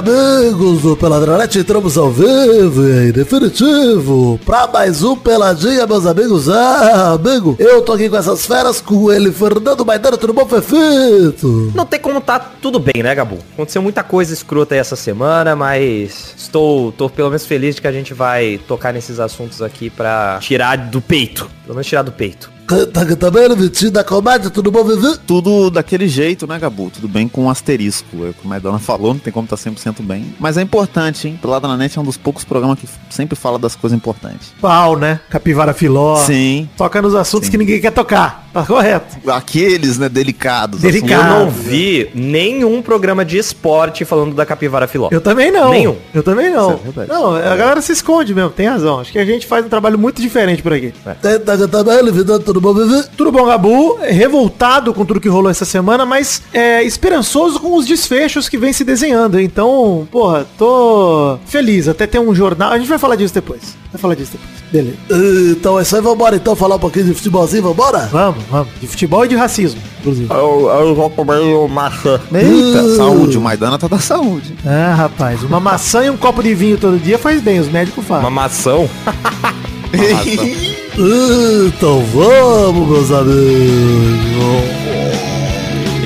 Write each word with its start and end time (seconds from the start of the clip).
amigos 0.00 0.80
do 0.80 0.96
Peladronete? 0.96 1.58
Entramos 1.58 1.98
ao 1.98 2.10
vivo 2.10 2.88
e 2.88 3.08
em 3.08 3.12
definitivo 3.12 4.40
pra 4.46 4.66
mais 4.66 5.02
um 5.02 5.14
Peladinha, 5.14 5.86
meus 5.86 6.06
amigos. 6.06 6.48
Ah, 6.48 7.12
amigo, 7.12 7.54
eu 7.58 7.82
tô 7.82 7.92
aqui 7.92 8.08
com 8.08 8.16
essas 8.16 8.46
feras, 8.46 8.80
com 8.80 9.12
ele, 9.12 9.30
Fernando 9.30 9.84
Maidana, 9.84 10.16
tudo 10.16 10.32
bom, 10.32 10.46
Fefito? 10.46 11.70
Não 11.74 11.84
tem 11.84 12.00
como 12.00 12.18
tá 12.18 12.38
tudo 12.38 12.78
bem, 12.78 13.02
né, 13.02 13.14
Gabu? 13.14 13.38
Aconteceu 13.52 13.82
muita 13.82 14.02
coisa 14.02 14.32
escrota 14.32 14.74
aí 14.74 14.80
essa 14.80 14.96
semana, 14.96 15.54
mas 15.54 16.34
estou, 16.34 16.92
tô 16.92 17.10
pelo 17.10 17.28
menos 17.28 17.44
feliz 17.44 17.74
de 17.74 17.82
que 17.82 17.88
a 17.88 17.92
gente 17.92 18.14
vai 18.14 18.58
tocar 18.66 18.94
nesses 18.94 19.20
assuntos 19.20 19.60
aqui 19.60 19.90
pra 19.90 20.38
tirar 20.40 20.76
do 20.76 21.02
peito. 21.02 21.50
Pelo 21.64 21.74
menos 21.74 21.86
tirar 21.86 22.02
do 22.02 22.12
peito. 22.12 22.50
Tá 22.92 23.04
também, 23.16 23.52
Vitinho 23.56 23.90
da 23.90 24.04
comédia, 24.04 24.48
tudo 24.48 24.70
bom, 24.70 24.84
Vivi? 24.84 25.18
Tudo 25.26 25.70
daquele 25.70 26.06
jeito, 26.06 26.46
né, 26.46 26.56
Gabu? 26.56 26.88
Tudo 26.88 27.08
bem 27.08 27.26
com 27.26 27.46
um 27.46 27.50
asterisco. 27.50 28.06
É 28.18 28.32
como 28.32 28.44
a 28.44 28.48
Maidana 28.48 28.78
falou, 28.78 29.12
não 29.12 29.18
tem 29.18 29.32
como 29.32 29.44
estar 29.44 29.56
tá 29.56 29.70
100% 29.70 30.02
bem. 30.02 30.32
Mas 30.38 30.56
é 30.56 30.62
importante, 30.62 31.26
hein? 31.26 31.36
Pelada 31.42 31.66
na 31.66 31.76
Net 31.76 31.98
é 31.98 32.00
um 32.00 32.04
dos 32.04 32.16
poucos 32.16 32.44
programas 32.44 32.78
que 32.78 32.86
sempre 33.08 33.34
fala 33.34 33.58
das 33.58 33.74
coisas 33.74 33.96
importantes. 33.96 34.52
Pau, 34.60 34.96
né? 34.96 35.18
Capivara 35.28 35.74
Filó. 35.74 36.16
Sim. 36.24 36.68
Toca 36.76 37.02
nos 37.02 37.14
assuntos 37.16 37.46
Sim. 37.46 37.50
que 37.50 37.58
ninguém 37.58 37.80
quer 37.80 37.90
tocar. 37.90 38.48
Tá 38.52 38.64
correto. 38.64 39.16
Aqueles, 39.30 39.98
né, 39.98 40.08
delicados. 40.08 40.80
Delicados. 40.80 41.24
Eu 41.24 41.30
não 41.30 41.50
vi 41.50 42.10
nenhum 42.14 42.82
programa 42.82 43.24
de 43.24 43.38
esporte 43.38 44.04
falando 44.04 44.34
da 44.34 44.44
Capivara 44.44 44.88
Filó. 44.88 45.08
Eu 45.10 45.20
também 45.20 45.52
não. 45.52 45.70
Nenhum. 45.70 45.96
Eu 46.12 46.22
também 46.22 46.50
não. 46.50 46.72
É 46.72 47.06
não, 47.06 47.36
a 47.36 47.56
galera 47.56 47.80
se 47.80 47.92
esconde 47.92 48.34
mesmo, 48.34 48.50
tem 48.50 48.66
razão. 48.66 49.00
Acho 49.00 49.12
que 49.12 49.18
a 49.18 49.24
gente 49.24 49.46
faz 49.46 49.64
um 49.64 49.68
trabalho 49.68 49.98
muito 49.98 50.20
diferente 50.20 50.62
por 50.62 50.72
aqui. 50.72 50.92
É. 51.06 51.14
Tá, 51.14 51.56
tá, 51.56 51.68
tá 51.68 52.38
tudo 52.44 52.60
bom, 52.60 52.74
Vivi? 52.74 53.04
Tudo 53.16 53.30
bom, 53.30 53.46
Gabu, 53.46 53.98
revoltado 54.02 54.92
com 54.92 55.04
tudo 55.04 55.20
que 55.20 55.28
rolou 55.28 55.50
essa 55.50 55.64
semana, 55.64 56.04
mas 56.04 56.42
é, 56.52 56.82
esperançoso 56.82 57.60
com 57.60 57.76
os 57.76 57.86
desfechos 57.86 58.48
que 58.48 58.58
vem 58.58 58.72
se 58.72 58.84
desenhando. 58.84 59.40
Então, 59.40 60.08
porra, 60.10 60.46
tô 60.58 61.38
feliz. 61.46 61.88
Até 61.88 62.06
ter 62.06 62.18
um 62.18 62.34
jornal. 62.34 62.72
A 62.72 62.78
gente 62.78 62.88
vai 62.88 62.98
falar 62.98 63.16
disso 63.16 63.34
depois. 63.34 63.76
Vai 63.92 64.00
falar 64.00 64.14
disso 64.14 64.32
depois. 64.32 64.59
Beleza. 64.72 64.96
Então 65.50 65.78
é 65.78 65.82
aí, 65.82 66.00
vambora 66.00 66.36
então 66.36 66.54
falar 66.54 66.76
um 66.76 66.78
pouquinho 66.78 67.06
de 67.06 67.14
futebolzinho, 67.14 67.62
vambora? 67.62 68.08
Vamos, 68.12 68.44
vamos. 68.50 68.68
De 68.80 68.86
futebol 68.86 69.24
e 69.24 69.28
de 69.28 69.36
racismo, 69.36 69.80
inclusive. 69.98 70.32
Eu, 70.32 70.68
eu 70.68 70.94
vou 70.94 71.10
comer 71.10 71.68
maçã. 71.68 72.20
Eita, 72.32 72.82
uh. 72.82 72.96
saúde, 72.96 73.38
o 73.38 73.40
Maidana 73.40 73.78
tá 73.78 73.88
da 73.88 73.98
saúde. 73.98 74.54
Ah, 74.64 74.94
rapaz, 74.94 75.42
uma 75.42 75.58
maçã 75.58 76.04
e 76.04 76.10
um 76.10 76.16
copo 76.16 76.42
de 76.42 76.54
vinho 76.54 76.78
todo 76.78 76.98
dia 76.98 77.18
faz 77.18 77.42
bem, 77.42 77.58
os 77.58 77.68
médicos 77.68 78.04
falam. 78.04 78.24
Uma 78.24 78.30
maçã? 78.30 78.76
uma 78.76 78.88
maçã. 78.88 80.80
Então 81.02 82.04
vamos, 82.12 82.88
meus 82.88 83.10
amigos. 83.10 83.40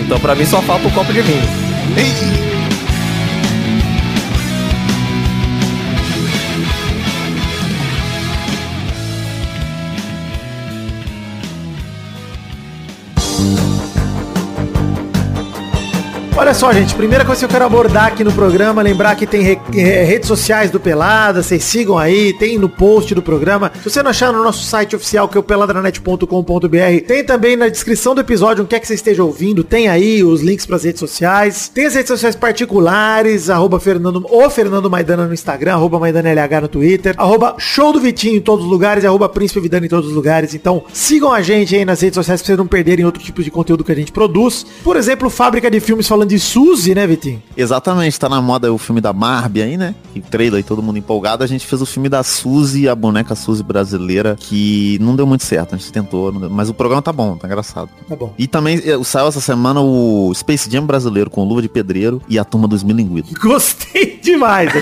Então 0.00 0.20
pra 0.20 0.34
mim 0.34 0.46
só 0.46 0.62
falta 0.62 0.86
um 0.86 0.90
copo 0.90 1.12
de 1.12 1.20
vinho. 1.20 2.43
Olha 16.44 16.52
só, 16.52 16.70
gente, 16.74 16.94
primeira 16.94 17.24
coisa 17.24 17.38
que 17.38 17.44
eu 17.46 17.48
quero 17.48 17.64
abordar 17.64 18.08
aqui 18.08 18.22
no 18.22 18.30
programa, 18.30 18.82
lembrar 18.82 19.16
que 19.16 19.26
tem 19.26 19.40
re 19.40 19.58
redes 19.72 20.28
sociais 20.28 20.70
do 20.70 20.78
Pelada, 20.78 21.42
vocês 21.42 21.64
sigam 21.64 21.96
aí, 21.96 22.34
tem 22.34 22.58
no 22.58 22.68
post 22.68 23.14
do 23.14 23.22
programa. 23.22 23.72
Se 23.82 23.88
você 23.88 24.02
não 24.02 24.10
achar 24.10 24.30
no 24.30 24.44
nosso 24.44 24.62
site 24.62 24.94
oficial, 24.94 25.26
que 25.26 25.38
é 25.38 25.40
o 25.40 25.42
peladranet.com.br, 25.42 27.06
tem 27.08 27.24
também 27.24 27.56
na 27.56 27.68
descrição 27.68 28.14
do 28.14 28.20
episódio, 28.20 28.60
onde 28.60 28.68
quer 28.68 28.78
que 28.78 28.86
você 28.86 28.92
esteja 28.92 29.24
ouvindo, 29.24 29.64
tem 29.64 29.88
aí 29.88 30.22
os 30.22 30.42
links 30.42 30.66
para 30.66 30.76
as 30.76 30.84
redes 30.84 31.00
sociais. 31.00 31.70
Tem 31.72 31.86
as 31.86 31.94
redes 31.94 32.08
sociais 32.08 32.36
particulares, 32.36 33.48
arroba 33.48 33.80
Fernando, 33.80 34.26
ou 34.28 34.50
Fernando 34.50 34.90
Maidana 34.90 35.26
no 35.26 35.32
Instagram, 35.32 35.72
arroba 35.72 35.98
Maidana 35.98 36.28
LH 36.28 36.60
no 36.60 36.68
Twitter, 36.68 37.14
arroba 37.16 37.54
Show 37.56 37.90
do 37.90 38.00
Vitinho 38.00 38.36
em 38.36 38.42
todos 38.42 38.66
os 38.66 38.70
lugares, 38.70 39.02
arroba 39.06 39.30
Príncipe 39.30 39.60
Vidano 39.60 39.86
em 39.86 39.88
todos 39.88 40.10
os 40.10 40.14
lugares. 40.14 40.54
Então, 40.54 40.84
sigam 40.92 41.32
a 41.32 41.40
gente 41.40 41.74
aí 41.74 41.86
nas 41.86 42.02
redes 42.02 42.16
sociais 42.16 42.42
pra 42.42 42.48
vocês 42.48 42.58
não 42.58 42.66
perderem 42.66 43.06
outro 43.06 43.22
tipo 43.22 43.42
de 43.42 43.50
conteúdo 43.50 43.82
que 43.82 43.92
a 43.92 43.96
gente 43.96 44.12
produz. 44.12 44.66
Por 44.84 44.98
exemplo, 44.98 45.30
Fábrica 45.30 45.70
de 45.70 45.80
Filmes 45.80 46.06
falando 46.06 46.28
de 46.28 46.33
de 46.34 46.40
Suzy, 46.40 46.94
né, 46.94 47.06
Vitinho? 47.06 47.40
Exatamente, 47.56 48.18
tá 48.18 48.28
na 48.28 48.42
moda 48.42 48.72
o 48.72 48.76
filme 48.76 49.00
da 49.00 49.12
Barbie 49.12 49.62
aí, 49.62 49.76
né? 49.76 49.94
Que 50.12 50.20
trailer 50.20 50.60
e 50.60 50.62
todo 50.62 50.82
mundo 50.82 50.98
empolgado. 50.98 51.44
A 51.44 51.46
gente 51.46 51.64
fez 51.64 51.80
o 51.80 51.86
filme 51.86 52.08
da 52.08 52.22
Suzy, 52.24 52.88
a 52.88 52.94
boneca 52.94 53.34
Suzy 53.36 53.62
brasileira, 53.62 54.36
que 54.38 54.98
não 55.00 55.14
deu 55.14 55.26
muito 55.26 55.44
certo, 55.44 55.74
a 55.74 55.78
gente 55.78 55.92
tentou, 55.92 56.32
mas 56.32 56.68
o 56.68 56.74
programa 56.74 57.00
tá 57.00 57.12
bom, 57.12 57.36
tá 57.36 57.46
engraçado. 57.46 57.88
Tá 58.08 58.16
bom. 58.16 58.34
E 58.36 58.48
também 58.48 58.82
eh, 58.84 59.02
saiu 59.04 59.28
essa 59.28 59.40
semana 59.40 59.80
o 59.80 60.32
Space 60.34 60.68
Jam 60.68 60.84
brasileiro 60.84 61.30
com 61.30 61.44
Luva 61.44 61.62
de 61.62 61.68
Pedreiro 61.68 62.20
e 62.28 62.38
a 62.38 62.44
Turma 62.44 62.66
dos 62.66 62.82
Milinguidos. 62.82 63.32
Gostei 63.34 64.18
demais. 64.20 64.72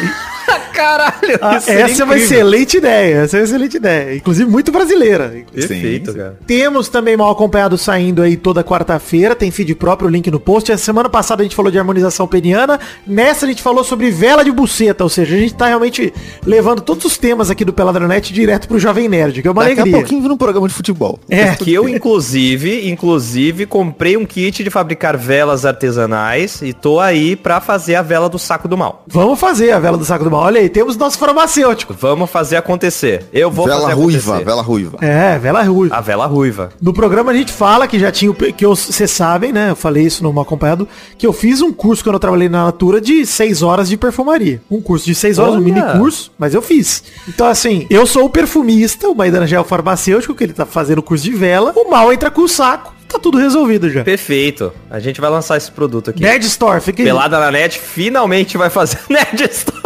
Caralho, 0.82 1.38
ah, 1.40 1.56
essa 1.56 2.02
é 2.02 2.04
uma 2.04 2.16
excelente 2.16 2.76
ideia. 2.76 3.18
Essa 3.18 3.36
é 3.36 3.40
uma 3.40 3.44
excelente 3.44 3.76
ideia. 3.76 4.16
Inclusive 4.16 4.50
muito 4.50 4.72
brasileira. 4.72 5.32
Perfeito, 5.52 6.12
cara. 6.12 6.36
Temos 6.46 6.88
também 6.88 7.16
mal 7.16 7.30
acompanhado 7.30 7.78
saindo 7.78 8.20
aí 8.20 8.36
toda 8.36 8.64
quarta-feira. 8.64 9.34
Tem 9.36 9.50
feed 9.50 9.74
próprio, 9.76 10.10
link 10.10 10.28
no 10.30 10.40
post. 10.40 10.72
A 10.72 10.78
semana 10.78 11.08
passada 11.08 11.42
a 11.42 11.44
gente 11.44 11.54
falou 11.54 11.70
de 11.70 11.78
harmonização 11.78 12.26
peniana. 12.26 12.80
Nessa 13.06 13.46
a 13.46 13.48
gente 13.48 13.62
falou 13.62 13.84
sobre 13.84 14.10
vela 14.10 14.44
de 14.44 14.50
buceta. 14.50 15.04
Ou 15.04 15.10
seja, 15.10 15.36
a 15.36 15.38
gente 15.38 15.54
tá 15.54 15.66
realmente 15.66 16.12
levando 16.44 16.80
todos 16.80 17.04
os 17.04 17.16
temas 17.16 17.48
aqui 17.48 17.64
do 17.64 17.72
Peladronete 17.72 18.32
direto 18.32 18.66
pro 18.66 18.78
Jovem 18.78 19.08
Nerd, 19.08 19.40
que 19.40 19.46
é 19.46 19.50
uma 19.50 19.62
Daqui 19.62 19.80
alegria. 19.80 19.84
Daqui 19.84 19.96
a 19.96 19.98
pouquinho 20.00 20.22
vira 20.22 20.34
um 20.34 20.36
programa 20.36 20.66
de 20.66 20.74
futebol. 20.74 21.20
É. 21.30 21.54
Que 21.54 21.72
eu, 21.72 21.88
inclusive, 21.88 22.88
inclusive, 22.90 23.66
comprei 23.66 24.16
um 24.16 24.26
kit 24.26 24.64
de 24.64 24.70
fabricar 24.70 25.16
velas 25.16 25.64
artesanais 25.64 26.60
e 26.60 26.72
tô 26.72 26.98
aí 26.98 27.36
pra 27.36 27.60
fazer 27.60 27.94
a 27.94 28.02
vela 28.02 28.28
do 28.28 28.38
saco 28.38 28.66
do 28.66 28.76
mal. 28.76 29.04
Vamos 29.06 29.38
fazer 29.38 29.70
a 29.70 29.78
vela 29.78 29.96
do 29.96 30.04
saco 30.04 30.24
do 30.24 30.30
mal. 30.30 30.42
Olha 30.42 30.60
aí, 30.60 30.68
temos 30.72 30.96
nosso 30.96 31.18
farmacêutico. 31.18 31.94
Vamos 31.98 32.30
fazer 32.30 32.56
acontecer. 32.56 33.26
Eu 33.32 33.50
vou 33.50 33.66
vela 33.66 33.82
fazer 33.82 33.92
ruiva, 33.94 34.18
acontecer. 34.18 34.44
Vela 34.44 34.62
ruiva, 34.62 34.98
É, 35.00 35.38
vela 35.38 35.62
ruiva. 35.62 35.96
A 35.96 36.00
vela 36.00 36.26
ruiva. 36.26 36.70
No 36.80 36.92
programa 36.92 37.30
a 37.30 37.34
gente 37.34 37.52
fala 37.52 37.86
que 37.86 37.98
já 37.98 38.10
tinha, 38.10 38.32
que 38.32 38.66
vocês 38.66 39.10
sabem, 39.10 39.52
né? 39.52 39.70
Eu 39.70 39.76
falei 39.76 40.04
isso 40.04 40.22
no 40.22 40.40
acompanhado, 40.40 40.88
que 41.16 41.26
eu 41.26 41.32
fiz 41.32 41.60
um 41.60 41.72
curso 41.72 42.02
quando 42.02 42.14
eu 42.14 42.20
trabalhei 42.20 42.48
na 42.48 42.64
Natura 42.64 43.00
de 43.00 43.24
6 43.24 43.62
horas 43.62 43.88
de 43.88 43.96
perfumaria. 43.96 44.60
Um 44.70 44.80
curso 44.80 45.06
de 45.06 45.14
6 45.14 45.38
horas, 45.38 45.52
Olha. 45.54 45.60
um 45.60 45.64
mini 45.64 45.82
curso, 45.98 46.32
mas 46.38 46.54
eu 46.54 46.62
fiz. 46.62 47.04
Então 47.28 47.46
assim, 47.46 47.86
eu 47.90 48.06
sou 48.06 48.24
o 48.24 48.30
perfumista, 48.30 49.08
o 49.08 49.14
Maidana 49.14 49.46
já 49.46 49.58
é 49.58 49.60
o 49.60 49.64
farmacêutico, 49.64 50.34
que 50.34 50.44
ele 50.44 50.52
tá 50.52 50.66
fazendo 50.66 50.98
o 50.98 51.02
curso 51.02 51.24
de 51.24 51.32
vela. 51.32 51.72
O 51.76 51.90
mal 51.90 52.12
entra 52.12 52.30
com 52.30 52.42
o 52.42 52.48
saco 52.48 52.92
tá 53.12 53.18
tudo 53.18 53.36
resolvido 53.38 53.90
já. 53.90 54.02
Perfeito. 54.02 54.72
A 54.90 54.98
gente 54.98 55.20
vai 55.20 55.28
lançar 55.28 55.56
esse 55.58 55.70
produto 55.70 56.10
aqui. 56.10 56.22
Nerd 56.22 56.46
Store, 56.46 56.80
fica 56.80 57.02
Pelada 57.02 57.38
na 57.38 57.50
net 57.50 57.78
finalmente 57.78 58.56
vai 58.56 58.70
fazer 58.70 58.98
Nerd 59.08 59.42
Store. 59.50 59.82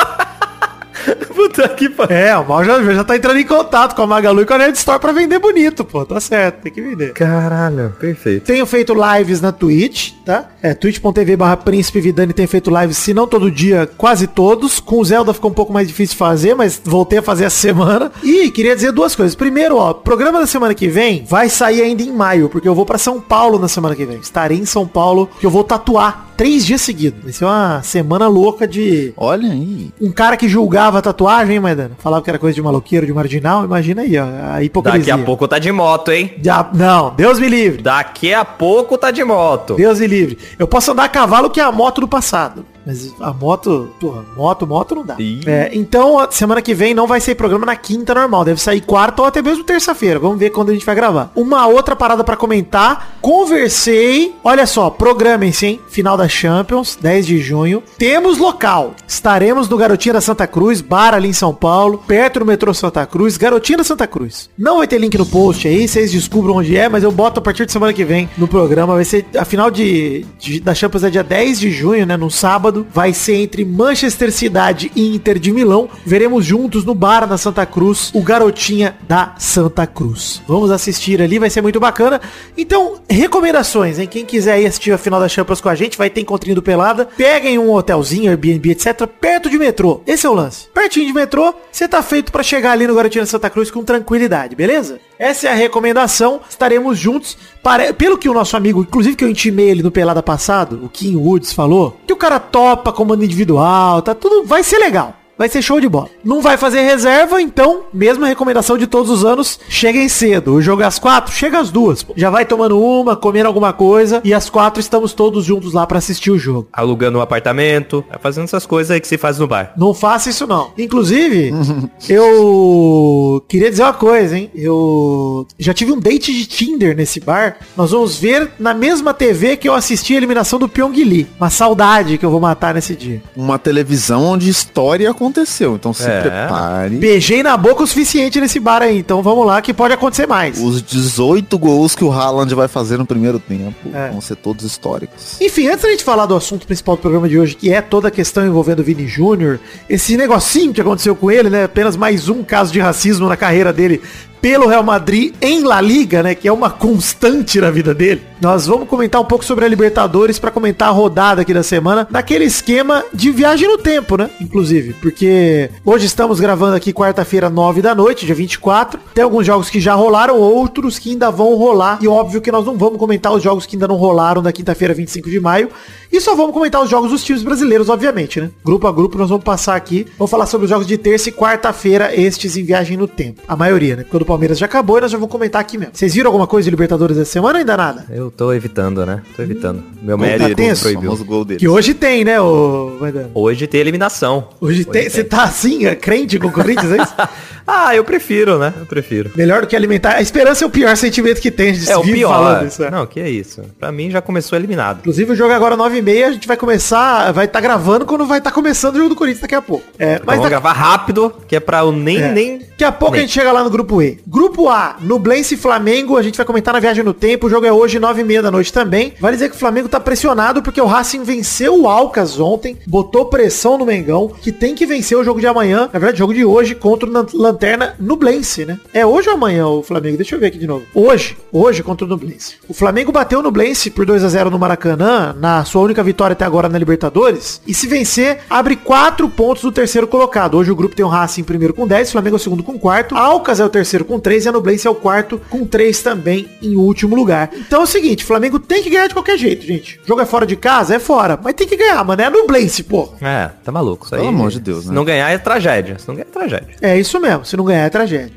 Puta 1.34 1.68
que 1.68 1.88
pariu. 1.88 2.16
É, 2.16 2.36
o 2.36 2.46
Mal 2.46 2.64
já, 2.64 2.82
já 2.82 3.04
tá 3.04 3.16
entrando 3.16 3.38
em 3.38 3.46
contato 3.46 3.94
com 3.94 4.02
a 4.02 4.06
Magalu 4.06 4.42
e 4.42 4.46
com 4.46 4.54
a 4.54 4.58
Nerd 4.58 4.76
Store 4.76 4.98
pra 4.98 5.12
vender 5.12 5.38
bonito, 5.38 5.84
pô. 5.84 6.04
Tá 6.04 6.20
certo, 6.20 6.62
tem 6.62 6.72
que 6.72 6.80
vender. 6.80 7.12
Caralho, 7.12 7.94
perfeito. 7.98 8.44
Tenho 8.44 8.66
feito 8.66 8.94
lives 8.94 9.40
na 9.40 9.52
Twitch, 9.52 10.12
tá? 10.24 10.48
É, 10.62 10.74
twitch.tv 10.74 11.36
barra 11.36 11.56
Príncipe 11.56 12.00
Vidani 12.00 12.32
tem 12.32 12.46
feito 12.46 12.70
lives, 12.70 12.96
se 12.96 13.14
não 13.14 13.26
todo 13.26 13.50
dia, 13.50 13.88
quase 13.96 14.26
todos. 14.26 14.80
Com 14.80 15.00
o 15.00 15.04
Zelda 15.04 15.32
ficou 15.32 15.50
um 15.50 15.54
pouco 15.54 15.72
mais 15.72 15.88
difícil 15.88 16.14
de 16.14 16.18
fazer, 16.18 16.54
mas 16.54 16.80
voltei 16.84 17.18
a 17.18 17.22
fazer 17.22 17.44
a 17.44 17.50
semana. 17.50 18.10
E 18.22 18.50
queria 18.50 18.74
dizer 18.74 18.92
duas 18.92 19.14
coisas. 19.14 19.34
Primeiro, 19.34 19.76
ó, 19.76 19.92
programa 19.92 20.40
da 20.40 20.46
semana 20.46 20.74
que 20.74 20.88
vem 20.88 21.24
vai 21.28 21.48
sair 21.48 21.82
ainda 21.82 22.02
em 22.02 22.12
maio, 22.12 22.48
porque 22.48 22.68
eu 22.68 22.74
vou 22.74 22.86
para 22.86 22.98
São 22.98 23.20
Paulo 23.20 23.58
na 23.58 23.68
semana 23.68 23.94
que 23.94 24.04
vem. 24.04 24.18
Estarei 24.18 24.58
em 24.58 24.66
São 24.66 24.86
Paulo, 24.86 25.28
que 25.38 25.46
eu 25.46 25.50
vou 25.50 25.64
tatuar 25.64 26.26
três 26.36 26.64
dias 26.64 26.80
seguidos. 26.80 27.22
Vai 27.22 27.32
ser 27.32 27.44
uma 27.44 27.82
semana 27.82 28.28
louca 28.28 28.66
de. 28.66 29.12
Olha 29.16 29.50
aí. 29.50 29.91
Um 30.00 30.12
cara 30.12 30.36
que 30.36 30.48
julgava 30.48 30.98
a 30.98 31.03
tatuagem, 31.03 31.59
Maidana. 31.59 31.92
Falava 31.98 32.22
que 32.22 32.30
era 32.30 32.38
coisa 32.38 32.54
de 32.54 32.62
maloqueiro, 32.62 33.06
de 33.06 33.12
marginal. 33.12 33.65
Imagina 33.65 34.03
aí, 34.03 34.16
ó. 34.18 34.27
A 34.53 34.62
hipocrisia. 34.62 34.98
Daqui 34.98 35.10
a 35.10 35.24
pouco 35.24 35.48
tá 35.48 35.59
de 35.59 35.72
moto, 35.72 36.12
hein? 36.12 36.34
Já, 36.42 36.68
não, 36.72 37.15
Deus 37.15 37.38
me 37.38 37.48
livre. 37.48 37.83
Daqui 37.83 38.33
a 38.34 38.44
pouco 38.44 38.98
tá 38.98 39.10
de 39.10 39.24
moto. 39.24 39.74
Deus 39.74 40.00
me 40.00 40.06
livre. 40.06 40.38
Eu 40.59 40.66
posso 40.66 40.92
andar 40.92 41.04
a 41.04 41.09
cavalo 41.09 41.50
que 41.50 41.60
é 41.60 41.65
a 41.65 41.72
moto 41.72 42.00
do 42.00 42.09
passado. 42.09 42.65
Mas 42.86 43.12
a 43.21 43.33
moto, 43.33 43.91
porra, 43.98 44.24
moto, 44.36 44.65
moto 44.65 44.94
não 44.94 45.04
dá. 45.04 45.16
É, 45.44 45.71
então, 45.72 46.24
semana 46.30 46.62
que 46.62 46.72
vem 46.72 46.94
não 46.94 47.09
vai 47.09 47.21
sair 47.21 47.34
programa 47.34 47.66
na 47.66 47.74
quinta 47.74 48.15
normal. 48.15 48.44
Deve 48.44 48.60
sair 48.60 48.80
quarta 48.80 49.22
ou 49.22 49.27
até 49.27 49.42
mesmo 49.42 49.65
terça-feira. 49.65 50.21
Vamos 50.21 50.38
ver 50.38 50.50
quando 50.50 50.71
a 50.71 50.72
gente 50.72 50.86
vai 50.86 50.94
gravar. 50.94 51.33
Uma 51.34 51.66
outra 51.66 51.97
parada 51.97 52.22
para 52.22 52.36
comentar. 52.36 53.18
Conversei. 53.21 54.36
Olha 54.44 54.66
só, 54.66 54.88
programem-se, 54.88 55.66
hein? 55.66 55.80
Final 55.88 56.16
da 56.16 56.28
Champions, 56.28 56.97
10 57.00 57.27
de 57.27 57.38
junho. 57.41 57.83
Temos 57.98 58.38
local. 58.38 58.94
Estaremos 59.09 59.68
no 59.68 59.77
Garotinha 59.77 60.12
da 60.12 60.21
Santa 60.21 60.47
Cruz, 60.47 60.80
bar 60.80 61.12
ali 61.12 61.28
em 61.28 61.33
São 61.33 61.53
Paulo, 61.53 61.98
perto 62.06 62.38
do 62.38 62.47
metrô 62.47 62.72
Santa 62.72 63.04
Cruz, 63.04 63.36
Garotinha 63.36 63.78
da 63.78 63.84
Santa 63.84 64.06
Cruz. 64.06 64.48
Não 64.56 64.78
vai 64.78 64.86
ter 64.86 64.98
link 64.98 65.18
no 65.18 65.27
post 65.27 65.66
aí, 65.66 65.88
vocês 65.88 66.12
descubram 66.12 66.56
onde 66.56 66.77
é, 66.77 66.88
mas 66.88 67.03
eu 67.03 67.10
boto 67.10 67.41
a 67.41 67.42
partir 67.42 67.66
de 67.66 67.72
semana 67.72 67.92
que 67.92 68.04
vem 68.04 68.28
no 68.38 68.47
programa. 68.47 68.94
Vai 68.94 69.04
ser 69.04 69.27
a 69.36 69.44
final 69.44 69.72
de, 69.72 70.24
de 70.38 70.60
da 70.60 70.72
Champions 70.72 71.03
é 71.03 71.10
dia 71.10 71.24
10 71.24 71.59
de 71.59 71.71
junho, 71.72 72.06
né? 72.06 72.16
No 72.16 72.30
sábado 72.30 72.75
sábado 72.76 72.86
vai 72.92 73.12
ser 73.12 73.36
entre 73.36 73.64
Manchester 73.64 74.30
Cidade 74.30 74.90
e 74.94 75.14
Inter 75.14 75.38
de 75.38 75.52
Milão. 75.52 75.88
Veremos 76.04 76.44
juntos 76.44 76.84
no 76.84 76.94
bar 76.94 77.26
na 77.26 77.38
Santa 77.38 77.64
Cruz 77.64 78.10
o 78.12 78.20
Garotinha 78.22 78.96
da 79.08 79.34
Santa 79.38 79.86
Cruz. 79.86 80.42
Vamos 80.46 80.70
assistir 80.70 81.22
ali, 81.22 81.38
vai 81.38 81.48
ser 81.48 81.62
muito 81.62 81.80
bacana. 81.80 82.20
Então, 82.56 82.96
recomendações, 83.08 83.98
hein? 83.98 84.06
Quem 84.06 84.24
quiser 84.24 84.60
ir 84.60 84.66
assistir 84.66 84.92
a 84.92 84.98
final 84.98 85.20
da 85.20 85.28
Champions 85.28 85.60
com 85.60 85.68
a 85.68 85.74
gente, 85.74 85.96
vai 85.96 86.10
ter 86.10 86.20
encontrinho 86.20 86.56
do 86.56 86.62
Pelada. 86.62 87.08
Peguem 87.16 87.58
um 87.58 87.72
hotelzinho, 87.72 88.30
Airbnb, 88.30 88.70
etc, 88.70 89.06
perto 89.06 89.48
de 89.48 89.58
metrô. 89.58 90.02
Esse 90.06 90.26
é 90.26 90.30
o 90.30 90.34
lance. 90.34 90.68
Pertinho 90.74 91.06
de 91.06 91.12
metrô, 91.12 91.54
você 91.70 91.88
tá 91.88 92.02
feito 92.02 92.32
para 92.32 92.42
chegar 92.42 92.72
ali 92.72 92.86
no 92.86 92.94
Garotinha 92.94 93.22
da 93.22 93.30
Santa 93.30 93.48
Cruz 93.48 93.70
com 93.70 93.84
tranquilidade, 93.84 94.56
beleza? 94.56 94.98
Essa 95.18 95.48
é 95.48 95.53
a 95.53 95.54
recomendação. 95.54 96.41
Estaremos 96.48 96.98
juntos. 96.98 97.36
Para... 97.63 97.92
Pelo 97.92 98.18
que 98.18 98.28
o 98.28 98.34
nosso 98.34 98.57
amigo, 98.57 98.80
inclusive 98.83 99.16
que 99.16 99.24
eu 99.24 99.30
intimei 99.30 99.71
ele 99.71 99.83
no 99.83 99.91
Pelada 99.91 100.22
passado, 100.22 100.80
o 100.84 100.89
Kim 100.89 101.16
Woods 101.16 101.53
falou, 101.53 101.98
que 102.07 102.13
o 102.13 102.16
cara 102.16 102.39
topa 102.39 102.92
comando 102.92 103.24
individual, 103.24 104.03
tá 104.03 104.15
tudo, 104.15 104.45
vai 104.45 104.63
ser 104.63 104.78
legal. 104.78 105.15
Vai 105.38 105.48
ser 105.50 105.60
show 105.60 105.78
de 105.78 105.88
bola. 105.88 106.09
Não 106.24 106.41
vai 106.41 106.56
fazer 106.56 106.80
reserva, 106.80 107.42
então, 107.42 107.84
mesma 107.92 108.27
recomendação 108.27 108.78
de 108.78 108.86
todos 108.86 109.10
os 109.10 109.24
anos, 109.24 109.60
cheguem 109.68 110.09
cedo. 110.09 110.54
O 110.54 110.62
jogo 110.62 110.83
é 110.83 110.86
às 110.86 110.98
quatro, 110.98 111.33
chega 111.33 111.59
às 111.59 111.71
duas. 111.71 112.06
Já 112.16 112.30
vai 112.30 112.47
tomando 112.47 112.80
uma, 112.80 113.15
comendo 113.15 113.47
alguma 113.47 113.72
coisa, 113.72 114.21
e 114.24 114.33
às 114.33 114.48
quatro 114.48 114.80
estamos 114.80 115.12
todos 115.12 115.44
juntos 115.44 115.74
lá 115.74 115.86
para 115.86 115.98
assistir 115.98 116.30
o 116.30 116.38
jogo. 116.38 116.68
Alugando 116.72 117.18
um 117.18 117.21
apartamento, 117.21 118.03
fazendo 118.21 118.44
essas 118.44 118.65
coisas 118.65 118.91
aí 118.91 119.00
que 119.00 119.06
se 119.06 119.18
faz 119.18 119.38
no 119.38 119.47
bar. 119.47 119.74
Não 119.77 119.92
faça 119.92 120.30
isso 120.30 120.47
não. 120.47 120.72
Inclusive, 120.78 121.53
eu 122.09 123.44
queria 123.47 123.71
dizer 123.71 123.83
uma 123.83 123.92
coisa, 123.92 124.38
hein? 124.38 124.50
Eu 124.54 125.47
já 125.59 125.74
tive 125.74 125.92
um 125.92 126.00
date 126.00 126.33
de 126.33 126.47
Tinder 126.47 126.97
nesse 126.97 127.21
bar. 127.21 127.59
Nós 127.77 127.91
vamos 127.91 128.16
ver 128.16 128.53
na 128.59 128.72
mesma 128.72 129.12
TV 129.12 129.56
que 129.59 129.68
eu 129.68 129.74
assisti 129.74 130.15
a 130.15 130.16
eliminação 130.16 130.59
do 130.59 130.68
Pyongyi. 130.68 131.27
Uma 131.38 131.50
saudade 131.50 132.16
que 132.16 132.24
eu 132.24 132.30
vou 132.30 132.41
matar 132.41 132.74
nesse 132.74 132.97
dia. 132.97 133.22
Uma 133.36 133.59
televisão 133.59 134.24
onde 134.24 134.48
história 134.48 135.12
aconteceu, 135.26 135.74
então 135.74 135.92
se 135.92 136.08
É. 136.08 136.20
prepare. 136.20 136.96
Beijei 136.96 137.42
na 137.42 137.56
boca 137.56 137.82
o 137.82 137.86
suficiente 137.86 138.40
nesse 138.40 138.58
bar 138.60 138.82
aí, 138.82 138.98
então 138.98 139.22
vamos 139.22 139.46
lá 139.46 139.60
que 139.60 139.74
pode 139.74 139.92
acontecer 139.92 140.26
mais. 140.26 140.60
Os 140.60 140.80
18 140.82 141.58
gols 141.58 141.94
que 141.94 142.04
o 142.04 142.10
Haaland 142.12 142.54
vai 142.54 142.68
fazer 142.68 142.96
no 142.96 143.04
primeiro 143.06 143.38
tempo 143.38 143.74
É. 143.92 144.10
vão 144.10 144.20
ser 144.20 144.36
todos 144.36 144.64
históricos. 144.64 145.40
Enfim, 145.40 145.68
antes 145.68 145.82
da 145.82 145.90
gente 145.90 146.04
falar 146.04 146.26
do 146.26 146.34
assunto 146.36 146.66
principal 146.66 146.96
do 146.96 147.00
programa 147.00 147.28
de 147.28 147.38
hoje, 147.38 147.54
que 147.54 147.72
é 147.72 147.80
toda 147.80 148.08
a 148.08 148.10
questão 148.10 148.46
envolvendo 148.46 148.80
o 148.80 148.84
Vini 148.84 149.06
Júnior, 149.06 149.58
esse 149.88 150.16
negocinho 150.16 150.72
que 150.72 150.80
aconteceu 150.80 151.14
com 151.16 151.30
ele, 151.30 151.50
né? 151.50 151.64
Apenas 151.64 151.96
mais 151.96 152.28
um 152.28 152.42
caso 152.42 152.72
de 152.72 152.78
racismo 152.80 153.28
na 153.28 153.36
carreira 153.36 153.72
dele 153.72 154.00
pelo 154.47 154.69
Real 154.69 154.84
Madrid 154.84 155.34
em 155.43 155.65
La 155.65 155.81
Liga, 155.81 156.22
né? 156.22 156.33
Que 156.33 156.47
é 156.47 156.53
uma 156.53 156.71
constante 156.71 157.60
na 157.60 157.69
vida 157.69 157.93
dele. 157.93 158.22
Nós 158.41 158.65
vamos 158.69 158.89
comentar 158.89 159.21
um 159.21 159.25
pouco 159.25 159.45
sobre 159.45 159.65
a 159.65 159.69
Libertadores 159.69 160.39
para 160.39 160.53
comentar 160.53 160.89
a 160.89 160.93
rodada 160.93 161.43
aqui 161.43 161.53
da 161.53 161.65
semana, 161.65 162.07
naquele 162.09 162.45
esquema 162.45 163.03
de 163.13 163.33
viagem 163.33 163.66
no 163.66 163.77
tempo, 163.77 164.16
né? 164.16 164.31
Inclusive, 164.41 164.93
porque 165.03 165.69
hoje 165.84 166.07
estamos 166.07 166.39
gravando 166.39 166.77
aqui 166.77 166.93
quarta-feira, 166.93 167.51
9 167.51 167.83
da 167.83 167.93
noite, 167.93 168.25
dia 168.25 168.37
24. 168.37 169.01
Tem 169.13 169.25
alguns 169.25 169.45
jogos 169.45 169.69
que 169.69 169.81
já 169.81 169.95
rolaram, 169.95 170.39
outros 170.39 170.97
que 170.97 171.10
ainda 171.10 171.28
vão 171.28 171.57
rolar. 171.57 171.98
E 172.01 172.07
óbvio 172.07 172.41
que 172.41 172.53
nós 172.53 172.65
não 172.65 172.77
vamos 172.77 173.01
comentar 173.01 173.33
os 173.33 173.43
jogos 173.43 173.66
que 173.66 173.75
ainda 173.75 173.89
não 173.89 173.97
rolaram 173.97 174.41
da 174.41 174.53
quinta-feira, 174.53 174.95
25 174.95 175.28
de 175.28 175.41
maio. 175.41 175.71
E 176.13 176.21
só 176.21 176.37
vamos 176.37 176.53
comentar 176.53 176.81
os 176.81 176.89
jogos 176.89 177.10
dos 177.10 177.25
times 177.25 177.43
brasileiros, 177.43 177.89
obviamente, 177.89 178.41
né? 178.41 178.51
Grupo 178.65 178.87
a 178.87 178.93
grupo 178.93 179.19
nós 179.19 179.28
vamos 179.28 179.45
passar 179.45 179.75
aqui. 179.75 180.07
Vamos 180.16 180.31
falar 180.31 180.47
sobre 180.47 180.66
os 180.66 180.71
jogos 180.71 180.87
de 180.87 180.97
terça 180.97 181.31
e 181.31 181.33
quarta-feira, 181.33 182.15
estes 182.15 182.57
em 182.57 182.63
viagem 182.63 182.97
no 182.97 183.09
tempo. 183.09 183.43
A 183.48 183.57
maioria, 183.57 183.97
né? 183.97 184.03
Porque 184.03 184.16
o 184.16 184.21
do 184.21 184.35
Palmeiras 184.36 184.59
já 184.59 184.66
acabou 184.66 184.98
e 184.98 185.00
nós 185.00 185.10
já 185.10 185.16
vamos 185.16 185.33
comentar 185.33 185.60
aqui 185.62 185.78
mesmo. 185.78 185.94
Vocês 185.94 186.12
viram 186.15 186.28
alguma 186.28 186.47
coisa 186.47 186.65
de 186.66 186.71
Libertadores 186.71 187.16
essa 187.16 187.33
semana 187.33 187.54
ou 187.54 187.59
ainda 187.60 187.74
nada? 187.77 188.04
Eu 188.10 188.30
tô 188.30 188.53
evitando, 188.53 189.06
né? 189.06 189.22
Tô 189.34 189.42
evitando. 189.42 189.83
Meu 190.03 190.18
Gol 190.18 190.27
médico 190.27 190.42
dele, 190.54 190.54
tenso. 190.54 190.80
o 190.86 190.92
proibiu. 190.92 191.24
gol 191.24 191.44
dele. 191.44 191.59
Que 191.60 191.66
hoje 191.68 191.94
tem, 191.94 192.22
né, 192.22 192.38
ô 192.38 192.97
Vandana? 193.00 193.30
Hoje 193.34 193.66
tem 193.66 193.80
eliminação. 193.80 194.48
Hoje 194.60 194.84
tem. 194.84 195.09
Você 195.09 195.24
tá 195.24 195.44
assim, 195.44 195.86
é 195.86 195.94
crente 195.94 196.38
com 196.38 196.48
o 196.48 196.53
Corinthians, 196.53 196.92
é 196.92 197.03
isso? 197.03 197.15
Ah, 197.68 197.97
eu 197.97 198.04
prefiro, 198.04 198.60
né? 198.60 198.72
Eu 198.78 198.86
prefiro. 198.86 199.33
Melhor 199.34 199.62
do 199.62 199.66
que 199.66 199.74
alimentar. 199.74 200.15
A 200.15 200.22
esperança 200.22 200.65
é 200.65 200.68
o 200.68 200.71
pior 200.71 200.97
sentimento 200.97 201.41
que 201.41 201.50
tem. 201.50 201.71
A 201.71 201.74
gente 201.74 201.91
É 201.91 201.97
o 201.98 202.03
vive 202.04 202.18
pior. 202.18 202.28
falando 202.33 202.68
isso, 202.68 202.84
é. 202.84 202.91
Não, 202.92 203.04
que 203.06 203.18
é 203.18 203.28
isso. 203.28 203.60
Pra 203.77 203.91
mim 203.91 204.09
já 204.09 204.22
começou 204.22 204.56
eliminado. 204.56 205.00
Inclusive 205.00 205.33
o 205.33 205.34
jogo 205.34 205.50
é 205.50 205.56
agora 205.56 205.77
9h30, 205.77 206.27
a 206.27 206.30
gente 206.30 206.47
vai 206.47 206.56
começar, 206.56 207.33
vai 207.33 207.47
estar 207.47 207.60
gravando 207.60 208.06
quando 208.06 208.24
vai 208.24 208.38
estar 208.38 208.53
começando 208.53 208.94
o 208.94 208.98
jogo 208.98 209.09
do 209.09 209.16
Corinthians 209.16 209.42
daqui 209.42 209.56
a 209.56 209.60
pouco. 209.62 209.83
É, 209.98 210.12
Mas 210.12 210.18
mas 210.21 210.36
vamos 210.36 210.42
daqui, 210.42 210.50
gravar 210.50 210.72
rápido, 210.74 211.34
que 211.48 211.56
é 211.56 211.60
pra 211.60 211.80
eu 211.80 211.91
nem, 211.91 212.22
é, 212.22 212.30
nem... 212.33 212.59
daqui 212.59 212.84
a 212.84 212.92
pouco 212.92 213.15
nem. 213.15 213.22
a 213.22 213.27
gente 213.27 213.34
chega 213.34 213.50
lá 213.50 213.65
no 213.65 213.71
grupo 213.71 214.00
E. 214.00 214.16
Grupo 214.27 214.68
A, 214.68 214.97
Nublense 215.01 215.54
e 215.54 215.59
Flamengo, 215.59 216.16
a 216.16 216.22
gente 216.22 216.36
vai 216.36 216.47
comentar 216.47 216.74
na 216.74 216.80
viagem 216.80 217.04
no 217.04 217.15
tempo, 217.15 217.47
o 217.47 217.51
jogo 217.51 217.66
é 217.66 217.72
hoje 217.72 217.98
9h30 217.98 218.42
da 218.42 218.51
noite 218.51 218.72
também. 218.72 219.15
Vale 219.21 219.36
dizer 219.36 219.48
que 219.48 219.57
o 219.57 219.59
Flamengo 219.59 219.89
tá 219.89 219.98
pressionado 219.98 220.63
porque 220.63 220.80
o 220.80 220.86
Racing 220.86 221.22
venceu 221.22 221.80
o 221.80 221.89
Alcas 221.89 222.39
ontem, 222.39 222.77
botou 222.86 223.27
pressão 223.27 223.78
no 223.78 223.86
Mengão, 223.86 224.28
que 224.28 224.53
tem 224.53 224.74
que 224.74 224.86
vencer 224.86 225.16
o 225.16 225.24
jogo 225.24 225.41
de 225.41 225.47
amanhã, 225.47 225.91
na 225.92 225.98
verdade 225.98 226.18
jogo 226.18 226.34
de 226.34 226.45
hoje 226.45 226.74
contra 226.74 227.09
o 227.09 227.27
Lanterna 227.34 227.95
Nublense, 227.98 228.65
né? 228.65 228.78
É 228.92 229.04
hoje 229.04 229.28
ou 229.28 229.34
amanhã 229.34 229.66
o 229.66 229.83
Flamengo? 229.83 230.16
Deixa 230.16 230.34
eu 230.34 230.41
ver 230.41 230.47
aqui 230.47 230.59
de 230.59 230.66
novo. 230.66 230.84
Hoje, 230.95 231.36
hoje 231.53 231.83
contra 231.83 232.07
o 232.07 232.09
Nublense. 232.09 232.54
O 232.69 232.74
Flamengo 232.74 233.12
bateu 233.12 233.41
o 233.41 233.42
Nublense 233.42 233.91
por 233.91 234.07
2 234.07 234.24
a 234.24 234.28
0 234.28 234.51
no 234.51 234.59
Maracanã, 234.59 235.34
na 235.39 235.65
sua 235.65 235.83
única 235.83 236.03
vitória 236.03 236.33
até 236.33 236.45
agora 236.45 236.69
na 236.69 236.78
Libertadores, 236.78 237.60
e 237.66 237.74
se 237.74 237.86
vencer, 237.86 238.41
abre 238.48 238.77
4 238.77 239.28
pontos 239.28 239.62
do 239.62 239.72
terceiro 239.72 240.07
colocado. 240.07 240.57
Hoje 240.57 240.71
o 240.71 240.77
grupo 240.77 240.95
tem 240.95 241.04
o 241.04 241.09
Racing 241.09 241.45
primeiro 241.45 241.74
com 241.74 241.86
10, 241.86 242.09
o 242.09 242.12
Flamengo 242.12 242.36
é 242.36 242.39
o 242.39 242.41
segundo 242.41 242.62
com 242.62 242.78
4, 242.78 243.16
Alcas 243.16 243.60
é 243.60 243.65
o 243.65 243.69
terceiro 243.69 244.04
com 244.06 244.18
3 244.18 244.44
e 244.44 244.48
a 244.48 244.53
Nublense 244.53 244.86
é 244.86 244.91
o 244.91 244.94
quarto 244.94 245.41
com 245.50 245.66
3 245.66 246.00
também 246.03 246.48
em 246.62 246.76
último 246.76 247.14
lugar. 247.14 247.50
Então 247.54 247.80
é 247.80 247.84
o 247.84 247.86
seguinte, 247.86 248.24
o 248.24 248.26
Flamengo 248.26 248.58
tem 248.58 248.82
que 248.82 248.91
ganhar 248.91 249.06
de 249.08 249.14
qualquer 249.14 249.36
jeito, 249.36 249.66
gente. 249.66 250.00
O 250.04 250.06
jogo 250.08 250.20
é 250.20 250.26
fora 250.26 250.47
de 250.47 250.56
casa? 250.56 250.94
É 250.94 250.98
fora, 250.98 251.38
mas 251.42 251.54
tem 251.54 251.66
que 251.66 251.76
ganhar, 251.76 252.03
mano. 252.04 252.22
É 252.22 252.24
a 252.26 252.30
Nublense, 252.30 252.82
pô. 252.82 253.12
É, 253.20 253.50
tá 253.64 253.70
maluco. 253.72 254.06
Isso 254.06 254.14
aí, 254.14 254.20
Pelo 254.20 254.32
amor 254.32 254.50
de 254.50 254.60
Deus, 254.60 254.84
Se 254.84 254.88
né? 254.88 254.94
não 254.94 255.04
ganhar 255.04 255.28
é 255.30 255.38
tragédia. 255.38 255.98
Se 255.98 256.08
não 256.08 256.14
ganhar 256.14 256.26
é 256.28 256.32
tragédia. 256.32 256.76
É 256.80 256.99
isso 256.99 257.20
mesmo, 257.20 257.44
se 257.44 257.56
não 257.56 257.64
ganhar 257.64 257.85
é 257.85 257.90
tragédia. 257.90 258.32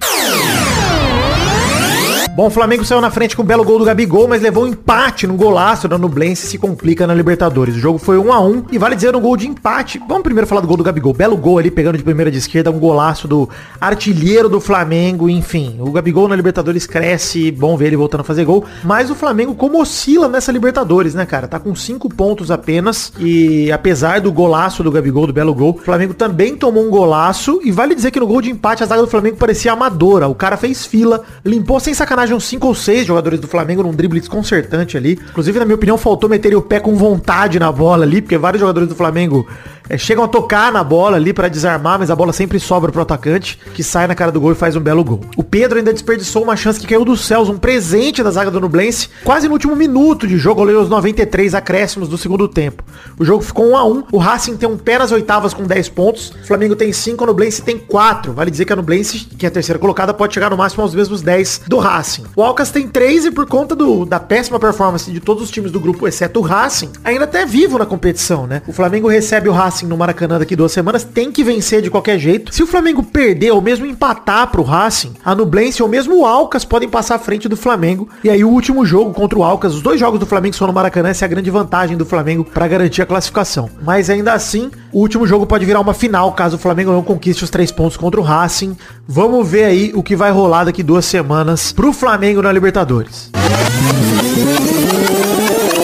Bom, 2.40 2.48
o 2.48 2.50
Flamengo 2.50 2.86
saiu 2.86 3.02
na 3.02 3.12
frente 3.12 3.36
com 3.36 3.42
o 3.42 3.46
belo 3.46 3.66
gol 3.66 3.78
do 3.78 3.84
Gabigol, 3.84 4.26
mas 4.26 4.42
levou 4.42 4.64
um 4.64 4.68
empate 4.68 5.28
no 5.28 5.34
golaço 5.34 5.90
da 5.90 5.98
Nublense 5.98 6.46
e 6.46 6.50
se 6.52 6.58
complica 6.58 7.06
na 7.06 7.14
Libertadores. 7.14 7.76
O 7.76 7.80
jogo 7.80 8.00
foi 8.00 8.18
1 8.18 8.32
a 8.32 8.40
1 8.40 8.64
e 8.72 8.78
vale 8.78 8.96
dizer 8.96 9.14
um 9.14 9.20
gol 9.20 9.36
de 9.36 9.46
empate. 9.46 10.02
Vamos 10.08 10.24
primeiro 10.24 10.48
falar 10.48 10.62
do 10.62 10.68
gol 10.68 10.78
do 10.78 10.84
Gabigol. 10.86 11.14
Belo 11.14 11.36
gol 11.36 11.58
ali, 11.58 11.70
pegando 11.70 11.98
de 11.98 12.04
primeira 12.06 12.32
de 12.32 12.38
esquerda, 12.38 12.72
um 12.72 12.80
golaço 12.80 13.28
do 13.28 13.50
artilheiro 13.82 14.48
do 14.48 14.62
Flamengo, 14.62 15.30
enfim. 15.30 15.76
O 15.82 15.92
Gabigol 15.92 16.30
na 16.30 16.36
Libertadores 16.38 16.88
cresce, 16.88 17.52
bom 17.52 17.76
ver 17.76 17.88
ele 17.88 17.98
voltando 17.98 18.22
a 18.22 18.24
fazer 18.24 18.46
gol. 18.46 18.64
Mas 18.86 19.12
o 19.12 19.16
Flamengo 19.16 19.54
como 19.54 19.82
oscila 19.82 20.30
nessa 20.30 20.50
Libertadores, 20.50 21.14
né, 21.14 21.26
cara? 21.26 21.46
Tá 21.46 21.60
com 21.60 21.76
cinco 21.76 22.08
pontos 22.08 22.50
apenas 22.50 23.12
e 23.20 23.70
apesar 23.70 24.22
do 24.22 24.32
golaço 24.32 24.82
do 24.82 24.90
Gabigol, 24.90 25.28
do 25.28 25.34
belo 25.34 25.54
gol, 25.54 25.72
o 25.72 25.84
Flamengo 25.84 26.14
também 26.14 26.56
tomou 26.56 26.88
um 26.88 26.90
golaço 26.90 27.60
e 27.66 27.70
vale 27.70 27.94
dizer 27.94 28.12
que 28.12 28.20
no 28.22 28.28
gol 28.28 28.42
de 28.42 28.50
empate 28.50 28.82
a 28.82 28.86
zaga 28.86 29.02
do 29.02 29.10
Flamengo 29.10 29.36
parecia 29.36 29.74
amadora. 29.74 30.30
O 30.30 30.36
cara 30.36 30.56
fez 30.56 30.86
fila, 30.86 31.24
limpou 31.44 31.82
sem 31.82 31.94
sacanagem 31.94 32.29
uns 32.36 32.46
5 32.46 32.68
ou 32.68 32.76
6 32.76 33.06
jogadores 33.06 33.40
do 33.40 33.48
Flamengo 33.48 33.84
num 33.84 33.92
drible 33.92 34.20
desconcertante 34.20 34.98
ali. 34.98 35.20
Inclusive, 35.30 35.60
na 35.60 35.66
minha 35.66 35.76
opinião, 35.76 35.98
faltou 35.98 36.30
meter 36.30 36.56
o 36.56 36.62
pé 36.62 36.80
com 36.80 36.96
vontade 36.96 37.60
na 37.60 37.72
bola 37.72 38.04
ali, 38.04 38.22
porque 38.22 38.38
vários 38.38 38.60
jogadores 38.60 38.88
do 38.88 38.96
Flamengo 38.96 39.48
é, 39.90 39.98
chegam 39.98 40.24
a 40.24 40.28
tocar 40.28 40.72
na 40.72 40.84
bola 40.84 41.18
ali 41.18 41.34
pra 41.34 41.48
desarmar, 41.48 41.98
mas 41.98 42.12
a 42.12 42.16
bola 42.16 42.32
sempre 42.32 42.60
sobra 42.60 42.92
pro 42.92 43.02
atacante, 43.02 43.60
que 43.74 43.84
sai 43.84 44.06
na 44.08 44.16
cara 44.16 44.32
do 44.32 44.40
gol 44.40 44.52
e 44.52 44.56
faz 44.56 44.76
um 44.76 44.80
belo 44.80 45.04
gol. 45.04 45.22
O 45.36 45.44
Pedro 45.44 45.80
ainda 45.80 45.92
desperdiçou 45.92 46.44
uma 46.44 46.56
chance 46.56 46.80
que 46.80 46.88
caiu 46.88 47.04
dos 47.04 47.26
céus, 47.26 47.50
um 47.50 47.58
presente 47.58 48.22
da 48.22 48.30
zaga 48.30 48.52
do 48.52 48.62
Nublense, 48.62 49.10
quase 49.24 49.48
no 49.48 49.54
último 49.54 49.76
minuto 49.76 50.28
de 50.28 50.38
jogo, 50.38 50.62
ali 50.62 50.76
aos 50.76 50.90
93 50.90 51.56
acréscimos 51.56 52.08
do 52.08 52.18
segundo 52.18 52.48
tempo. 52.48 52.84
O 53.18 53.26
jogo 53.26 53.44
ficou 53.44 53.72
1 53.72 53.78
a 53.78 53.86
1 53.86 54.04
o 54.12 54.18
Racing 54.18 54.58
tem 54.58 54.70
um 54.70 54.78
pé 54.78 55.00
nas 55.00 55.12
oitavas 55.12 55.54
com 55.54 55.64
10 55.64 55.90
pontos, 55.90 56.30
o 56.30 56.48
Flamengo 56.48 56.76
tem 56.76 56.94
5, 56.94 57.24
o 57.24 57.28
Nublense 57.28 57.62
tem 57.62 57.78
4. 57.78 58.34
Vale 58.34 58.52
dizer 58.52 58.66
que 58.66 58.74
a 58.74 58.76
Nublense, 58.76 59.20
que 59.38 59.46
é 59.46 59.50
a 59.50 59.52
terceira 59.52 59.80
colocada, 59.80 60.14
pode 60.14 60.34
chegar 60.34 60.52
no 60.52 60.58
máximo 60.58 60.84
aos 60.84 60.94
mesmos 60.94 61.22
10 61.22 61.62
do 61.68 61.78
Racing. 61.78 62.26
O 62.36 62.44
Alcas 62.44 62.70
tem 62.70 62.88
3 62.88 63.26
e 63.26 63.32
por 63.32 63.48
conta 63.48 63.76
do, 63.76 64.06
da 64.06 64.20
péssima 64.20 64.60
performance 64.60 65.12
de 65.12 65.20
todos 65.20 65.44
os 65.44 65.50
times 65.50 65.72
do 65.72 65.80
grupo, 65.80 66.08
exceto 66.08 66.40
o 66.40 66.44
Racing, 66.44 66.92
ainda 67.04 67.24
até 67.24 67.46
vivo 67.46 67.78
na 67.78 67.86
competição, 67.86 68.46
né? 68.46 68.62
O 68.68 68.74
Flamengo 68.74 69.08
recebe 69.08 69.50
o 69.50 69.52
Racing 69.52 69.79
no 69.88 69.98
Maracanã 69.98 70.40
daqui 70.40 70.56
duas 70.56 70.72
semanas, 70.72 71.04
tem 71.04 71.32
que 71.32 71.44
vencer 71.44 71.82
de 71.82 71.90
qualquer 71.90 72.20
jeito. 72.20 72.54
Se 72.54 72.64
o 72.64 72.68
Flamengo 72.68 73.04
perder 73.04 73.52
ou 73.52 73.62
mesmo 73.62 73.86
empatar 73.86 74.48
pro 74.48 74.64
Racing, 74.64 75.14
a 75.24 75.36
Nublense 75.36 75.82
ou 75.82 75.90
mesmo 75.90 76.20
o 76.20 76.26
Alcas 76.26 76.66
podem 76.66 76.90
passar 76.90 77.16
à 77.16 77.20
frente 77.20 77.48
do 77.48 77.58
Flamengo. 77.58 78.10
E 78.24 78.30
aí 78.30 78.44
o 78.44 78.50
último 78.50 78.86
jogo 78.86 79.14
contra 79.14 79.38
o 79.38 79.44
Alcas, 79.44 79.74
os 79.74 79.82
dois 79.82 80.00
jogos 80.00 80.20
do 80.20 80.26
Flamengo 80.26 80.56
são 80.56 80.68
no 80.68 80.74
Maracanã, 80.74 81.10
essa 81.10 81.26
é 81.26 81.28
a 81.28 81.30
grande 81.30 81.50
vantagem 81.50 81.98
do 81.98 82.06
Flamengo 82.06 82.44
para 82.44 82.68
garantir 82.68 83.02
a 83.02 83.06
classificação. 83.06 83.70
Mas 83.82 84.10
ainda 84.10 84.34
assim, 84.34 84.72
o 84.92 85.00
último 85.00 85.26
jogo 85.28 85.46
pode 85.46 85.66
virar 85.66 85.80
uma 85.80 85.94
final 85.94 86.32
caso 86.34 86.56
o 86.56 86.60
Flamengo 86.60 86.92
não 86.92 87.04
conquiste 87.04 87.44
os 87.44 87.50
três 87.50 87.72
pontos 87.72 87.98
contra 87.98 88.20
o 88.20 88.24
Racing. 88.24 88.76
Vamos 89.08 89.48
ver 89.48 89.66
aí 89.66 89.92
o 89.96 90.04
que 90.04 90.16
vai 90.16 90.32
rolar 90.32 90.66
daqui 90.66 90.84
duas 90.84 91.06
semanas 91.06 91.72
pro 91.72 91.94
Flamengo 91.94 92.42
na 92.42 92.52
Libertadores. 92.52 93.30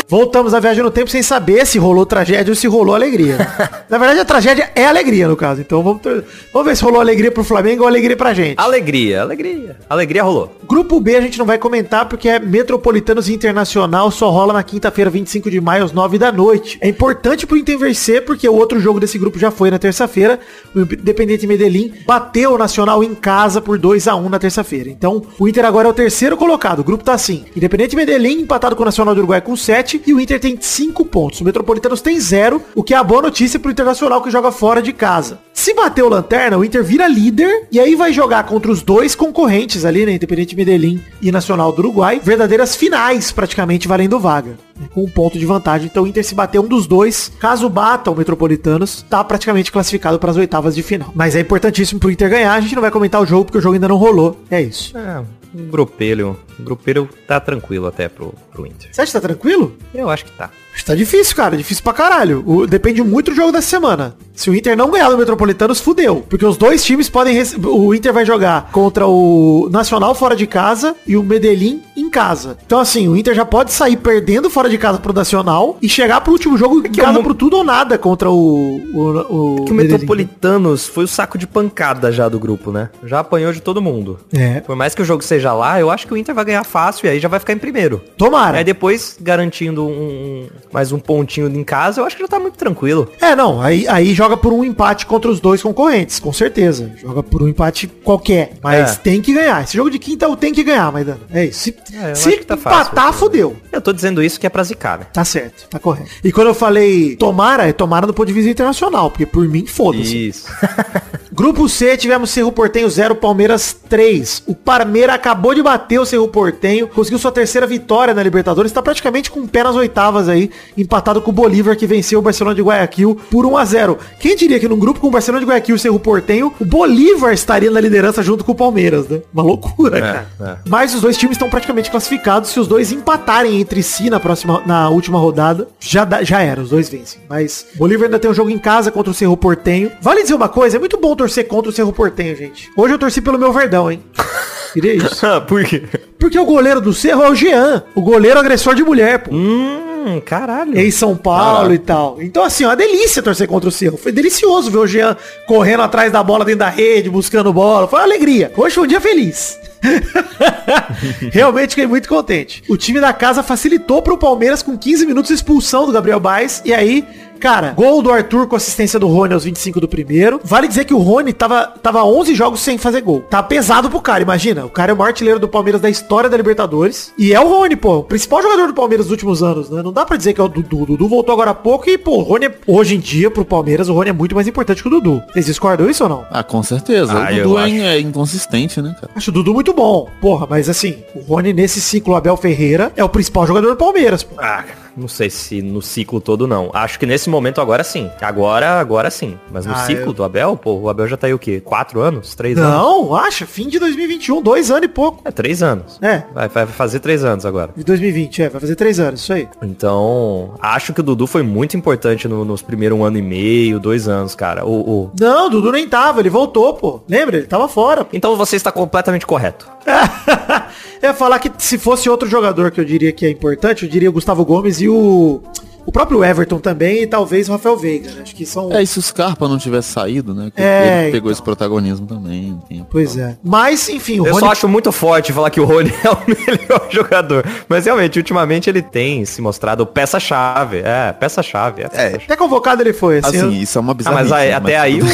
Voltamos 0.07 0.53
à 0.53 0.59
viagem 0.59 0.83
no 0.83 0.91
tempo 0.91 1.09
sem 1.09 1.23
saber 1.23 1.65
se 1.65 1.79
rolou 1.79 2.05
tragédia 2.05 2.51
ou 2.51 2.55
se 2.55 2.67
rolou 2.67 2.93
alegria. 2.93 3.37
Na 3.89 3.97
verdade, 3.97 4.19
a 4.19 4.25
tragédia 4.25 4.71
é 4.75 4.85
alegria, 4.85 5.27
no 5.27 5.35
caso. 5.35 5.61
Então 5.61 5.81
vamos, 5.81 6.01
ter... 6.01 6.23
vamos 6.53 6.67
ver 6.67 6.77
se 6.77 6.83
rolou 6.83 7.01
alegria 7.01 7.31
pro 7.31 7.43
Flamengo 7.43 7.81
ou 7.81 7.87
alegria 7.87 8.15
pra 8.15 8.33
gente. 8.33 8.59
Alegria, 8.59 9.23
alegria. 9.23 9.77
Alegria 9.89 10.23
rolou. 10.23 10.55
Grupo 10.67 10.99
B 10.99 11.15
a 11.15 11.21
gente 11.21 11.39
não 11.39 11.45
vai 11.45 11.57
comentar 11.57 12.07
porque 12.07 12.29
é 12.29 12.37
Metropolitanos 12.39 13.29
Internacional, 13.29 14.11
só 14.11 14.29
rola 14.29 14.53
na 14.53 14.61
quinta-feira, 14.61 15.09
25 15.09 15.49
de 15.49 15.59
maio, 15.59 15.83
às 15.83 15.91
9 15.91 16.19
da 16.19 16.31
noite. 16.31 16.77
É 16.81 16.87
importante 16.87 17.47
pro 17.47 17.57
Inter 17.57 17.77
vencer 17.79 18.23
porque 18.25 18.47
o 18.47 18.53
outro 18.53 18.79
jogo 18.79 18.99
desse 18.99 19.17
grupo 19.17 19.39
já 19.39 19.49
foi 19.49 19.71
na 19.71 19.79
terça-feira. 19.79 20.39
O 20.75 20.81
Independente 20.81 21.47
Medellín 21.47 21.93
bateu 22.05 22.53
o 22.53 22.57
Nacional 22.59 23.03
em 23.03 23.15
casa 23.15 23.59
por 23.59 23.79
2 23.79 24.07
a 24.07 24.15
1 24.15 24.29
na 24.29 24.37
terça-feira. 24.37 24.89
Então, 24.89 25.23
o 25.39 25.47
Inter 25.47 25.65
agora 25.65 25.87
é 25.87 25.91
o 25.91 25.93
terceiro 25.93 26.37
colocado. 26.37 26.79
O 26.79 26.83
grupo 26.83 27.03
tá 27.03 27.13
assim. 27.13 27.45
Independente 27.55 27.95
Medellín 27.95 28.41
empatado 28.41 28.75
com 28.75 28.83
o 28.83 28.85
Nacional 28.85 29.15
do 29.15 29.19
Uruguai 29.19 29.41
com 29.41 29.55
7 29.55 29.94
e 30.05 30.13
o 30.13 30.19
Inter 30.19 30.39
tem 30.39 30.57
5 30.59 31.05
pontos. 31.05 31.41
O 31.41 31.45
Metropolitanos 31.45 32.01
tem 32.01 32.19
0, 32.19 32.61
o 32.73 32.83
que 32.83 32.93
é 32.93 32.97
a 32.97 33.03
boa 33.03 33.21
notícia 33.21 33.59
pro 33.59 33.71
Internacional 33.71 34.21
que 34.21 34.31
joga 34.31 34.51
fora 34.51 34.81
de 34.81 34.93
casa. 34.93 35.39
Se 35.53 35.73
bater 35.73 36.03
o 36.03 36.09
Lanterna, 36.09 36.57
o 36.57 36.65
Inter 36.65 36.83
vira 36.83 37.07
líder 37.07 37.67
e 37.71 37.79
aí 37.79 37.95
vai 37.95 38.13
jogar 38.13 38.43
contra 38.43 38.71
os 38.71 38.81
dois 38.81 39.15
concorrentes 39.15 39.85
ali, 39.85 40.05
né? 40.05 40.13
Independente 40.13 40.55
Medellín 40.55 41.01
e 41.21 41.31
Nacional 41.31 41.71
do 41.71 41.79
Uruguai. 41.79 42.19
Verdadeiras 42.21 42.75
finais, 42.75 43.31
praticamente, 43.31 43.87
valendo 43.87 44.19
vaga. 44.19 44.57
Com 44.93 45.03
um 45.03 45.09
ponto 45.09 45.39
de 45.39 45.45
vantagem. 45.45 45.87
Então 45.89 46.03
o 46.03 46.07
Inter 46.07 46.23
se 46.23 46.35
bater 46.35 46.59
um 46.59 46.67
dos 46.67 46.85
dois, 46.85 47.31
caso 47.39 47.69
bata 47.69 48.11
o 48.11 48.15
Metropolitanos, 48.15 49.03
tá 49.09 49.23
praticamente 49.23 49.71
classificado 49.71 50.19
para 50.19 50.31
as 50.31 50.37
oitavas 50.37 50.75
de 50.75 50.83
final. 50.83 51.11
Mas 51.15 51.35
é 51.35 51.39
importantíssimo 51.39 51.99
pro 51.99 52.11
Inter 52.11 52.29
ganhar. 52.29 52.53
A 52.53 52.61
gente 52.61 52.75
não 52.75 52.81
vai 52.81 52.91
comentar 52.91 53.21
o 53.21 53.25
jogo 53.25 53.45
porque 53.45 53.57
o 53.57 53.61
jogo 53.61 53.75
ainda 53.75 53.87
não 53.87 53.97
rolou. 53.97 54.39
É 54.51 54.61
isso. 54.61 54.95
É, 54.97 55.23
um 55.55 55.67
grupelho. 55.69 56.37
Um 56.59 56.63
grupelho 56.63 57.09
tá 57.27 57.39
tranquilo 57.39 57.87
até 57.87 58.07
pro, 58.09 58.33
pro 58.51 58.65
Inter. 58.65 58.89
Você 58.91 59.01
acha 59.01 59.11
que 59.11 59.13
tá 59.21 59.27
tranquilo? 59.27 59.77
Eu 59.93 60.09
acho 60.09 60.25
que 60.25 60.31
tá. 60.31 60.49
Tá 60.85 60.93
difícil, 60.93 61.35
cara. 61.35 61.57
Difícil 61.57 61.83
pra 61.83 61.93
caralho. 61.93 62.43
O- 62.45 62.67
depende 62.67 63.01
muito 63.01 63.31
do 63.31 63.35
jogo 63.35 63.51
da 63.51 63.61
semana. 63.61 64.15
Se 64.35 64.49
o 64.49 64.55
Inter 64.55 64.75
não 64.75 64.91
ganhar 64.91 65.09
do 65.09 65.17
Metropolitanos, 65.17 65.79
fudeu. 65.79 66.23
Porque 66.29 66.45
os 66.45 66.57
dois 66.57 66.83
times 66.83 67.09
podem... 67.09 67.41
O 67.63 67.93
Inter 67.93 68.13
vai 68.13 68.25
jogar 68.25 68.69
contra 68.71 69.07
o 69.07 69.69
Nacional 69.71 70.13
fora 70.13 70.35
de 70.35 70.45
casa 70.45 70.95
e 71.07 71.15
o 71.15 71.23
Medellín 71.23 71.81
em 71.95 72.09
casa. 72.09 72.57
Então, 72.65 72.79
assim, 72.79 73.07
o 73.07 73.15
Inter 73.15 73.33
já 73.33 73.45
pode 73.45 73.71
sair 73.71 73.97
perdendo 73.97 74.49
fora 74.49 74.69
de 74.69 74.77
casa 74.77 74.99
pro 74.99 75.13
Nacional 75.13 75.77
e 75.81 75.87
chegar 75.87 76.21
pro 76.21 76.33
último 76.33 76.57
jogo 76.57 76.79
em 76.79 76.83
que 76.83 77.01
casa 77.01 77.21
pro 77.21 77.33
tudo 77.33 77.57
ou 77.57 77.63
nada 77.63 77.97
contra 77.97 78.29
o... 78.29 78.81
O, 78.93 79.61
o 79.61 79.65
Que 79.65 79.71
o 79.71 79.75
Medellín. 79.75 79.93
Metropolitanos 79.93 80.87
foi 80.87 81.05
o 81.05 81.07
saco 81.07 81.37
de 81.37 81.47
pancada 81.47 82.11
já 82.11 82.27
do 82.27 82.39
grupo, 82.39 82.71
né? 82.71 82.89
Já 83.03 83.19
apanhou 83.19 83.53
de 83.53 83.61
todo 83.61 83.81
mundo. 83.81 84.19
É. 84.33 84.59
Por 84.59 84.75
mais 84.75 84.93
que 84.93 85.01
o 85.01 85.05
jogo 85.05 85.23
seja 85.23 85.53
lá, 85.53 85.79
eu 85.79 85.89
acho 85.89 86.05
que 86.05 86.13
o 86.13 86.17
Inter 86.17 86.35
vai 86.35 86.45
ganhar 86.45 86.63
fácil 86.63 87.07
e 87.07 87.09
aí 87.09 87.19
já 87.19 87.29
vai 87.29 87.39
ficar 87.39 87.53
em 87.53 87.57
primeiro. 87.57 88.01
Tomara. 88.17 88.57
Aí 88.57 88.63
depois, 88.63 89.17
garantindo 89.19 89.85
um, 89.85 90.47
mais 90.71 90.91
um 90.91 90.99
pontinho 90.99 91.47
em 91.47 91.63
casa, 91.63 92.01
eu 92.01 92.05
acho 92.05 92.15
que 92.15 92.21
já 92.21 92.27
tá 92.27 92.39
muito 92.39 92.57
tranquilo. 92.57 93.09
É, 93.21 93.35
não, 93.35 93.61
aí, 93.61 93.87
aí 93.87 94.13
joga 94.25 94.37
por 94.37 94.51
um 94.51 94.63
empate 94.63 95.05
contra 95.05 95.29
os 95.29 95.39
dois 95.39 95.61
concorrentes, 95.61 96.19
com 96.19 96.33
certeza. 96.33 96.91
Joga 96.99 97.21
por 97.21 97.43
um 97.43 97.47
empate 97.47 97.85
qualquer, 97.87 98.53
mas 98.61 98.93
É. 98.93 98.95
tem 98.95 99.21
que 99.21 99.31
ganhar. 99.33 99.63
Esse 99.63 99.77
jogo 99.77 99.89
de 99.91 99.99
quinta 99.99 100.25
eu 100.25 100.35
tenho 100.35 100.53
que 100.53 100.63
ganhar, 100.63 100.91
Maidana. 100.91 101.19
É 101.31 101.45
isso. 101.45 101.59
Se, 101.59 101.75
É, 101.95 102.15
se 102.15 102.37
tá 102.37 102.57
fácil, 102.57 102.81
empatar, 102.91 103.09
assim. 103.09 103.19
fudeu. 103.19 103.55
Eu 103.71 103.81
tô 103.81 103.93
dizendo 103.93 104.23
isso 104.23 104.39
que 104.39 104.47
é 104.47 104.49
pra 104.49 104.63
zicar, 104.63 104.97
né? 104.99 105.05
Tá 105.13 105.23
certo, 105.23 105.67
tá 105.69 105.77
correto. 105.77 106.09
E 106.23 106.31
quando 106.31 106.47
eu 106.47 106.55
falei 106.55 107.15
tomara, 107.17 107.67
é 107.67 107.73
tomara 107.73 108.07
do 108.07 108.13
ponto 108.13 108.27
de 108.27 108.33
vista 108.33 108.49
internacional, 108.49 109.11
porque 109.11 109.25
por 109.27 109.47
mim, 109.47 109.65
foda-se. 109.67 110.27
Isso. 110.29 110.47
Grupo 111.31 111.67
C, 111.67 111.97
tivemos 111.97 112.29
Cerro 112.29 112.51
Portenho 112.51 112.89
0, 112.89 113.15
Palmeiras 113.15 113.75
3. 113.89 114.43
O 114.47 114.55
Parmeira 114.55 115.13
acabou 115.13 115.53
de 115.53 115.61
bater 115.61 115.99
o 115.99 116.05
Cerro 116.05 116.27
Portenho, 116.29 116.87
conseguiu 116.87 117.19
sua 117.19 117.31
terceira 117.31 117.67
vitória 117.67 118.13
na 118.13 118.23
Libertadores, 118.23 118.71
está 118.71 118.81
praticamente 118.81 119.29
com 119.29 119.41
o 119.41 119.47
pé 119.47 119.63
nas 119.63 119.75
oitavas 119.75 120.29
aí, 120.29 120.49
empatado 120.77 121.21
com 121.21 121.31
o 121.31 121.33
Bolívar, 121.33 121.75
que 121.75 121.85
venceu 121.85 122.19
o 122.19 122.21
Barcelona 122.21 122.55
de 122.55 122.61
Guayaquil 122.61 123.19
por 123.29 123.45
1 123.45 123.57
a 123.57 123.65
0 123.65 123.99
Quem 124.19 124.35
diria 124.35 124.59
que 124.59 124.67
num 124.67 124.77
grupo 124.79 124.99
com 124.99 125.07
o 125.07 125.11
Barcelona 125.11 125.43
de 125.43 125.49
Guayaquil 125.49 125.75
e 125.75 125.77
o 125.77 125.79
Cerro 125.79 125.99
Portenho, 125.99 126.53
o 126.59 126.65
Bolívar 126.65 127.33
estaria 127.33 127.69
na 127.69 127.79
liderança 127.79 128.23
junto 128.23 128.43
com 128.43 128.53
o 128.53 128.55
Palmeiras, 128.55 129.07
né? 129.07 129.21
Uma 129.33 129.43
loucura, 129.43 129.99
cara. 130.01 130.27
é. 130.41 130.55
Mas 130.67 130.95
os 130.95 131.01
dois 131.01 131.17
times 131.17 131.35
estão 131.35 131.49
praticamente 131.49 131.91
classificados. 131.91 132.49
Se 132.49 132.59
os 132.59 132.67
dois 132.67 132.91
empatarem 132.91 133.59
entre 133.61 133.83
si 133.83 134.09
na 134.09 134.19
próxima, 134.19 134.63
na 134.65 134.89
última 134.89 135.19
rodada, 135.19 135.67
já, 135.79 136.03
dá- 136.05 136.23
já 136.23 136.41
era, 136.41 136.61
os 136.61 136.69
dois 136.69 136.89
vencem. 136.89 137.19
Mas 137.29 137.67
o 137.75 137.77
Bolívar 137.79 138.05
ainda 138.05 138.17
tem 138.19 138.29
um 138.31 138.33
jogo 138.33 138.49
em 138.49 138.57
casa 138.57 138.89
contra 138.91 139.11
o 139.11 139.13
Cerro 139.13 139.37
Portenho. 139.37 139.91
Vale 140.01 140.21
dizer 140.23 140.33
uma 140.33 140.49
coisa, 140.49 140.77
é 140.77 140.79
muito 140.79 140.97
bom 140.97 141.15
torcer 141.15 141.47
contra 141.47 141.69
o 141.69 141.73
Cerro 141.73 141.93
Portenho, 141.93 142.35
gente. 142.35 142.69
Hoje 142.75 142.93
eu 142.93 142.99
torci 142.99 143.21
pelo 143.21 143.37
meu 143.37 143.51
Verdão, 143.53 143.91
hein? 143.91 144.01
Queria 144.73 144.93
isso. 144.95 145.23
Por 145.47 145.63
quê? 145.63 145.83
Porque 146.19 146.37
o 146.37 146.45
goleiro 146.45 146.81
do 146.81 146.93
Cerro 146.93 147.23
é 147.23 147.29
o 147.29 147.35
Jean, 147.35 147.83
o 147.95 148.01
goleiro 148.01 148.39
agressor 148.39 148.75
de 148.75 148.83
mulher, 148.83 149.19
pô. 149.19 149.33
Hum, 149.33 149.84
caralho. 150.25 150.77
Em 150.77 150.91
São 150.91 151.15
Paulo 151.15 151.73
e 151.73 151.79
tal. 151.79 152.21
Então, 152.21 152.43
assim, 152.43 152.63
é 152.63 152.67
uma 152.67 152.75
delícia 152.75 153.21
torcer 153.21 153.47
contra 153.47 153.69
o 153.69 153.71
Cerro. 153.71 153.97
Foi 153.97 154.11
delicioso 154.11 154.71
ver 154.71 154.77
o 154.77 154.87
Jean 154.87 155.17
correndo 155.47 155.83
atrás 155.83 156.11
da 156.11 156.23
bola 156.23 156.45
dentro 156.45 156.59
da 156.59 156.69
rede, 156.69 157.09
buscando 157.09 157.51
bola. 157.51 157.87
Foi 157.87 157.99
uma 157.99 158.05
alegria. 158.05 158.51
Hoje 158.55 158.75
foi 158.75 158.83
um 158.83 158.87
dia 158.87 159.01
feliz. 159.01 159.59
Realmente 161.31 161.69
fiquei 161.71 161.87
muito 161.87 162.07
contente. 162.07 162.63
O 162.69 162.77
time 162.77 162.99
da 162.99 163.13
casa 163.13 163.43
facilitou 163.43 164.01
pro 164.01 164.17
Palmeiras 164.17 164.61
com 164.61 164.77
15 164.77 165.05
minutos 165.05 165.29
de 165.29 165.35
expulsão 165.35 165.85
do 165.85 165.91
Gabriel 165.91 166.19
Baez. 166.19 166.61
E 166.65 166.73
aí, 166.73 167.05
cara, 167.39 167.71
gol 167.71 168.01
do 168.01 168.11
Arthur 168.11 168.47
com 168.47 168.55
assistência 168.55 168.99
do 168.99 169.07
Rony 169.07 169.33
aos 169.33 169.43
25 169.43 169.79
do 169.79 169.87
primeiro. 169.87 170.39
Vale 170.43 170.67
dizer 170.67 170.85
que 170.85 170.93
o 170.93 170.97
Rony 170.99 171.33
tava, 171.33 171.67
tava 171.81 172.03
11 172.03 172.33
jogos 172.35 172.59
sem 172.61 172.77
fazer 172.77 173.01
gol. 173.01 173.21
Tá 173.21 173.41
pesado 173.43 173.89
pro 173.89 174.01
cara, 174.01 174.21
imagina. 174.23 174.65
O 174.65 174.69
cara 174.69 174.91
é 174.91 174.93
o 174.93 174.97
maior 174.97 175.09
artilheiro 175.09 175.39
do 175.39 175.47
Palmeiras 175.47 175.81
da 175.81 175.89
história 175.89 176.29
da 176.29 176.37
Libertadores. 176.37 177.13
E 177.17 177.33
é 177.33 177.39
o 177.39 177.47
Rony, 177.47 177.75
pô. 177.75 177.97
O 177.97 178.03
principal 178.03 178.41
jogador 178.41 178.67
do 178.67 178.73
Palmeiras 178.73 179.05
dos 179.07 179.11
últimos 179.11 179.43
anos, 179.43 179.69
né? 179.69 179.81
Não 179.83 179.91
dá 179.93 180.05
pra 180.05 180.17
dizer 180.17 180.33
que 180.33 180.41
é 180.41 180.43
o 180.43 180.47
Dudu. 180.47 180.83
O 180.83 180.85
Dudu 180.85 181.07
voltou 181.07 181.33
agora 181.33 181.51
há 181.51 181.55
pouco 181.55 181.89
e, 181.89 181.97
pô, 181.97 182.17
o 182.17 182.21
Rony, 182.21 182.45
é- 182.45 182.55
hoje 182.67 182.95
em 182.95 182.99
dia, 182.99 183.29
pro 183.29 183.45
Palmeiras, 183.45 183.89
o 183.89 183.93
Rony 183.93 184.09
é 184.09 184.13
muito 184.13 184.33
mais 184.35 184.47
importante 184.47 184.81
que 184.81 184.87
o 184.87 184.91
Dudu. 184.91 185.21
Vocês 185.33 185.45
discordam 185.45 185.89
isso 185.89 186.03
ou 186.03 186.09
não? 186.09 186.25
Ah, 186.31 186.43
com 186.43 186.61
certeza. 186.63 187.13
Ah, 187.13 187.31
o 187.31 187.35
Dudu 187.43 187.57
é, 187.59 187.63
acho. 187.65 187.75
é 187.75 187.99
inconsistente, 187.99 188.81
né, 188.81 188.95
cara? 188.99 189.11
Acho 189.15 189.29
o 189.29 189.33
Dudu 189.33 189.53
muito 189.53 189.73
bom. 189.75 190.09
Porra, 190.21 190.47
mas 190.49 190.69
assim, 190.69 191.03
o 191.13 191.19
Rony 191.19 191.53
nesse 191.53 191.81
ciclo 191.81 192.15
Abel 192.15 192.37
Ferreira 192.37 192.91
é 192.95 193.03
o 193.03 193.09
principal 193.09 193.45
jogador 193.45 193.69
do 193.69 193.75
Palmeiras. 193.75 194.25
Ah, 194.37 194.63
não 194.97 195.07
sei 195.07 195.29
se 195.29 195.61
no 195.61 195.81
ciclo 195.81 196.19
todo 196.21 196.47
não. 196.47 196.69
Acho 196.73 196.97
que 196.99 197.05
nesse 197.05 197.29
momento 197.29 197.59
agora 197.61 197.83
sim. 197.83 198.09
Agora, 198.21 198.79
agora 198.79 199.09
sim. 199.11 199.37
Mas 199.51 199.65
no 199.65 199.73
Ah, 199.73 199.77
ciclo 199.85 200.07
eu- 200.07 200.13
do 200.13 200.23
Abel, 200.23 200.55
pô, 200.57 200.73
o 200.73 200.89
Abel 200.89 201.07
já 201.07 201.17
tá 201.17 201.27
aí 201.27 201.33
o 201.33 201.39
quê? 201.39 201.61
Quatro 201.63 201.99
anos? 202.01 202.33
Três 202.35 202.57
anos? 202.57 202.71
Não, 202.71 203.15
acha, 203.15 203.45
fim 203.45 203.67
de 203.67 203.77
2021, 203.79 204.41
dois 204.41 204.71
anos 204.71 204.83
e 204.85 204.87
pouco. 204.87 205.21
É, 205.25 205.31
três 205.31 205.61
anos. 205.63 205.99
É, 206.01 206.23
Vai, 206.33 206.47
vai 206.47 206.65
fazer 206.67 206.99
três 206.99 207.23
anos 207.23 207.45
agora. 207.45 207.71
de 207.75 207.83
2020, 207.83 208.41
é, 208.43 208.49
vai 208.49 208.61
fazer 208.61 208.75
três 208.75 208.99
anos, 208.99 209.21
isso 209.21 209.33
aí. 209.33 209.47
Então, 209.61 210.53
acho 210.61 210.93
que 210.93 210.99
o 210.99 211.03
Dudu 211.03 211.27
foi 211.27 211.43
muito 211.43 211.75
importante 211.77 212.27
no- 212.27 212.45
nos 212.45 212.61
primeiros 212.61 212.97
um 212.97 213.03
ano 213.03 213.17
e 213.17 213.21
meio, 213.21 213.79
dois 213.79 214.07
anos, 214.07 214.35
cara. 214.35 214.65
O, 214.65 214.71
o- 215.05 215.11
Não, 215.19 215.47
o 215.47 215.49
Dudu 215.49 215.71
nem 215.71 215.87
tava, 215.87 216.19
ele 216.19 216.29
voltou, 216.29 216.73
pô. 216.73 217.01
Lembra? 217.07 217.37
Ele 217.37 217.47
tava 217.47 217.67
fora. 217.67 218.03
pô. 218.05 218.09
Então 218.15 218.35
você 218.35 218.55
está 218.55 218.71
completamente 218.71 219.25
correto. 219.25 219.67
ia 221.01 221.13
falar 221.13 221.39
que 221.39 221.51
se 221.57 221.77
fosse 221.77 222.09
outro 222.09 222.27
jogador 222.27 222.71
que 222.71 222.79
eu 222.79 222.85
diria 222.85 223.11
que 223.11 223.25
é 223.25 223.29
importante, 223.29 223.83
eu 223.83 223.89
diria 223.89 224.09
o 224.09 224.13
Gustavo 224.13 224.43
Gomes 224.45 224.81
e 224.81 224.84
o. 224.87 225.41
O 225.87 225.91
próprio 225.91 226.23
Everton 226.25 226.57
também 226.57 227.03
e 227.03 227.05
talvez 227.05 227.47
o 227.47 227.51
Rafael 227.51 227.77
Veiga, 227.77 228.09
né? 228.09 228.21
Acho 228.23 228.33
que 228.35 228.43
são. 228.43 228.73
É, 228.73 228.81
e 228.81 228.87
se 228.87 228.97
o 228.97 229.01
Scarpa 229.03 229.47
não 229.47 229.55
tivesse 229.59 229.91
saído, 229.91 230.33
né? 230.33 230.49
que 230.53 230.59
É, 230.59 231.03
ele 231.03 231.11
pegou 231.11 231.29
então. 231.29 231.31
esse 231.31 231.43
protagonismo 231.43 232.07
também. 232.07 232.59
Pois 232.89 233.15
é. 233.15 233.37
Mas, 233.43 233.87
enfim, 233.87 234.19
o 234.19 234.25
Eu 234.25 234.31
Rony. 234.33 234.39
só 234.47 234.51
acho 234.51 234.67
muito 234.67 234.91
forte 234.91 235.31
falar 235.31 235.51
que 235.51 235.61
o 235.61 235.63
Rony 235.63 235.93
é 236.03 236.09
o 236.09 236.17
melhor 236.27 236.87
jogador. 236.89 237.45
Mas 237.69 237.85
realmente, 237.85 238.17
ultimamente 238.17 238.67
ele 238.67 238.81
tem 238.81 239.23
se 239.25 239.39
mostrado 239.43 239.85
peça-chave. 239.85 240.77
É, 240.83 241.13
peça-chave. 241.13 241.83
É, 241.83 241.87
peça-chave. 241.87 242.23
Até 242.25 242.35
convocado 242.35 242.81
ele 242.81 242.91
foi, 242.91 243.19
assim. 243.19 243.37
Assim, 243.37 243.45
eu- 243.45 243.51
isso 243.53 243.77
é 243.77 243.81
uma 243.81 243.91
Ah, 243.91 243.93
bizarrice. 243.93 244.23
mas 244.23 244.31
aí- 244.31 244.53
até 244.53 244.77
aí 244.79 244.99
o 244.99 245.05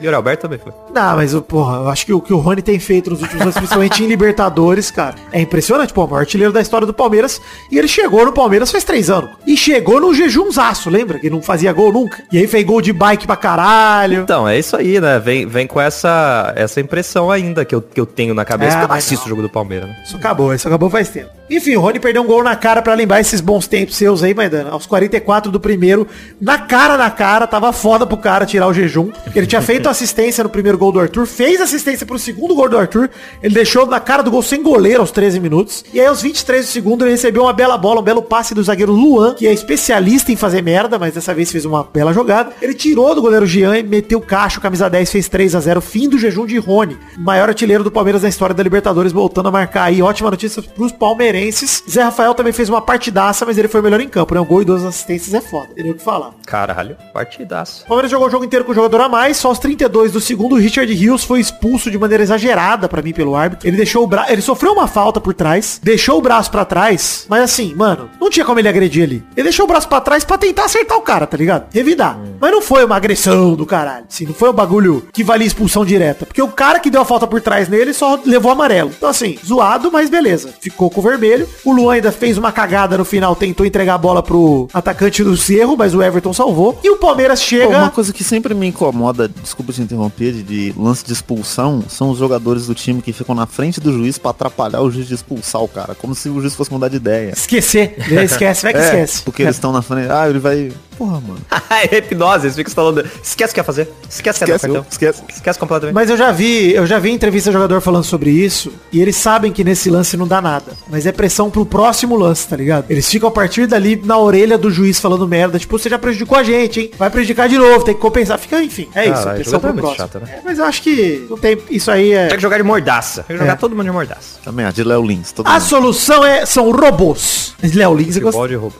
Yuri 0.00 0.14
Alberto 0.14 0.42
também 0.42 0.60
foi. 0.60 0.72
Não, 0.92 1.16
mas, 1.16 1.34
o- 1.34 1.42
porra, 1.42 1.76
eu 1.78 1.88
acho 1.88 2.04
que 2.06 2.12
o 2.12 2.20
que 2.20 2.32
o 2.32 2.38
Rony 2.38 2.62
tem 2.62 2.78
feito 2.78 3.10
nos 3.10 3.20
últimos 3.22 3.42
anos, 3.42 3.54
principalmente 3.54 4.02
em 4.02 4.06
Libertadores, 4.06 4.90
cara, 4.90 5.14
é 5.32 5.40
impressionante. 5.40 5.92
Pô, 5.92 6.04
o 6.04 6.08
maior 6.08 6.20
artilheiro 6.20 6.52
da 6.52 6.60
história 6.60 6.86
do 6.86 6.92
Palmeiras. 6.94 7.40
E 7.70 7.78
ele 7.78 7.88
chegou 7.88 8.24
no 8.24 8.32
Palmeiras 8.32 8.70
faz 8.70 8.84
três 8.84 9.08
anos. 9.10 9.30
E 9.46 9.56
chegou 9.56 10.00
no 10.00 10.12
jejumzaço, 10.14 10.90
lembra? 10.90 11.18
Que 11.18 11.30
não 11.30 11.40
fazia 11.42 11.72
gol 11.72 11.92
nunca. 11.92 12.22
E 12.32 12.38
aí 12.38 12.46
fez 12.46 12.64
gol 12.64 12.80
de 12.80 12.92
bike 12.92 13.26
pra 13.26 13.36
caralho. 13.36 14.22
Então, 14.22 14.48
é 14.48 14.58
isso 14.58 14.76
aí, 14.76 15.00
né? 15.00 15.18
Vem, 15.18 15.46
vem 15.46 15.66
com 15.66 15.80
essa, 15.80 16.52
essa 16.56 16.80
impressão 16.80 17.30
ainda 17.30 17.64
que 17.64 17.74
eu, 17.74 17.80
que 17.82 18.00
eu 18.00 18.06
tenho 18.06 18.34
na 18.34 18.44
cabeça. 18.44 18.76
É, 18.78 18.86
que 18.86 18.92
eu 18.92 18.96
assisto 18.96 19.16
não. 19.20 19.26
o 19.26 19.28
jogo 19.28 19.42
do 19.42 19.48
Palmeiras, 19.50 19.88
né? 19.88 19.96
Isso 20.04 20.16
acabou, 20.16 20.54
isso 20.54 20.66
acabou 20.66 20.90
faz 20.90 21.08
tempo. 21.08 21.30
Enfim, 21.48 21.74
o 21.74 21.80
Rony 21.80 21.98
perdeu 21.98 22.22
um 22.22 22.26
gol 22.26 22.44
na 22.44 22.54
cara 22.54 22.80
pra 22.80 22.94
lembrar 22.94 23.20
esses 23.20 23.40
bons 23.40 23.66
tempos 23.66 23.96
seus 23.96 24.22
aí, 24.22 24.32
Maidana. 24.32 24.70
Aos 24.70 24.86
44 24.86 25.50
do 25.50 25.58
primeiro, 25.58 26.06
na 26.40 26.58
cara, 26.58 26.96
na 26.96 27.10
cara, 27.10 27.46
tava 27.46 27.72
foda 27.72 28.06
pro 28.06 28.16
cara 28.16 28.46
tirar 28.46 28.68
o 28.68 28.72
jejum. 28.72 29.10
Ele 29.34 29.46
tinha 29.46 29.60
feito 29.60 29.88
assistência 29.88 30.44
no 30.44 30.50
primeiro 30.50 30.78
gol 30.80 30.90
do 30.90 30.98
Arthur, 30.98 31.26
fez 31.26 31.60
assistência 31.60 32.06
pro 32.06 32.18
segundo 32.18 32.54
gol 32.54 32.68
do 32.68 32.78
Arthur, 32.78 33.10
ele 33.42 33.54
deixou 33.54 33.86
na 33.86 34.00
cara 34.00 34.22
do 34.22 34.30
gol 34.30 34.42
sem 34.42 34.62
goleiro 34.62 35.00
aos 35.00 35.10
13 35.10 35.38
minutos. 35.38 35.84
E 35.92 36.00
aí 36.00 36.06
aos 36.06 36.22
23 36.22 36.64
do 36.64 36.68
segundo 36.70 37.04
ele 37.04 37.12
recebeu 37.12 37.42
uma 37.42 37.52
bela 37.52 37.76
bola, 37.76 38.00
um 38.00 38.02
belo 38.04 38.22
passe 38.22 38.54
do 38.54 38.62
zagueiro 38.62 38.92
Luan, 38.92 39.34
que 39.34 39.46
é 39.46 39.52
especialista 39.52 40.32
em 40.32 40.36
fazer 40.36 40.62
merda, 40.62 40.98
mas 40.98 41.14
dessa 41.14 41.34
vez 41.34 41.52
fez 41.52 41.64
uma 41.64 41.84
bela 41.84 42.12
jogada. 42.12 42.52
Ele 42.62 42.74
tirou 42.74 43.14
do 43.14 43.20
goleiro 43.20 43.46
Jean 43.46 43.78
e 43.78 43.82
meteu 43.82 44.18
o 44.18 44.22
cacho, 44.22 44.60
camisa 44.60 44.88
10, 44.88 45.12
fez 45.12 45.28
3 45.28 45.54
a 45.54 45.60
0 45.60 45.80
fim 45.80 46.08
do 46.08 46.18
jejum 46.18 46.46
de 46.46 46.58
Rony, 46.58 46.96
maior 47.18 47.48
artilheiro 47.48 47.84
do 47.84 47.90
Palmeiras 47.90 48.22
na 48.22 48.28
história 48.28 48.54
da 48.54 48.62
Libertadores, 48.62 49.12
voltando 49.12 49.48
a 49.48 49.52
marcar 49.52 49.84
aí. 49.84 50.00
Ótima 50.00 50.30
notícia 50.30 50.62
pros 50.62 50.92
palmeirenses. 50.92 51.84
Zé 51.88 52.02
Rafael 52.02 52.34
também 52.34 52.52
fez 52.52 52.68
uma 52.68 52.80
partidaça, 52.80 53.44
mas 53.44 53.58
ele 53.58 53.68
foi 53.68 53.80
o 53.80 53.84
melhor 53.84 54.00
em 54.00 54.08
campo, 54.08 54.34
né? 54.34 54.40
Um 54.40 54.46
gol 54.46 54.62
e 54.62 54.64
duas 54.64 54.84
assistências 54.84 55.34
é 55.34 55.40
foda. 55.40 55.68
Ele 55.76 55.90
o 55.90 55.94
que 55.94 56.02
falar. 56.02 56.32
Caralho, 56.46 56.96
partidaço. 57.12 57.84
O 57.84 57.88
Palmeiras 57.88 58.10
jogou 58.10 58.28
o 58.28 58.30
jogo 58.30 58.44
inteiro 58.44 58.64
com 58.64 58.72
o 58.72 58.74
jogador 58.74 59.00
a 59.02 59.08
mais, 59.08 59.36
só 59.36 59.48
aos 59.48 59.58
32 59.58 60.12
do 60.12 60.20
segundo, 60.20 60.56
Richard 60.70 60.94
Rios 60.94 61.24
foi 61.24 61.40
expulso 61.40 61.90
de 61.90 61.98
maneira 61.98 62.22
exagerada 62.22 62.88
pra 62.88 63.02
mim 63.02 63.12
pelo 63.12 63.34
árbitro. 63.34 63.66
Ele 63.66 63.76
deixou 63.76 64.04
o 64.04 64.06
braço, 64.06 64.32
ele 64.32 64.40
sofreu 64.40 64.72
uma 64.72 64.86
falta 64.86 65.20
por 65.20 65.34
trás, 65.34 65.80
deixou 65.82 66.18
o 66.18 66.22
braço 66.22 66.48
pra 66.48 66.64
trás, 66.64 67.26
mas 67.28 67.42
assim, 67.42 67.74
mano, 67.74 68.08
não 68.20 68.30
tinha 68.30 68.46
como 68.46 68.60
ele 68.60 68.68
agredir 68.68 69.02
ali. 69.02 69.24
Ele 69.36 69.44
deixou 69.44 69.64
o 69.64 69.68
braço 69.68 69.88
pra 69.88 70.00
trás 70.00 70.22
pra 70.22 70.38
tentar 70.38 70.66
acertar 70.66 70.96
o 70.96 71.02
cara, 71.02 71.26
tá 71.26 71.36
ligado? 71.36 71.66
Revidar. 71.74 72.16
Mas 72.40 72.52
não 72.52 72.62
foi 72.62 72.84
uma 72.84 72.94
agressão 72.94 73.54
do 73.54 73.66
caralho. 73.66 74.04
Assim, 74.08 74.26
não 74.26 74.32
foi 74.32 74.48
um 74.48 74.52
bagulho 74.52 75.08
que 75.12 75.24
valia 75.24 75.46
expulsão 75.46 75.84
direta. 75.84 76.24
Porque 76.24 76.40
o 76.40 76.48
cara 76.48 76.78
que 76.78 76.88
deu 76.88 77.00
a 77.00 77.04
falta 77.04 77.26
por 77.26 77.40
trás 77.40 77.68
nele 77.68 77.92
só 77.92 78.20
levou 78.24 78.52
amarelo. 78.52 78.92
Então 78.96 79.08
assim, 79.08 79.36
zoado, 79.44 79.90
mas 79.90 80.08
beleza. 80.08 80.54
Ficou 80.60 80.88
com 80.88 81.00
o 81.00 81.02
vermelho. 81.02 81.48
O 81.64 81.72
Luan 81.72 81.94
ainda 81.94 82.12
fez 82.12 82.38
uma 82.38 82.52
cagada 82.52 82.96
no 82.96 83.04
final, 83.04 83.34
tentou 83.34 83.66
entregar 83.66 83.94
a 83.94 83.98
bola 83.98 84.22
pro 84.22 84.68
atacante 84.72 85.24
do 85.24 85.36
Cerro, 85.36 85.76
mas 85.76 85.96
o 85.96 86.02
Everton 86.02 86.32
salvou. 86.32 86.78
E 86.84 86.90
o 86.90 86.96
Palmeiras 86.96 87.40
Pô, 87.40 87.46
chega... 87.46 87.78
uma 87.78 87.90
coisa 87.90 88.12
que 88.12 88.22
sempre 88.22 88.54
me 88.54 88.68
incomoda, 88.68 89.28
desculpa 89.28 89.72
te 89.72 89.82
interromper, 89.82 90.32
de, 90.32 90.42
de 90.60 90.74
lance 90.78 91.04
de 91.04 91.12
expulsão, 91.12 91.82
são 91.88 92.10
os 92.10 92.18
jogadores 92.18 92.66
do 92.66 92.74
time 92.74 93.00
que 93.00 93.12
ficam 93.12 93.34
na 93.34 93.46
frente 93.46 93.80
do 93.80 93.92
juiz 93.92 94.18
pra 94.18 94.30
atrapalhar 94.32 94.80
o 94.82 94.90
juiz 94.90 95.06
de 95.08 95.14
expulsar 95.14 95.62
o 95.62 95.68
cara. 95.68 95.94
Como 95.94 96.14
se 96.14 96.28
o 96.28 96.40
juiz 96.40 96.54
fosse 96.54 96.70
mudar 96.72 96.88
de 96.88 96.96
ideia. 96.96 97.30
Esquecer. 97.32 97.94
Esquece, 98.24 98.62
vai 98.62 98.72
que 98.72 98.78
É, 98.78 98.84
esquece. 98.84 99.22
Porque 99.22 99.42
eles 99.42 99.56
estão 99.56 99.72
na 99.72 99.82
frente. 99.82 100.10
Ah, 100.10 100.28
ele 100.28 100.38
vai. 100.38 100.72
Porra, 100.98 101.20
mano. 101.20 101.40
é 101.90 101.96
hipnose, 101.96 102.46
eles 102.46 102.56
ficam 102.56 102.72
falando. 102.74 103.04
Esquece 103.22 103.52
o 103.52 103.54
que 103.54 103.60
ia 103.60 103.64
fazer. 103.64 103.88
Esquece 104.08 104.42
o 104.42 104.44
que 104.44 104.50
ia 104.50 104.58
dar 104.58 104.66
Esquece, 104.66 104.74
cartão. 104.74 104.86
esquece. 104.90 105.22
Esquece 105.34 105.58
completamente. 105.58 105.94
Mas 105.94 106.10
eu 106.10 106.16
já 106.16 106.30
vi, 106.30 106.72
eu 106.74 106.86
já 106.86 106.98
vi 106.98 107.10
entrevista 107.10 107.50
de 107.50 107.54
jogador 107.54 107.80
falando 107.80 108.04
sobre 108.04 108.30
isso, 108.30 108.70
e 108.92 109.00
eles 109.00 109.16
sabem 109.16 109.50
que 109.52 109.64
nesse 109.64 109.88
lance 109.88 110.16
não 110.16 110.26
dá 110.28 110.42
nada. 110.42 110.72
Mas 110.90 111.06
é 111.06 111.12
pressão 111.12 111.48
pro 111.50 111.64
próximo 111.64 112.16
lance, 112.16 112.46
tá 112.46 112.56
ligado? 112.56 112.84
Eles 112.90 113.08
ficam 113.08 113.28
a 113.28 113.32
partir 113.32 113.66
dali 113.66 114.00
na 114.04 114.18
orelha 114.18 114.58
do 114.58 114.70
juiz 114.70 115.00
falando 115.00 115.26
merda, 115.26 115.58
tipo, 115.58 115.78
você 115.78 115.88
já 115.88 115.98
prejudicou 115.98 116.36
a 116.36 116.42
gente, 116.42 116.80
hein? 116.80 116.90
Vai 116.98 117.08
prejudicar 117.08 117.48
de 117.48 117.56
novo, 117.56 117.82
tem 117.84 117.94
que 117.94 118.00
compensar. 118.00 118.38
Fica, 118.38 118.62
enfim, 118.62 118.88
é 118.94 119.08
isso, 119.08 119.22
pressão 119.30 119.58
pro 119.60 119.70
é 119.70 119.72
próximo. 119.72 119.96
chato, 119.96 120.20
né? 120.20 120.40
É, 120.44 120.49
mas 120.50 120.58
eu 120.58 120.64
acho 120.64 120.82
que 120.82 121.26
não 121.30 121.38
tem, 121.38 121.56
isso 121.70 121.90
aí 121.90 122.12
é... 122.12 122.26
Tinha 122.26 122.36
que 122.36 122.42
jogar 122.42 122.56
de 122.56 122.62
mordaça. 122.64 123.22
Tem 123.22 123.36
que 123.36 123.40
jogar 123.42 123.52
É. 123.52 123.56
todo 123.56 123.74
mundo 123.76 123.84
de 123.86 123.92
mordaça. 123.92 124.38
Também, 124.44 124.66
a 124.66 124.70
de 124.72 124.82
Léo 124.82 125.02
Lins. 125.06 125.30
Todo 125.32 125.46
A 125.46 125.52
mundo. 125.52 125.60
solução 125.62 126.24
é, 126.24 126.44
são 126.44 126.70
robôs. 126.72 127.54
Léo 127.62 127.94
Lins, 127.96 128.16
eu 128.16 128.22
Futebol 128.22 128.32
gosto... 128.32 128.48
de 128.48 128.54
roupa. 128.56 128.78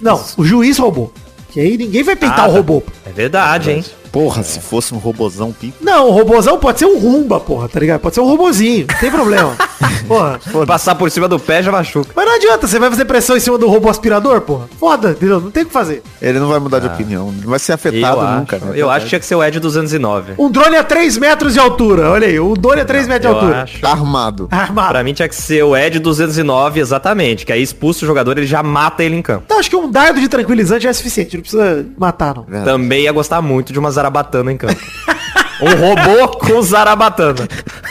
Não, 0.00 0.24
o 0.36 0.44
juiz 0.44 0.78
roubou. 0.78 1.12
Que 1.50 1.60
aí 1.60 1.76
ninguém 1.76 2.02
vai 2.02 2.14
peitar 2.14 2.40
Ah, 2.40 2.44
o 2.44 2.50
tá. 2.50 2.56
robô. 2.56 2.82
É 3.06 3.10
verdade, 3.10 3.70
hein? 3.70 3.84
Porra, 4.12 4.42
se 4.42 4.60
fosse 4.60 4.94
um 4.94 4.98
robozão 4.98 5.52
pico. 5.52 5.76
Não, 5.80 6.08
o 6.08 6.12
robôzão 6.12 6.58
pode 6.58 6.78
ser 6.78 6.86
um 6.86 6.98
rumba, 6.98 7.38
porra, 7.40 7.68
tá 7.68 7.78
ligado? 7.80 8.00
Pode 8.00 8.14
ser 8.14 8.20
um 8.20 8.26
robozinho, 8.26 8.86
não 8.90 8.98
tem 8.98 9.10
problema. 9.10 9.54
porra. 10.08 10.40
Passar 10.66 10.94
por 10.94 11.10
cima 11.10 11.28
do 11.28 11.38
pé 11.38 11.62
já 11.62 11.70
machuca. 11.70 12.10
Mas 12.14 12.26
não 12.26 12.34
adianta, 12.36 12.66
você 12.66 12.78
vai 12.78 12.90
fazer 12.90 13.04
pressão 13.04 13.36
em 13.36 13.40
cima 13.40 13.58
do 13.58 13.68
robô 13.68 13.88
aspirador, 13.88 14.40
porra? 14.40 14.68
Foda, 14.78 15.10
entendeu? 15.10 15.40
Não 15.40 15.50
tem 15.50 15.62
o 15.62 15.66
que 15.66 15.72
fazer. 15.72 16.02
Ele 16.20 16.38
não 16.38 16.48
vai 16.48 16.58
mudar 16.58 16.78
de 16.78 16.86
opinião. 16.86 17.30
Não 17.32 17.50
vai 17.50 17.58
ser 17.58 17.72
Eu, 17.72 17.74
afetado 17.74 18.20
acho, 18.20 18.38
nunca, 18.38 18.58
né? 18.58 18.72
eu 18.74 18.90
acho 18.90 19.04
que 19.04 19.08
tinha 19.10 19.18
que 19.20 19.26
ser 19.26 19.34
o 19.34 19.44
Ed 19.44 19.58
209. 19.60 20.32
Um 20.38 20.50
drone 20.50 20.76
a 20.76 20.84
3 20.84 21.18
metros 21.18 21.52
de 21.54 21.60
altura, 21.60 22.10
olha 22.10 22.26
aí, 22.26 22.38
o 22.40 22.54
drone 22.54 22.80
a 22.80 22.84
3 22.84 23.06
metros 23.06 23.22
de 23.30 23.36
Eu 23.36 23.40
altura. 23.40 23.62
acho. 23.62 23.80
Tá 23.80 23.90
armado. 23.90 24.48
Armado. 24.50 24.88
Pra 24.90 25.04
mim 25.04 25.12
tinha 25.12 25.28
que 25.28 25.34
ser 25.36 25.62
o 25.62 25.76
Ed 25.76 25.98
209, 25.98 26.80
exatamente. 26.80 27.44
Que 27.46 27.52
aí 27.52 27.62
expulsa 27.62 28.04
o 28.04 28.08
jogador, 28.08 28.36
ele 28.38 28.46
já 28.46 28.62
mata 28.62 29.02
ele 29.04 29.16
em 29.16 29.22
campo. 29.22 29.42
Então 29.46 29.58
acho 29.58 29.68
que 29.70 29.76
um 29.76 29.90
dardo 29.90 30.20
de 30.20 30.28
tranquilizante 30.28 30.86
é 30.86 30.92
suficiente, 30.92 31.36
não 31.36 31.42
precisa 31.42 31.86
matar, 31.96 32.34
não. 32.34 32.42
Verdade. 32.44 32.64
Também 32.64 33.02
ia 33.02 33.12
gostar 33.12 33.40
muito 33.42 33.72
de 33.72 33.78
uma 33.78 33.90
zarabatana 33.98 34.52
em 34.52 34.56
campo. 34.56 34.80
um 35.60 35.70
robô 35.74 36.28
com 36.38 36.62
zarabatana. 36.62 37.48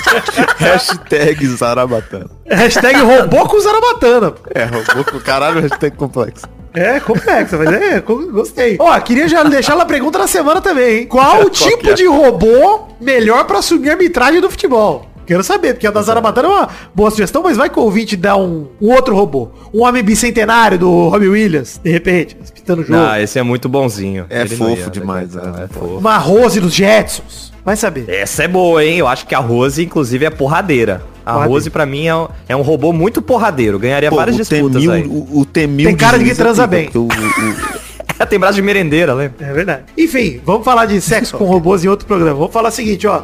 Hashtag 0.58 1.46
Zarabatana. 1.48 2.30
Hashtag 2.50 3.02
robô 3.02 3.46
com 3.46 3.60
zarabatana. 3.60 4.34
É, 4.56 4.64
robô 4.64 5.04
com 5.12 5.20
caralho, 5.20 5.60
hashtag 5.60 5.96
complexo. 5.98 6.46
É, 6.74 7.00
complexa, 7.00 7.58
mas 7.58 7.74
é, 7.74 8.00
gostei. 8.00 8.78
Ó, 8.80 8.98
queria 9.00 9.28
já 9.28 9.44
deixar 9.44 9.76
uma 9.76 9.86
pergunta 9.86 10.18
na 10.20 10.28
semana 10.28 10.62
também, 10.62 11.00
hein? 11.00 11.06
Qual 11.08 11.42
o 11.46 11.50
tipo 11.50 11.90
é? 11.90 11.94
de 11.94 12.06
robô 12.06 12.88
melhor 13.02 13.44
pra 13.46 13.60
assumir 13.60 13.90
a 13.90 13.94
arbitragem 13.94 14.40
do 14.40 14.50
futebol? 14.50 15.06
Quero 15.28 15.44
saber, 15.44 15.74
porque 15.74 15.86
a 15.86 15.92
da 15.92 16.02
Zarabatana 16.02 16.48
é 16.48 16.52
uma 16.52 16.70
boa 16.96 17.12
sugestão, 17.12 17.44
mas 17.44 17.58
vai 17.58 17.70
que 17.70 17.78
o 17.78 17.84
ouvinte 17.84 18.16
dá 18.16 18.36
um, 18.38 18.68
um 18.82 18.92
outro 18.94 19.14
robô. 19.16 19.50
Um 19.74 19.84
homem 19.84 20.02
bicentenário 20.02 20.80
do 20.80 21.10
Robbie 21.10 21.28
Williams, 21.28 21.80
de 21.84 21.92
repente, 21.92 22.36
disputando 22.42 22.80
o 22.80 22.84
jogo. 22.84 22.98
Ah, 23.00 23.22
esse 23.22 23.38
é 23.38 23.44
muito 23.44 23.68
bonzinho. 23.68 24.26
É 24.30 24.42
Ele 24.42 24.56
fofo 24.56 24.84
ia, 24.84 24.90
demais, 24.90 25.34
né, 25.36 25.42
é. 25.60 25.64
É 25.66 25.68
fofo. 25.68 25.98
Uma 25.98 26.18
Rose 26.18 26.60
dos 26.62 26.74
Jetsons. 26.74 27.52
Vai 27.66 27.76
saber. 27.76 28.06
Essa 28.10 28.44
é 28.44 28.48
boa, 28.48 28.84
hein? 28.84 28.98
Eu 29.00 29.08
acho 29.08 29.28
que 29.28 29.36
a 29.36 29.40
Rose, 29.40 29.84
inclusive, 29.84 30.24
é 30.26 30.30
porradeira. 30.30 31.04
A 31.26 31.34
Porradeira. 31.34 31.54
Rose, 31.54 31.70
pra 31.70 31.86
mim, 31.86 32.08
é 32.08 32.16
um, 32.16 32.28
é 32.48 32.56
um 32.56 32.62
robô 32.62 32.94
muito 32.94 33.22
porradeiro. 33.22 33.78
Ganharia 33.78 34.10
Pô, 34.10 34.16
várias 34.16 34.38
o 34.38 34.40
disputas 34.40 34.82
T-1000 34.82 34.92
aí. 34.94 35.04
o, 35.06 35.40
o 35.42 35.46
T-1000 35.46 35.84
Tem 35.84 35.96
cara 35.98 36.18
de 36.18 36.24
que 36.24 36.34
transa 36.34 36.66
bem. 36.66 36.86
porque 36.86 36.98
o- 36.98 37.04
o- 37.04 37.88
Tem 38.30 38.40
braço 38.40 38.56
de 38.56 38.62
merendeira, 38.64 39.14
lembra? 39.14 39.46
É 39.48 39.54
verdade. 39.54 39.84
Enfim, 39.98 40.42
vamos 40.44 40.64
falar 40.66 40.86
de 40.86 41.00
sexo 41.02 41.38
com 41.38 41.44
robôs 41.46 41.84
em 41.86 41.88
outro 41.88 42.08
programa. 42.08 42.34
Vamos 42.36 42.52
falar 42.54 42.70
o 42.70 42.72
seguinte, 42.72 43.06
ó. 43.06 43.24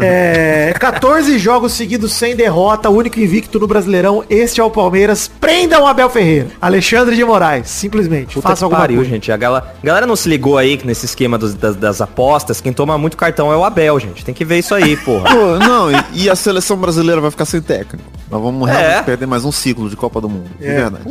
É, 0.00 0.74
14 0.80 1.38
jogos 1.38 1.72
seguidos 1.72 2.12
sem 2.12 2.34
derrota, 2.36 2.88
o 2.90 2.96
único 2.96 3.18
invicto 3.20 3.58
no 3.58 3.66
Brasileirão. 3.66 4.24
Este 4.28 4.60
é 4.60 4.64
o 4.64 4.70
Palmeiras. 4.70 5.30
Prendam 5.40 5.82
o 5.82 5.86
Abel 5.86 6.08
Ferreira. 6.10 6.48
Alexandre 6.60 7.14
de 7.16 7.24
Moraes, 7.24 7.68
simplesmente. 7.68 8.34
Puta 8.34 8.48
Faça 8.48 8.64
alguma 8.64 8.80
pariu, 8.80 8.96
coisa. 8.96 9.10
gente. 9.10 9.30
A 9.32 9.36
galera, 9.36 9.74
a 9.82 9.86
galera 9.86 10.06
não 10.06 10.16
se 10.16 10.28
ligou 10.28 10.56
aí 10.58 10.76
que 10.76 10.86
nesse 10.86 11.06
esquema 11.06 11.36
dos- 11.38 11.54
das, 11.54 11.76
das 11.76 12.00
apostas, 12.00 12.60
quem 12.60 12.72
toma 12.72 12.96
muito 12.98 13.16
cartão 13.16 13.52
é 13.52 13.56
o 13.56 13.64
Abel, 13.64 13.98
gente. 14.00 14.24
Tem 14.24 14.34
que 14.34 14.44
ver 14.44 14.58
isso 14.58 14.74
aí, 14.74 14.96
porra. 14.96 15.30
Pô, 15.34 15.58
não, 15.58 15.90
e, 15.90 15.96
e 16.24 16.30
a 16.30 16.34
seleção 16.36 16.76
brasileira 16.76 17.20
vai 17.20 17.30
ficar 17.30 17.44
sem 17.44 17.60
técnico. 17.60 18.04
Nós 18.30 18.42
vamos 18.42 18.68
É. 18.68 18.72
realmente 18.72 19.04
perder 19.04 19.26
mais 19.26 19.44
um 19.44 19.52
ciclo 19.52 19.88
de 19.88 19.94
Copa 19.96 20.20
do 20.20 20.28
Mundo. 20.28 20.50
De 20.58 20.66
É. 20.66 20.74
verdade. 20.74 21.04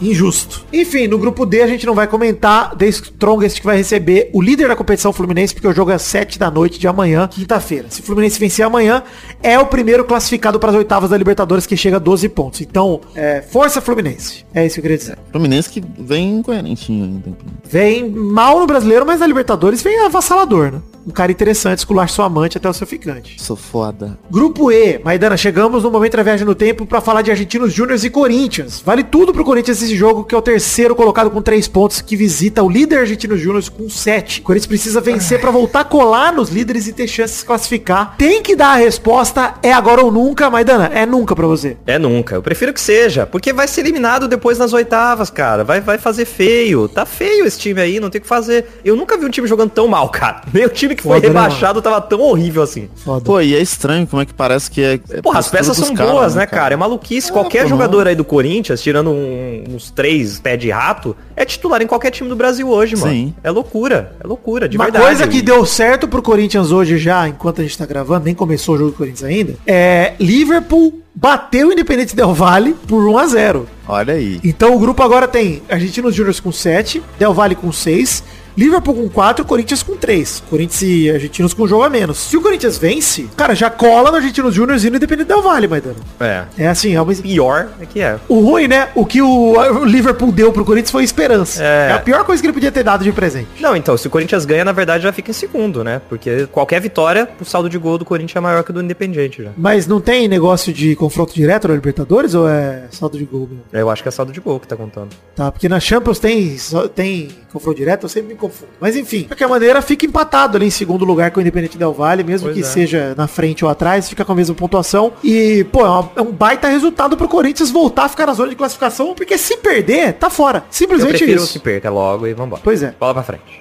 Injusto. 0.00 0.64
Enfim, 0.72 1.06
no 1.06 1.18
grupo 1.18 1.44
D 1.46 1.62
a 1.62 1.66
gente 1.66 1.86
não 1.86 1.94
vai 1.94 2.06
comentar 2.06 2.74
The 2.76 2.86
Strongest 2.86 3.60
que 3.60 3.66
vai 3.66 3.76
receber 3.76 4.30
o 4.32 4.40
líder 4.42 4.68
da 4.68 4.76
competição 4.76 5.12
Fluminense, 5.12 5.54
porque 5.54 5.68
o 5.68 5.72
jogo 5.72 5.90
é 5.90 5.94
às 5.94 6.02
7 6.02 6.38
da 6.38 6.50
noite 6.50 6.78
de 6.78 6.88
amanhã, 6.88 7.28
quinta-feira. 7.28 7.86
Se 7.90 7.99
o 8.00 8.04
Fluminense 8.04 8.38
vencer 8.38 8.64
amanhã, 8.64 9.02
é 9.42 9.58
o 9.58 9.66
primeiro 9.66 10.04
classificado 10.04 10.58
para 10.58 10.70
as 10.70 10.76
oitavas 10.76 11.10
da 11.10 11.16
Libertadores, 11.16 11.66
que 11.66 11.76
chega 11.76 11.96
a 11.96 12.00
12 12.00 12.28
pontos. 12.30 12.60
Então, 12.60 13.00
é, 13.14 13.42
força 13.42 13.80
Fluminense. 13.80 14.44
É 14.54 14.66
isso 14.66 14.74
que 14.74 14.80
eu 14.80 14.82
queria 14.82 14.98
dizer. 14.98 15.18
Fluminense 15.30 15.70
que 15.70 15.82
vem 15.98 16.42
coerentinho 16.42 17.04
ainda. 17.04 17.36
Vem 17.64 18.10
mal 18.10 18.58
no 18.58 18.66
brasileiro, 18.66 19.06
mas 19.06 19.20
na 19.20 19.26
Libertadores 19.26 19.82
vem 19.82 20.04
avassalador, 20.04 20.72
né? 20.72 20.82
Um 21.06 21.10
cara 21.10 21.32
interessante, 21.32 21.78
esculacha 21.78 22.14
sua 22.14 22.26
amante 22.26 22.58
até 22.58 22.68
o 22.68 22.72
seu 22.72 22.86
ficante. 22.86 23.40
Sou 23.42 23.56
foda. 23.56 24.18
Grupo 24.30 24.70
E, 24.70 24.98
Maidana, 25.02 25.36
chegamos 25.36 25.82
no 25.82 25.90
momento 25.90 26.16
da 26.16 26.22
viagem 26.22 26.46
no 26.46 26.54
tempo 26.54 26.84
pra 26.84 27.00
falar 27.00 27.22
de 27.22 27.30
Argentinos 27.30 27.72
Júniors 27.72 28.04
e 28.04 28.10
Corinthians. 28.10 28.82
Vale 28.84 29.02
tudo 29.02 29.32
pro 29.32 29.44
Corinthians 29.44 29.82
esse 29.82 29.96
jogo, 29.96 30.24
que 30.24 30.34
é 30.34 30.38
o 30.38 30.42
terceiro 30.42 30.94
colocado 30.94 31.30
com 31.30 31.40
três 31.40 31.66
pontos, 31.66 32.00
que 32.00 32.16
visita 32.16 32.62
o 32.62 32.68
líder 32.68 32.98
Argentinos 32.98 33.40
Júniors 33.40 33.68
com 33.68 33.88
sete. 33.88 34.40
O 34.40 34.44
Corinthians 34.44 34.66
precisa 34.66 35.00
vencer 35.00 35.40
pra 35.40 35.50
voltar 35.50 35.80
a 35.80 35.84
colar 35.84 36.32
nos 36.32 36.50
líderes 36.50 36.86
e 36.86 36.92
ter 36.92 37.08
chance 37.08 37.34
de 37.34 37.40
se 37.40 37.46
classificar. 37.46 38.16
Tem 38.16 38.42
que 38.42 38.54
dar 38.54 38.72
a 38.72 38.76
resposta, 38.76 39.54
é 39.62 39.72
agora 39.72 40.02
ou 40.02 40.12
nunca, 40.12 40.50
Maidana, 40.50 40.90
é 40.92 41.06
nunca 41.06 41.34
pra 41.34 41.46
você. 41.46 41.76
É 41.86 41.98
nunca. 41.98 42.34
Eu 42.34 42.42
prefiro 42.42 42.72
que 42.72 42.80
seja. 42.80 43.26
Porque 43.26 43.52
vai 43.52 43.66
ser 43.66 43.80
eliminado 43.80 44.28
depois 44.28 44.58
nas 44.58 44.72
oitavas, 44.72 45.30
cara. 45.30 45.64
Vai, 45.64 45.80
vai 45.80 45.98
fazer 45.98 46.24
feio. 46.24 46.88
Tá 46.88 47.06
feio 47.06 47.46
esse 47.46 47.58
time 47.58 47.80
aí, 47.80 48.00
não 48.00 48.10
tem 48.10 48.18
o 48.18 48.22
que 48.22 48.28
fazer. 48.28 48.66
Eu 48.84 48.96
nunca 48.96 49.16
vi 49.16 49.24
um 49.24 49.30
time 49.30 49.46
jogando 49.48 49.70
tão 49.70 49.88
mal, 49.88 50.08
cara. 50.08 50.42
Nem 50.52 50.66
o 50.66 50.68
time 50.68 50.89
que 50.94 51.02
foi 51.02 51.14
Foda, 51.20 51.28
né, 51.32 51.40
rebaixado 51.40 51.80
tava 51.82 52.00
tão 52.00 52.20
horrível 52.20 52.62
assim. 52.62 52.88
Foda. 52.96 53.24
Pô, 53.24 53.40
e 53.40 53.54
é 53.54 53.60
estranho 53.60 54.06
como 54.06 54.22
é 54.22 54.26
que 54.26 54.34
parece 54.34 54.70
que 54.70 54.82
é. 54.82 55.00
é 55.10 55.22
Porra, 55.22 55.38
as 55.38 55.48
peças 55.48 55.76
são 55.76 55.94
caras, 55.94 56.12
boas, 56.12 56.34
né, 56.34 56.46
cara? 56.46 56.74
É 56.74 56.76
maluquice. 56.76 57.30
Qualquer 57.32 57.62
pô, 57.64 57.68
jogador 57.68 58.06
aí 58.06 58.14
do 58.14 58.24
Corinthians, 58.24 58.82
tirando 58.82 59.10
um- 59.10 59.64
uns 59.70 59.90
três 59.90 60.38
pés 60.40 60.58
de 60.58 60.70
rato, 60.70 61.16
é 61.36 61.44
titular 61.44 61.80
em 61.82 61.86
qualquer 61.86 62.10
time 62.10 62.28
do 62.28 62.36
Brasil 62.36 62.68
hoje, 62.68 62.96
mano. 62.96 63.12
Sim. 63.12 63.34
É 63.42 63.50
loucura. 63.50 64.16
É 64.22 64.26
loucura, 64.26 64.68
de 64.68 64.76
Uma 64.76 64.84
verdade. 64.84 65.04
coisa 65.04 65.26
que 65.28 65.42
deu 65.42 65.64
certo 65.66 66.08
pro 66.08 66.22
Corinthians 66.22 66.70
hoje 66.72 66.98
já, 66.98 67.28
enquanto 67.28 67.60
a 67.60 67.64
gente 67.64 67.76
tá 67.76 67.86
gravando, 67.86 68.24
nem 68.24 68.34
começou 68.34 68.74
o 68.74 68.78
jogo 68.78 68.90
do 68.90 68.96
Corinthians 68.96 69.24
ainda, 69.24 69.54
é 69.66 70.14
Liverpool 70.18 71.00
bateu 71.14 71.68
o 71.68 71.72
Independente 71.72 72.14
Del 72.14 72.32
Valle 72.32 72.74
por 72.86 73.06
1 73.06 73.18
a 73.18 73.26
0 73.26 73.66
Olha 73.88 74.14
aí. 74.14 74.40
Então 74.44 74.74
o 74.74 74.78
grupo 74.78 75.02
agora 75.02 75.26
tem 75.26 75.60
Argentinos 75.68 76.14
Júnior 76.14 76.34
com 76.40 76.52
7, 76.52 77.02
Del 77.18 77.34
Valle 77.34 77.56
com 77.56 77.72
6, 77.72 78.22
Liverpool 78.56 78.94
com 78.94 79.08
4 79.08 79.44
Corinthians 79.44 79.82
com 79.82 79.96
3. 79.96 80.42
Corinthians 80.48 80.82
e 80.82 81.10
Argentinos 81.10 81.54
com 81.54 81.64
um 81.64 81.68
jogo 81.68 81.82
a 81.82 81.90
menos. 81.90 82.18
Se 82.18 82.36
o 82.36 82.42
Corinthians 82.42 82.78
vence, 82.78 83.28
cara, 83.36 83.54
já 83.54 83.70
cola 83.70 84.10
no 84.10 84.16
Argentinos 84.16 84.54
Júnior 84.54 84.78
e 84.78 84.90
no 84.90 84.96
Independente 84.96 85.28
Del 85.28 85.42
Valle, 85.42 85.68
Maidano. 85.68 85.96
É. 86.18 86.44
É 86.58 86.68
assim, 86.68 86.94
é 86.94 87.00
uma... 87.00 87.10
Pior 87.14 87.68
é 87.80 87.86
que 87.86 88.00
é. 88.00 88.18
O 88.28 88.40
ruim, 88.40 88.68
né? 88.68 88.88
O 88.94 89.04
que 89.04 89.20
o 89.20 89.50
o 89.70 89.84
Liverpool 89.84 90.32
deu 90.32 90.52
pro 90.52 90.64
Corinthians 90.64 90.90
foi 90.90 91.04
esperança. 91.04 91.62
É. 91.62 91.90
É. 91.90 91.92
a 91.92 91.98
pior 91.98 92.24
coisa 92.24 92.42
que 92.42 92.46
ele 92.46 92.52
podia 92.52 92.70
ter 92.70 92.82
dado 92.82 93.02
de 93.04 93.12
presente. 93.12 93.48
Não, 93.60 93.74
então, 93.74 93.96
se 93.96 94.06
o 94.06 94.10
Corinthians 94.10 94.44
ganha, 94.44 94.64
na 94.64 94.72
verdade, 94.72 95.04
já 95.04 95.12
fica 95.12 95.30
em 95.30 95.34
segundo, 95.34 95.82
né? 95.82 96.00
Porque 96.08 96.46
qualquer 96.46 96.80
vitória, 96.80 97.28
o 97.40 97.44
saldo 97.44 97.68
de 97.68 97.78
gol 97.78 97.98
do 97.98 98.04
Corinthians 98.04 98.36
é 98.36 98.40
maior 98.40 98.62
que 98.62 98.70
o 98.70 98.74
do 98.74 98.82
Independiente 98.82 99.42
já. 99.42 99.50
Mas 99.56 99.86
não 99.86 100.00
tem 100.00 100.28
negócio 100.28 100.72
de 100.72 100.94
confronto 100.96 101.34
direto 101.34 101.68
na 101.68 101.74
Libertadores 101.74 102.34
ou 102.34 102.48
é 102.48 102.84
saldo 102.90 103.18
de 103.18 103.24
gol 103.24 103.48
mesmo? 103.48 103.64
Eu 103.72 103.90
acho 103.90 104.02
que 104.02 104.08
é 104.08 104.12
saldo 104.12 104.32
de 104.32 104.40
gol 104.40 104.60
que 104.60 104.68
tá 104.68 104.76
contando. 104.76 105.10
Tá, 105.34 105.50
porque 105.50 105.68
na 105.68 105.80
Champions 105.80 106.18
tem, 106.18 106.56
tem 106.94 107.28
confronto 107.52 107.76
direto, 107.76 108.04
eu 108.04 108.08
sempre 108.08 108.34
me 108.34 108.38
confundo. 108.40 108.72
Mas 108.80 108.96
enfim, 108.96 109.18
de 109.20 109.24
qualquer 109.28 109.48
maneira, 109.48 109.80
fica 109.82 110.04
empatado 110.06 110.56
ali 110.56 110.66
em 110.66 110.70
segundo 110.70 111.04
lugar 111.04 111.30
com 111.30 111.38
o 111.38 111.40
Independente 111.40 111.78
Del 111.78 111.92
Vale, 111.92 112.24
mesmo 112.24 112.48
Pois 112.48 112.56
que 112.56 112.62
é. 112.62 112.66
seja 112.66 113.14
na 113.16 113.26
frente 113.28 113.64
ou 113.64 113.70
atrás, 113.70 114.08
fica 114.08 114.24
com 114.24 114.32
a 114.32 114.34
mesma 114.34 114.54
pontuação. 114.54 115.12
E, 115.22 115.64
pô, 115.70 115.84
é, 115.84 115.88
uma- 115.88 116.10
é 116.16 116.22
um 116.22 116.32
baita 116.32 116.66
resultado 116.68 117.16
pro 117.16 117.28
Corinthians 117.28 117.70
voltar 117.70 118.04
a 118.04 118.08
ficar 118.08 118.26
na 118.26 118.32
zona 118.34 118.48
de 118.50 118.56
classificação, 118.56 119.14
porque 119.14 119.36
se 119.38 119.56
perder, 119.58 120.14
tá 120.14 120.30
fora. 120.30 120.58
Eu 120.58 120.64
Simplesmente 120.70 121.18
prefiro 121.18 121.42
isso. 121.44 121.52
que 121.52 121.58
perca 121.58 121.90
logo 121.90 122.26
e 122.26 122.34
vambora. 122.34 122.62
Pois 122.64 122.82
é. 122.82 122.94
Bola 122.98 123.14
pra 123.14 123.22
frente. 123.22 123.60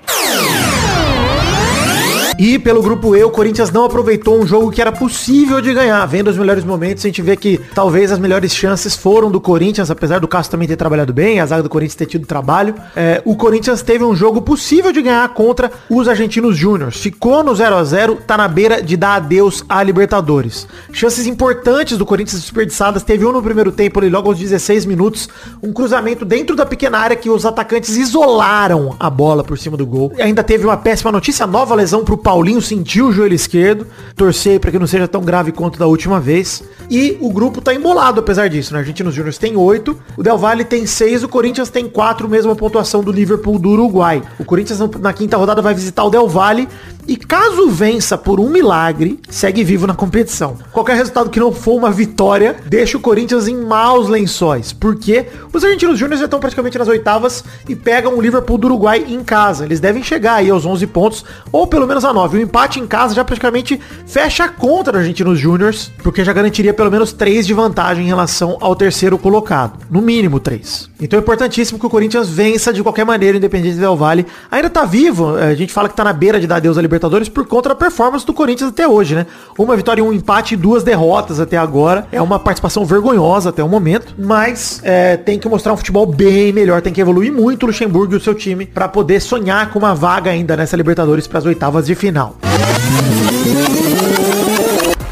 E 2.39 2.57
pelo 2.57 2.81
grupo 2.81 3.17
E, 3.17 3.21
o 3.21 3.29
Corinthians 3.29 3.69
não 3.69 3.83
aproveitou 3.83 4.39
um 4.39 4.47
jogo 4.47 4.71
que 4.71 4.79
era 4.79 4.93
possível 4.93 5.59
de 5.59 5.73
ganhar. 5.73 6.05
Vendo 6.05 6.29
os 6.29 6.37
melhores 6.37 6.63
momentos, 6.63 7.03
a 7.03 7.09
gente 7.09 7.21
vê 7.21 7.35
que 7.35 7.59
talvez 7.75 8.13
as 8.13 8.17
melhores 8.17 8.55
chances 8.55 8.95
foram 8.95 9.29
do 9.29 9.41
Corinthians, 9.41 9.91
apesar 9.91 10.21
do 10.21 10.27
Cássio 10.27 10.51
também 10.51 10.65
ter 10.65 10.77
trabalhado 10.77 11.11
bem, 11.11 11.41
a 11.41 11.45
zaga 11.45 11.63
do 11.63 11.67
Corinthians 11.67 11.95
ter 11.95 12.05
tido 12.05 12.25
trabalho. 12.25 12.73
É, 12.95 13.21
o 13.25 13.35
Corinthians 13.35 13.81
teve 13.81 14.05
um 14.05 14.15
jogo 14.15 14.41
possível 14.41 14.93
de 14.93 15.01
ganhar 15.01 15.27
contra 15.33 15.69
os 15.89 16.07
argentinos 16.07 16.55
júniors. 16.55 16.95
Ficou 17.01 17.43
no 17.43 17.53
0 17.53 17.75
a 17.75 17.83
0 17.83 18.19
tá 18.25 18.37
na 18.37 18.47
beira 18.47 18.81
de 18.81 18.95
dar 18.95 19.15
adeus 19.15 19.65
à 19.67 19.83
Libertadores. 19.83 20.65
Chances 20.93 21.27
importantes 21.27 21.97
do 21.97 22.05
Corinthians 22.05 22.39
desperdiçadas. 22.39 23.03
Teve 23.03 23.25
um 23.25 23.33
no 23.33 23.43
primeiro 23.43 23.69
tempo, 23.69 23.99
ali, 23.99 24.09
logo 24.09 24.29
aos 24.29 24.39
16 24.39 24.85
minutos, 24.85 25.27
um 25.61 25.73
cruzamento 25.73 26.23
dentro 26.23 26.55
da 26.55 26.65
pequena 26.65 26.99
área 26.99 27.17
que 27.17 27.29
os 27.29 27.45
atacantes 27.45 27.97
isolaram 27.97 28.95
a 28.97 29.09
bola 29.09 29.43
por 29.43 29.57
cima 29.57 29.75
do 29.75 29.85
gol. 29.85 30.13
E 30.17 30.21
ainda 30.21 30.41
teve 30.41 30.63
uma 30.63 30.77
péssima 30.77 31.11
notícia, 31.11 31.45
nova 31.45 31.75
lesão 31.75 32.05
pro 32.05 32.17
Paulinho, 32.29 32.61
sentiu 32.61 33.07
o 33.07 33.11
joelho 33.11 33.33
esquerdo. 33.33 33.87
Torcer 34.15 34.59
para 34.59 34.69
que 34.69 34.77
não 34.77 34.85
seja 34.85 35.07
tão 35.07 35.23
grave 35.23 35.51
quanto 35.51 35.79
da 35.79 35.87
última 35.87 36.19
vez. 36.19 36.63
E 36.87 37.17
o 37.19 37.33
grupo 37.33 37.59
tá 37.59 37.73
embolado 37.73 38.19
apesar 38.19 38.47
disso, 38.47 38.71
né? 38.71 38.79
Argentinos 38.79 39.15
Júnior 39.15 39.33
tem 39.33 39.57
8, 39.57 39.97
o 40.15 40.21
Del 40.21 40.37
Valle 40.37 40.63
tem 40.63 40.85
6, 40.85 41.23
o 41.23 41.27
Corinthians 41.27 41.69
tem 41.69 41.89
4, 41.89 42.29
mesma 42.29 42.55
pontuação 42.55 43.03
do 43.03 43.11
Liverpool 43.11 43.57
do 43.57 43.69
Uruguai. 43.69 44.21
O 44.37 44.45
Corinthians 44.45 44.79
na 44.99 45.11
quinta 45.11 45.37
rodada 45.37 45.59
vai 45.59 45.73
visitar 45.73 46.03
o 46.03 46.09
Del 46.11 46.27
Valle 46.27 46.67
e 47.09 47.15
caso 47.15 47.67
vença 47.69 48.15
por 48.15 48.39
um 48.39 48.49
milagre, 48.49 49.19
segue 49.29 49.63
vivo 49.63 49.87
na 49.87 49.95
competição. 49.95 50.57
Qualquer 50.71 50.95
resultado 50.95 51.31
que 51.31 51.39
não 51.39 51.51
for 51.51 51.75
uma 51.75 51.89
vitória, 51.89 52.57
deixa 52.67 52.97
o 52.97 53.01
Corinthians 53.01 53.47
em 53.47 53.55
maus 53.55 54.07
lençóis. 54.07 54.71
Porque 54.71 55.25
os 55.51 55.63
argentinos 55.63 55.97
júniores 55.97 56.19
já 56.19 56.25
estão 56.25 56.39
praticamente 56.39 56.77
nas 56.77 56.87
oitavas 56.87 57.43
e 57.67 57.75
pegam 57.75 58.15
o 58.15 58.21
Liverpool 58.21 58.59
do 58.59 58.67
Uruguai 58.67 59.05
em 59.07 59.23
casa. 59.23 59.65
Eles 59.65 59.79
devem 59.79 60.03
chegar 60.03 60.35
aí 60.35 60.51
aos 60.51 60.67
11 60.67 60.85
pontos, 60.85 61.25
ou 61.51 61.65
pelo 61.65 61.87
menos 61.87 62.05
a 62.05 62.13
9. 62.19 62.37
O 62.37 62.41
empate 62.41 62.79
em 62.79 62.87
casa 62.87 63.15
já 63.15 63.23
praticamente 63.23 63.79
fecha 64.05 64.43
a 64.43 64.49
conta 64.49 64.91
dos 64.91 65.01
argentinos 65.01 65.39
júniors, 65.39 65.91
porque 66.03 66.23
já 66.23 66.33
garantiria 66.33 66.73
pelo 66.73 66.91
menos 66.91 67.13
3 67.13 67.47
de 67.47 67.53
vantagem 67.53 68.03
em 68.03 68.07
relação 68.07 68.57
ao 68.59 68.75
terceiro 68.75 69.17
colocado. 69.17 69.79
No 69.89 70.01
mínimo 70.01 70.39
3. 70.39 70.89
Então 71.01 71.17
é 71.17 71.21
importantíssimo 71.21 71.79
que 71.79 71.85
o 71.85 71.89
Corinthians 71.89 72.29
vença 72.29 72.73
de 72.73 72.83
qualquer 72.83 73.05
maneira, 73.05 73.37
independente 73.37 73.75
do 73.75 73.79
Del 73.79 73.95
Valle. 73.95 74.25
Ainda 74.51 74.69
tá 74.69 74.83
vivo, 74.83 75.35
a 75.35 75.55
gente 75.55 75.71
fala 75.71 75.87
que 75.87 75.95
tá 75.95 76.03
na 76.03 76.11
beira 76.11 76.39
de 76.39 76.47
dar 76.47 76.57
adeus 76.57 76.77
à 76.77 76.81
Libertadores 76.81 77.29
por 77.29 77.45
conta 77.47 77.69
da 77.69 77.75
performance 77.75 78.25
do 78.25 78.33
Corinthians 78.33 78.71
até 78.71 78.85
hoje, 78.87 79.15
né? 79.15 79.25
Uma 79.57 79.77
vitória, 79.77 80.03
um 80.03 80.11
empate 80.11 80.55
e 80.55 80.57
duas 80.57 80.83
derrotas 80.83 81.39
até 81.39 81.57
agora. 81.57 82.05
É 82.11 82.21
uma 82.21 82.37
participação 82.37 82.85
vergonhosa 82.85 83.49
até 83.49 83.63
o 83.63 83.69
momento, 83.69 84.13
mas 84.17 84.81
é, 84.83 85.15
tem 85.15 85.39
que 85.39 85.47
mostrar 85.47 85.71
um 85.71 85.77
futebol 85.77 86.05
bem 86.05 86.51
melhor, 86.51 86.81
tem 86.81 86.91
que 86.91 86.99
evoluir 86.99 87.31
muito 87.31 87.63
o 87.63 87.67
Luxemburgo 87.67 88.13
e 88.13 88.17
o 88.17 88.19
seu 88.19 88.35
time 88.35 88.65
pra 88.65 88.89
poder 88.89 89.21
sonhar 89.21 89.71
com 89.71 89.79
uma 89.79 89.95
vaga 89.95 90.31
ainda 90.31 90.57
nessa 90.57 90.75
Libertadores 90.75 91.27
para 91.27 91.39
as 91.39 91.45
oitavas 91.45 91.85
de 91.85 91.95
final. 91.95 92.08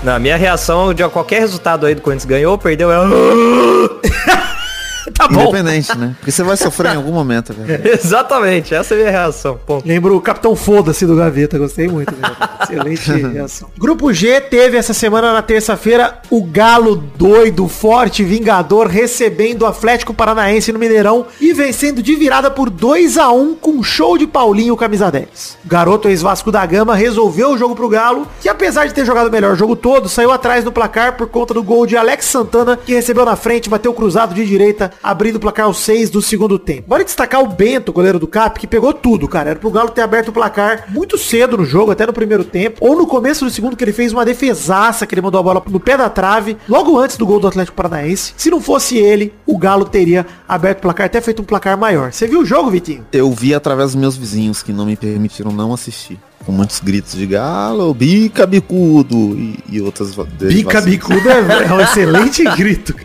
Na 0.03 0.19
minha 0.19 0.37
reação 0.37 0.93
de 0.93 1.07
qualquer 1.09 1.39
resultado 1.39 1.85
aí 1.85 1.93
do 1.93 2.01
Corinthians 2.01 2.25
ganhou, 2.25 2.57
perdeu, 2.57 2.91
é... 2.91 2.97
Tá 5.17 5.27
bom. 5.27 5.41
Independente, 5.41 5.97
né? 5.97 6.15
Porque 6.19 6.31
você 6.31 6.43
vai 6.43 6.55
sofrer 6.57 6.93
em 6.93 6.97
algum 6.97 7.11
momento, 7.11 7.53
velho. 7.53 7.81
Exatamente, 7.91 8.75
essa 8.75 8.93
é 8.93 8.97
a 8.97 8.99
minha 8.99 9.11
reação. 9.11 9.59
Ponto. 9.65 9.87
Lembro 9.87 10.15
o 10.15 10.21
Capitão 10.21 10.55
Foda-se 10.55 11.05
do 11.05 11.15
Gaveta, 11.15 11.57
gostei 11.57 11.87
muito. 11.87 12.13
Né? 12.15 12.29
Excelente 12.61 13.11
reação. 13.11 13.69
Grupo 13.77 14.13
G 14.13 14.39
teve 14.41 14.77
essa 14.77 14.93
semana 14.93 15.33
na 15.33 15.41
terça-feira 15.41 16.19
o 16.29 16.43
Galo 16.43 16.95
doido, 16.95 17.67
forte, 17.67 18.23
vingador, 18.23 18.87
recebendo 18.87 19.63
o 19.63 19.65
Atlético 19.65 20.13
Paranaense 20.13 20.71
no 20.71 20.79
Mineirão 20.79 21.25
e 21.39 21.53
vencendo 21.53 22.03
de 22.03 22.15
virada 22.15 22.51
por 22.51 22.69
2 22.69 23.17
a 23.17 23.31
1 23.31 23.55
com 23.55 23.81
show 23.81 24.17
de 24.17 24.27
Paulinho 24.27 24.77
camisa 24.77 25.11
10. 25.11 25.57
O 25.65 25.67
garoto 25.67 26.09
ex-Vasco 26.09 26.51
da 26.51 26.65
Gama 26.65 26.95
resolveu 26.95 27.51
o 27.51 27.57
jogo 27.57 27.75
pro 27.75 27.89
Galo, 27.89 28.27
que 28.41 28.49
apesar 28.49 28.85
de 28.85 28.93
ter 28.93 29.05
jogado 29.05 29.31
melhor 29.31 29.53
o 29.53 29.57
jogo 29.57 29.75
todo, 29.75 30.09
saiu 30.09 30.31
atrás 30.31 30.63
no 30.63 30.71
placar 30.71 31.17
por 31.17 31.27
conta 31.27 31.53
do 31.53 31.63
gol 31.63 31.85
de 31.85 31.97
Alex 31.97 32.25
Santana, 32.25 32.77
que 32.77 32.93
recebeu 32.93 33.25
na 33.25 33.35
frente, 33.35 33.69
bateu 33.69 33.93
cruzado 33.93 34.33
de 34.33 34.45
direita, 34.45 34.91
abrindo 35.01 35.37
o 35.37 35.39
placar 35.39 35.65
aos 35.65 35.77
6 35.79 36.09
do 36.09 36.21
segundo 36.21 36.57
tempo. 36.59 36.85
Vale 36.87 37.03
destacar 37.03 37.41
o 37.41 37.47
Bento, 37.47 37.93
goleiro 37.93 38.19
do 38.19 38.27
Cap, 38.27 38.59
que 38.59 38.67
pegou 38.67 38.93
tudo, 38.93 39.27
cara. 39.27 39.51
Era 39.51 39.59
pro 39.59 39.71
Galo 39.71 39.89
ter 39.89 40.01
aberto 40.01 40.29
o 40.29 40.33
placar 40.33 40.85
muito 40.89 41.17
cedo 41.17 41.57
no 41.57 41.65
jogo, 41.65 41.91
até 41.91 42.05
no 42.05 42.13
primeiro 42.13 42.43
tempo, 42.43 42.77
ou 42.81 42.97
no 42.97 43.07
começo 43.07 43.45
do 43.45 43.51
segundo, 43.51 43.75
que 43.75 43.83
ele 43.83 43.93
fez 43.93 44.11
uma 44.11 44.25
defesaça, 44.25 45.05
que 45.05 45.13
ele 45.13 45.21
mandou 45.21 45.39
a 45.39 45.43
bola 45.43 45.63
no 45.69 45.79
pé 45.79 45.97
da 45.97 46.09
trave, 46.09 46.57
logo 46.67 46.97
antes 46.97 47.17
do 47.17 47.25
gol 47.25 47.39
do 47.39 47.47
Atlético 47.47 47.75
Paranaense. 47.75 48.33
Se 48.37 48.49
não 48.49 48.61
fosse 48.61 48.97
ele, 48.97 49.33
o 49.45 49.57
Galo 49.57 49.85
teria 49.85 50.25
aberto 50.47 50.79
o 50.79 50.81
placar, 50.81 51.05
até 51.05 51.21
feito 51.21 51.41
um 51.41 51.45
placar 51.45 51.77
maior. 51.77 52.11
Você 52.11 52.27
viu 52.27 52.41
o 52.41 52.45
jogo, 52.45 52.69
Vitinho? 52.69 53.05
Eu 53.11 53.31
vi 53.31 53.53
através 53.53 53.91
dos 53.91 54.01
meus 54.01 54.17
vizinhos 54.17 54.61
que 54.63 54.73
não 54.73 54.85
me 54.85 54.95
permitiram 54.95 55.51
não 55.51 55.73
assistir. 55.73 56.19
Com 56.45 56.51
muitos 56.51 56.79
gritos 56.79 57.13
de 57.13 57.25
galo, 57.25 57.93
bica 57.93 58.45
bicudo 58.45 59.37
e, 59.37 59.59
e 59.69 59.81
outras 59.81 60.15
Bica 60.15 60.79
bicuda 60.79 61.33
é 61.33 61.67
é 61.67 61.73
um 61.73 61.81
excelente 61.81 62.43
grito. 62.55 62.95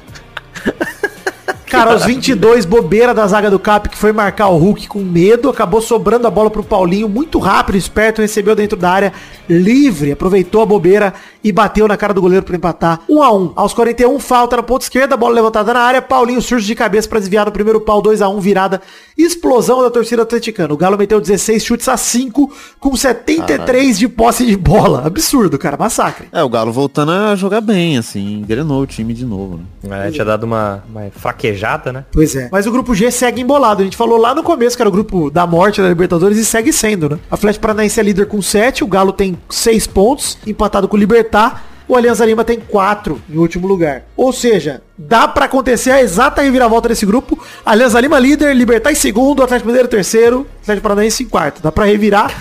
Cara, 1.73 1.93
aos 1.93 2.05
22, 2.05 2.67
bobeira 2.67 3.15
da 3.15 3.27
zaga 3.27 3.51
do 3.51 3.59
Cap 3.59 3.89
que 3.89 3.97
foi 3.97 4.13
marcar 4.13 4.49
o 4.49 4.59
Hulk 4.59 4.87
com 4.89 4.99
medo, 4.99 5.49
acabou 5.49 5.81
sobrando 5.81 6.27
a 6.27 6.31
bola 6.31 6.51
pro 6.51 6.63
Paulinho, 6.63 7.09
muito 7.09 7.39
rápido, 7.39 7.79
esperto, 7.79 8.21
recebeu 8.21 8.55
dentro 8.55 8.77
da 8.77 8.91
área, 8.91 9.13
livre, 9.49 10.13
aproveitou 10.13 10.61
a 10.61 10.67
bobeira 10.67 11.15
e 11.43 11.51
bateu 11.51 11.89
na 11.89 11.97
cara 11.97 12.13
do 12.13 12.21
goleiro 12.21 12.45
para 12.45 12.57
empatar. 12.57 13.01
1 13.09 13.23
a 13.23 13.33
1. 13.33 13.53
Aos 13.57 13.73
41, 13.73 14.19
falta 14.19 14.57
na 14.57 14.63
ponta 14.63 14.85
esquerda, 14.85 15.17
bola 15.17 15.35
levantada 15.35 15.73
na 15.73 15.81
área, 15.81 16.03
Paulinho 16.03 16.43
surge 16.43 16.67
de 16.67 16.75
cabeça 16.75 17.09
para 17.09 17.19
desviar 17.19 17.47
no 17.47 17.53
primeiro 17.53 17.81
pau, 17.81 18.03
2 18.03 18.21
a 18.21 18.29
1 18.29 18.39
virada, 18.39 18.83
explosão 19.17 19.83
da 19.83 19.91
torcida 19.91 20.23
atleticana. 20.23 20.75
O 20.75 20.77
Galo 20.77 20.99
meteu 20.99 21.21
16 21.21 21.65
chutes 21.65 21.89
a 21.89 21.97
5 21.97 22.53
com 22.79 22.95
73 22.95 23.99
de 23.99 24.09
posse 24.09 24.45
de 24.45 24.57
bola. 24.57 25.07
Absurdo, 25.07 25.59
cara, 25.59 25.77
massacre. 25.79 26.29
É, 26.33 26.43
o 26.43 26.49
Galo 26.49 26.71
voltando 26.71 27.13
a 27.13 27.35
jogar 27.35 27.61
bem, 27.61 27.97
assim, 27.97 28.35
engrenou 28.35 28.83
o 28.83 28.87
time 28.87 29.15
de 29.15 29.25
novo, 29.25 29.61
né? 29.83 30.09
É, 30.09 30.11
tinha 30.11 30.25
dado 30.25 30.45
uma, 30.45 30.83
uma 30.89 31.11
fraquejada, 31.11 31.62
né? 31.93 32.05
Pois 32.13 32.35
é. 32.35 32.49
Mas 32.51 32.67
o 32.67 32.73
grupo 32.73 32.95
G 32.95 33.11
segue 33.11 33.41
embolado. 33.41 33.83
A 33.83 33.85
gente 33.85 33.97
falou 33.97 34.19
lá 34.19 34.35
no 34.35 34.43
começo 34.43 34.77
que 34.77 34.83
era 34.83 34.89
o 34.89 34.93
grupo 34.93 35.31
da 35.31 35.47
morte 35.47 35.81
da 35.81 35.89
Libertadores 35.89 36.39
e 36.39 36.45
segue 36.45 36.73
sendo, 36.73 37.09
né? 37.09 37.19
A 37.31 37.35
Atlético 37.35 37.63
Paranaense 37.63 37.99
é 37.99 38.03
líder 38.03 38.27
com 38.27 38.43
7, 38.43 38.85
o 38.85 38.87
Galo 38.87 39.13
tem 39.13 39.39
6 39.49 39.87
pontos, 39.87 40.39
empatado 40.47 40.89
com 40.89 40.97
o 40.97 40.99
Libertar. 40.99 41.65
O 41.89 41.97
Alianza 41.97 42.25
Lima 42.25 42.45
tem 42.45 42.59
4 42.59 43.21
em 43.29 43.37
último 43.37 43.67
lugar. 43.67 44.05
Ou 44.17 44.33
seja, 44.33 44.83
dá 44.97 45.29
pra 45.29 45.45
acontecer 45.45 45.91
a 45.91 46.01
exata 46.01 46.41
reviravolta 46.41 46.89
desse 46.89 47.05
grupo. 47.05 47.39
Alianza 47.67 48.01
Lima 48.01 48.19
líder, 48.19 48.55
Libertar 48.55 48.93
em 48.93 48.95
segundo, 48.95 49.43
Atlético 49.43 49.67
Mineiro 49.67 49.89
terceiro, 49.89 50.47
Atlético 50.63 50.83
Paranaense 50.83 51.23
em 51.23 51.29
quarto. 51.29 51.61
Dá 51.63 51.71
pra 51.71 51.85
revirar 51.85 52.33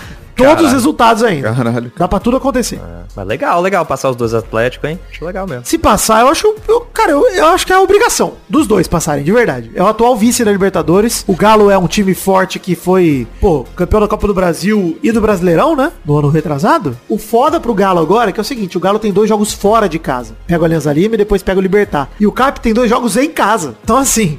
todos 0.42 0.54
Caralho. 0.54 0.66
os 0.66 0.72
resultados 0.72 1.22
ainda. 1.22 1.52
Caralho. 1.52 1.92
Dá 1.96 2.08
pra 2.08 2.18
tudo 2.18 2.36
acontecer. 2.36 2.80
Mas 3.14 3.26
legal, 3.26 3.60
legal 3.60 3.84
passar 3.84 4.10
os 4.10 4.16
dois 4.16 4.34
Atléticos, 4.34 4.88
hein? 4.88 4.98
Acho 5.10 5.24
legal 5.24 5.46
mesmo. 5.46 5.64
Se 5.64 5.78
passar, 5.78 6.20
eu 6.22 6.28
acho. 6.28 6.54
Eu, 6.68 6.80
cara, 6.92 7.12
eu, 7.12 7.26
eu 7.28 7.46
acho 7.46 7.66
que 7.66 7.72
é 7.72 7.76
a 7.76 7.80
obrigação 7.80 8.34
dos 8.48 8.66
dois 8.66 8.88
passarem, 8.88 9.24
de 9.24 9.32
verdade. 9.32 9.70
É 9.74 9.82
o 9.82 9.86
atual 9.86 10.16
vice 10.16 10.44
da 10.44 10.52
Libertadores. 10.52 11.24
O 11.26 11.36
Galo 11.36 11.70
é 11.70 11.78
um 11.78 11.86
time 11.86 12.14
forte 12.14 12.58
que 12.58 12.74
foi, 12.74 13.26
pô, 13.40 13.64
campeão 13.76 14.00
da 14.00 14.08
Copa 14.08 14.26
do 14.26 14.34
Brasil 14.34 14.98
e 15.02 15.12
do 15.12 15.20
Brasileirão, 15.20 15.76
né? 15.76 15.92
No 16.04 16.18
ano 16.18 16.28
retrasado. 16.28 16.96
O 17.08 17.18
foda 17.18 17.60
pro 17.60 17.74
Galo 17.74 18.00
agora 18.00 18.30
é 18.30 18.32
que 18.32 18.40
é 18.40 18.42
o 18.42 18.44
seguinte: 18.44 18.76
o 18.76 18.80
Galo 18.80 18.98
tem 18.98 19.12
dois 19.12 19.28
jogos 19.28 19.52
fora 19.52 19.88
de 19.88 19.98
casa. 19.98 20.34
Pega 20.46 20.62
o 20.62 20.64
Alianza 20.64 20.92
Lima 20.92 21.14
e 21.14 21.18
depois 21.18 21.42
pega 21.42 21.58
o 21.58 21.62
Libertar. 21.62 22.08
E 22.18 22.26
o 22.26 22.32
Cap 22.32 22.60
tem 22.60 22.72
dois 22.72 22.88
jogos 22.88 23.16
em 23.16 23.30
casa. 23.30 23.74
Então, 23.82 23.96
assim, 23.96 24.38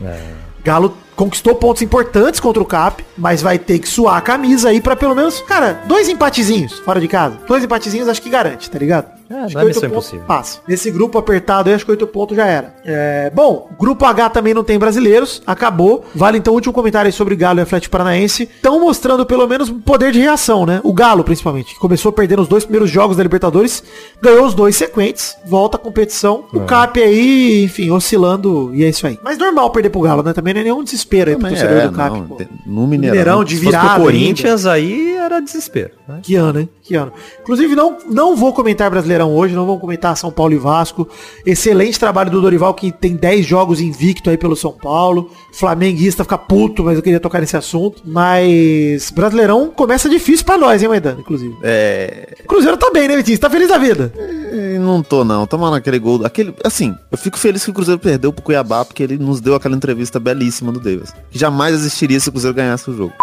Galo 0.64 0.94
conquistou 1.16 1.56
pontos 1.56 1.82
importantes 1.82 2.40
contra 2.40 2.62
o 2.62 2.66
Cap, 2.66 3.04
mas 3.18 3.42
vai 3.42 3.60
ter 3.60 3.80
que 3.80 3.88
suar 3.88 4.18
a 4.18 4.22
camisa 4.22 4.70
aí 4.70 4.82
pra 4.82 4.96
pelo 4.96 5.16
menos, 5.16 5.42
cara, 5.42 5.82
dois 5.86 6.10
empatezinhos 6.10 6.80
fora 6.80 7.00
de 7.00 7.08
casa. 7.08 7.38
Dois 7.48 7.64
empatezinhos 7.64 8.08
acho 8.08 8.22
que 8.22 8.30
garante, 8.30 8.70
tá 8.70 8.80
ligado? 8.80 9.23
É, 9.30 9.36
Acho 9.36 9.56
não 9.56 9.62
é 9.62 9.66
oito 9.66 9.76
missão 9.76 9.90
impossível. 9.90 10.26
Passa. 10.26 10.60
Nesse 10.68 10.92
grupo 10.92 11.18
apertado 11.18 11.70
aí, 11.70 11.76
acho 11.76 11.86
que 11.86 11.92
8 11.92 12.06
pontos 12.08 12.36
já 12.36 12.46
era. 12.46 12.76
É, 12.86 13.32
bom, 13.34 13.70
grupo 13.80 14.06
H 14.06 14.30
também 14.30 14.54
não 14.54 14.64
tem 14.64 14.78
brasileiros. 14.78 15.42
Acabou. 15.46 16.06
Vale 16.14 16.38
então 16.38 16.54
o 16.54 16.56
último 16.56 16.74
comentário 16.74 17.08
aí 17.08 17.12
sobre 17.12 17.36
Galo 17.36 17.60
e 17.60 17.62
Atlético 17.62 17.92
Paranaense. 17.92 18.44
Estão 18.44 18.80
mostrando 18.80 19.26
pelo 19.26 19.48
menos 19.48 19.70
poder 19.70 20.12
de 20.12 20.20
reação, 20.20 20.66
né? 20.66 20.82
O 20.84 20.94
Galo, 20.94 21.24
principalmente, 21.24 21.74
que 21.74 21.80
começou 21.80 22.12
perdendo 22.12 22.42
os 22.42 22.48
dois 22.48 22.64
primeiros 22.64 22.90
jogos 22.90 23.18
da 23.18 23.24
Libertadores, 23.24 23.84
ganhou 24.22 24.46
os 24.46 24.54
dois 24.54 24.76
sequentes, 24.76 25.36
volta 25.46 25.78
à 25.78 25.80
competição. 25.80 26.46
O 26.54 26.62
Cap 26.62 27.02
aí, 27.02 27.64
enfim, 27.64 27.90
oscilando, 27.92 28.72
e 28.74 28.84
é 28.84 28.90
isso 28.90 29.06
aí. 29.08 29.20
Mas 29.24 29.38
normal 29.38 29.70
perder 29.72 29.90
pro 29.90 30.02
Galo, 30.02 30.24
né? 30.24 30.34
Também 30.34 30.54
não 30.54 30.62
é 30.62 30.64
nenhum 30.64 30.84
desespero 30.84 31.32
aí 31.32 31.38
pro 31.38 31.48
torcedor 31.50 31.78
é, 31.78 31.88
do 31.88 31.94
Cap. 31.94 32.20
não, 32.20 32.28
pô. 32.28 32.38
no 32.66 32.88
Mineirão. 32.88 33.18
Mineirão 33.18 33.44
de 33.44 33.58
Se 33.58 33.64
fosse 33.64 33.78
virada. 33.78 33.90
pro 33.96 34.08
ainda. 34.08 34.12
Corinthians, 34.12 34.66
aí 34.66 35.16
era 35.16 35.40
desespero. 35.40 35.92
Né? 36.08 36.20
Que 36.22 36.36
ano, 36.36 36.60
hein? 36.60 36.70
Que 36.82 36.96
ano. 36.96 37.14
Inclusive, 37.42 37.76
não, 37.76 37.98
não 38.10 38.36
vou 38.36 38.54
comentar 38.54 38.90
brasileiro 38.90 39.13
Brasileirão 39.14 39.36
hoje, 39.36 39.54
não 39.54 39.66
vamos 39.66 39.82
comentar 39.82 40.18
São 40.18 40.32
Paulo 40.32 40.54
e 40.54 40.58
Vasco. 40.58 41.08
Excelente 41.46 42.00
trabalho 42.00 42.32
do 42.32 42.42
Dorival, 42.42 42.74
que 42.74 42.92
tem 42.92 43.16
10 43.16 43.46
jogos 43.46 43.80
invicto 43.80 44.30
aí 44.30 44.38
pelo 44.38 44.56
São 44.56 44.72
Paulo. 44.72 45.30
Flamenguista 45.52 46.24
fica 46.24 46.38
puto, 46.38 46.84
mas 46.84 46.98
eu 46.98 47.04
queria 47.04 47.20
tocar 47.20 47.40
nesse 47.40 47.56
assunto. 47.56 48.02
Mas 48.06 49.12
Brasileirão 49.12 49.70
começa 49.70 50.10
difícil 50.10 50.46
pra 50.46 50.58
nós, 50.58 50.82
hein, 50.82 50.90
Maidana, 50.90 51.20
inclusive. 51.20 51.56
É. 51.62 52.36
Cruzeiro 52.48 52.78
tá 52.78 52.90
bem, 52.92 53.08
né, 53.08 53.16
Vitinho? 53.16 53.36
Você 53.38 53.42
tá 53.42 53.50
feliz 53.50 53.70
da 53.70 53.78
vida? 53.78 54.12
É, 54.18 54.80
Não 54.80 55.04
tô, 55.04 55.24
não. 55.24 55.46
Tomando 55.46 55.76
aquele 55.76 56.00
gol. 56.00 56.26
Aquele, 56.26 56.54
assim, 56.64 56.96
eu 57.12 57.18
fico 57.18 57.38
feliz 57.38 57.64
que 57.64 57.70
o 57.70 57.74
Cruzeiro 57.74 58.00
perdeu 58.00 58.34
pro 58.34 58.44
Cuiabá, 58.44 58.84
porque 58.84 59.04
ele 59.04 59.18
nos 59.18 59.40
deu 59.40 59.56
aquela 59.56 59.76
entrevista 59.76 60.20
belíssima 60.20 60.72
do 60.72 60.80
Davis. 60.80 61.14
Que 61.30 61.38
jamais 61.38 61.76
existiria 61.76 62.20
se 62.20 62.30
o 62.30 62.32
Cruzeiro 62.32 62.56
ganhasse 62.56 62.90
o 62.90 62.96
jogo. 62.96 63.14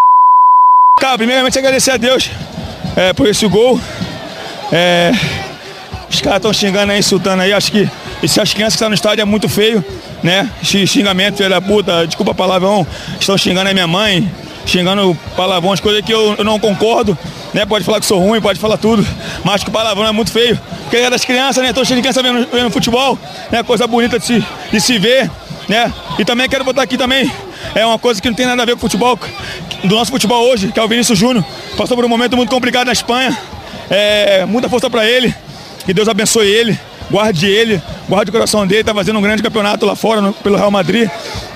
Cara, 1.00 1.16
primeiramente 1.16 1.58
agradecer 1.58 1.92
a 1.92 1.96
Deus 1.96 2.30
é, 2.96 3.12
por 3.12 3.26
esse 3.26 3.46
gol. 3.48 3.80
É, 4.72 5.10
os 6.10 6.20
caras 6.20 6.38
estão 6.38 6.52
xingando 6.52 6.92
aí, 6.92 6.98
insultando 6.98 7.42
aí. 7.42 7.52
Acho 7.52 7.70
que 7.72 7.88
essas 8.22 8.52
crianças 8.52 8.74
que 8.74 8.76
estão 8.76 8.88
no 8.88 8.94
estádio 8.94 9.22
é 9.22 9.24
muito 9.24 9.48
feio, 9.48 9.84
né? 10.22 10.48
Xi- 10.62 10.86
Xingamento, 10.86 11.36
filha 11.36 11.48
da 11.48 11.60
puta, 11.60 12.06
desculpa 12.06 12.34
palavrão. 12.34 12.86
Estão 13.18 13.38
xingando 13.38 13.70
a 13.70 13.72
minha 13.72 13.86
mãe, 13.86 14.30
xingando 14.66 15.16
palavrões, 15.36 15.80
coisas 15.80 16.02
que 16.04 16.12
eu, 16.12 16.34
eu 16.38 16.44
não 16.44 16.58
concordo. 16.58 17.16
Né? 17.54 17.64
Pode 17.66 17.84
falar 17.84 18.00
que 18.00 18.06
sou 18.06 18.18
ruim, 18.20 18.40
pode 18.40 18.58
falar 18.60 18.76
tudo. 18.76 19.06
Mas 19.44 19.56
acho 19.56 19.64
que 19.64 19.70
o 19.70 19.72
palavrão 19.72 20.06
é 20.06 20.12
muito 20.12 20.30
feio. 20.32 20.58
Porque 20.82 20.96
é 20.96 21.08
das 21.10 21.24
crianças, 21.24 21.62
né? 21.62 21.72
Tô 21.72 21.84
cheio 21.84 21.96
de 21.96 22.02
criança 22.02 22.22
vendo, 22.22 22.46
vendo 22.52 22.70
futebol, 22.70 23.18
né? 23.50 23.62
Coisa 23.62 23.86
bonita 23.86 24.18
de 24.18 24.26
se, 24.26 24.44
de 24.72 24.80
se 24.80 24.98
ver, 24.98 25.30
né? 25.68 25.92
E 26.18 26.24
também 26.24 26.48
quero 26.48 26.64
botar 26.64 26.82
aqui 26.82 26.96
também 26.98 27.30
é 27.74 27.84
uma 27.86 27.98
coisa 27.98 28.20
que 28.22 28.28
não 28.28 28.34
tem 28.34 28.46
nada 28.46 28.62
a 28.62 28.64
ver 28.64 28.72
com 28.72 28.78
o 28.78 28.80
futebol, 28.80 29.18
do 29.84 29.94
nosso 29.94 30.10
futebol 30.10 30.48
hoje, 30.50 30.72
que 30.72 30.80
é 30.80 30.82
o 30.82 30.88
Vinícius 30.88 31.18
Júnior. 31.18 31.44
Passou 31.76 31.94
por 31.96 32.04
um 32.04 32.08
momento 32.08 32.34
muito 32.36 32.48
complicado 32.50 32.86
na 32.86 32.92
Espanha. 32.92 33.36
É, 33.88 34.44
muita 34.46 34.68
força 34.68 34.88
para 34.88 35.04
ele. 35.04 35.32
Que 35.84 35.94
Deus 35.94 36.08
abençoe 36.08 36.46
ele, 36.46 36.78
guarde 37.10 37.46
ele, 37.46 37.80
guarde 38.08 38.30
o 38.30 38.32
coração 38.32 38.66
dele. 38.66 38.84
Tá 38.84 38.94
fazendo 38.94 39.18
um 39.18 39.22
grande 39.22 39.42
campeonato 39.42 39.84
lá 39.86 39.96
fora 39.96 40.20
no- 40.20 40.32
pelo 40.32 40.56
Real 40.56 40.70
Madrid. 40.70 41.08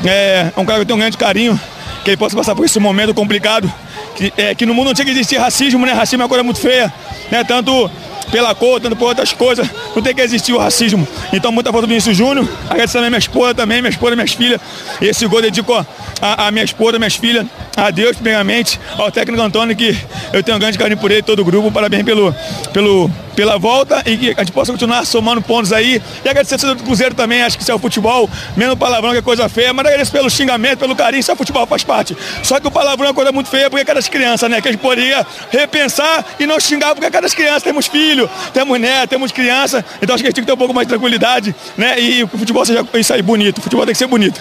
É, 0.04 0.50
é 0.56 0.60
um 0.60 0.64
cara 0.64 0.78
que 0.78 0.82
eu 0.82 0.86
tenho 0.86 0.96
um 0.96 1.00
grande 1.00 1.16
carinho, 1.16 1.58
que 2.04 2.10
ele 2.10 2.16
possa 2.16 2.36
passar 2.36 2.54
por 2.54 2.64
esse 2.64 2.78
momento 2.80 3.14
complicado. 3.14 3.72
Que, 4.16 4.32
é, 4.36 4.54
que 4.54 4.64
no 4.64 4.72
mundo 4.74 4.86
não 4.86 4.94
tinha 4.94 5.04
que 5.04 5.10
existir 5.10 5.36
racismo, 5.38 5.84
né? 5.84 5.92
Racismo 5.92 6.22
é 6.22 6.24
uma 6.24 6.28
coisa 6.28 6.44
muito 6.44 6.60
feia, 6.60 6.92
né? 7.32 7.42
Tanto 7.42 7.90
pela 8.30 8.54
cor, 8.54 8.80
tanto 8.80 8.96
por 8.96 9.06
outras 9.08 9.32
coisas, 9.32 9.68
não 9.94 10.02
tem 10.02 10.14
que 10.14 10.20
existir 10.20 10.52
o 10.52 10.58
racismo. 10.58 11.06
Então, 11.32 11.50
muita 11.52 11.70
força 11.70 11.86
do 11.86 11.88
Vinícius 11.88 12.16
Júnior, 12.16 12.48
agradecer 12.70 12.94
também 12.94 13.10
minha 13.10 13.18
esposa 13.18 13.54
também, 13.54 13.80
minha 13.82 13.90
esposa, 13.90 14.14
minhas 14.16 14.32
filhas. 14.32 14.60
Esse 15.00 15.26
gol 15.26 15.42
dedico 15.42 15.74
a, 16.22 16.46
a 16.46 16.50
minha 16.50 16.64
esposa, 16.64 16.96
minhas 16.98 17.16
filhas, 17.16 17.44
a 17.76 17.90
Deus, 17.90 18.14
primeiramente, 18.16 18.78
ao 18.96 19.10
técnico 19.10 19.42
Antônio, 19.42 19.74
que 19.76 19.96
eu 20.32 20.42
tenho 20.42 20.56
um 20.56 20.60
grande 20.60 20.78
carinho 20.78 20.98
por 20.98 21.10
ele, 21.10 21.22
todo 21.22 21.40
o 21.40 21.44
grupo, 21.44 21.70
parabéns 21.72 22.02
pelo, 22.04 22.34
pelo, 22.72 23.10
pela 23.34 23.58
volta 23.58 24.02
e 24.06 24.16
que 24.16 24.30
a 24.30 24.40
gente 24.40 24.52
possa 24.52 24.72
continuar 24.72 25.04
somando 25.04 25.42
pontos 25.42 25.72
aí. 25.72 26.00
E 26.24 26.28
agradecer 26.28 26.54
a 26.54 26.58
torcida 26.58 26.74
do 26.74 26.84
Cruzeiro 26.84 27.14
também, 27.14 27.42
acho 27.42 27.56
que 27.56 27.62
isso 27.62 27.72
é 27.72 27.74
o 27.74 27.78
futebol, 27.78 28.28
menos 28.56 28.76
palavrão 28.76 29.12
que 29.12 29.18
é 29.18 29.22
coisa 29.22 29.48
feia, 29.48 29.72
mas 29.72 29.86
agradeço 29.86 30.12
pelo 30.12 30.30
xingamento, 30.30 30.78
pelo 30.78 30.96
carinho, 30.96 31.20
isso 31.20 31.30
é 31.30 31.36
futebol, 31.36 31.66
faz 31.66 31.84
parte. 31.84 32.16
Só 32.42 32.60
que 32.60 32.66
o 32.66 32.70
palavrão 32.70 33.08
é 33.08 33.12
coisa 33.12 33.32
muito 33.32 33.50
feia 33.50 33.68
porque 33.68 33.82
é 33.82 33.84
cada 33.84 34.02
criança, 34.02 34.48
né? 34.48 34.60
Que 34.60 34.68
a 34.68 34.72
gente 34.72 34.80
poderia 34.80 35.26
repensar 35.50 36.24
e 36.38 36.46
não 36.46 36.58
xingar 36.60 36.94
porque 36.94 37.06
é 37.06 37.10
cada 37.10 37.28
criança, 37.28 37.60
temos 37.60 37.86
filho, 37.86 38.28
temos 38.52 38.78
neto, 38.80 39.10
temos 39.10 39.32
criança, 39.32 39.84
então 40.00 40.14
acho 40.14 40.22
que 40.22 40.28
a 40.28 40.30
gente 40.30 40.36
tem 40.36 40.44
que 40.44 40.48
ter 40.48 40.54
um 40.54 40.58
pouco 40.58 40.74
mais 40.74 40.86
de 40.86 40.90
tranquilidade, 40.90 41.54
né? 41.76 42.00
E 42.00 42.22
o 42.22 42.28
futebol 42.28 42.64
seja 42.64 42.86
isso 42.94 43.12
aí, 43.12 43.22
bonito, 43.22 43.58
o 43.58 43.62
futebol 43.62 43.84
tem 43.84 43.92
que 43.92 43.98
ser 43.98 44.06
bonito. 44.06 44.40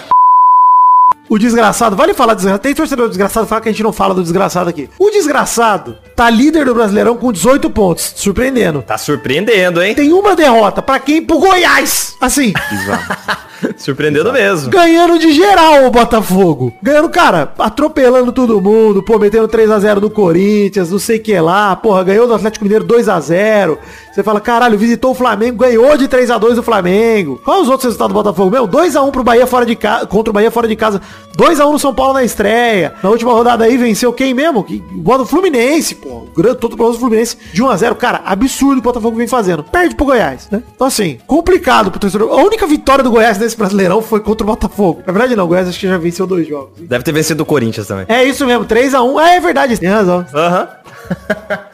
O 1.28 1.38
desgraçado, 1.38 1.96
vale 1.96 2.12
falar 2.14 2.34
desgraçado. 2.34 2.62
Tem 2.62 2.74
torcedor 2.74 3.08
desgraçado, 3.08 3.46
fala 3.46 3.60
que 3.60 3.68
a 3.68 3.72
gente 3.72 3.82
não 3.82 3.92
fala 3.92 4.14
do 4.14 4.22
desgraçado 4.22 4.68
aqui. 4.68 4.90
O 4.98 5.10
desgraçado 5.10 5.98
tá 6.14 6.30
líder 6.30 6.64
do 6.64 6.74
Brasileirão 6.74 7.16
com 7.16 7.32
18 7.32 7.68
pontos, 7.70 8.12
surpreendendo. 8.16 8.82
Tá 8.82 8.96
surpreendendo, 8.98 9.82
hein? 9.82 9.94
Tem 9.94 10.12
uma 10.12 10.34
derrota 10.36 10.80
pra 10.82 10.98
quem? 10.98 11.22
Pro 11.22 11.38
Goiás. 11.38 12.14
Assim, 12.20 12.52
Surpreendendo 13.76 14.32
mesmo. 14.32 14.70
ganhando 14.70 15.18
de 15.18 15.32
geral 15.32 15.86
o 15.86 15.90
Botafogo. 15.90 16.72
Ganhando, 16.82 17.08
cara, 17.08 17.52
atropelando 17.58 18.30
todo 18.32 18.60
mundo, 18.60 19.02
pô, 19.02 19.18
metendo 19.18 19.48
3x0 19.48 20.00
no 20.00 20.10
Corinthians, 20.10 20.90
não 20.90 20.98
sei 20.98 21.16
o 21.18 21.22
que 21.22 21.38
lá, 21.40 21.74
porra, 21.76 22.04
ganhou 22.04 22.26
do 22.26 22.34
Atlético 22.34 22.64
Mineiro 22.64 22.84
2x0. 22.84 23.78
Você 24.14 24.22
fala, 24.22 24.40
caralho, 24.40 24.78
visitou 24.78 25.10
o 25.10 25.14
Flamengo, 25.14 25.58
ganhou 25.58 25.96
de 25.96 26.06
3x2 26.06 26.56
o 26.56 26.62
Flamengo. 26.62 27.40
Qual 27.44 27.60
os 27.60 27.68
outros 27.68 27.86
resultados 27.86 28.14
do 28.14 28.22
Botafogo? 28.22 28.48
Meu, 28.48 28.68
2x1 28.68 29.10
pro 29.10 29.24
Bahia 29.24 29.44
fora 29.44 29.66
de 29.66 29.74
casa, 29.74 30.06
contra 30.06 30.30
o 30.30 30.32
Bahia 30.32 30.52
fora 30.52 30.68
de 30.68 30.76
casa. 30.76 31.00
2x1 31.36 31.72
no 31.72 31.78
São 31.80 31.92
Paulo 31.92 32.14
na 32.14 32.22
estreia. 32.22 32.94
Na 33.02 33.10
última 33.10 33.32
rodada 33.32 33.64
aí 33.64 33.76
venceu 33.76 34.12
quem 34.12 34.32
mesmo? 34.32 34.62
Que, 34.62 34.80
o 35.04 35.26
Fluminense, 35.26 35.96
pô. 35.96 36.08
O 36.08 36.28
grande 36.32 36.58
todo 36.58 36.76
pro 36.76 36.94
Fluminense 36.94 37.36
de 37.52 37.60
1x0. 37.60 37.96
Cara, 37.96 38.22
absurdo 38.24 38.76
o 38.76 38.78
o 38.78 38.82
Botafogo 38.82 39.16
vem 39.16 39.26
fazendo. 39.26 39.64
Perde 39.64 39.96
pro 39.96 40.06
Goiás, 40.06 40.48
né? 40.48 40.62
Então 40.76 40.86
assim, 40.86 41.18
complicado 41.26 41.90
pro 41.90 41.98
torcedor. 41.98 42.30
A 42.30 42.40
única 42.40 42.68
vitória 42.68 43.02
do 43.02 43.10
Goiás 43.10 43.36
nesse 43.36 43.56
Brasileirão 43.56 44.00
foi 44.00 44.20
contra 44.20 44.44
o 44.44 44.46
Botafogo. 44.46 45.02
Na 45.04 45.12
verdade 45.12 45.34
não, 45.34 45.44
o 45.44 45.48
Goiás 45.48 45.68
acho 45.68 45.80
que 45.80 45.88
já 45.88 45.98
venceu 45.98 46.24
dois 46.24 46.46
jogos. 46.46 46.70
Deve 46.78 47.02
ter 47.02 47.10
vencido 47.10 47.42
o 47.42 47.46
Corinthians 47.46 47.88
também. 47.88 48.06
É 48.08 48.22
isso 48.22 48.46
mesmo, 48.46 48.64
3x1. 48.64 49.20
É, 49.20 49.36
é 49.36 49.40
verdade, 49.40 49.76
tem 49.76 49.88
razão. 49.88 50.24
Aham. 50.32 50.68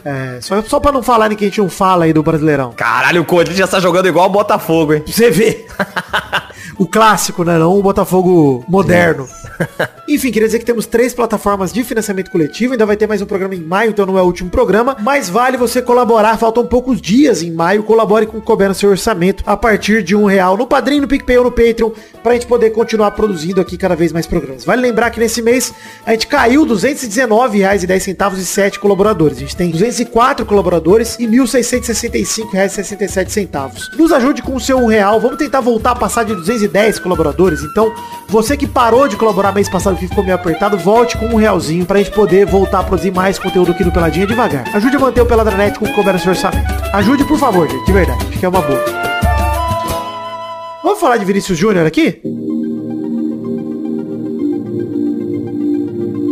É, 0.04 0.38
só, 0.40 0.62
só 0.62 0.80
pra 0.80 0.92
não 0.92 1.02
falarem 1.02 1.36
que 1.36 1.44
a 1.44 1.48
gente 1.48 1.60
não 1.60 1.68
fala 1.68 2.04
aí 2.04 2.12
do 2.12 2.22
Brasileirão. 2.22 2.72
Caralho, 2.72 3.22
o 3.22 3.24
Corinthians 3.24 3.58
já 3.58 3.66
tá 3.66 3.80
jogando 3.80 4.08
igual 4.08 4.26
o 4.26 4.30
Botafogo, 4.30 4.94
hein? 4.94 5.04
Você 5.06 5.30
ver. 5.30 5.66
o 6.80 6.86
clássico, 6.86 7.44
né? 7.44 7.58
Não 7.58 7.78
o 7.78 7.82
Botafogo 7.82 8.64
moderno. 8.66 9.28
Enfim, 10.08 10.32
queria 10.32 10.48
dizer 10.48 10.60
que 10.60 10.64
temos 10.64 10.86
três 10.86 11.12
plataformas 11.12 11.74
de 11.74 11.84
financiamento 11.84 12.30
coletivo. 12.30 12.72
Ainda 12.72 12.86
vai 12.86 12.96
ter 12.96 13.06
mais 13.06 13.20
um 13.20 13.26
programa 13.26 13.54
em 13.54 13.60
maio, 13.60 13.90
então 13.90 14.06
não 14.06 14.16
é 14.16 14.22
o 14.22 14.24
último 14.24 14.48
programa. 14.48 14.96
Mas 14.98 15.28
vale 15.28 15.58
você 15.58 15.82
colaborar. 15.82 16.38
Faltam 16.38 16.64
poucos 16.64 16.98
dias 16.98 17.42
em 17.42 17.50
maio. 17.50 17.82
Colabore 17.82 18.24
com 18.24 18.38
o 18.38 18.40
Couber 18.40 18.68
no 18.68 18.74
seu 18.74 18.88
orçamento 18.88 19.44
a 19.46 19.58
partir 19.58 20.02
de 20.02 20.16
um 20.16 20.24
real 20.24 20.56
no 20.56 20.66
Padrinho, 20.66 21.02
no 21.02 21.08
PicPay 21.08 21.36
ou 21.36 21.44
no 21.44 21.52
Patreon. 21.52 21.90
Pra 22.22 22.32
gente 22.32 22.46
poder 22.46 22.70
continuar 22.70 23.10
produzindo 23.10 23.60
aqui 23.60 23.76
cada 23.76 23.94
vez 23.94 24.10
mais 24.10 24.26
programas. 24.26 24.64
Vale 24.64 24.80
lembrar 24.80 25.10
que 25.10 25.20
nesse 25.20 25.42
mês 25.42 25.74
a 26.06 26.12
gente 26.12 26.28
caiu 26.28 26.64
R$ 26.64 26.70
219,10 26.70 28.38
e 28.38 28.44
7 28.44 28.80
colaboradores. 28.80 29.36
A 29.36 29.40
gente 29.40 29.54
tem 29.54 29.70
204 29.70 30.46
colaboradores 30.46 31.18
e 31.18 31.26
R$ 31.26 31.36
1.665,67 31.36 33.98
Nos 33.98 34.12
ajude 34.12 34.40
com 34.40 34.56
o 34.56 34.60
seu 34.60 34.78
um 34.78 34.86
real. 34.86 35.20
Vamos 35.20 35.36
tentar 35.36 35.60
voltar 35.60 35.90
a 35.90 35.96
passar 35.96 36.24
de 36.24 36.34
210 36.34 36.69
colaboradores. 36.98 37.62
Então, 37.62 37.92
você 38.28 38.56
que 38.56 38.66
parou 38.66 39.08
de 39.08 39.16
colaborar 39.16 39.52
mês 39.52 39.68
passado 39.68 39.96
que 39.96 40.08
ficou 40.08 40.24
meio 40.24 40.36
apertado, 40.36 40.78
volte 40.78 41.16
com 41.16 41.26
um 41.26 41.36
realzinho 41.36 41.84
pra 41.84 41.98
gente 41.98 42.10
poder 42.10 42.46
voltar 42.46 42.80
a 42.80 42.84
produzir 42.84 43.10
mais 43.10 43.38
conteúdo 43.38 43.72
aqui 43.72 43.84
no 43.84 43.92
Peladinha 43.92 44.26
devagar. 44.26 44.64
Ajude 44.74 44.96
a 44.96 45.00
manter 45.00 45.20
o 45.20 45.26
Peladranet 45.26 45.78
com 45.78 45.86
o 45.86 46.12
no 46.12 46.18
seu 46.18 46.30
orçamento. 46.30 46.72
Ajude, 46.92 47.24
por 47.24 47.38
favor, 47.38 47.68
gente, 47.68 47.84
de 47.84 47.92
verdade. 47.92 48.26
Acho 48.28 48.38
que 48.38 48.46
é 48.46 48.48
uma 48.48 48.62
boa. 48.62 48.84
Vamos 50.82 51.00
falar 51.00 51.16
de 51.16 51.24
Vinícius 51.24 51.58
Júnior 51.58 51.86
aqui? 51.86 52.20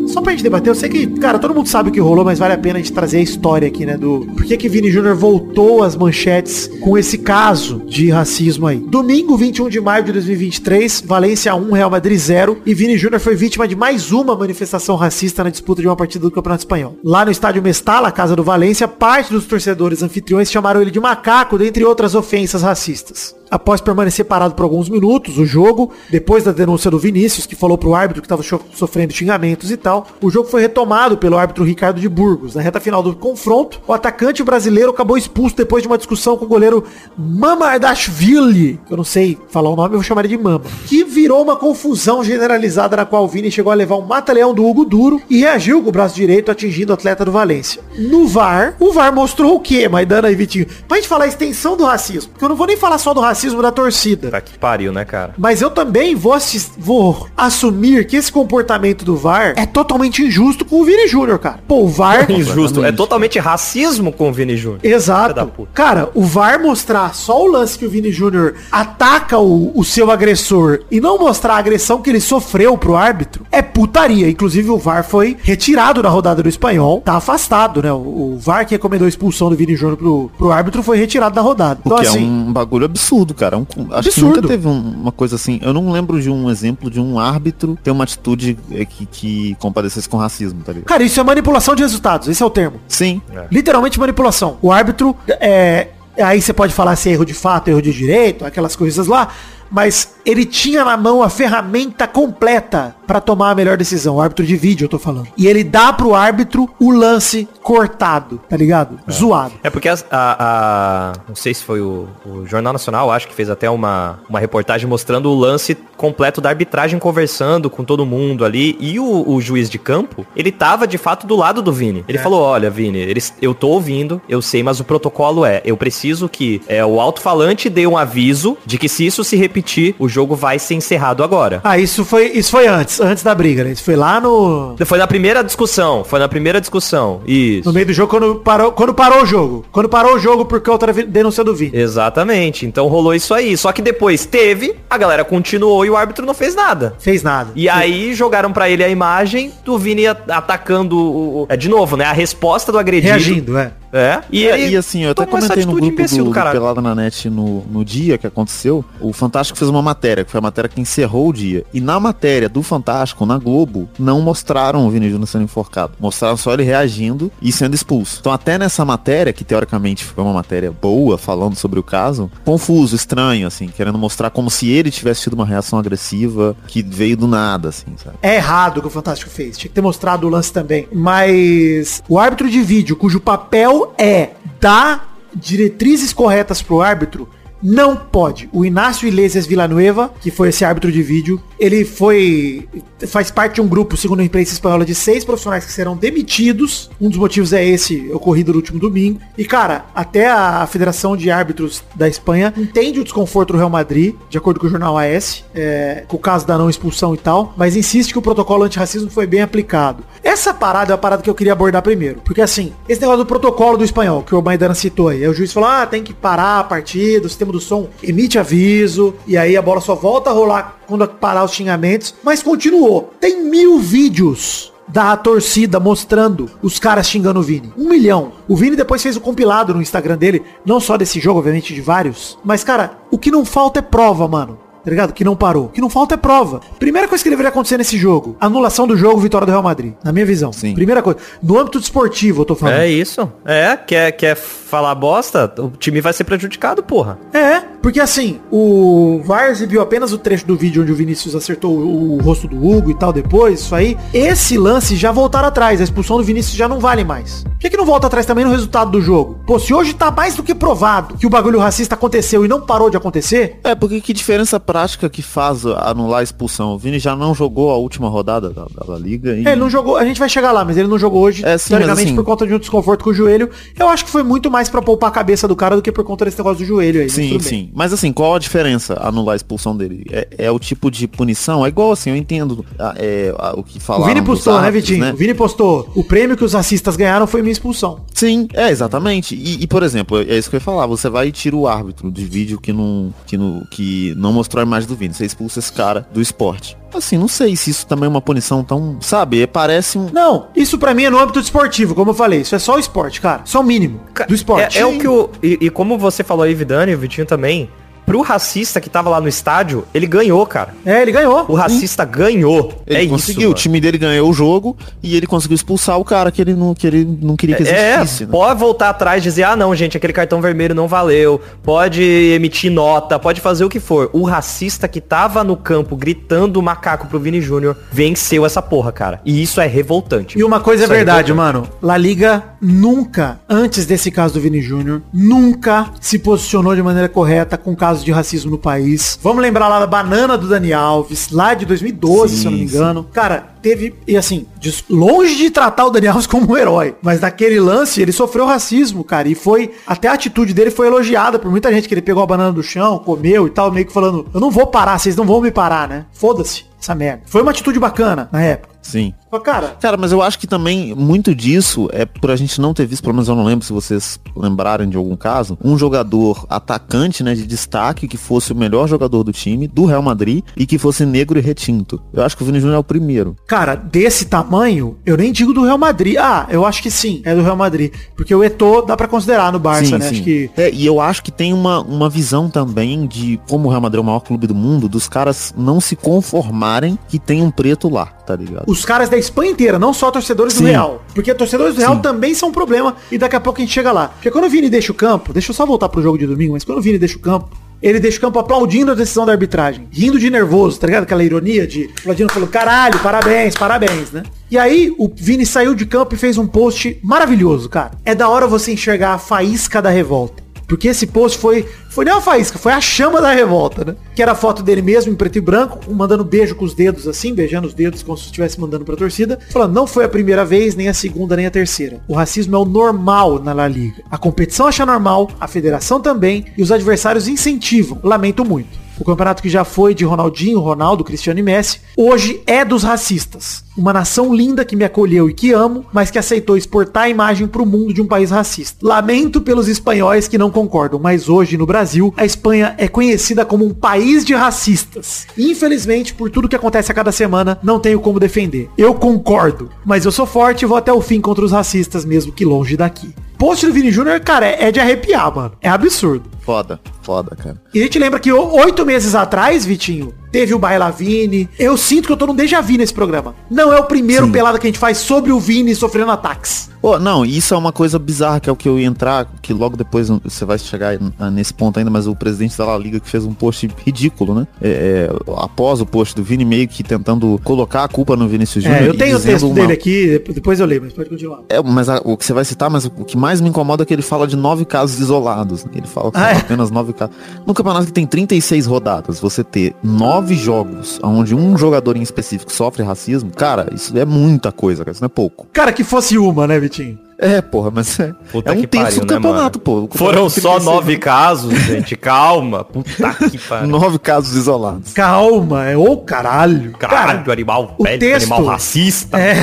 Só 0.08 0.22
pra 0.22 0.32
gente 0.32 0.42
debater, 0.42 0.70
eu 0.70 0.74
sei 0.74 0.88
que, 0.88 1.06
cara, 1.06 1.38
todo 1.38 1.54
mundo 1.54 1.68
sabe 1.68 1.90
o 1.90 1.92
que 1.92 2.00
rolou, 2.00 2.24
mas 2.24 2.38
vale 2.38 2.54
a 2.54 2.58
pena 2.58 2.78
a 2.78 2.82
gente 2.82 2.92
trazer 2.92 3.18
a 3.18 3.22
história 3.22 3.68
aqui, 3.68 3.84
né? 3.84 3.96
Do 3.96 4.26
por 4.34 4.44
que 4.44 4.56
que 4.56 4.68
Vini 4.68 4.90
Júnior 4.90 5.14
voltou 5.14 5.82
às 5.82 5.94
manchetes 5.94 6.68
com 6.80 6.96
esse 6.96 7.18
caso 7.18 7.82
de 7.86 8.10
racismo 8.10 8.66
aí. 8.66 8.78
Domingo, 8.78 9.36
21 9.36 9.68
de 9.68 9.80
maio 9.80 10.04
de 10.04 10.12
2023, 10.12 11.02
Valência 11.06 11.54
1, 11.54 11.72
Real 11.72 11.90
Madrid 11.90 12.18
0, 12.18 12.62
e 12.64 12.72
Vini 12.72 12.96
Júnior 12.96 13.20
foi 13.20 13.36
vítima 13.36 13.68
de 13.68 13.76
mais 13.76 14.10
uma 14.10 14.34
manifestação 14.34 14.96
racista 14.96 15.44
na 15.44 15.50
disputa 15.50 15.82
de 15.82 15.88
uma 15.88 15.96
partida 15.96 16.22
do 16.22 16.30
Campeonato 16.30 16.62
Espanhol. 16.62 16.96
Lá 17.04 17.24
no 17.24 17.30
estádio 17.30 17.62
Mestala, 17.62 18.10
casa 18.10 18.34
do 18.34 18.42
Valência, 18.42 18.88
parte 18.88 19.32
dos 19.32 19.44
torcedores 19.46 20.02
anfitriões 20.02 20.50
chamaram 20.50 20.80
ele 20.80 20.90
de 20.90 21.00
macaco, 21.00 21.58
dentre 21.58 21.84
outras 21.84 22.14
ofensas 22.14 22.62
racistas. 22.62 23.38
Após 23.50 23.80
permanecer 23.80 24.24
parado 24.24 24.54
por 24.54 24.62
alguns 24.62 24.88
minutos, 24.88 25.38
o 25.38 25.46
jogo, 25.46 25.90
depois 26.11 26.44
da 26.44 26.52
denúncia 26.52 26.90
do 26.90 26.98
Vinícius, 26.98 27.46
que 27.46 27.56
falou 27.56 27.78
pro 27.78 27.94
árbitro 27.94 28.22
que 28.22 28.26
estava 28.26 28.42
sofrendo 28.74 29.12
xingamentos 29.12 29.70
e 29.70 29.76
tal, 29.76 30.06
o 30.22 30.30
jogo 30.30 30.48
foi 30.48 30.61
retomado 30.61 31.16
pelo 31.16 31.38
árbitro 31.38 31.64
Ricardo 31.64 32.00
de 32.00 32.08
Burgos. 32.08 32.54
Na 32.54 32.62
reta 32.62 32.80
final 32.80 33.02
do 33.02 33.14
confronto, 33.14 33.80
o 33.87 33.92
atacante 33.92 34.42
brasileiro 34.42 34.90
acabou 34.90 35.16
expulso 35.16 35.56
depois 35.56 35.82
de 35.82 35.88
uma 35.88 35.96
discussão 35.96 36.37
com 36.37 36.44
o 36.44 36.48
goleiro 36.48 36.84
Mamardashvili, 37.16 38.80
eu 38.90 38.96
não 38.96 39.04
sei 39.04 39.38
falar 39.48 39.70
o 39.70 39.76
nome, 39.76 39.94
eu 39.94 39.98
vou 39.98 40.02
chamar 40.02 40.24
ele 40.24 40.37
de 40.37 40.42
Mama, 40.42 40.64
que 40.87 41.04
virou 41.04 41.42
uma 41.42 41.56
confusão 41.56 42.22
generalizada 42.22 42.96
na 42.96 43.04
qual 43.04 43.24
o 43.24 43.28
Vini 43.28 43.50
chegou 43.50 43.72
a 43.72 43.74
levar 43.74 43.96
um 43.96 44.02
mata-leão 44.02 44.52
do 44.52 44.66
Hugo 44.66 44.84
Duro 44.84 45.22
e 45.28 45.38
reagiu 45.38 45.82
com 45.82 45.88
o 45.88 45.92
braço 45.92 46.14
direito 46.14 46.50
atingindo 46.50 46.92
o 46.92 46.94
atleta 46.94 47.24
do 47.24 47.32
Valência. 47.32 47.82
No 47.96 48.26
VAR, 48.26 48.76
o 48.78 48.92
VAR 48.92 49.14
mostrou 49.14 49.54
o 49.54 49.61
quê, 49.61 49.88
Maidana 49.88 50.30
e 50.30 50.34
Vitinho? 50.34 50.66
Pra 50.87 50.96
gente 50.96 51.08
falar 51.08 51.24
a 51.24 51.28
extensão 51.28 51.76
do 51.76 51.84
racismo, 51.84 52.30
porque 52.32 52.44
eu 52.44 52.48
não 52.48 52.56
vou 52.56 52.66
nem 52.66 52.76
falar 52.76 52.98
só 52.98 53.14
do 53.14 53.20
racismo, 53.20 53.38
racismo 53.38 53.62
da 53.62 53.70
torcida. 53.70 54.31
Tá 54.31 54.40
que 54.40 54.59
pariu, 54.59 54.92
né, 54.92 55.05
cara? 55.05 55.35
Mas 55.38 55.62
eu 55.62 55.70
também 55.70 56.16
vou, 56.16 56.37
vou 56.77 57.29
assumir 57.37 58.05
que 58.07 58.16
esse 58.16 58.33
comportamento 58.33 59.05
do 59.05 59.16
VAR 59.16 59.55
é 59.57 59.64
totalmente 59.64 60.22
injusto 60.22 60.64
com 60.64 60.81
o 60.81 60.85
Vini 60.85 61.07
Júnior, 61.07 61.38
cara. 61.38 61.61
Pô, 61.66 61.85
o 61.85 61.88
VAR... 61.88 62.29
Injusto. 62.29 62.85
É 62.85 62.90
totalmente 62.90 63.38
racismo 63.38 64.12
com 64.12 64.29
o 64.29 64.33
Vini 64.33 64.57
Júnior. 64.57 64.81
Exato. 64.83 65.68
Cara, 65.72 66.11
o 66.14 66.22
VAR 66.22 66.61
mostrar 66.61 67.14
só 67.14 67.40
o 67.44 67.46
lance 67.46 67.79
que 67.79 67.87
o 67.87 67.90
Vini 67.90 68.11
Júnior 68.11 68.55
ataca 68.72 69.38
o, 69.38 69.72
o 69.79 69.85
seu 69.85 70.11
agressor 70.11 70.81
e 70.90 71.01
não 71.01 71.18
mostrar 71.18 71.55
a 71.55 71.59
agressão 71.59 72.03
que 72.03 72.11
ele 72.11 72.20
sofreu 72.20 72.77
pro 72.77 72.96
árbitro 72.96 73.46
é 73.53 73.62
putaria. 73.62 74.29
Inclusive 74.29 74.70
o 74.70 74.79
VAR 74.79 75.05
foi 75.05 75.37
retirado 75.42 76.03
da 76.03 76.09
rodada 76.09 76.42
do 76.42 76.48
espanhol, 76.48 77.01
tá 77.01 77.14
afastado, 77.14 77.83
né? 77.83 77.92
O, 77.92 78.35
o 78.35 78.38
VAR 78.40 78.66
que 78.66 78.74
recomendou 78.74 79.07
a 79.07 79.09
expulsão 79.09 79.48
do 79.48 79.57
Vini 79.57 79.77
Júnior 79.77 79.96
pro, 79.96 80.31
pro 80.37 80.51
árbitro 80.51 80.83
foi 80.83 80.98
retirado 80.98 81.35
da 81.35 81.40
rodada. 81.40 81.81
O 81.85 81.94
que 81.94 82.07
é 82.07 82.11
um 82.11 82.53
bagulho 82.53 82.85
absurdo, 82.85 83.27
cara. 83.34 83.56
Um- 83.58 83.62
acho 83.62 84.10
que 84.10 84.20
Absurdo. 84.20 84.36
nunca 84.36 84.48
teve 84.48 84.66
um- 84.68 84.90
uma 85.02 85.12
coisa 85.12 85.36
assim. 85.36 85.58
Eu 85.62 85.72
não 85.72 85.90
lembro 85.90 86.20
de 86.20 86.30
um 86.30 86.50
exemplo 86.50 86.90
de 86.90 87.00
um 87.00 87.18
árbitro 87.18 87.78
ter 87.82 87.90
uma 87.90 88.04
atitude 88.04 88.58
é, 88.72 88.84
que, 88.84 89.06
que 89.06 89.56
comparecesse 89.58 90.08
com 90.08 90.16
racismo, 90.16 90.60
tá 90.64 90.72
ligado? 90.72 90.86
Cara, 90.88 91.02
isso 91.02 91.18
é 91.20 91.22
manipulação 91.24 91.74
de 91.74 91.82
resultados, 91.82 92.28
esse 92.28 92.42
é 92.42 92.46
o 92.46 92.50
termo. 92.50 92.80
Sim. 92.88 93.20
Literalmente 93.50 93.98
manipulação. 93.98 94.58
O 94.62 94.70
árbitro 94.72 95.16
é. 95.28 95.88
Aí 96.20 96.42
você 96.42 96.52
pode 96.52 96.74
falar 96.74 96.96
se 96.96 97.08
é 97.08 97.12
erro 97.12 97.24
de 97.24 97.32
fato, 97.34 97.68
erro 97.68 97.80
de 97.80 97.92
direito, 97.92 98.44
aquelas 98.44 98.74
coisas 98.74 99.06
lá. 99.06 99.28
Mas 99.70 100.14
ele 100.24 100.44
tinha 100.44 100.85
na 100.85 100.96
mão 100.96 101.22
a 101.22 101.28
ferramenta 101.28 102.07
completa 102.07 102.94
pra 103.07 103.20
tomar 103.20 103.50
a 103.50 103.54
melhor 103.54 103.76
decisão. 103.76 104.16
O 104.16 104.20
árbitro 104.20 104.44
de 104.44 104.57
vídeo, 104.57 104.85
eu 104.85 104.88
tô 104.88 104.98
falando. 104.98 105.28
E 105.37 105.46
ele 105.46 105.64
dá 105.64 105.92
pro 105.92 106.14
árbitro 106.14 106.68
o 106.78 106.90
lance 106.90 107.48
cortado, 107.62 108.40
tá 108.48 108.57
ligado? 108.57 108.98
Zoado. 109.11 109.52
É 109.62 109.70
porque 109.70 109.88
as- 109.88 110.04
a, 110.11 110.37
a- 110.38 111.12
Não 111.28 111.35
sei 111.37 111.54
se 111.54 111.62
foi 111.64 111.81
o, 111.81 112.09
o 112.26 112.46
Jornal 112.46 112.72
Nacional, 112.72 113.11
acho 113.11 113.28
que 113.28 113.35
fez 113.35 113.48
até 113.50 113.68
uma, 113.70 114.18
uma 114.28 114.38
reportagem 114.40 114.87
mostrando 114.88 115.31
o 115.31 115.35
lance 115.38 115.74
completo 115.96 116.40
da 116.40 116.48
arbitragem 116.50 116.98
conversando 116.98 117.68
com 117.70 117.85
todo 117.85 118.04
mundo 118.07 118.44
ali. 118.44 118.76
E 118.81 118.98
o, 119.00 119.24
o 119.28 119.40
juiz 119.40 119.68
de 119.70 119.78
campo, 119.78 120.26
ele 120.37 120.50
tava 120.52 120.87
de 120.87 120.98
fato 120.98 121.26
do 121.26 121.37
lado 121.37 121.62
do 121.62 121.72
Vini. 121.72 122.04
Ele 122.09 122.18
falou, 122.18 122.40
olha, 122.42 122.70
Vini, 122.70 122.98
eles, 122.98 123.35
eu 123.40 123.54
tô 123.54 123.68
ouvindo, 123.68 124.20
eu 124.28 124.40
sei, 124.42 124.62
mas 124.62 124.81
o 124.81 124.85
protocolo 124.85 125.44
é, 125.44 125.61
eu 125.64 125.76
preciso 125.76 126.28
que 126.28 126.61
é, 126.68 126.85
o 126.85 127.00
alto-falante 127.00 127.68
dê 127.70 127.87
um 127.87 127.96
aviso 127.96 128.57
de 128.66 128.76
que 128.78 128.88
se 128.88 129.07
isso 129.07 129.22
se 129.24 129.37
repetir, 129.37 129.57
o 129.98 130.08
jogo 130.08 130.34
vai 130.34 130.58
ser 130.58 130.74
encerrado 130.74 131.22
agora. 131.22 131.60
Ah, 131.64 131.78
isso 131.78 132.04
foi, 132.04 132.26
isso 132.34 132.50
foi 132.50 132.66
antes, 132.66 133.00
antes 133.00 133.22
da 133.22 133.34
briga, 133.34 133.64
né? 133.64 133.72
Isso 133.72 133.84
foi 133.84 133.96
lá 133.96 134.20
no. 134.20 134.76
Foi 134.84 134.98
na 134.98 135.06
primeira 135.06 135.42
discussão, 135.42 136.04
foi 136.04 136.18
na 136.18 136.28
primeira 136.28 136.60
discussão. 136.60 137.20
Isso. 137.26 137.68
No 137.68 137.72
meio 137.74 137.86
do 137.86 137.92
jogo, 137.92 138.08
quando 138.10 138.34
parou, 138.36 138.72
quando 138.72 138.94
parou 138.94 139.22
o 139.22 139.26
jogo. 139.26 139.64
Quando 139.72 139.88
parou 139.88 140.14
o 140.14 140.18
jogo 140.18 140.44
por 140.44 140.60
conta 140.60 140.86
da 140.86 140.92
vi- 140.92 141.04
denúncia 141.04 141.42
do 141.44 141.54
Vini. 141.54 141.76
Exatamente. 141.76 142.66
Então 142.66 142.86
rolou 142.88 143.14
isso 143.14 143.34
aí. 143.34 143.56
Só 143.56 143.72
que 143.72 143.82
depois 143.82 144.24
teve, 144.26 144.74
a 144.88 144.96
galera 144.98 145.24
continuou 145.24 145.84
e 145.84 145.90
o 145.90 145.96
árbitro 145.96 146.24
não 146.24 146.34
fez 146.34 146.54
nada. 146.54 146.94
Fez 146.98 147.22
nada. 147.22 147.50
E 147.54 147.68
aí 147.68 148.14
jogaram 148.14 148.52
pra 148.52 148.68
ele 148.70 148.82
a 148.84 148.88
imagem 148.88 149.52
do 149.64 149.78
Vini 149.78 150.06
atacando 150.06 150.96
o- 150.98 151.46
é 151.48 151.56
de 151.56 151.68
novo, 151.68 151.96
né? 151.96 152.04
A 152.04 152.12
resposta 152.12 152.70
do 152.72 152.78
agredido. 152.78 153.08
Reagindo, 153.10 153.58
é. 153.58 153.72
É. 153.92 154.20
E, 154.31 154.38
E, 154.38 154.46
ele 154.46 154.68
e 154.70 154.77
assim, 154.77 155.05
eu 155.05 155.11
até 155.11 155.27
comentei 155.27 155.64
no 155.64 155.72
grupo 155.72 155.87
imbecil 155.87 156.18
do, 156.18 156.24
do 156.24 156.31
do 156.31 156.35
caralho. 156.35 156.59
Pelada 156.59 156.81
na 156.81 156.94
Net 156.94 157.29
no, 157.29 157.64
no 157.64 157.85
dia 157.85 158.18
que 158.18 158.27
aconteceu, 158.27 158.85
o 159.01 159.12
Fantástico 159.12 159.59
fez 159.59 159.68
uma 159.68 159.83
matéria, 159.83 160.24
que 160.24 160.31
foi 160.31 160.38
a 160.38 160.42
matéria 160.42 160.68
que 160.68 160.81
encerrou 160.81 161.29
o 161.29 161.33
dia. 161.33 161.64
E 161.72 161.81
na 161.81 161.98
matéria 161.98 162.48
do 162.48 162.62
Fantástico, 162.62 163.27
na 163.27 163.38
Globo, 163.38 163.88
não 163.98 164.20
mostraram 164.20 164.87
o 164.87 164.90
Vini 164.90 165.11
Júnior 165.11 165.27
sendo 165.27 165.44
enforcado. 165.44 165.92
Mostraram 165.98 166.37
só 166.37 166.53
ele 166.53 166.62
reagindo 166.62 167.31
e 167.40 167.51
sendo 167.51 167.74
expulso. 167.74 168.18
Então 168.20 168.33
até 168.33 168.59
nessa 168.59 168.85
matéria, 168.85 169.33
que 169.33 169.44
teoricamente 169.44 170.05
foi 170.05 170.22
uma 170.22 170.33
matéria 170.33 170.70
boa, 170.70 171.18
falando 171.18 171.57
sobre 171.57 171.79
o 171.79 171.83
caso, 171.83 172.31
confuso, 172.44 172.94
estranho, 172.94 173.46
assim, 173.46 173.68
querendo 173.68 173.98
mostrar 173.98 174.31
como 174.31 174.51
se 174.51 174.68
ele 174.70 174.90
tivesse 174.90 175.22
tido 175.22 175.35
uma 175.35 175.46
reação 175.46 175.79
agressiva 175.79 176.57
que 176.66 176.83
veio 176.83 177.16
do 177.16 177.27
nada, 177.27 177.68
assim, 177.70 177.87
sabe? 178.03 178.16
É 178.22 178.37
errado 178.37 178.79
o 178.79 178.81
que 178.81 178.87
o 178.87 178.90
Fantástico 178.90 179.31
fez. 179.31 179.57
Tinha 179.57 179.68
que 179.68 179.74
ter 179.74 179.81
mostrado 179.81 180.27
o 180.27 180.31
lance 180.31 180.53
também. 180.53 180.88
Mas 180.92 182.03
o 182.09 182.18
árbitro 182.18 182.48
de 182.48 182.61
vídeo, 182.62 182.96
cujo 182.96 183.20
papel 183.20 183.77
é 183.98 184.30
dar 184.60 185.16
diretrizes 185.34 186.12
corretas 186.12 186.62
pro 186.62 186.80
árbitro, 186.80 187.28
não 187.62 187.96
pode. 187.96 188.48
O 188.52 188.64
Inácio 188.64 189.08
Iglesias 189.08 189.46
Villanueva, 189.46 190.12
que 190.20 190.30
foi 190.30 190.48
esse 190.48 190.64
árbitro 190.64 190.90
de 190.90 191.02
vídeo, 191.02 191.40
ele 191.58 191.84
foi. 191.84 192.68
faz 193.06 193.30
parte 193.30 193.56
de 193.56 193.60
um 193.60 193.68
grupo, 193.68 193.96
segundo 193.96 194.20
a 194.20 194.24
imprensa 194.24 194.52
espanhola, 194.52 194.84
de 194.84 194.94
seis 194.94 195.24
profissionais 195.24 195.64
que 195.64 195.72
serão 195.72 195.96
demitidos. 195.96 196.90
Um 197.00 197.08
dos 197.08 197.18
motivos 197.18 197.52
é 197.52 197.64
esse 197.64 198.10
ocorrido 198.12 198.52
no 198.52 198.58
último 198.58 198.78
domingo. 198.78 199.20
E, 199.36 199.44
cara, 199.44 199.86
até 199.94 200.28
a 200.30 200.66
Federação 200.66 201.16
de 201.16 201.30
Árbitros 201.30 201.82
da 201.94 202.08
Espanha 202.08 202.52
entende 202.56 203.00
o 203.00 203.04
desconforto 203.04 203.52
do 203.52 203.58
Real 203.58 203.70
Madrid, 203.70 204.14
de 204.28 204.38
acordo 204.38 204.60
com 204.60 204.66
o 204.66 204.70
jornal 204.70 204.96
AS, 204.96 205.44
é, 205.54 206.04
com 206.06 206.16
o 206.16 206.20
caso 206.20 206.46
da 206.46 206.56
não 206.56 206.70
expulsão 206.70 207.14
e 207.14 207.18
tal, 207.18 207.54
mas 207.56 207.76
insiste 207.76 208.12
que 208.12 208.18
o 208.18 208.22
protocolo 208.22 208.64
antirracismo 208.64 209.10
foi 209.10 209.26
bem 209.26 209.40
aplicado. 209.40 210.04
Essa 210.22 210.52
parada 210.52 210.92
é 210.92 210.94
a 210.94 210.98
parada 210.98 211.22
que 211.22 211.30
eu 211.30 211.34
queria 211.34 211.52
abordar 211.52 211.82
primeiro. 211.82 212.20
Porque 212.24 212.40
assim, 212.40 212.72
esse 212.88 213.00
negócio 213.00 213.24
do 213.24 213.26
protocolo 213.26 213.78
do 213.78 213.84
espanhol, 213.84 214.22
que 214.22 214.34
o 214.34 214.42
Maidana 214.42 214.74
citou 214.74 215.08
aí, 215.08 215.26
o 215.26 215.34
juiz 215.34 215.52
falou, 215.52 215.68
ah, 215.68 215.86
tem 215.86 216.02
que 216.02 216.12
parar 216.12 216.60
a 216.60 216.64
partida, 216.64 217.26
o 217.26 217.28
sistema 217.28 217.47
do 217.52 217.61
som 217.61 217.88
emite 218.02 218.38
aviso, 218.38 219.14
e 219.26 219.37
aí 219.37 219.56
a 219.56 219.62
bola 219.62 219.80
só 219.80 219.94
volta 219.94 220.30
a 220.30 220.32
rolar 220.32 220.78
quando 220.87 221.06
parar 221.06 221.44
os 221.44 221.52
xingamentos, 221.52 222.14
mas 222.22 222.42
continuou. 222.42 223.12
Tem 223.20 223.42
mil 223.44 223.78
vídeos 223.78 224.72
da 224.88 225.16
torcida 225.16 225.78
mostrando 225.78 226.50
os 226.62 226.78
caras 226.78 227.06
xingando 227.06 227.40
o 227.40 227.42
Vini. 227.42 227.72
Um 227.76 227.88
milhão. 227.88 228.32
O 228.48 228.56
Vini 228.56 228.74
depois 228.74 229.02
fez 229.02 229.16
o 229.16 229.20
compilado 229.20 229.74
no 229.74 229.82
Instagram 229.82 230.16
dele, 230.16 230.42
não 230.64 230.80
só 230.80 230.96
desse 230.96 231.20
jogo, 231.20 231.38
obviamente, 231.38 231.74
de 231.74 231.80
vários. 231.80 232.38
Mas, 232.42 232.64
cara, 232.64 232.98
o 233.11 233.18
que 233.18 233.30
não 233.30 233.44
falta 233.44 233.80
é 233.80 233.82
prova, 233.82 234.26
mano. 234.26 234.58
Tá 234.88 234.90
ligado? 234.90 235.12
Que 235.12 235.22
não 235.22 235.37
parou. 235.37 235.66
O 235.66 235.68
que 235.68 235.83
não 235.83 235.90
falta 235.90 236.14
é 236.14 236.16
prova. 236.16 236.61
Primeira 236.79 237.07
coisa 237.07 237.22
que 237.22 237.29
deveria 237.29 237.51
acontecer 237.51 237.77
nesse 237.77 237.98
jogo. 237.98 238.37
Anulação 238.40 238.87
do 238.87 238.96
jogo, 238.96 239.20
vitória 239.20 239.44
do 239.44 239.51
Real 239.51 239.62
Madrid. 239.62 239.92
Na 240.03 240.12
minha 240.12 240.24
visão. 240.24 240.51
Sim. 240.51 240.72
Primeira 240.74 241.03
coisa. 241.03 241.18
No 241.42 241.59
âmbito 241.59 241.79
desportivo, 241.79 242.40
eu 242.40 242.46
tô 242.46 242.55
falando. 242.55 242.79
É 242.79 242.88
isso. 242.88 243.31
É, 243.44 243.77
quer, 243.77 244.12
quer 244.12 244.35
falar 244.35 244.94
bosta, 244.94 245.53
o 245.59 245.70
time 245.70 246.01
vai 246.01 246.14
ser 246.14 246.24
prejudicado, 246.24 246.83
porra. 246.83 247.18
É, 247.35 247.61
porque 247.82 248.00
assim, 248.00 248.38
o 248.50 249.20
VAR 249.24 249.50
exibiu 249.50 249.80
apenas 249.80 250.12
o 250.12 250.18
trecho 250.18 250.46
do 250.46 250.56
vídeo 250.56 250.82
onde 250.82 250.92
o 250.92 250.94
Vinícius 250.94 251.34
acertou 251.34 251.76
o, 251.76 252.14
o 252.16 252.22
rosto 252.22 252.46
do 252.48 252.56
Hugo 252.56 252.90
e 252.90 252.94
tal 252.94 253.12
depois, 253.12 253.60
isso 253.60 253.74
aí. 253.74 253.96
Esse 254.12 254.58
lance 254.58 254.96
já 254.96 255.12
voltaram 255.12 255.48
atrás, 255.48 255.80
a 255.80 255.84
expulsão 255.84 256.16
do 256.16 256.22
Vinícius 256.24 256.56
já 256.56 256.68
não 256.68 256.78
vale 256.80 257.04
mais. 257.04 257.44
Por 257.44 257.58
que, 257.58 257.70
que 257.70 257.76
não 257.76 257.84
volta 257.84 258.06
atrás 258.06 258.24
também 258.26 258.44
no 258.44 258.50
resultado 258.50 258.90
do 258.90 259.00
jogo? 259.00 259.38
Pô, 259.46 259.58
se 259.58 259.72
hoje 259.74 259.94
tá 259.94 260.10
mais 260.10 260.34
do 260.34 260.42
que 260.42 260.54
provado 260.54 261.16
que 261.16 261.26
o 261.26 261.30
bagulho 261.30 261.58
racista 261.58 261.94
aconteceu 261.94 262.44
e 262.44 262.48
não 262.48 262.60
parou 262.60 262.88
de 262.90 262.96
acontecer, 262.96 263.58
É, 263.64 263.74
porque 263.74 264.00
que 264.00 264.12
diferença 264.12 264.58
prática 264.60 265.08
que 265.08 265.22
faz 265.22 265.64
anular 265.66 266.20
a 266.20 266.22
expulsão? 266.22 266.74
O 266.74 266.78
Vini 266.78 266.98
já 266.98 267.16
não 267.16 267.34
jogou 267.34 267.70
a 267.70 267.76
última 267.76 268.08
rodada 268.08 268.50
da, 268.50 268.66
da 268.86 268.98
Liga 268.98 269.32
e... 269.34 269.46
É, 269.46 269.52
ele 269.52 269.60
não 269.60 269.68
jogou, 269.70 269.96
a 269.96 270.04
gente 270.04 270.18
vai 270.20 270.28
chegar 270.28 270.52
lá, 270.52 270.64
mas 270.64 270.76
ele 270.76 270.88
não 270.88 270.98
jogou 270.98 271.22
hoje, 271.22 271.44
É, 271.44 271.56
sim, 271.58 271.74
assim- 271.74 272.14
por 272.14 272.24
conta 272.24 272.46
de 272.46 272.54
um 272.54 272.58
desconforto 272.58 273.02
com 273.04 273.10
o 273.10 273.14
joelho. 273.14 273.48
Eu 273.78 273.88
acho 273.88 274.04
que 274.04 274.10
foi 274.10 274.22
muito 274.22 274.50
mais 274.50 274.68
pra 274.68 274.80
poupar 274.82 275.08
a 275.08 275.12
cabeça 275.12 275.46
do 275.48 275.56
cara 275.56 275.74
do 275.76 275.82
que 275.82 275.90
por 275.92 276.04
conta 276.04 276.24
desse 276.24 276.38
negócio 276.38 276.58
do 276.58 276.64
joelho 276.64 277.00
aí. 277.00 277.10
Sim, 277.10 277.38
sim. 277.40 277.70
Mas 277.78 277.92
assim, 277.92 278.12
qual 278.12 278.34
a 278.34 278.40
diferença 278.40 278.98
anular 279.00 279.34
a 279.34 279.36
expulsão 279.36 279.76
dele? 279.76 280.04
É, 280.10 280.28
é 280.36 280.50
o 280.50 280.58
tipo 280.58 280.90
de 280.90 281.06
punição? 281.06 281.64
É 281.64 281.68
igual 281.68 281.92
assim, 281.92 282.10
eu 282.10 282.16
entendo 282.16 282.66
ah, 282.76 282.92
é, 282.96 283.32
ah, 283.38 283.54
o 283.56 283.62
que 283.62 283.78
O 283.78 283.80
falaram 283.80 284.08
Vini 284.08 284.20
dos 284.20 284.30
postou, 284.30 284.54
né, 284.54 284.66
árbitros, 284.66 284.90
Vitinho? 284.90 285.14
O 285.14 285.16
Vini 285.16 285.32
postou. 285.32 285.88
O 285.94 286.02
prêmio 286.02 286.36
que 286.36 286.42
os 286.42 286.54
racistas 286.54 286.96
ganharam 286.96 287.24
foi 287.28 287.40
minha 287.40 287.52
expulsão. 287.52 288.00
Sim, 288.12 288.48
é, 288.52 288.68
exatamente. 288.68 289.36
E, 289.36 289.62
e, 289.62 289.66
por 289.68 289.84
exemplo, 289.84 290.18
é 290.18 290.36
isso 290.36 290.50
que 290.50 290.56
eu 290.56 290.58
ia 290.58 290.64
falar, 290.64 290.86
você 290.86 291.08
vai 291.08 291.28
e 291.28 291.32
tira 291.32 291.54
o 291.54 291.68
árbitro 291.68 292.10
de 292.10 292.24
vídeo 292.24 292.60
que 292.60 292.72
não, 292.72 293.14
que 293.24 293.36
não, 293.36 293.64
que 293.70 294.12
não 294.16 294.32
mostrou 294.32 294.60
a 294.60 294.66
imagem 294.66 294.88
do 294.88 294.96
Vini, 294.96 295.14
você 295.14 295.24
expulsa 295.24 295.60
esse 295.60 295.72
cara 295.72 296.04
do 296.12 296.20
esporte. 296.20 296.76
Assim, 296.94 297.18
não 297.18 297.29
sei 297.29 297.55
se 297.55 297.70
isso 297.70 297.87
também 297.87 298.07
é 298.07 298.09
uma 298.09 298.20
punição 298.20 298.64
tão, 298.64 298.96
sabe, 299.01 299.46
parece 299.46 299.98
um... 299.98 300.09
Não, 300.12 300.48
isso 300.57 300.79
pra 300.79 300.94
mim 300.94 301.05
é 301.05 301.11
no 301.11 301.18
âmbito 301.18 301.40
desportivo, 301.40 301.94
como 301.94 302.11
eu 302.11 302.14
falei. 302.14 302.40
Isso 302.40 302.55
é 302.55 302.59
só 302.59 302.77
o 302.77 302.79
esporte, 302.79 303.20
cara. 303.20 303.42
Só 303.44 303.61
o 303.61 303.64
mínimo 303.64 304.01
do 304.27 304.35
esporte. 304.35 304.79
É, 304.79 304.81
é 304.81 304.87
o 304.87 304.98
que 304.98 305.07
o. 305.07 305.31
E, 305.42 305.59
e 305.61 305.70
como 305.70 305.98
você 305.98 306.24
falou 306.24 306.44
aí, 306.44 306.55
Vidani, 306.55 306.94
o 306.94 306.98
Vitinho 306.98 307.27
também. 307.27 307.70
Pro 308.08 308.22
racista 308.22 308.80
que 308.80 308.88
tava 308.88 309.10
lá 309.10 309.20
no 309.20 309.28
estádio, 309.28 309.84
ele 309.92 310.06
ganhou, 310.06 310.44
cara. 310.46 310.74
É, 310.84 311.02
ele 311.02 311.12
ganhou. 311.12 311.44
O 311.46 311.54
racista 311.54 312.06
ganhou. 312.06 312.72
Ele 312.86 313.04
é 313.04 313.06
conseguiu, 313.06 313.50
isso. 313.50 313.50
o 313.50 313.54
time 313.54 313.78
dele 313.80 313.98
ganhou 313.98 314.30
o 314.30 314.32
jogo 314.32 314.74
e 315.02 315.14
ele 315.14 315.26
conseguiu 315.26 315.54
expulsar 315.54 315.98
o 315.98 316.04
cara 316.04 316.30
que 316.32 316.40
ele 316.40 316.54
não, 316.54 316.74
que 316.74 316.86
ele 316.86 317.04
não 317.20 317.36
queria 317.36 317.56
que 317.56 317.62
É, 317.68 317.96
existisse. 317.96 318.24
né? 318.24 318.30
pode 318.32 318.58
voltar 318.58 318.88
atrás 318.88 319.22
e 319.22 319.24
dizer, 319.24 319.42
ah 319.42 319.54
não, 319.54 319.74
gente, 319.74 319.94
aquele 319.96 320.14
cartão 320.14 320.40
vermelho 320.40 320.74
não 320.74 320.88
valeu. 320.88 321.38
Pode 321.62 322.02
emitir 322.02 322.72
nota, 322.72 323.18
pode 323.18 323.40
fazer 323.42 323.64
o 323.64 323.68
que 323.68 323.78
for. 323.78 324.08
O 324.14 324.22
racista 324.22 324.88
que 324.88 325.00
tava 325.02 325.44
no 325.44 325.54
campo 325.56 325.94
gritando 325.94 326.62
macaco 326.62 327.06
pro 327.08 327.20
Vini 327.20 327.42
Júnior 327.42 327.76
venceu 327.92 328.46
essa 328.46 328.62
porra, 328.62 328.90
cara. 328.90 329.20
E 329.22 329.42
isso 329.42 329.60
é 329.60 329.66
revoltante. 329.66 330.38
E 330.38 330.42
uma 330.42 330.60
coisa 330.60 330.84
é 330.84 330.86
Isso 330.86 330.94
verdade, 330.94 331.32
revoltante. 331.32 331.54
mano. 331.58 331.68
La 331.82 331.98
Liga 331.98 332.42
nunca, 332.60 333.38
antes 333.48 333.84
desse 333.84 334.10
caso 334.10 334.34
do 334.34 334.40
Vini 334.40 334.62
Júnior, 334.62 335.02
nunca 335.12 335.90
se 336.00 336.18
posicionou 336.18 336.74
de 336.74 336.82
maneira 336.82 337.08
correta 337.08 337.58
com 337.58 337.72
o 337.72 337.76
caso 337.76 337.97
casos 337.98 338.04
de 338.04 338.12
racismo 338.12 338.50
no 338.50 338.58
país. 338.58 339.18
Vamos 339.22 339.42
lembrar 339.42 339.68
lá 339.68 339.80
da 339.80 339.87
banana 339.87 340.38
do 340.38 340.48
Dani 340.48 340.72
Alves, 340.72 341.30
lá 341.30 341.54
de 341.54 341.66
2012, 341.66 342.34
sim, 342.34 342.40
se 342.40 342.46
eu 342.46 342.50
não 342.50 342.58
me 342.58 342.64
engano. 342.64 343.02
Sim. 343.02 343.08
Cara, 343.12 343.54
teve, 343.61 343.94
e 344.06 344.16
assim, 344.16 344.46
longe 344.88 345.37
de 345.37 345.50
tratar 345.50 345.87
o 345.87 345.90
Dani 345.90 346.06
Alves 346.06 346.26
como 346.28 346.52
um 346.52 346.56
herói, 346.56 346.94
mas 347.02 347.20
naquele 347.20 347.61
lance 347.61 348.00
ele 348.00 348.12
sofreu 348.12 348.46
racismo, 348.46 349.02
cara, 349.04 349.28
e 349.28 349.34
foi, 349.34 349.72
até 349.87 350.08
a 350.08 350.12
atitude 350.12 350.54
dele 350.54 350.70
foi 350.70 350.87
elogiada 350.87 351.38
por 351.38 351.50
muita 351.50 351.72
gente 351.72 351.88
que 351.88 351.94
ele 351.94 352.02
pegou 352.02 352.22
a 352.22 352.26
banana 352.26 352.52
do 352.52 352.62
chão, 352.62 352.98
comeu 352.98 353.46
e 353.46 353.50
tal, 353.50 353.70
meio 353.72 353.87
que 353.87 353.92
falando, 353.92 354.26
eu 354.32 354.40
não 354.40 354.50
vou 354.50 354.66
parar, 354.66 354.98
vocês 354.98 355.16
não 355.16 355.24
vão 355.24 355.40
me 355.40 355.50
parar, 355.50 355.88
né? 355.88 356.06
Foda-se 356.12 356.64
essa 356.80 356.94
merda. 356.94 357.22
Foi 357.26 357.42
uma 357.42 357.50
atitude 357.50 357.78
bacana 357.78 358.28
na 358.30 358.42
época. 358.42 358.76
Sim. 358.80 359.12
Cara, 359.44 359.76
cara, 359.80 359.96
mas 359.96 360.12
eu 360.12 360.22
acho 360.22 360.38
que 360.38 360.46
também 360.46 360.94
muito 360.94 361.34
disso 361.34 361.88
é 361.92 362.04
por 362.04 362.30
a 362.30 362.36
gente 362.36 362.60
não 362.60 362.72
ter 362.72 362.86
visto, 362.86 363.02
pelo 363.02 363.14
menos 363.14 363.28
eu 363.28 363.36
não 363.36 363.44
lembro 363.44 363.64
se 363.64 363.72
vocês 363.72 364.18
lembrarem 364.34 364.88
de 364.88 364.96
algum 364.96 365.16
caso, 365.16 365.58
um 365.62 365.76
jogador 365.76 366.46
atacante, 366.48 367.22
né, 367.22 367.34
de 367.34 367.46
destaque 367.46 368.08
que 368.08 368.16
fosse 368.16 368.52
o 368.52 368.56
melhor 368.56 368.88
jogador 368.88 369.22
do 369.22 369.32
time, 369.32 369.68
do 369.68 369.84
Real 369.84 370.02
Madrid, 370.02 370.42
e 370.56 370.66
que 370.66 370.78
fosse 370.78 371.04
negro 371.04 371.38
e 371.38 371.42
retinto. 371.42 372.00
Eu 372.12 372.22
acho 372.24 372.36
que 372.36 372.42
o 372.42 372.46
Vini 372.46 372.60
Júnior 372.60 372.76
é 372.76 372.80
o 372.80 372.84
primeiro. 372.84 373.36
Cara, 373.46 373.74
desse 373.74 374.26
tamanho, 374.26 374.98
eu 375.05 375.16
nem 375.16 375.32
digo 375.32 375.53
do 375.53 375.64
Real 375.64 375.78
Madrid. 375.78 376.16
Ah, 376.18 376.46
eu 376.50 376.64
acho 376.64 376.82
que 376.82 376.90
sim, 376.90 377.20
é 377.24 377.34
do 377.34 377.42
Real 377.42 377.57
Madrid. 377.57 377.92
Porque 378.16 378.34
o 378.34 378.42
Eto'o 378.42 378.86
dá 378.86 378.96
para 378.96 379.09
considerar 379.09 379.53
no 379.53 379.59
Barça, 379.59 379.84
sim, 379.84 379.98
né? 379.98 380.00
Sim. 380.00 380.14
Acho 380.14 380.24
que... 380.24 380.50
É, 380.57 380.70
e 380.72 380.86
eu 380.86 381.00
acho 381.00 381.22
que 381.22 381.30
tem 381.30 381.53
uma, 381.53 381.80
uma 381.80 382.09
visão 382.09 382.48
também 382.48 383.07
de 383.07 383.38
como 383.48 383.68
o 383.68 383.70
Real 383.70 383.82
Madrid 383.82 383.98
é 383.98 384.03
o 384.03 384.05
maior 384.05 384.20
clube 384.20 384.46
do 384.46 384.55
mundo, 384.55 384.88
dos 384.88 385.09
caras 385.09 385.55
não 385.57 385.80
se 385.80 385.96
conformarem 385.96 386.98
que 387.09 387.18
tem 387.18 387.42
um 387.42 387.50
preto 387.50 387.88
lá, 387.88 388.07
tá 388.07 388.34
ligado? 388.34 388.64
Os 388.66 388.84
caras 388.84 389.09
da 389.09 389.17
Espanha 389.18 389.50
inteira, 389.50 389.78
não 389.78 389.92
só 389.92 390.10
torcedores 390.10 390.54
Sim. 390.54 390.64
do 390.64 390.66
Real. 390.68 391.02
Porque 391.14 391.34
torcedores 391.34 391.74
do 391.74 391.80
Real 391.80 391.96
Sim. 391.96 392.02
também 392.02 392.34
são 392.34 392.48
um 392.48 392.52
problema 392.52 392.96
e 393.10 393.18
daqui 393.18 393.36
a 393.36 393.40
pouco 393.40 393.60
a 393.60 393.62
gente 393.62 393.72
chega 393.72 393.92
lá. 393.92 394.08
Porque 394.08 394.30
quando 394.30 394.44
o 394.44 394.48
Vini 394.50 394.68
deixa 394.68 394.92
o 394.92 394.94
campo, 394.94 395.32
deixa 395.32 395.50
eu 395.50 395.54
só 395.54 395.66
voltar 395.66 395.88
pro 395.88 396.02
jogo 396.02 396.18
de 396.18 396.26
domingo, 396.26 396.52
mas 396.52 396.64
quando 396.64 396.78
o 396.78 396.82
Vini 396.82 396.98
deixa 396.98 397.16
o 397.16 397.20
campo, 397.20 397.50
ele 397.80 398.00
deixa 398.00 398.18
o 398.18 398.20
campo 398.20 398.38
aplaudindo 398.38 398.90
a 398.90 398.94
decisão 398.94 399.24
da 399.24 399.32
arbitragem, 399.32 399.88
rindo 399.90 400.18
de 400.18 400.30
nervoso, 400.30 400.80
tá 400.80 400.86
ligado? 400.86 401.04
Aquela 401.04 401.22
ironia 401.22 401.66
de 401.66 401.88
aplaudindo 402.00 402.32
falou, 402.32 402.48
caralho, 402.48 402.98
parabéns, 403.00 403.54
parabéns, 403.54 404.10
né? 404.10 404.24
E 404.50 404.58
aí 404.58 404.92
o 404.98 405.10
Vini 405.14 405.46
saiu 405.46 405.74
de 405.74 405.86
campo 405.86 406.14
e 406.14 406.18
fez 406.18 406.38
um 406.38 406.46
post 406.46 406.98
maravilhoso, 407.02 407.68
cara. 407.68 407.92
É 408.04 408.14
da 408.14 408.28
hora 408.28 408.46
você 408.46 408.72
enxergar 408.72 409.14
a 409.14 409.18
faísca 409.18 409.80
da 409.80 409.90
revolta. 409.90 410.42
Porque 410.68 410.88
esse 410.88 411.06
post 411.06 411.38
foi, 411.38 411.66
foi 411.88 412.04
nem 412.04 412.12
uma 412.12 412.20
faísca, 412.20 412.58
foi 412.58 412.72
a 412.72 412.80
chama 412.80 413.22
da 413.22 413.32
revolta, 413.32 413.86
né? 413.86 413.96
Que 414.14 414.20
era 414.20 414.32
a 414.32 414.34
foto 414.34 414.62
dele 414.62 414.82
mesmo 414.82 415.10
em 415.10 415.16
preto 415.16 415.38
e 415.38 415.40
branco, 415.40 415.80
mandando 415.90 416.22
beijo 416.22 416.54
com 416.54 416.64
os 416.64 416.74
dedos 416.74 417.08
assim, 417.08 417.34
beijando 417.34 417.66
os 417.66 417.72
dedos 417.72 418.02
como 418.02 418.18
se 418.18 418.26
estivesse 418.26 418.60
mandando 418.60 418.84
pra 418.84 418.94
torcida, 418.94 419.38
falando, 419.50 419.72
não 419.72 419.86
foi 419.86 420.04
a 420.04 420.08
primeira 420.08 420.44
vez, 420.44 420.74
nem 420.74 420.88
a 420.88 420.94
segunda, 420.94 421.34
nem 421.34 421.46
a 421.46 421.50
terceira. 421.50 422.00
O 422.06 422.14
racismo 422.14 422.54
é 422.54 422.58
o 422.58 422.66
normal 422.66 423.42
na 423.42 423.54
La 423.54 423.66
Liga. 423.66 424.02
A 424.10 424.18
competição 424.18 424.66
acha 424.66 424.84
normal, 424.84 425.30
a 425.40 425.48
federação 425.48 426.00
também, 426.00 426.44
e 426.56 426.62
os 426.62 426.70
adversários 426.70 427.26
incentivam. 427.26 427.98
Lamento 428.02 428.44
muito. 428.44 428.88
O 428.99 429.05
campeonato 429.05 429.42
que 429.42 429.49
já 429.49 429.64
foi 429.64 429.94
de 429.94 430.05
Ronaldinho, 430.05 430.59
Ronaldo, 430.59 431.05
Cristiano 431.05 431.38
e 431.38 431.42
Messi, 431.42 431.80
hoje 431.96 432.42
é 432.46 432.64
dos 432.64 432.82
racistas. 432.82 433.64
Uma 433.76 433.92
nação 433.92 434.34
linda 434.34 434.64
que 434.64 434.74
me 434.74 434.84
acolheu 434.84 435.30
e 435.30 435.34
que 435.34 435.53
amo, 435.53 435.84
mas 435.92 436.11
que 436.11 436.18
aceitou 436.18 436.57
exportar 436.57 437.05
a 437.05 437.09
imagem 437.09 437.46
para 437.46 437.62
o 437.62 437.66
mundo 437.66 437.94
de 437.94 438.03
um 438.03 438.07
país 438.07 438.30
racista. 438.30 438.84
Lamento 438.84 439.40
pelos 439.40 439.68
espanhóis 439.68 440.26
que 440.26 440.36
não 440.36 440.51
concordam, 440.51 440.99
mas 440.99 441.28
hoje 441.28 441.57
no 441.57 441.64
Brasil, 441.64 442.12
a 442.16 442.24
Espanha 442.24 442.74
é 442.76 442.88
conhecida 442.88 443.44
como 443.44 443.64
um 443.64 443.72
país 443.72 444.24
de 444.24 444.34
racistas. 444.34 445.28
Infelizmente, 445.38 446.12
por 446.12 446.28
tudo 446.28 446.49
que 446.49 446.57
acontece 446.57 446.90
a 446.90 446.94
cada 446.94 447.12
semana, 447.12 447.59
não 447.62 447.78
tenho 447.78 448.01
como 448.01 448.18
defender. 448.18 448.68
Eu 448.76 448.94
concordo, 448.94 449.70
mas 449.86 450.05
eu 450.05 450.11
sou 450.11 450.26
forte 450.26 450.62
e 450.62 450.66
vou 450.66 450.76
até 450.76 450.92
o 450.92 451.01
fim 451.01 451.20
contra 451.20 451.44
os 451.44 451.53
racistas, 451.53 452.05
mesmo 452.05 452.32
que 452.32 452.44
longe 452.44 452.76
daqui. 452.76 453.14
Post 453.38 453.64
do 453.64 453.72
Vini 453.72 453.92
Júnior, 453.92 454.18
cara, 454.18 454.46
é 454.46 454.72
de 454.72 454.80
arrepiar, 454.80 455.32
mano. 455.32 455.53
É 455.62 455.68
absurdo. 455.68 456.28
Foda, 456.40 456.80
foda, 457.09 457.34
cara. 457.34 457.56
E 457.72 457.80
a 457.80 457.82
gente 457.84 457.98
lembra 457.98 458.20
que 458.20 458.30
oito 458.30 458.84
meses 458.84 459.14
atrás, 459.14 459.64
Vitinho, 459.64 460.12
teve 460.30 460.52
o 460.52 460.59
Bailavini. 460.59 461.48
Eu 461.59 461.74
sinto 461.78 462.06
que 462.06 462.12
eu 462.12 462.18
tô 462.18 462.26
num 462.26 462.34
déjà 462.34 462.61
vu 462.61 462.76
nesse 462.76 462.92
programa. 462.92 463.34
Não 463.50 463.72
é 463.72 463.78
o 463.78 463.84
primeiro 463.84 464.26
Sim. 464.26 464.32
pelada 464.32 464.59
que 464.59 464.66
a 464.66 464.68
gente 464.68 464.78
faz 464.78 464.98
sobre 464.98 465.32
o 465.32 465.40
Vini 465.40 465.74
sofrendo 465.74 466.11
ataques. 466.11 466.68
Oh, 466.80 466.98
não, 466.98 467.24
isso 467.24 467.54
é 467.54 467.56
uma 467.56 467.72
coisa 467.72 467.98
bizarra, 467.98 468.38
que 468.38 468.48
é 468.48 468.52
o 468.52 468.56
que 468.56 468.68
eu 468.68 468.78
ia 468.78 468.86
entrar, 468.86 469.26
que 469.42 469.52
logo 469.52 469.76
depois 469.76 470.09
você 470.09 470.44
vai 470.44 470.59
chegar 470.59 470.96
nesse 471.32 471.52
ponto 471.52 471.76
ainda, 471.78 471.90
mas 471.90 472.06
o 472.06 472.14
presidente 472.14 472.56
da 472.56 472.64
La 472.66 472.78
Liga 472.78 473.00
que 473.00 473.09
fez 473.09 473.24
um 473.24 473.34
post 473.34 473.68
ridículo, 473.84 474.32
né? 474.32 474.46
É, 474.62 475.09
é, 475.11 475.32
após 475.38 475.80
o 475.80 475.86
post 475.86 476.14
do 476.14 476.22
Vini, 476.22 476.44
meio 476.44 476.68
que 476.68 476.84
tentando 476.84 477.40
colocar 477.42 477.82
a 477.82 477.88
culpa 477.88 478.16
no 478.16 478.28
Vinícius 478.28 478.62
Júnior. 478.62 478.82
É, 478.82 478.88
eu 478.88 478.96
tenho 478.96 479.16
o 479.16 479.20
texto 479.20 479.46
uma... 479.46 479.54
dele 479.54 479.72
aqui, 479.72 480.22
depois 480.32 480.61
eu 480.61 480.66
leio, 480.66 480.82
mas 480.82 480.92
pode 480.92 481.09
continuar. 481.09 481.40
É, 481.48 481.61
mas 481.61 481.88
a, 481.88 482.00
o 482.04 482.16
que 482.16 482.24
você 482.24 482.32
vai 482.32 482.44
citar, 482.44 482.70
mas 482.70 482.84
o 482.84 482.90
que 482.90 483.16
mais 483.16 483.40
me 483.40 483.48
incomoda 483.48 483.82
é 483.82 483.86
que 483.86 483.92
ele 483.92 484.02
fala 484.02 484.26
de 484.26 484.36
nove 484.36 484.64
casos 484.64 485.00
isolados. 485.00 485.64
Né? 485.64 485.72
Ele 485.74 485.86
fala 485.86 486.12
que 486.12 486.18
ah, 486.18 486.30
é? 486.30 486.36
apenas 486.36 486.70
nove 486.70 486.92
casos. 486.99 487.16
No 487.46 487.55
campeonato 487.55 487.86
que 487.86 487.92
tem 487.92 488.07
36 488.07 488.66
rodadas, 488.66 489.20
você 489.20 489.42
ter 489.42 489.74
nove 489.82 490.34
jogos 490.34 491.01
onde 491.03 491.34
um 491.34 491.57
jogador 491.57 491.96
em 491.96 492.03
específico 492.03 492.53
sofre 492.53 492.82
racismo, 492.82 493.30
cara, 493.30 493.68
isso 493.72 493.96
é 493.96 494.05
muita 494.05 494.53
coisa, 494.53 494.84
cara, 494.84 494.92
isso 494.92 495.03
não 495.03 495.07
é 495.07 495.09
pouco. 495.09 495.46
Cara, 495.53 495.72
que 495.72 495.84
fosse 495.84 496.18
uma, 496.18 496.46
né, 496.46 496.59
Vitinho? 496.59 497.07
É, 497.20 497.42
porra, 497.42 497.72
mas 497.72 497.98
é, 497.98 498.14
Puta 498.30 498.52
é 498.52 498.56
um 498.56 498.62
terço 498.62 499.00
do 499.00 499.06
né, 499.06 499.14
campeonato, 499.14 499.58
pô. 499.58 499.88
Foram 499.92 500.30
só 500.30 500.60
nove 500.60 500.96
casos, 500.98 501.52
gente. 501.64 501.96
Calma. 501.96 502.62
Puta 502.62 503.12
que 503.28 503.36
pariu. 503.48 503.66
Nove 503.66 503.98
casos 503.98 504.36
isolados. 504.36 504.92
Calma, 504.92 505.68
é 505.68 505.76
o 505.76 505.96
caralho. 505.96 506.72
Caralho, 506.78 507.18
Cara, 507.24 507.32
animal 507.32 507.74
o 507.76 507.82
texto, 507.84 508.32
animal 508.32 508.44
racista. 508.44 509.18
É, 509.18 509.34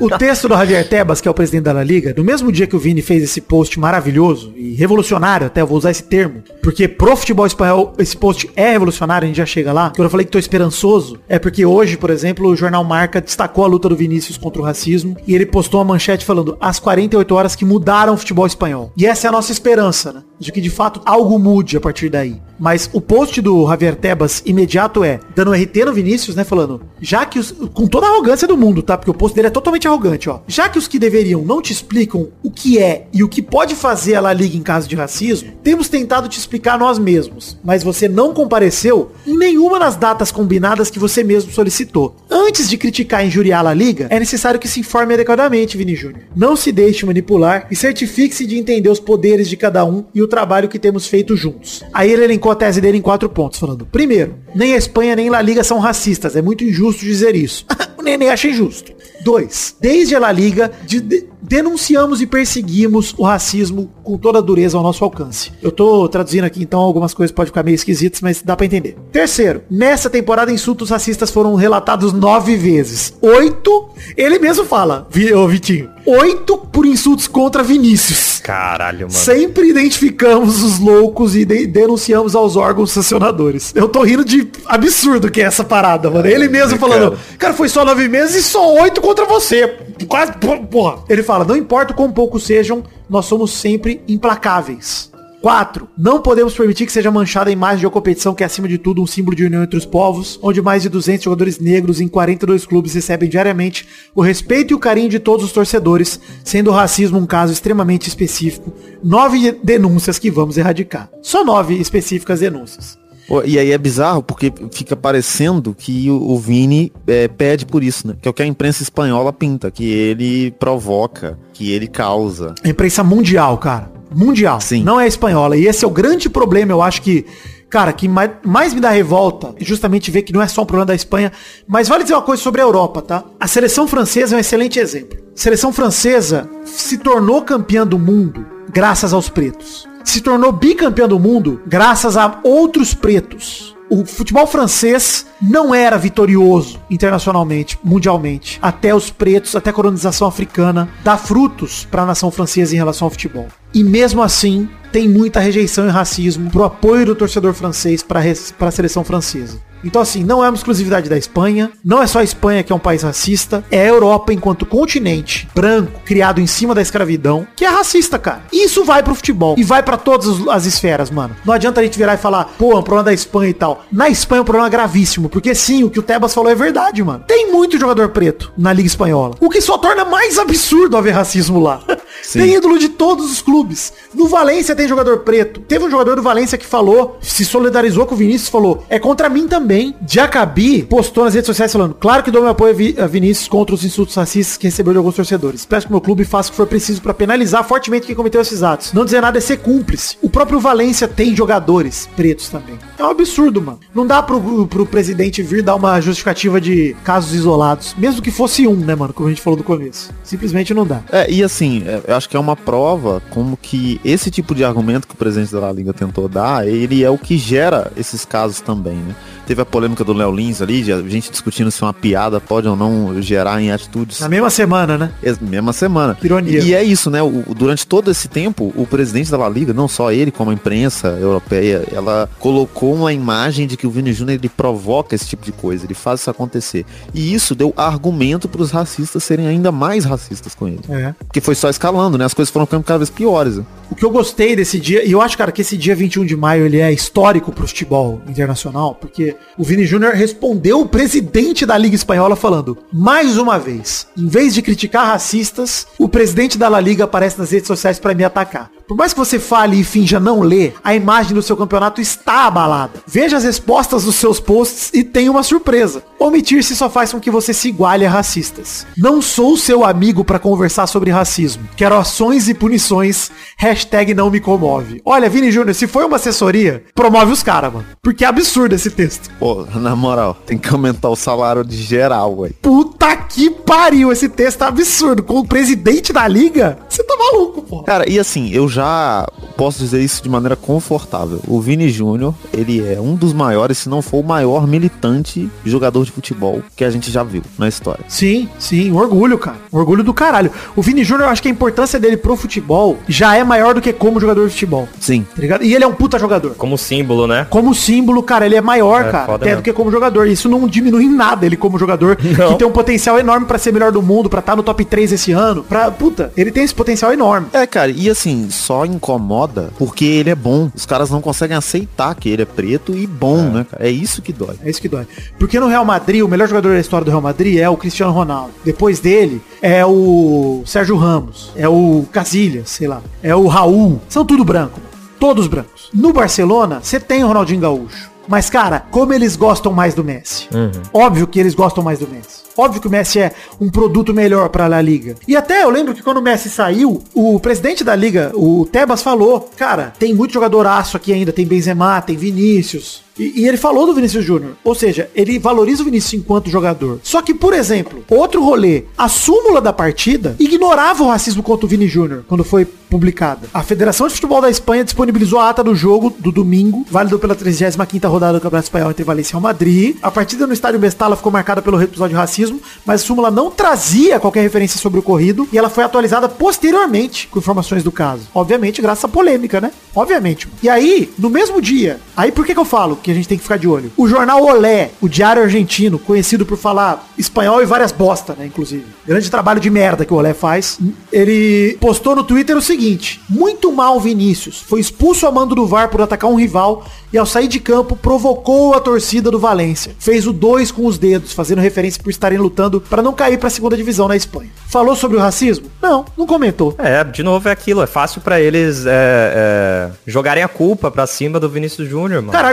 o 0.00 0.08
texto 0.18 0.48
do 0.48 0.56
Javier 0.56 0.88
Tebas, 0.88 1.20
que 1.20 1.28
é 1.28 1.30
o 1.30 1.34
presidente 1.34 1.62
da 1.62 1.72
La 1.72 1.84
Liga, 1.84 2.12
no 2.16 2.24
mesmo 2.24 2.50
dia 2.50 2.66
que 2.66 2.74
o 2.74 2.80
Vini 2.80 3.00
fez 3.00 3.22
esse 3.22 3.40
post 3.40 3.78
maravilhoso 3.78 4.52
e 4.56 4.74
revolucionário, 4.74 5.46
até 5.46 5.60
eu 5.60 5.68
vou 5.68 5.78
usar 5.78 5.92
esse 5.92 6.02
termo, 6.02 6.42
porque 6.60 6.88
pro 6.88 7.16
futebol 7.16 7.46
espanhol 7.46 7.94
esse 7.98 8.16
post 8.16 8.50
é 8.56 8.72
revolucionário, 8.72 9.26
a 9.26 9.28
gente 9.28 9.36
já 9.36 9.46
chega 9.46 9.72
lá. 9.72 9.90
Quando 9.90 10.06
eu 10.06 10.10
falei 10.10 10.26
que 10.26 10.32
tô 10.32 10.38
esperançoso, 10.38 11.20
é 11.28 11.38
porque 11.38 11.64
hoje, 11.64 11.96
por 11.96 12.10
exemplo, 12.10 12.48
o 12.48 12.56
jornal 12.56 12.82
Marca 12.82 13.20
destacou 13.20 13.64
a 13.64 13.68
luta 13.68 13.88
do 13.88 13.94
Vinícius 13.94 14.36
contra 14.36 14.60
o 14.60 14.64
racismo 14.64 15.16
e 15.26 15.34
ele 15.34 15.46
postou 15.46 15.80
uma 15.80 15.94
manchete 15.94 16.24
falando 16.24 16.56
as 16.60 16.80
48 16.88 17.34
horas 17.34 17.54
que 17.54 17.66
mudaram 17.66 18.14
o 18.14 18.16
futebol 18.16 18.46
espanhol. 18.46 18.90
E 18.96 19.04
essa 19.04 19.26
é 19.26 19.28
a 19.28 19.32
nossa 19.32 19.52
esperança, 19.52 20.10
né? 20.10 20.22
De 20.38 20.50
que 20.50 20.58
de 20.58 20.70
fato 20.70 21.02
algo 21.04 21.38
mude 21.38 21.76
a 21.76 21.80
partir 21.80 22.08
daí. 22.08 22.40
Mas 22.58 22.88
o 22.92 23.00
post 23.00 23.40
do 23.40 23.66
Javier 23.68 23.94
Tebas 23.94 24.42
imediato 24.44 25.04
é, 25.04 25.20
dando 25.34 25.52
RT 25.52 25.84
no 25.84 25.92
Vinícius, 25.92 26.34
né? 26.34 26.44
Falando, 26.44 26.82
já 27.00 27.24
que 27.24 27.38
os. 27.38 27.52
Com 27.72 27.86
toda 27.86 28.06
a 28.06 28.10
arrogância 28.10 28.48
do 28.48 28.56
mundo, 28.56 28.82
tá? 28.82 28.96
Porque 28.96 29.10
o 29.10 29.14
post 29.14 29.34
dele 29.34 29.48
é 29.48 29.50
totalmente 29.50 29.86
arrogante, 29.86 30.28
ó. 30.28 30.40
Já 30.46 30.68
que 30.68 30.78
os 30.78 30.88
que 30.88 30.98
deveriam 30.98 31.42
não 31.42 31.62
te 31.62 31.72
explicam 31.72 32.28
o 32.42 32.50
que 32.50 32.78
é 32.78 33.06
e 33.12 33.22
o 33.22 33.28
que 33.28 33.42
pode 33.42 33.74
fazer 33.74 34.14
a 34.14 34.20
La 34.20 34.32
Liga 34.32 34.56
em 34.56 34.62
caso 34.62 34.88
de 34.88 34.96
racismo, 34.96 35.52
temos 35.62 35.88
tentado 35.88 36.28
te 36.28 36.38
explicar 36.38 36.78
nós 36.78 36.98
mesmos. 36.98 37.56
Mas 37.62 37.82
você 37.82 38.08
não 38.08 38.34
compareceu 38.34 39.12
em 39.26 39.36
nenhuma 39.36 39.78
das 39.78 39.96
datas 39.96 40.32
combinadas 40.32 40.90
que 40.90 40.98
você 40.98 41.22
mesmo 41.22 41.52
solicitou. 41.52 42.16
Antes 42.30 42.68
de 42.68 42.76
criticar 42.76 43.24
e 43.24 43.28
injuriar 43.28 43.60
a 43.60 43.62
La 43.62 43.74
Liga, 43.74 44.08
é 44.10 44.18
necessário 44.18 44.60
que 44.60 44.68
se 44.68 44.80
informe 44.80 45.14
adequadamente, 45.14 45.76
Vini 45.76 45.94
Júnior. 45.94 46.22
Não 46.34 46.56
se 46.56 46.72
deixe 46.72 47.06
manipular 47.06 47.66
e 47.70 47.76
certifique-se 47.76 48.46
de 48.46 48.58
entender 48.58 48.88
os 48.88 49.00
poderes 49.00 49.48
de 49.48 49.56
cada 49.56 49.84
um 49.84 50.04
e 50.14 50.22
o 50.22 50.28
trabalho 50.28 50.68
que 50.68 50.78
temos 50.78 51.06
feito 51.06 51.36
juntos. 51.36 51.82
Aí 51.92 52.10
ele 52.10 52.24
elencou 52.24 52.47
a 52.50 52.54
tese 52.54 52.80
dele 52.80 52.98
em 52.98 53.02
quatro 53.02 53.28
pontos, 53.28 53.58
falando: 53.58 53.86
primeiro, 53.86 54.36
nem 54.54 54.74
a 54.74 54.76
Espanha 54.76 55.16
nem 55.16 55.28
a 55.28 55.32
La 55.32 55.42
Liga 55.42 55.64
são 55.64 55.78
racistas, 55.78 56.36
é 56.36 56.42
muito 56.42 56.64
injusto 56.64 57.04
dizer 57.04 57.34
isso. 57.34 57.64
o 57.98 58.02
Nenê 58.02 58.28
acha 58.28 58.48
injusto. 58.48 58.92
Dois, 59.20 59.74
desde 59.80 60.14
a 60.14 60.20
La 60.20 60.30
Liga, 60.30 60.70
de, 60.86 61.00
de, 61.00 61.26
denunciamos 61.42 62.20
e 62.20 62.26
perseguimos 62.26 63.14
o 63.16 63.24
racismo 63.24 63.90
com 64.04 64.16
toda 64.16 64.38
a 64.38 64.42
dureza 64.42 64.76
ao 64.76 64.82
nosso 64.82 65.02
alcance. 65.02 65.52
Eu 65.62 65.72
tô 65.72 66.08
traduzindo 66.08 66.44
aqui, 66.44 66.62
então 66.62 66.78
algumas 66.80 67.14
coisas 67.14 67.34
podem 67.34 67.48
ficar 67.48 67.62
meio 67.62 67.74
esquisitas, 67.74 68.20
mas 68.20 68.42
dá 68.42 68.56
para 68.56 68.66
entender. 68.66 68.96
Terceiro, 69.10 69.62
nessa 69.70 70.08
temporada 70.10 70.52
insultos 70.52 70.90
racistas 70.90 71.30
foram 71.30 71.54
relatados 71.54 72.12
nove 72.12 72.56
vezes. 72.56 73.14
Oito, 73.20 73.88
ele 74.16 74.38
mesmo 74.38 74.64
fala, 74.64 75.08
ô 75.34 75.48
Vitinho, 75.48 75.90
oito 76.06 76.56
por 76.58 76.86
insultos 76.86 77.26
contra 77.26 77.62
Vinícius. 77.62 78.40
Caralho, 78.40 79.00
mano. 79.00 79.10
Sempre 79.10 79.68
identificamos 79.68 80.62
os 80.62 80.78
loucos 80.78 81.36
e 81.36 81.44
de 81.44 81.66
denunciamos 81.66 82.34
aos 82.34 82.56
órgãos 82.56 82.92
sancionadores. 82.92 83.72
Eu 83.74 83.88
tô 83.88 84.02
rindo 84.02 84.24
de 84.24 84.37
absurdo 84.66 85.30
que 85.30 85.40
é 85.40 85.44
essa 85.44 85.64
parada, 85.64 86.10
mano. 86.10 86.26
Ele 86.26 86.48
mesmo 86.48 86.74
é, 86.74 86.78
falando, 86.78 87.10
cara. 87.12 87.22
cara, 87.38 87.54
foi 87.54 87.68
só 87.68 87.84
nove 87.84 88.08
meses 88.08 88.36
e 88.36 88.42
só 88.42 88.74
oito 88.82 89.00
contra 89.00 89.24
você. 89.24 89.78
Quase, 90.06 90.32
porra. 90.70 91.02
Ele 91.08 91.22
fala, 91.22 91.44
não 91.44 91.56
importa 91.56 91.94
quão 91.94 92.10
poucos 92.10 92.44
sejam, 92.44 92.84
nós 93.08 93.26
somos 93.26 93.52
sempre 93.52 94.02
implacáveis. 94.08 95.10
4. 95.40 95.88
Não 95.96 96.20
podemos 96.20 96.54
permitir 96.54 96.84
que 96.84 96.92
seja 96.92 97.10
manchada 97.10 97.48
a 97.48 97.52
imagem 97.52 97.80
de 97.80 97.86
uma 97.86 97.92
competição 97.92 98.34
que 98.34 98.42
é, 98.42 98.46
acima 98.46 98.66
de 98.66 98.76
tudo, 98.76 99.02
um 99.02 99.06
símbolo 99.06 99.36
de 99.36 99.44
união 99.44 99.62
entre 99.62 99.76
os 99.78 99.86
povos, 99.86 100.38
onde 100.42 100.60
mais 100.60 100.82
de 100.82 100.88
200 100.88 101.24
jogadores 101.24 101.58
negros 101.58 102.00
em 102.00 102.08
42 102.08 102.66
clubes 102.66 102.94
recebem 102.94 103.28
diariamente 103.28 103.86
o 104.14 104.20
respeito 104.20 104.72
e 104.72 104.74
o 104.74 104.78
carinho 104.78 105.08
de 105.08 105.18
todos 105.18 105.44
os 105.44 105.52
torcedores, 105.52 106.20
sendo 106.44 106.70
o 106.70 106.74
racismo 106.74 107.18
um 107.18 107.26
caso 107.26 107.52
extremamente 107.52 108.08
específico. 108.08 108.72
Nove 109.02 109.52
denúncias 109.62 110.18
que 110.18 110.30
vamos 110.30 110.58
erradicar. 110.58 111.08
Só 111.22 111.44
nove 111.44 111.74
específicas 111.74 112.40
denúncias. 112.40 112.98
E 113.44 113.58
aí 113.58 113.72
é 113.72 113.78
bizarro 113.78 114.22
porque 114.22 114.52
fica 114.72 114.96
parecendo 114.96 115.74
que 115.74 116.10
o, 116.10 116.38
Vini 116.38 116.92
é, 117.06 117.28
pede 117.28 117.66
por 117.66 117.82
isso, 117.82 118.08
né? 118.08 118.14
Que 118.20 118.28
é 118.28 118.30
o 118.30 118.34
que 118.34 118.42
a 118.42 118.46
imprensa 118.46 118.82
espanhola 118.82 119.32
pinta, 119.32 119.70
que 119.70 119.84
ele 119.84 120.50
provoca, 120.52 121.38
que 121.52 121.72
ele 121.72 121.86
causa. 121.86 122.54
A 122.64 122.68
imprensa 122.68 123.04
mundial, 123.04 123.58
cara 123.58 123.98
mundial. 124.14 124.60
Sim. 124.60 124.82
Não 124.82 124.98
é 124.98 125.06
espanhola. 125.06 125.56
E 125.56 125.66
esse 125.66 125.84
é 125.84 125.88
o 125.88 125.90
grande 125.90 126.28
problema, 126.28 126.72
eu 126.72 126.82
acho 126.82 127.02
que 127.02 127.26
cara, 127.68 127.92
que 127.92 128.08
mais, 128.08 128.30
mais 128.42 128.72
me 128.72 128.80
dá 128.80 128.90
revolta 128.90 129.54
é 129.60 129.64
justamente 129.64 130.10
ver 130.10 130.22
que 130.22 130.32
não 130.32 130.40
é 130.40 130.48
só 130.48 130.62
um 130.62 130.66
problema 130.66 130.86
da 130.86 130.94
Espanha, 130.94 131.30
mas 131.66 131.88
vale 131.88 132.02
dizer 132.02 132.14
uma 132.14 132.22
coisa 132.22 132.42
sobre 132.42 132.60
a 132.60 132.64
Europa, 132.64 133.02
tá? 133.02 133.24
A 133.38 133.46
seleção 133.46 133.86
francesa 133.86 134.34
é 134.34 134.38
um 134.38 134.40
excelente 134.40 134.78
exemplo. 134.78 135.18
A 135.18 135.38
seleção 135.40 135.72
francesa 135.72 136.48
se 136.64 136.98
tornou 136.98 137.42
campeã 137.42 137.86
do 137.86 137.98
mundo 137.98 138.46
graças 138.72 139.12
aos 139.12 139.28
pretos. 139.28 139.86
Se 140.04 140.20
tornou 140.20 140.52
bicampeã 140.52 141.08
do 141.08 141.18
mundo 141.18 141.60
graças 141.66 142.16
a 142.16 142.40
outros 142.42 142.94
pretos 142.94 143.76
o 143.90 144.04
futebol 144.04 144.46
francês 144.46 145.26
não 145.40 145.74
era 145.74 145.96
vitorioso 145.96 146.78
internacionalmente, 146.90 147.78
mundialmente, 147.82 148.58
até 148.60 148.94
os 148.94 149.10
pretos, 149.10 149.56
até 149.56 149.70
a 149.70 149.72
colonização 149.72 150.28
africana 150.28 150.88
dar 151.02 151.16
frutos 151.16 151.86
para 151.90 152.02
a 152.02 152.06
nação 152.06 152.30
francesa 152.30 152.74
em 152.74 152.78
relação 152.78 153.06
ao 153.06 153.10
futebol. 153.10 153.48
E 153.72 153.82
mesmo 153.82 154.22
assim, 154.22 154.68
tem 154.92 155.08
muita 155.08 155.40
rejeição 155.40 155.86
e 155.86 155.90
racismo 155.90 156.50
pro 156.50 156.64
apoio 156.64 157.06
do 157.06 157.14
torcedor 157.14 157.54
francês 157.54 158.02
para 158.02 158.20
a 158.20 158.70
seleção 158.70 159.04
francesa. 159.04 159.58
Então, 159.84 160.02
assim, 160.02 160.24
não 160.24 160.44
é 160.44 160.48
uma 160.48 160.56
exclusividade 160.56 161.08
da 161.08 161.16
Espanha, 161.16 161.70
não 161.84 162.02
é 162.02 162.06
só 162.06 162.20
a 162.20 162.24
Espanha 162.24 162.62
que 162.62 162.72
é 162.72 162.76
um 162.76 162.80
país 162.80 163.02
racista, 163.02 163.64
é 163.70 163.82
a 163.82 163.86
Europa 163.86 164.32
enquanto 164.32 164.66
continente 164.66 165.48
branco, 165.54 166.00
criado 166.04 166.40
em 166.40 166.46
cima 166.46 166.74
da 166.74 166.82
escravidão, 166.82 167.46
que 167.56 167.64
é 167.64 167.68
racista, 167.68 168.18
cara. 168.18 168.42
E 168.52 168.64
isso 168.64 168.84
vai 168.84 169.02
pro 169.02 169.14
futebol 169.14 169.54
e 169.58 169.64
vai 169.64 169.82
para 169.82 169.96
todas 169.96 170.46
as 170.48 170.66
esferas, 170.66 171.10
mano. 171.10 171.36
Não 171.44 171.54
adianta 171.54 171.80
a 171.80 171.84
gente 171.84 171.98
virar 171.98 172.14
e 172.14 172.18
falar, 172.18 172.52
pô, 172.58 172.72
é 172.72 172.76
um 172.76 172.82
problema 172.82 173.04
da 173.04 173.12
Espanha 173.12 173.50
e 173.50 173.54
tal. 173.54 173.84
Na 173.90 174.08
Espanha 174.08 174.40
é 174.40 174.42
um 174.42 174.44
problema 174.44 174.68
gravíssimo, 174.68 175.28
porque 175.28 175.54
sim, 175.54 175.84
o 175.84 175.90
que 175.90 175.98
o 175.98 176.02
Tebas 176.02 176.34
falou 176.34 176.50
é 176.50 176.54
verdade, 176.54 177.02
mano. 177.02 177.24
Tem 177.26 177.50
muito 177.52 177.78
jogador 177.78 178.08
preto 178.10 178.52
na 178.56 178.72
Liga 178.72 178.86
Espanhola, 178.86 179.34
o 179.40 179.48
que 179.48 179.60
só 179.60 179.78
torna 179.78 180.04
mais 180.04 180.38
absurdo 180.38 180.96
haver 180.96 181.12
racismo 181.12 181.60
lá. 181.60 181.80
Sim. 182.22 182.40
Tem 182.40 182.54
ídolo 182.54 182.78
de 182.78 182.88
todos 182.88 183.30
os 183.30 183.40
clubes. 183.40 183.92
No 184.12 184.26
Valência 184.26 184.74
tem 184.74 184.88
jogador 184.88 185.18
preto. 185.18 185.60
Teve 185.60 185.84
um 185.84 185.90
jogador 185.90 186.16
do 186.16 186.22
Valência 186.22 186.58
que 186.58 186.66
falou, 186.66 187.16
se 187.20 187.44
solidarizou 187.44 188.06
com 188.06 188.14
o 188.14 188.18
Vinícius, 188.18 188.50
falou, 188.50 188.84
é 188.88 188.98
contra 188.98 189.28
mim 189.28 189.46
também 189.46 189.67
também, 189.68 189.94
Jacabi 190.08 190.82
postou 190.82 191.24
nas 191.24 191.34
redes 191.34 191.46
sociais 191.46 191.70
falando, 191.70 191.92
claro 191.92 192.22
que 192.22 192.30
dou 192.30 192.40
meu 192.40 192.52
apoio 192.52 192.74
a 192.98 193.06
Vinícius 193.06 193.46
contra 193.48 193.74
os 193.74 193.84
insultos 193.84 194.14
racistas 194.14 194.56
que 194.56 194.66
recebeu 194.66 194.94
de 194.94 194.96
alguns 194.96 195.14
torcedores. 195.14 195.66
Peço 195.66 195.86
que 195.86 195.92
meu 195.92 196.00
clube 196.00 196.24
faça 196.24 196.48
o 196.48 196.52
que 196.52 196.56
for 196.56 196.66
preciso 196.66 197.02
para 197.02 197.12
penalizar 197.12 197.62
fortemente 197.64 198.06
quem 198.06 198.16
cometeu 198.16 198.40
esses 198.40 198.62
atos. 198.62 198.94
Não 198.94 199.04
dizer 199.04 199.20
nada 199.20 199.36
é 199.36 199.40
ser 199.42 199.58
cúmplice. 199.58 200.16
O 200.22 200.30
próprio 200.30 200.58
Valência 200.58 201.06
tem 201.06 201.36
jogadores 201.36 202.08
pretos 202.16 202.48
também. 202.48 202.78
É 202.98 203.04
um 203.04 203.10
absurdo, 203.10 203.60
mano. 203.60 203.78
Não 203.94 204.06
dá 204.06 204.22
pro, 204.22 204.66
pro 204.66 204.86
presidente 204.86 205.42
vir 205.42 205.62
dar 205.62 205.74
uma 205.74 206.00
justificativa 206.00 206.58
de 206.58 206.96
casos 207.04 207.34
isolados. 207.34 207.94
Mesmo 207.98 208.22
que 208.22 208.30
fosse 208.30 208.66
um, 208.66 208.74
né, 208.74 208.94
mano? 208.94 209.12
Como 209.12 209.28
a 209.28 209.30
gente 209.30 209.42
falou 209.42 209.58
no 209.58 209.64
começo. 209.64 210.10
Simplesmente 210.24 210.72
não 210.72 210.86
dá. 210.86 211.02
É, 211.12 211.30
e 211.30 211.42
assim, 211.42 211.82
é, 211.86 212.00
eu 212.08 212.16
acho 212.16 212.26
que 212.26 212.38
é 212.38 212.40
uma 212.40 212.56
prova 212.56 213.22
como 213.28 213.54
que 213.54 214.00
esse 214.02 214.30
tipo 214.30 214.54
de 214.54 214.64
argumento 214.64 215.06
que 215.06 215.12
o 215.12 215.18
presidente 215.18 215.52
da 215.52 215.70
Liga 215.70 215.92
tentou 215.92 216.26
dar, 216.26 216.66
ele 216.66 217.04
é 217.04 217.10
o 217.10 217.18
que 217.18 217.36
gera 217.36 217.92
esses 217.98 218.24
casos 218.24 218.62
também, 218.62 218.96
né? 218.96 219.14
Teve 219.48 219.62
a 219.62 219.64
polêmica 219.64 220.04
do 220.04 220.12
Léo 220.12 220.30
Lins 220.30 220.60
ali, 220.60 220.92
a 220.92 221.00
gente 221.00 221.30
discutindo 221.30 221.70
se 221.70 221.80
uma 221.80 221.94
piada 221.94 222.38
pode 222.38 222.68
ou 222.68 222.76
não 222.76 223.22
gerar 223.22 223.62
em 223.62 223.72
atitudes. 223.72 224.20
Na 224.20 224.28
mesma 224.28 224.50
semana, 224.50 224.98
né? 224.98 225.10
É, 225.22 225.34
mesma 225.40 225.72
semana. 225.72 226.14
Que 226.14 226.26
ironia. 226.26 226.60
E, 226.60 226.66
e 226.66 226.74
é 226.74 226.84
isso, 226.84 227.10
né? 227.10 227.22
O, 227.22 227.42
durante 227.56 227.86
todo 227.86 228.10
esse 228.10 228.28
tempo, 228.28 228.70
o 228.76 228.86
presidente 228.86 229.30
da 229.30 229.38
La 229.38 229.48
Liga, 229.48 229.72
não 229.72 229.88
só 229.88 230.12
ele, 230.12 230.30
como 230.30 230.50
a 230.50 230.52
imprensa 230.52 231.08
europeia, 231.18 231.82
ela 231.90 232.28
colocou 232.38 232.94
uma 232.94 233.10
imagem 233.10 233.66
de 233.66 233.78
que 233.78 233.86
o 233.86 233.90
Vini 233.90 234.12
Júnior 234.12 234.38
ele 234.38 234.50
provoca 234.50 235.14
esse 235.14 235.26
tipo 235.26 235.46
de 235.46 235.52
coisa, 235.52 235.86
ele 235.86 235.94
faz 235.94 236.20
isso 236.20 236.28
acontecer. 236.28 236.84
E 237.14 237.32
isso 237.32 237.54
deu 237.54 237.72
argumento 237.74 238.50
para 238.50 238.60
os 238.60 238.70
racistas 238.70 239.24
serem 239.24 239.46
ainda 239.46 239.72
mais 239.72 240.04
racistas 240.04 240.54
com 240.54 240.68
ele. 240.68 240.80
É. 240.90 241.14
Porque 241.20 241.40
foi 241.40 241.54
só 241.54 241.70
escalando, 241.70 242.18
né? 242.18 242.26
As 242.26 242.34
coisas 242.34 242.52
foram 242.52 242.66
ficando 242.66 242.84
cada 242.84 242.98
vez 242.98 243.08
piores. 243.08 243.56
Né? 243.56 243.64
O 243.90 243.94
que 243.94 244.04
eu 244.04 244.10
gostei 244.10 244.54
desse 244.54 244.78
dia, 244.78 245.02
e 245.06 245.12
eu 245.12 245.22
acho, 245.22 245.38
cara, 245.38 245.50
que 245.50 245.62
esse 245.62 245.74
dia 245.74 245.96
21 245.96 246.26
de 246.26 246.36
maio 246.36 246.66
ele 246.66 246.78
é 246.78 246.92
histórico 246.92 247.50
pro 247.50 247.66
futebol 247.66 248.20
internacional, 248.28 248.94
porque 248.94 249.37
o 249.58 249.64
Vini 249.64 249.84
Júnior 249.84 250.14
respondeu 250.14 250.80
o 250.80 250.88
presidente 250.88 251.66
da 251.66 251.76
Liga 251.76 251.96
Espanhola 251.96 252.36
falando, 252.36 252.78
mais 252.92 253.36
uma 253.36 253.58
vez, 253.58 254.06
em 254.16 254.28
vez 254.28 254.54
de 254.54 254.62
criticar 254.62 255.06
racistas, 255.06 255.86
o 255.98 256.08
presidente 256.08 256.56
da 256.56 256.68
La 256.68 256.78
Liga 256.78 257.04
aparece 257.04 257.38
nas 257.38 257.50
redes 257.50 257.66
sociais 257.66 257.98
para 257.98 258.14
me 258.14 258.22
atacar. 258.22 258.70
Por 258.86 258.96
mais 258.96 259.12
que 259.12 259.18
você 259.18 259.38
fale 259.38 259.78
e 259.78 259.84
finja 259.84 260.18
não 260.18 260.40
ler, 260.40 260.74
a 260.82 260.94
imagem 260.94 261.34
do 261.34 261.42
seu 261.42 261.54
campeonato 261.54 262.00
está 262.00 262.46
abalada. 262.46 263.02
Veja 263.06 263.36
as 263.36 263.44
respostas 263.44 264.04
dos 264.04 264.14
seus 264.14 264.40
posts 264.40 264.90
e 264.94 265.04
tenha 265.04 265.30
uma 265.30 265.42
surpresa. 265.42 266.02
Omitir-se 266.18 266.74
só 266.74 266.88
faz 266.88 267.12
com 267.12 267.20
que 267.20 267.30
você 267.30 267.52
se 267.52 267.68
iguale 267.68 268.06
a 268.06 268.10
racistas. 268.10 268.86
Não 268.96 269.20
sou 269.20 269.58
seu 269.58 269.84
amigo 269.84 270.24
para 270.24 270.38
conversar 270.38 270.86
sobre 270.86 271.10
racismo. 271.10 271.68
Quero 271.76 271.98
ações 271.98 272.48
e 272.48 272.54
punições. 272.54 273.30
Hashtag 273.58 274.14
não 274.14 274.30
me 274.30 274.40
comove. 274.40 275.02
Olha, 275.04 275.28
Vini 275.28 275.52
Júnior, 275.52 275.74
se 275.74 275.86
foi 275.86 276.06
uma 276.06 276.16
assessoria, 276.16 276.82
promove 276.94 277.30
os 277.30 277.42
caras, 277.42 277.70
mano. 277.70 277.86
Porque 278.02 278.24
é 278.24 278.28
absurdo 278.28 278.74
esse 278.74 278.90
texto. 278.90 279.27
Pô, 279.38 279.66
na 279.74 279.94
moral, 279.94 280.36
tem 280.46 280.58
que 280.58 280.68
aumentar 280.68 281.08
o 281.08 281.16
salário 281.16 281.64
de 281.64 281.76
geral, 281.76 282.36
velho. 282.42 282.54
Puta 282.60 283.16
que 283.16 283.50
pariu, 283.50 284.10
esse 284.10 284.28
texto 284.28 284.62
é 284.62 284.66
absurdo. 284.66 285.22
Com 285.22 285.38
o 285.38 285.46
presidente 285.46 286.12
da 286.12 286.26
liga, 286.26 286.78
você 286.88 287.02
tá 287.04 287.14
maluco, 287.16 287.62
pô. 287.62 287.82
Cara, 287.82 288.08
e 288.10 288.18
assim, 288.18 288.50
eu 288.52 288.68
já 288.68 289.26
posso 289.56 289.78
dizer 289.78 290.00
isso 290.00 290.22
de 290.22 290.28
maneira 290.28 290.56
confortável. 290.56 291.40
O 291.46 291.60
Vini 291.60 291.88
Júnior, 291.88 292.34
ele 292.52 292.84
é 292.86 293.00
um 293.00 293.14
dos 293.14 293.32
maiores, 293.32 293.78
se 293.78 293.88
não 293.88 294.02
for 294.02 294.18
o 294.18 294.26
maior 294.26 294.66
militante 294.66 295.48
jogador 295.64 296.04
de 296.04 296.10
futebol 296.10 296.62
que 296.76 296.84
a 296.84 296.90
gente 296.90 297.10
já 297.10 297.22
viu 297.22 297.42
na 297.58 297.68
história. 297.68 298.04
Sim, 298.08 298.48
sim, 298.58 298.92
orgulho, 298.92 299.38
cara. 299.38 299.58
Orgulho 299.70 300.02
do 300.02 300.14
caralho. 300.14 300.50
O 300.74 300.82
Vini 300.82 301.04
Júnior, 301.04 301.26
eu 301.26 301.32
acho 301.32 301.42
que 301.42 301.48
a 301.48 301.50
importância 301.50 302.00
dele 302.00 302.16
pro 302.16 302.36
futebol 302.36 302.98
já 303.08 303.36
é 303.36 303.44
maior 303.44 303.74
do 303.74 303.80
que 303.80 303.92
como 303.92 304.20
jogador 304.20 304.46
de 304.46 304.52
futebol. 304.52 304.88
Sim. 304.98 305.26
Tá 305.34 305.42
ligado? 305.42 305.64
E 305.64 305.74
ele 305.74 305.84
é 305.84 305.86
um 305.86 305.94
puta 305.94 306.18
jogador. 306.18 306.54
Como 306.54 306.78
símbolo, 306.78 307.26
né? 307.26 307.46
Como 307.50 307.74
símbolo, 307.74 308.22
cara, 308.22 308.46
ele 308.46 308.56
é 308.56 308.60
maior, 308.60 309.04
é, 309.04 309.10
cara, 309.10 309.17
até 309.24 309.56
do 309.56 309.62
que 309.62 309.72
como 309.72 309.90
jogador. 309.90 310.26
Isso 310.26 310.48
não 310.48 310.66
diminui 310.66 311.04
em 311.04 311.10
nada 311.10 311.46
ele 311.46 311.56
como 311.56 311.78
jogador, 311.78 312.18
não. 312.38 312.52
que 312.52 312.58
tem 312.58 312.66
um 312.66 312.72
potencial 312.72 313.18
enorme 313.18 313.46
para 313.46 313.58
ser 313.58 313.72
melhor 313.72 313.92
do 313.92 314.02
mundo, 314.02 314.28
para 314.28 314.40
estar 314.40 314.52
tá 314.52 314.56
no 314.56 314.62
top 314.62 314.84
3 314.84 315.12
esse 315.12 315.32
ano. 315.32 315.62
Pra, 315.64 315.90
puta, 315.90 316.32
ele 316.36 316.50
tem 316.50 316.64
esse 316.64 316.74
potencial 316.74 317.12
enorme. 317.12 317.48
É, 317.52 317.66
cara, 317.66 317.90
e 317.90 318.08
assim, 318.08 318.48
só 318.50 318.84
incomoda 318.84 319.70
porque 319.78 320.04
ele 320.04 320.30
é 320.30 320.34
bom. 320.34 320.70
Os 320.74 320.86
caras 320.86 321.10
não 321.10 321.20
conseguem 321.20 321.56
aceitar 321.56 322.14
que 322.14 322.28
ele 322.28 322.42
é 322.42 322.46
preto 322.46 322.96
e 322.96 323.06
bom, 323.06 323.38
é. 323.38 323.50
né, 323.50 323.66
cara? 323.70 323.86
É 323.86 323.90
isso 323.90 324.22
que 324.22 324.32
dói. 324.32 324.56
É 324.62 324.70
isso 324.70 324.80
que 324.80 324.88
dói. 324.88 325.06
Porque 325.38 325.58
no 325.58 325.68
Real 325.68 325.84
Madrid, 325.84 326.22
o 326.22 326.28
melhor 326.28 326.48
jogador 326.48 326.72
da 326.72 326.80
história 326.80 327.04
do 327.04 327.10
Real 327.10 327.22
Madrid 327.22 327.58
é 327.58 327.68
o 327.68 327.76
Cristiano 327.76 328.12
Ronaldo. 328.12 328.52
Depois 328.64 329.00
dele 329.00 329.40
é 329.62 329.84
o 329.84 330.62
Sérgio 330.64 330.96
Ramos, 330.96 331.52
é 331.56 331.68
o 331.68 332.04
Casillas, 332.12 332.70
sei 332.70 332.88
lá, 332.88 333.02
é 333.22 333.34
o 333.34 333.46
Raul. 333.46 334.00
São 334.08 334.24
tudo 334.24 334.44
branco. 334.44 334.80
Todos 335.18 335.48
brancos. 335.48 335.90
No 335.92 336.12
Barcelona, 336.12 336.80
você 336.82 337.00
tem 337.00 337.24
o 337.24 337.26
Ronaldinho 337.26 337.60
Gaúcho. 337.60 338.10
Mas, 338.28 338.50
cara, 338.50 338.84
como 338.90 339.12
eles 339.12 339.34
gostam 339.34 339.72
mais 339.72 339.94
do 339.94 340.04
Messi? 340.04 340.46
Uhum. 340.52 340.70
Óbvio 340.92 341.26
que 341.26 341.40
eles 341.40 341.54
gostam 341.54 341.82
mais 341.82 341.98
do 341.98 342.06
Messi. 342.06 342.42
Óbvio 342.56 342.80
que 342.80 342.88
o 342.88 342.90
Messi 342.90 343.20
é 343.20 343.32
um 343.60 343.70
produto 343.70 344.12
melhor 344.12 344.48
para 344.48 344.64
a 344.64 344.82
Liga. 344.82 345.14
E 345.26 345.36
até 345.36 345.62
eu 345.62 345.70
lembro 345.70 345.94
que 345.94 346.02
quando 346.02 346.18
o 346.18 346.22
Messi 346.22 346.50
saiu, 346.50 347.02
o 347.14 347.40
presidente 347.40 347.82
da 347.82 347.94
Liga, 347.96 348.32
o 348.34 348.66
Tebas, 348.70 349.00
falou, 349.00 349.48
cara, 349.56 349.92
tem 349.98 350.12
muito 350.12 350.34
jogador 350.34 350.66
aço 350.66 350.96
aqui 350.96 351.12
ainda, 351.12 351.32
tem 351.32 351.46
Benzema, 351.46 352.02
tem 352.02 352.16
Vinícius, 352.16 353.02
e, 353.18 353.42
e, 353.42 353.48
ele 353.48 353.56
falou 353.56 353.86
do 353.86 353.94
Vinícius 353.94 354.24
Júnior. 354.24 354.52
Ou 354.64 354.74
seja, 354.74 355.10
ele 355.14 355.38
valoriza 355.38 355.82
o 355.82 355.84
Vinícius 355.84 356.14
enquanto 356.14 356.50
jogador. 356.50 357.00
Só 357.02 357.20
que, 357.22 357.34
por 357.34 357.52
exemplo, 357.52 358.04
outro 358.08 358.42
rolê, 358.42 358.84
a 358.96 359.08
súmula 359.08 359.60
da 359.60 359.72
partida 359.72 360.36
ignorava 360.38 361.02
o 361.02 361.08
racismo 361.08 361.42
contra 361.42 361.66
o 361.66 361.68
Vini 361.68 361.88
Júnior 361.88 362.24
quando 362.28 362.44
foi 362.44 362.64
publicada. 362.64 363.48
A 363.52 363.62
Federação 363.62 364.08
de 364.08 364.14
Futebol 364.14 364.40
da 364.40 364.50
Espanha 364.50 364.84
disponibilizou 364.84 365.38
a 365.38 365.50
ata 365.50 365.62
do 365.62 365.74
jogo 365.74 366.14
do 366.18 366.32
domingo, 366.32 366.86
válido 366.90 367.18
pela 367.18 367.36
35ª 367.36 368.08
rodada 368.08 368.38
do 368.38 368.40
Campeonato 368.40 368.66
Espanhol 368.66 368.90
entre 368.90 369.04
Valência 369.04 369.32
e 369.32 369.34
Real 369.34 369.42
Madrid. 369.42 369.96
A 370.02 370.10
partida 370.10 370.46
no 370.46 370.52
estádio 370.52 370.80
Mestala 370.80 371.16
ficou 371.16 371.30
marcada 371.30 371.60
pelo 371.60 371.80
episódio 371.82 372.14
de 372.14 372.20
racismo, 372.20 372.60
mas 372.84 373.02
a 373.02 373.04
súmula 373.04 373.30
não 373.30 373.50
trazia 373.50 374.18
qualquer 374.18 374.40
referência 374.40 374.80
sobre 374.80 374.98
o 374.98 375.00
ocorrido 375.00 375.46
e 375.52 375.58
ela 375.58 375.68
foi 375.68 375.84
atualizada 375.84 376.28
posteriormente 376.28 377.28
com 377.28 377.38
informações 377.38 377.82
do 377.82 377.92
caso. 377.92 378.22
Obviamente, 378.34 378.80
graças 378.80 379.04
à 379.04 379.08
polêmica, 379.08 379.60
né? 379.60 379.70
Obviamente. 379.94 380.48
E 380.62 380.68
aí, 380.68 381.10
no 381.18 381.28
mesmo 381.28 381.60
dia, 381.60 382.00
aí 382.16 382.32
por 382.32 382.46
que 382.46 382.54
que 382.54 382.60
eu 382.60 382.64
falo 382.64 382.96
que 382.96 383.07
a 383.10 383.14
gente 383.14 383.28
tem 383.28 383.38
que 383.38 383.42
ficar 383.42 383.56
de 383.56 383.68
olho. 383.68 383.90
O 383.96 384.08
jornal 384.08 384.42
Olé, 384.42 384.90
o 385.00 385.08
diário 385.08 385.42
argentino, 385.42 385.98
conhecido 385.98 386.44
por 386.44 386.56
falar 386.56 387.08
espanhol 387.16 387.62
e 387.62 387.66
várias 387.66 387.92
bosta, 387.92 388.34
né, 388.38 388.46
inclusive. 388.46 388.86
Grande 389.06 389.30
trabalho 389.30 389.60
de 389.60 389.70
merda 389.70 390.04
que 390.04 390.12
o 390.12 390.16
Olé 390.16 390.34
faz. 390.34 390.78
Ele 391.12 391.76
postou 391.80 392.14
no 392.14 392.24
Twitter 392.24 392.56
o 392.56 392.62
seguinte: 392.62 393.20
Muito 393.28 393.72
mal 393.72 394.00
Vinícius. 394.00 394.60
Foi 394.60 394.80
expulso 394.80 395.26
a 395.26 395.30
mando 395.30 395.54
do 395.54 395.66
VAR 395.66 395.88
por 395.88 396.00
atacar 396.00 396.30
um 396.30 396.36
rival 396.36 396.84
e 397.12 397.18
ao 397.18 397.26
sair 397.26 397.48
de 397.48 397.58
campo 397.58 397.96
provocou 397.96 398.74
a 398.74 398.80
torcida 398.80 399.30
do 399.30 399.38
Valência. 399.38 399.94
Fez 399.98 400.26
o 400.26 400.32
2 400.32 400.70
com 400.70 400.86
os 400.86 400.98
dedos, 400.98 401.32
fazendo 401.32 401.60
referência 401.60 402.02
por 402.02 402.10
estarem 402.10 402.38
lutando 402.38 402.80
para 402.80 403.02
não 403.02 403.12
cair 403.12 403.38
para 403.38 403.48
a 403.48 403.50
segunda 403.50 403.76
divisão 403.76 404.08
na 404.08 404.16
Espanha. 404.16 404.50
Falou 404.66 404.94
sobre 404.94 405.16
o 405.16 405.20
racismo? 405.20 405.70
Não, 405.80 406.04
não 406.16 406.26
comentou. 406.26 406.74
É, 406.78 407.02
de 407.04 407.22
novo 407.22 407.48
é 407.48 407.52
aquilo, 407.52 407.82
é 407.82 407.86
fácil 407.86 408.20
para 408.20 408.40
eles 408.40 408.84
é, 408.84 408.90
é, 408.90 409.90
jogarem 410.06 410.42
a 410.42 410.48
culpa 410.48 410.90
pra 410.90 411.06
cima 411.06 411.40
do 411.40 411.48
Vinícius 411.48 411.88
Júnior, 411.88 412.20
mano. 412.20 412.32
Cara, 412.32 412.48
a 412.48 412.52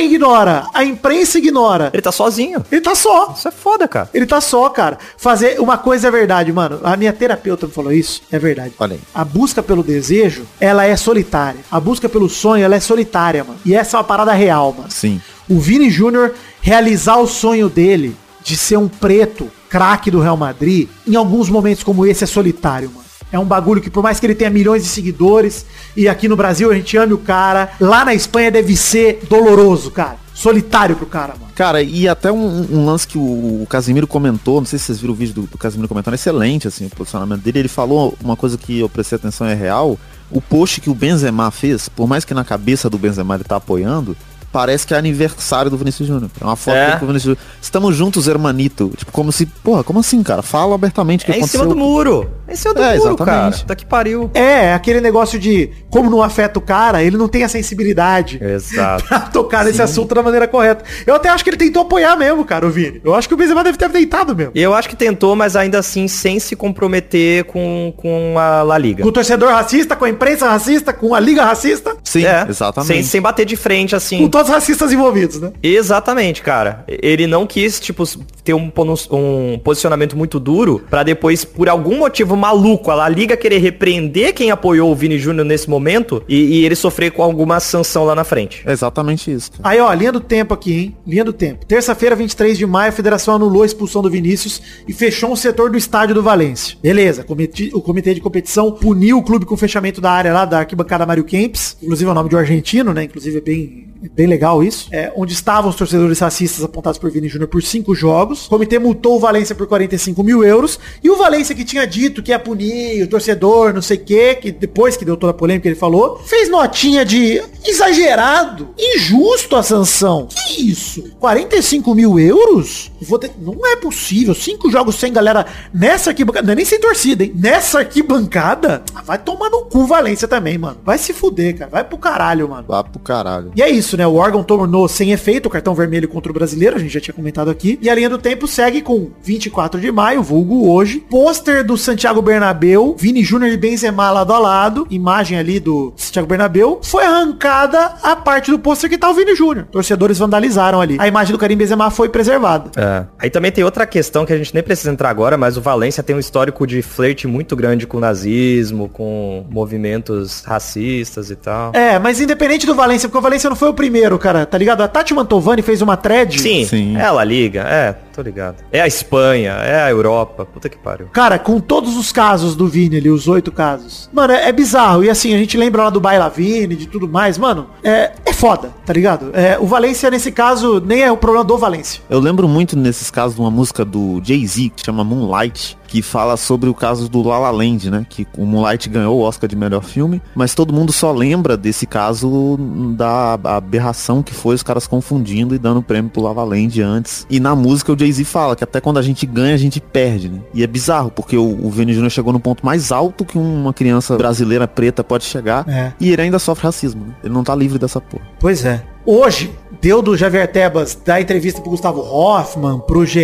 ignora, 0.00 0.66
a 0.72 0.84
imprensa 0.84 1.38
ignora. 1.38 1.90
Ele 1.92 2.02
tá 2.02 2.12
sozinho. 2.12 2.64
Ele 2.70 2.80
tá 2.80 2.94
só. 2.94 3.32
Isso 3.36 3.48
é 3.48 3.50
foda, 3.50 3.86
cara. 3.86 4.08
Ele 4.12 4.26
tá 4.26 4.40
só, 4.40 4.68
cara. 4.68 4.98
Fazer 5.16 5.60
uma 5.60 5.76
coisa 5.78 6.08
é 6.08 6.10
verdade, 6.10 6.52
mano. 6.52 6.80
A 6.82 6.96
minha 6.96 7.12
terapeuta 7.12 7.66
me 7.66 7.72
falou 7.72 7.92
isso. 7.92 8.22
É 8.30 8.38
verdade. 8.38 8.72
Olha 8.78 8.94
aí. 8.94 9.00
A 9.14 9.24
busca 9.24 9.62
pelo 9.62 9.82
desejo, 9.82 10.46
ela 10.60 10.84
é 10.84 10.96
solitária. 10.96 11.60
A 11.70 11.80
busca 11.80 12.08
pelo 12.08 12.28
sonho, 12.28 12.64
ela 12.64 12.76
é 12.76 12.80
solitária, 12.80 13.44
mano. 13.44 13.58
E 13.64 13.74
essa 13.74 13.96
é 13.96 13.98
uma 13.98 14.04
parada 14.04 14.32
real, 14.32 14.74
mano. 14.76 14.90
Sim. 14.90 15.20
O 15.48 15.58
Vini 15.58 15.90
Júnior 15.90 16.34
realizar 16.60 17.16
o 17.16 17.26
sonho 17.26 17.68
dele 17.68 18.16
de 18.42 18.56
ser 18.56 18.76
um 18.76 18.88
preto, 18.88 19.50
craque 19.68 20.10
do 20.10 20.20
Real 20.20 20.36
Madrid, 20.36 20.88
em 21.06 21.16
alguns 21.16 21.48
momentos 21.48 21.84
como 21.84 22.06
esse 22.06 22.24
é 22.24 22.26
solitário, 22.26 22.90
mano. 22.90 23.02
É 23.32 23.38
um 23.38 23.44
bagulho 23.44 23.80
que 23.80 23.88
por 23.88 24.02
mais 24.02 24.20
que 24.20 24.26
ele 24.26 24.34
tenha 24.34 24.50
milhões 24.50 24.82
de 24.82 24.88
seguidores 24.90 25.64
e 25.96 26.06
aqui 26.06 26.28
no 26.28 26.36
Brasil 26.36 26.70
a 26.70 26.74
gente 26.74 26.96
ame 26.96 27.14
o 27.14 27.18
cara, 27.18 27.72
lá 27.80 28.04
na 28.04 28.14
Espanha 28.14 28.50
deve 28.50 28.76
ser 28.76 29.20
doloroso, 29.28 29.90
cara. 29.90 30.16
Solitário 30.34 30.96
pro 30.96 31.06
cara, 31.06 31.34
mano. 31.38 31.52
Cara, 31.54 31.82
e 31.82 32.08
até 32.08 32.32
um, 32.32 32.66
um 32.70 32.86
lance 32.86 33.06
que 33.06 33.18
o, 33.18 33.66
Casimiro 33.68 34.06
comentou, 34.06 34.60
não 34.60 34.66
sei 34.66 34.78
se 34.78 34.86
vocês 34.86 35.00
viram 35.00 35.12
o 35.12 35.16
vídeo 35.16 35.34
do, 35.34 35.42
do 35.42 35.58
Casimiro 35.58 35.88
comentando, 35.88 36.14
excelente, 36.14 36.66
assim, 36.66 36.86
o 36.86 36.90
posicionamento 36.90 37.42
dele. 37.42 37.60
Ele 37.60 37.68
falou 37.68 38.16
uma 38.22 38.36
coisa 38.36 38.56
que 38.56 38.80
eu 38.80 38.88
prestei 38.88 39.16
atenção 39.16 39.46
é 39.46 39.54
real. 39.54 39.98
O 40.30 40.40
post 40.40 40.80
que 40.80 40.88
o 40.88 40.94
Benzema 40.94 41.50
fez, 41.50 41.88
por 41.88 42.08
mais 42.08 42.24
que 42.24 42.32
na 42.32 42.44
cabeça 42.44 42.88
do 42.88 42.98
Benzema 42.98 43.34
ele 43.34 43.44
tá 43.44 43.56
apoiando, 43.56 44.16
parece 44.52 44.86
que 44.86 44.94
é 44.94 44.98
aniversário 44.98 45.70
do 45.70 45.76
Vinícius 45.78 46.06
Júnior. 46.06 46.30
É 46.40 46.44
uma 46.44 46.56
foto 46.56 46.76
É. 46.76 46.86
dele 46.86 46.98
com 46.98 47.04
o 47.04 47.08
Vinícius 47.08 47.36
Júnior. 47.36 47.54
Estamos 47.60 47.96
juntos, 47.96 48.28
hermanito. 48.28 48.92
Tipo, 48.96 49.10
como 49.10 49.32
se, 49.32 49.46
porra, 49.46 49.82
como 49.82 49.98
assim, 50.00 50.22
cara? 50.22 50.42
Fala 50.42 50.74
abertamente 50.74 51.22
o 51.22 51.26
que 51.26 51.32
É 51.32 51.34
em 51.36 51.38
aconteceu. 51.38 51.60
cima 51.62 51.72
do 51.74 51.78
muro. 51.78 52.30
É 52.46 52.52
em 52.52 52.56
cima 52.56 52.74
do 52.74 52.82
É, 52.82 52.96
muro, 52.96 53.08
exatamente. 53.14 53.54
cara. 53.56 53.64
Tá 53.66 53.74
que 53.74 53.86
pariu. 53.86 54.30
É, 54.34 54.66
é 54.66 54.74
aquele 54.74 55.00
negócio 55.00 55.38
de 55.38 55.70
como 55.90 56.10
não 56.10 56.22
afeta 56.22 56.58
o 56.58 56.62
cara, 56.62 57.02
ele 57.02 57.16
não 57.16 57.28
tem 57.28 57.44
a 57.44 57.48
sensibilidade 57.48 58.38
Exato. 58.44 59.04
pra 59.04 59.20
tocar 59.20 59.64
nesse 59.64 59.80
assunto 59.80 60.14
da 60.14 60.22
maneira 60.22 60.46
correta. 60.46 60.84
Eu 61.06 61.14
até 61.14 61.28
acho 61.28 61.42
que 61.42 61.50
ele 61.50 61.56
tentou 61.56 61.82
apoiar 61.82 62.16
mesmo, 62.16 62.44
cara, 62.44 62.66
o 62.66 62.70
Vini. 62.70 63.00
Eu 63.04 63.14
acho 63.14 63.26
que 63.28 63.34
o 63.34 63.36
Benzema 63.36 63.64
deve 63.64 63.78
ter 63.78 63.88
tentado 63.90 64.36
mesmo. 64.36 64.52
Eu 64.54 64.74
acho 64.74 64.88
que 64.88 64.96
tentou, 64.96 65.34
mas 65.34 65.56
ainda 65.56 65.78
assim 65.78 66.06
sem 66.08 66.38
se 66.38 66.54
comprometer 66.54 67.44
com, 67.44 67.92
com 67.96 68.38
a 68.38 68.62
La 68.62 68.76
Liga. 68.78 69.02
Com 69.02 69.08
o 69.08 69.12
torcedor 69.12 69.50
racista, 69.50 69.96
com 69.96 70.04
a 70.04 70.10
imprensa 70.10 70.48
racista, 70.48 70.92
com 70.92 71.14
a 71.14 71.20
liga 71.20 71.44
racista, 71.44 71.96
Sim, 72.04 72.24
É, 72.26 72.46
exatamente. 72.48 72.86
Sem, 72.92 73.02
sem 73.02 73.20
bater 73.20 73.46
de 73.46 73.56
frente, 73.56 73.94
assim. 73.96 74.18
com 74.18 74.28
os 74.42 74.48
racistas 74.48 74.92
envolvidos, 74.92 75.40
né? 75.40 75.52
Exatamente, 75.62 76.42
cara. 76.42 76.84
Ele 76.88 77.26
não 77.26 77.46
quis, 77.46 77.78
tipo, 77.80 78.04
ter 78.44 78.54
um, 78.54 78.70
um 79.10 79.58
posicionamento 79.62 80.16
muito 80.16 80.38
duro 80.40 80.82
pra 80.90 81.02
depois, 81.02 81.44
por 81.44 81.68
algum 81.68 81.98
motivo 81.98 82.36
maluco, 82.36 82.90
a 82.90 82.94
La 82.94 83.08
Liga 83.08 83.36
querer 83.36 83.58
repreender 83.58 84.32
quem 84.34 84.50
apoiou 84.50 84.90
o 84.90 84.94
Vini 84.94 85.18
Júnior 85.18 85.44
nesse 85.44 85.68
momento 85.68 86.22
e, 86.28 86.60
e 86.60 86.64
ele 86.64 86.74
sofrer 86.74 87.10
com 87.12 87.22
alguma 87.22 87.60
sanção 87.60 88.04
lá 88.04 88.14
na 88.14 88.24
frente. 88.24 88.62
É 88.66 88.72
exatamente 88.72 89.30
isso. 89.32 89.52
cara. 89.52 89.68
Aí, 89.68 89.80
ó, 89.80 89.92
linha 89.92 90.12
do 90.12 90.20
tempo 90.20 90.54
aqui, 90.54 90.72
hein? 90.72 90.96
Linha 91.06 91.24
do 91.24 91.32
tempo. 91.32 91.64
Terça-feira, 91.66 92.14
23 92.16 92.56
de 92.58 92.66
maio, 92.66 92.88
a 92.90 92.92
federação 92.92 93.34
anulou 93.36 93.62
a 93.62 93.66
expulsão 93.66 94.02
do 94.02 94.10
Vinícius 94.10 94.60
e 94.86 94.92
fechou 94.92 95.30
um 95.32 95.36
setor 95.36 95.70
do 95.70 95.76
estádio 95.78 96.14
do 96.14 96.22
Valência. 96.22 96.76
Beleza, 96.82 97.22
cometi- 97.24 97.70
o 97.74 97.80
comitê 97.80 98.14
de 98.14 98.20
competição 98.20 98.72
puniu 98.72 99.18
o 99.18 99.22
clube 99.22 99.44
com 99.46 99.54
o 99.54 99.58
fechamento 99.58 100.00
da 100.00 100.10
área 100.10 100.32
lá 100.32 100.44
da 100.44 100.58
arquibancada 100.58 101.06
Mário 101.06 101.24
Kempis, 101.24 101.76
inclusive 101.82 102.08
é 102.08 102.12
o 102.12 102.14
nome 102.14 102.28
de 102.28 102.34
um 102.36 102.38
argentino, 102.38 102.92
né? 102.92 103.04
Inclusive 103.04 103.38
é 103.38 103.40
bem, 103.40 103.86
bem 104.08 104.26
legal 104.26 104.62
isso. 104.62 104.88
É, 104.92 105.12
onde 105.16 105.32
estavam 105.32 105.70
os 105.70 105.76
torcedores 105.76 106.18
racistas 106.18 106.64
apontados 106.64 106.98
por 106.98 107.10
Vini 107.10 107.28
Júnior 107.28 107.48
por 107.48 107.62
cinco 107.62 107.94
jogos. 107.94 108.46
O 108.46 108.50
comitê 108.50 108.78
multou 108.78 109.16
o 109.16 109.20
Valência 109.20 109.54
por 109.54 109.66
45 109.66 110.22
mil 110.22 110.42
euros. 110.44 110.78
E 111.02 111.10
o 111.10 111.16
Valência 111.16 111.54
que 111.54 111.64
tinha 111.64 111.86
dito 111.86 112.22
que 112.22 112.30
ia 112.30 112.38
punir 112.38 113.02
o 113.02 113.08
torcedor, 113.08 113.72
não 113.72 113.82
sei 113.82 113.96
o 113.96 114.00
quê, 114.04 114.34
que 114.34 114.50
depois 114.52 114.96
que 114.96 115.04
deu 115.04 115.16
toda 115.16 115.30
a 115.30 115.34
polêmica 115.34 115.68
ele 115.68 115.76
falou, 115.76 116.18
fez 116.24 116.48
notinha 116.50 117.04
de 117.04 117.42
exagerado, 117.64 118.68
injusto 118.78 119.56
a 119.56 119.62
sanção. 119.62 120.28
Que 120.46 120.70
isso? 120.70 121.02
45 121.18 121.94
mil 121.94 122.18
euros? 122.18 122.90
Vou 123.02 123.18
ter- 123.18 123.30
Não 123.40 123.66
é 123.66 123.76
possível. 123.76 124.34
Cinco 124.34 124.70
jogos 124.70 124.94
sem 124.96 125.12
galera 125.12 125.46
nessa 125.72 126.10
arquibancada. 126.10 126.46
Não 126.46 126.52
é 126.52 126.56
nem 126.56 126.64
sem 126.64 126.80
torcida, 126.80 127.24
hein? 127.24 127.32
Nessa 127.34 127.80
arquibancada. 127.80 128.82
Ah, 128.94 129.02
Vai 129.02 129.18
tomar 129.18 129.50
no 129.50 129.62
cu 129.66 129.84
Valência 129.86 130.28
também, 130.28 130.56
mano. 130.56 130.78
Vai 130.84 130.96
se 130.98 131.12
fuder, 131.12 131.56
cara. 131.58 131.70
Vai 131.70 131.84
pro 131.84 131.98
caralho, 131.98 132.48
mano. 132.48 132.64
Vá 132.68 132.82
pro 132.84 133.00
caralho. 133.00 133.52
E 133.56 133.62
é 133.62 133.68
isso, 133.68 133.91
né? 133.96 134.06
O 134.06 134.14
órgão 134.14 134.42
tornou 134.42 134.88
sem 134.88 135.12
efeito 135.12 135.46
o 135.46 135.50
cartão 135.50 135.74
vermelho 135.74 136.08
contra 136.08 136.30
o 136.30 136.34
brasileiro, 136.34 136.76
a 136.76 136.78
gente 136.78 136.92
já 136.92 137.00
tinha 137.00 137.14
comentado 137.14 137.50
aqui. 137.50 137.78
E 137.80 137.88
a 137.88 137.94
linha 137.94 138.08
do 138.08 138.18
tempo 138.18 138.46
segue 138.46 138.82
com 138.82 139.10
24 139.22 139.80
de 139.80 139.90
maio, 139.90 140.22
vulgo 140.22 140.68
hoje. 140.68 141.00
Pôster 141.10 141.64
do 141.64 141.76
Santiago 141.76 142.22
Bernabéu, 142.22 142.96
Vini 142.98 143.22
Júnior 143.22 143.52
e 143.52 143.56
Benzema 143.56 144.10
lado 144.10 144.32
a 144.32 144.38
lado. 144.38 144.86
Imagem 144.90 145.38
ali 145.38 145.58
do 145.58 145.92
Santiago 145.96 146.28
Bernabéu. 146.28 146.80
Foi 146.82 147.04
arrancada 147.04 147.94
a 148.02 148.16
parte 148.16 148.50
do 148.50 148.58
pôster 148.58 148.88
que 148.88 148.98
tá 148.98 149.10
o 149.10 149.14
Vini 149.14 149.34
Júnior. 149.34 149.66
Torcedores 149.70 150.18
vandalizaram 150.18 150.80
ali. 150.80 150.96
A 150.98 151.08
imagem 151.08 151.32
do 151.32 151.38
Karim 151.38 151.56
Benzema 151.56 151.90
foi 151.90 152.08
preservada. 152.08 152.70
É. 152.76 153.04
Aí 153.18 153.30
também 153.30 153.52
tem 153.52 153.64
outra 153.64 153.86
questão 153.86 154.24
que 154.24 154.32
a 154.32 154.38
gente 154.38 154.54
nem 154.54 154.62
precisa 154.62 154.90
entrar 154.90 155.10
agora, 155.10 155.36
mas 155.36 155.56
o 155.56 155.60
Valência 155.60 156.02
tem 156.02 156.14
um 156.14 156.18
histórico 156.18 156.66
de 156.66 156.82
flerte 156.82 157.26
muito 157.26 157.54
grande 157.56 157.86
com 157.86 157.96
o 157.96 158.00
nazismo, 158.00 158.88
com 158.88 159.46
movimentos 159.50 160.42
racistas 160.44 161.30
e 161.30 161.36
tal. 161.36 161.72
É, 161.74 161.98
mas 161.98 162.20
independente 162.20 162.66
do 162.66 162.74
Valência, 162.74 163.08
porque 163.08 163.18
o 163.18 163.22
Valência 163.22 163.48
não 163.48 163.56
foi 163.56 163.68
o 163.68 163.74
primeiro, 163.82 164.16
cara, 164.16 164.46
tá 164.46 164.56
ligado? 164.56 164.80
A 164.82 164.86
Tati 164.86 165.12
Mantovani 165.12 165.60
fez 165.60 165.82
uma 165.82 165.96
thread. 165.96 166.40
Sim, 166.40 166.64
Sim. 166.64 166.96
é 166.96 167.04
a 167.04 167.10
La 167.10 167.24
Liga, 167.24 167.62
é, 167.62 167.92
tô 168.12 168.22
ligado. 168.22 168.62
É 168.70 168.80
a 168.80 168.86
Espanha, 168.86 169.54
é 169.54 169.82
a 169.82 169.90
Europa, 169.90 170.44
puta 170.46 170.68
que 170.68 170.78
pariu. 170.78 171.08
Cara, 171.12 171.36
com 171.36 171.58
todos 171.58 171.96
os 171.96 172.12
casos 172.12 172.54
do 172.54 172.68
Vini 172.68 172.98
ali, 172.98 173.10
os 173.10 173.26
oito 173.26 173.50
casos. 173.50 174.08
Mano, 174.12 174.34
é, 174.34 174.48
é 174.48 174.52
bizarro. 174.52 175.02
E 175.02 175.10
assim, 175.10 175.34
a 175.34 175.38
gente 175.38 175.56
lembra 175.56 175.82
lá 175.82 175.90
do 175.90 176.00
Baila 176.00 176.28
Vini, 176.28 176.76
de 176.76 176.86
tudo 176.86 177.08
mais. 177.08 177.36
Mano, 177.36 177.70
é, 177.82 178.12
é 178.24 178.32
foda, 178.32 178.70
tá 178.86 178.92
ligado? 178.92 179.30
É, 179.32 179.58
o 179.58 179.66
Valência, 179.66 180.08
nesse 180.12 180.30
caso, 180.30 180.80
nem 180.86 181.02
é 181.02 181.10
o 181.10 181.16
problema 181.16 181.44
do 181.44 181.58
Valência. 181.58 182.00
Eu 182.08 182.20
lembro 182.20 182.46
muito 182.46 182.78
nesses 182.78 183.10
casos 183.10 183.34
de 183.34 183.40
uma 183.40 183.50
música 183.50 183.84
do 183.84 184.20
Jay-Z 184.22 184.70
que 184.76 184.86
chama 184.86 185.02
Moonlight, 185.02 185.76
que 185.92 186.00
fala 186.00 186.38
sobre 186.38 186.70
o 186.70 186.74
caso 186.74 187.06
do 187.06 187.22
La 187.22 187.38
La 187.38 187.50
Land, 187.50 187.90
né? 187.90 188.06
Que 188.08 188.26
o 188.38 188.46
Moonlight 188.46 188.88
ganhou 188.88 189.18
o 189.18 189.20
Oscar 189.20 189.46
de 189.46 189.54
melhor 189.54 189.84
filme, 189.84 190.22
mas 190.34 190.54
todo 190.54 190.72
mundo 190.72 190.90
só 190.90 191.12
lembra 191.12 191.54
desse 191.54 191.86
caso 191.86 192.56
da 192.96 193.34
aberração 193.44 194.22
que 194.22 194.32
foi 194.32 194.54
os 194.54 194.62
caras 194.62 194.86
confundindo 194.86 195.54
e 195.54 195.58
dando 195.58 195.82
prêmio 195.82 196.10
pro 196.10 196.22
La 196.22 196.32
La 196.32 196.44
Land 196.44 196.80
antes. 196.80 197.26
E 197.28 197.38
na 197.38 197.54
música 197.54 197.92
o 197.92 197.98
Jay-Z 197.98 198.24
fala 198.24 198.56
que 198.56 198.64
até 198.64 198.80
quando 198.80 198.98
a 198.98 199.02
gente 199.02 199.26
ganha, 199.26 199.54
a 199.54 199.58
gente 199.58 199.82
perde, 199.82 200.30
né? 200.30 200.38
E 200.54 200.62
é 200.62 200.66
bizarro, 200.66 201.10
porque 201.10 201.36
o, 201.36 201.62
o 201.62 201.70
Vini 201.70 201.92
Jr. 201.92 202.08
chegou 202.08 202.32
no 202.32 202.40
ponto 202.40 202.64
mais 202.64 202.90
alto 202.90 203.22
que 203.22 203.36
uma 203.36 203.74
criança 203.74 204.16
brasileira 204.16 204.66
preta 204.66 205.04
pode 205.04 205.24
chegar. 205.24 205.68
É. 205.68 205.92
E 206.00 206.10
ele 206.10 206.22
ainda 206.22 206.38
sofre 206.38 206.64
racismo, 206.64 207.04
né? 207.04 207.14
Ele 207.22 207.34
não 207.34 207.44
tá 207.44 207.54
livre 207.54 207.78
dessa 207.78 208.00
porra. 208.00 208.24
Pois 208.40 208.64
é. 208.64 208.82
Hoje, 209.04 209.52
deu 209.82 210.00
do 210.00 210.16
Javier 210.16 210.46
Tebas 210.46 210.96
dar 211.04 211.20
entrevista 211.20 211.60
pro 211.60 211.70
Gustavo 211.70 212.00
Hoffman, 212.02 212.78
pro 212.78 213.04
GE, 213.04 213.20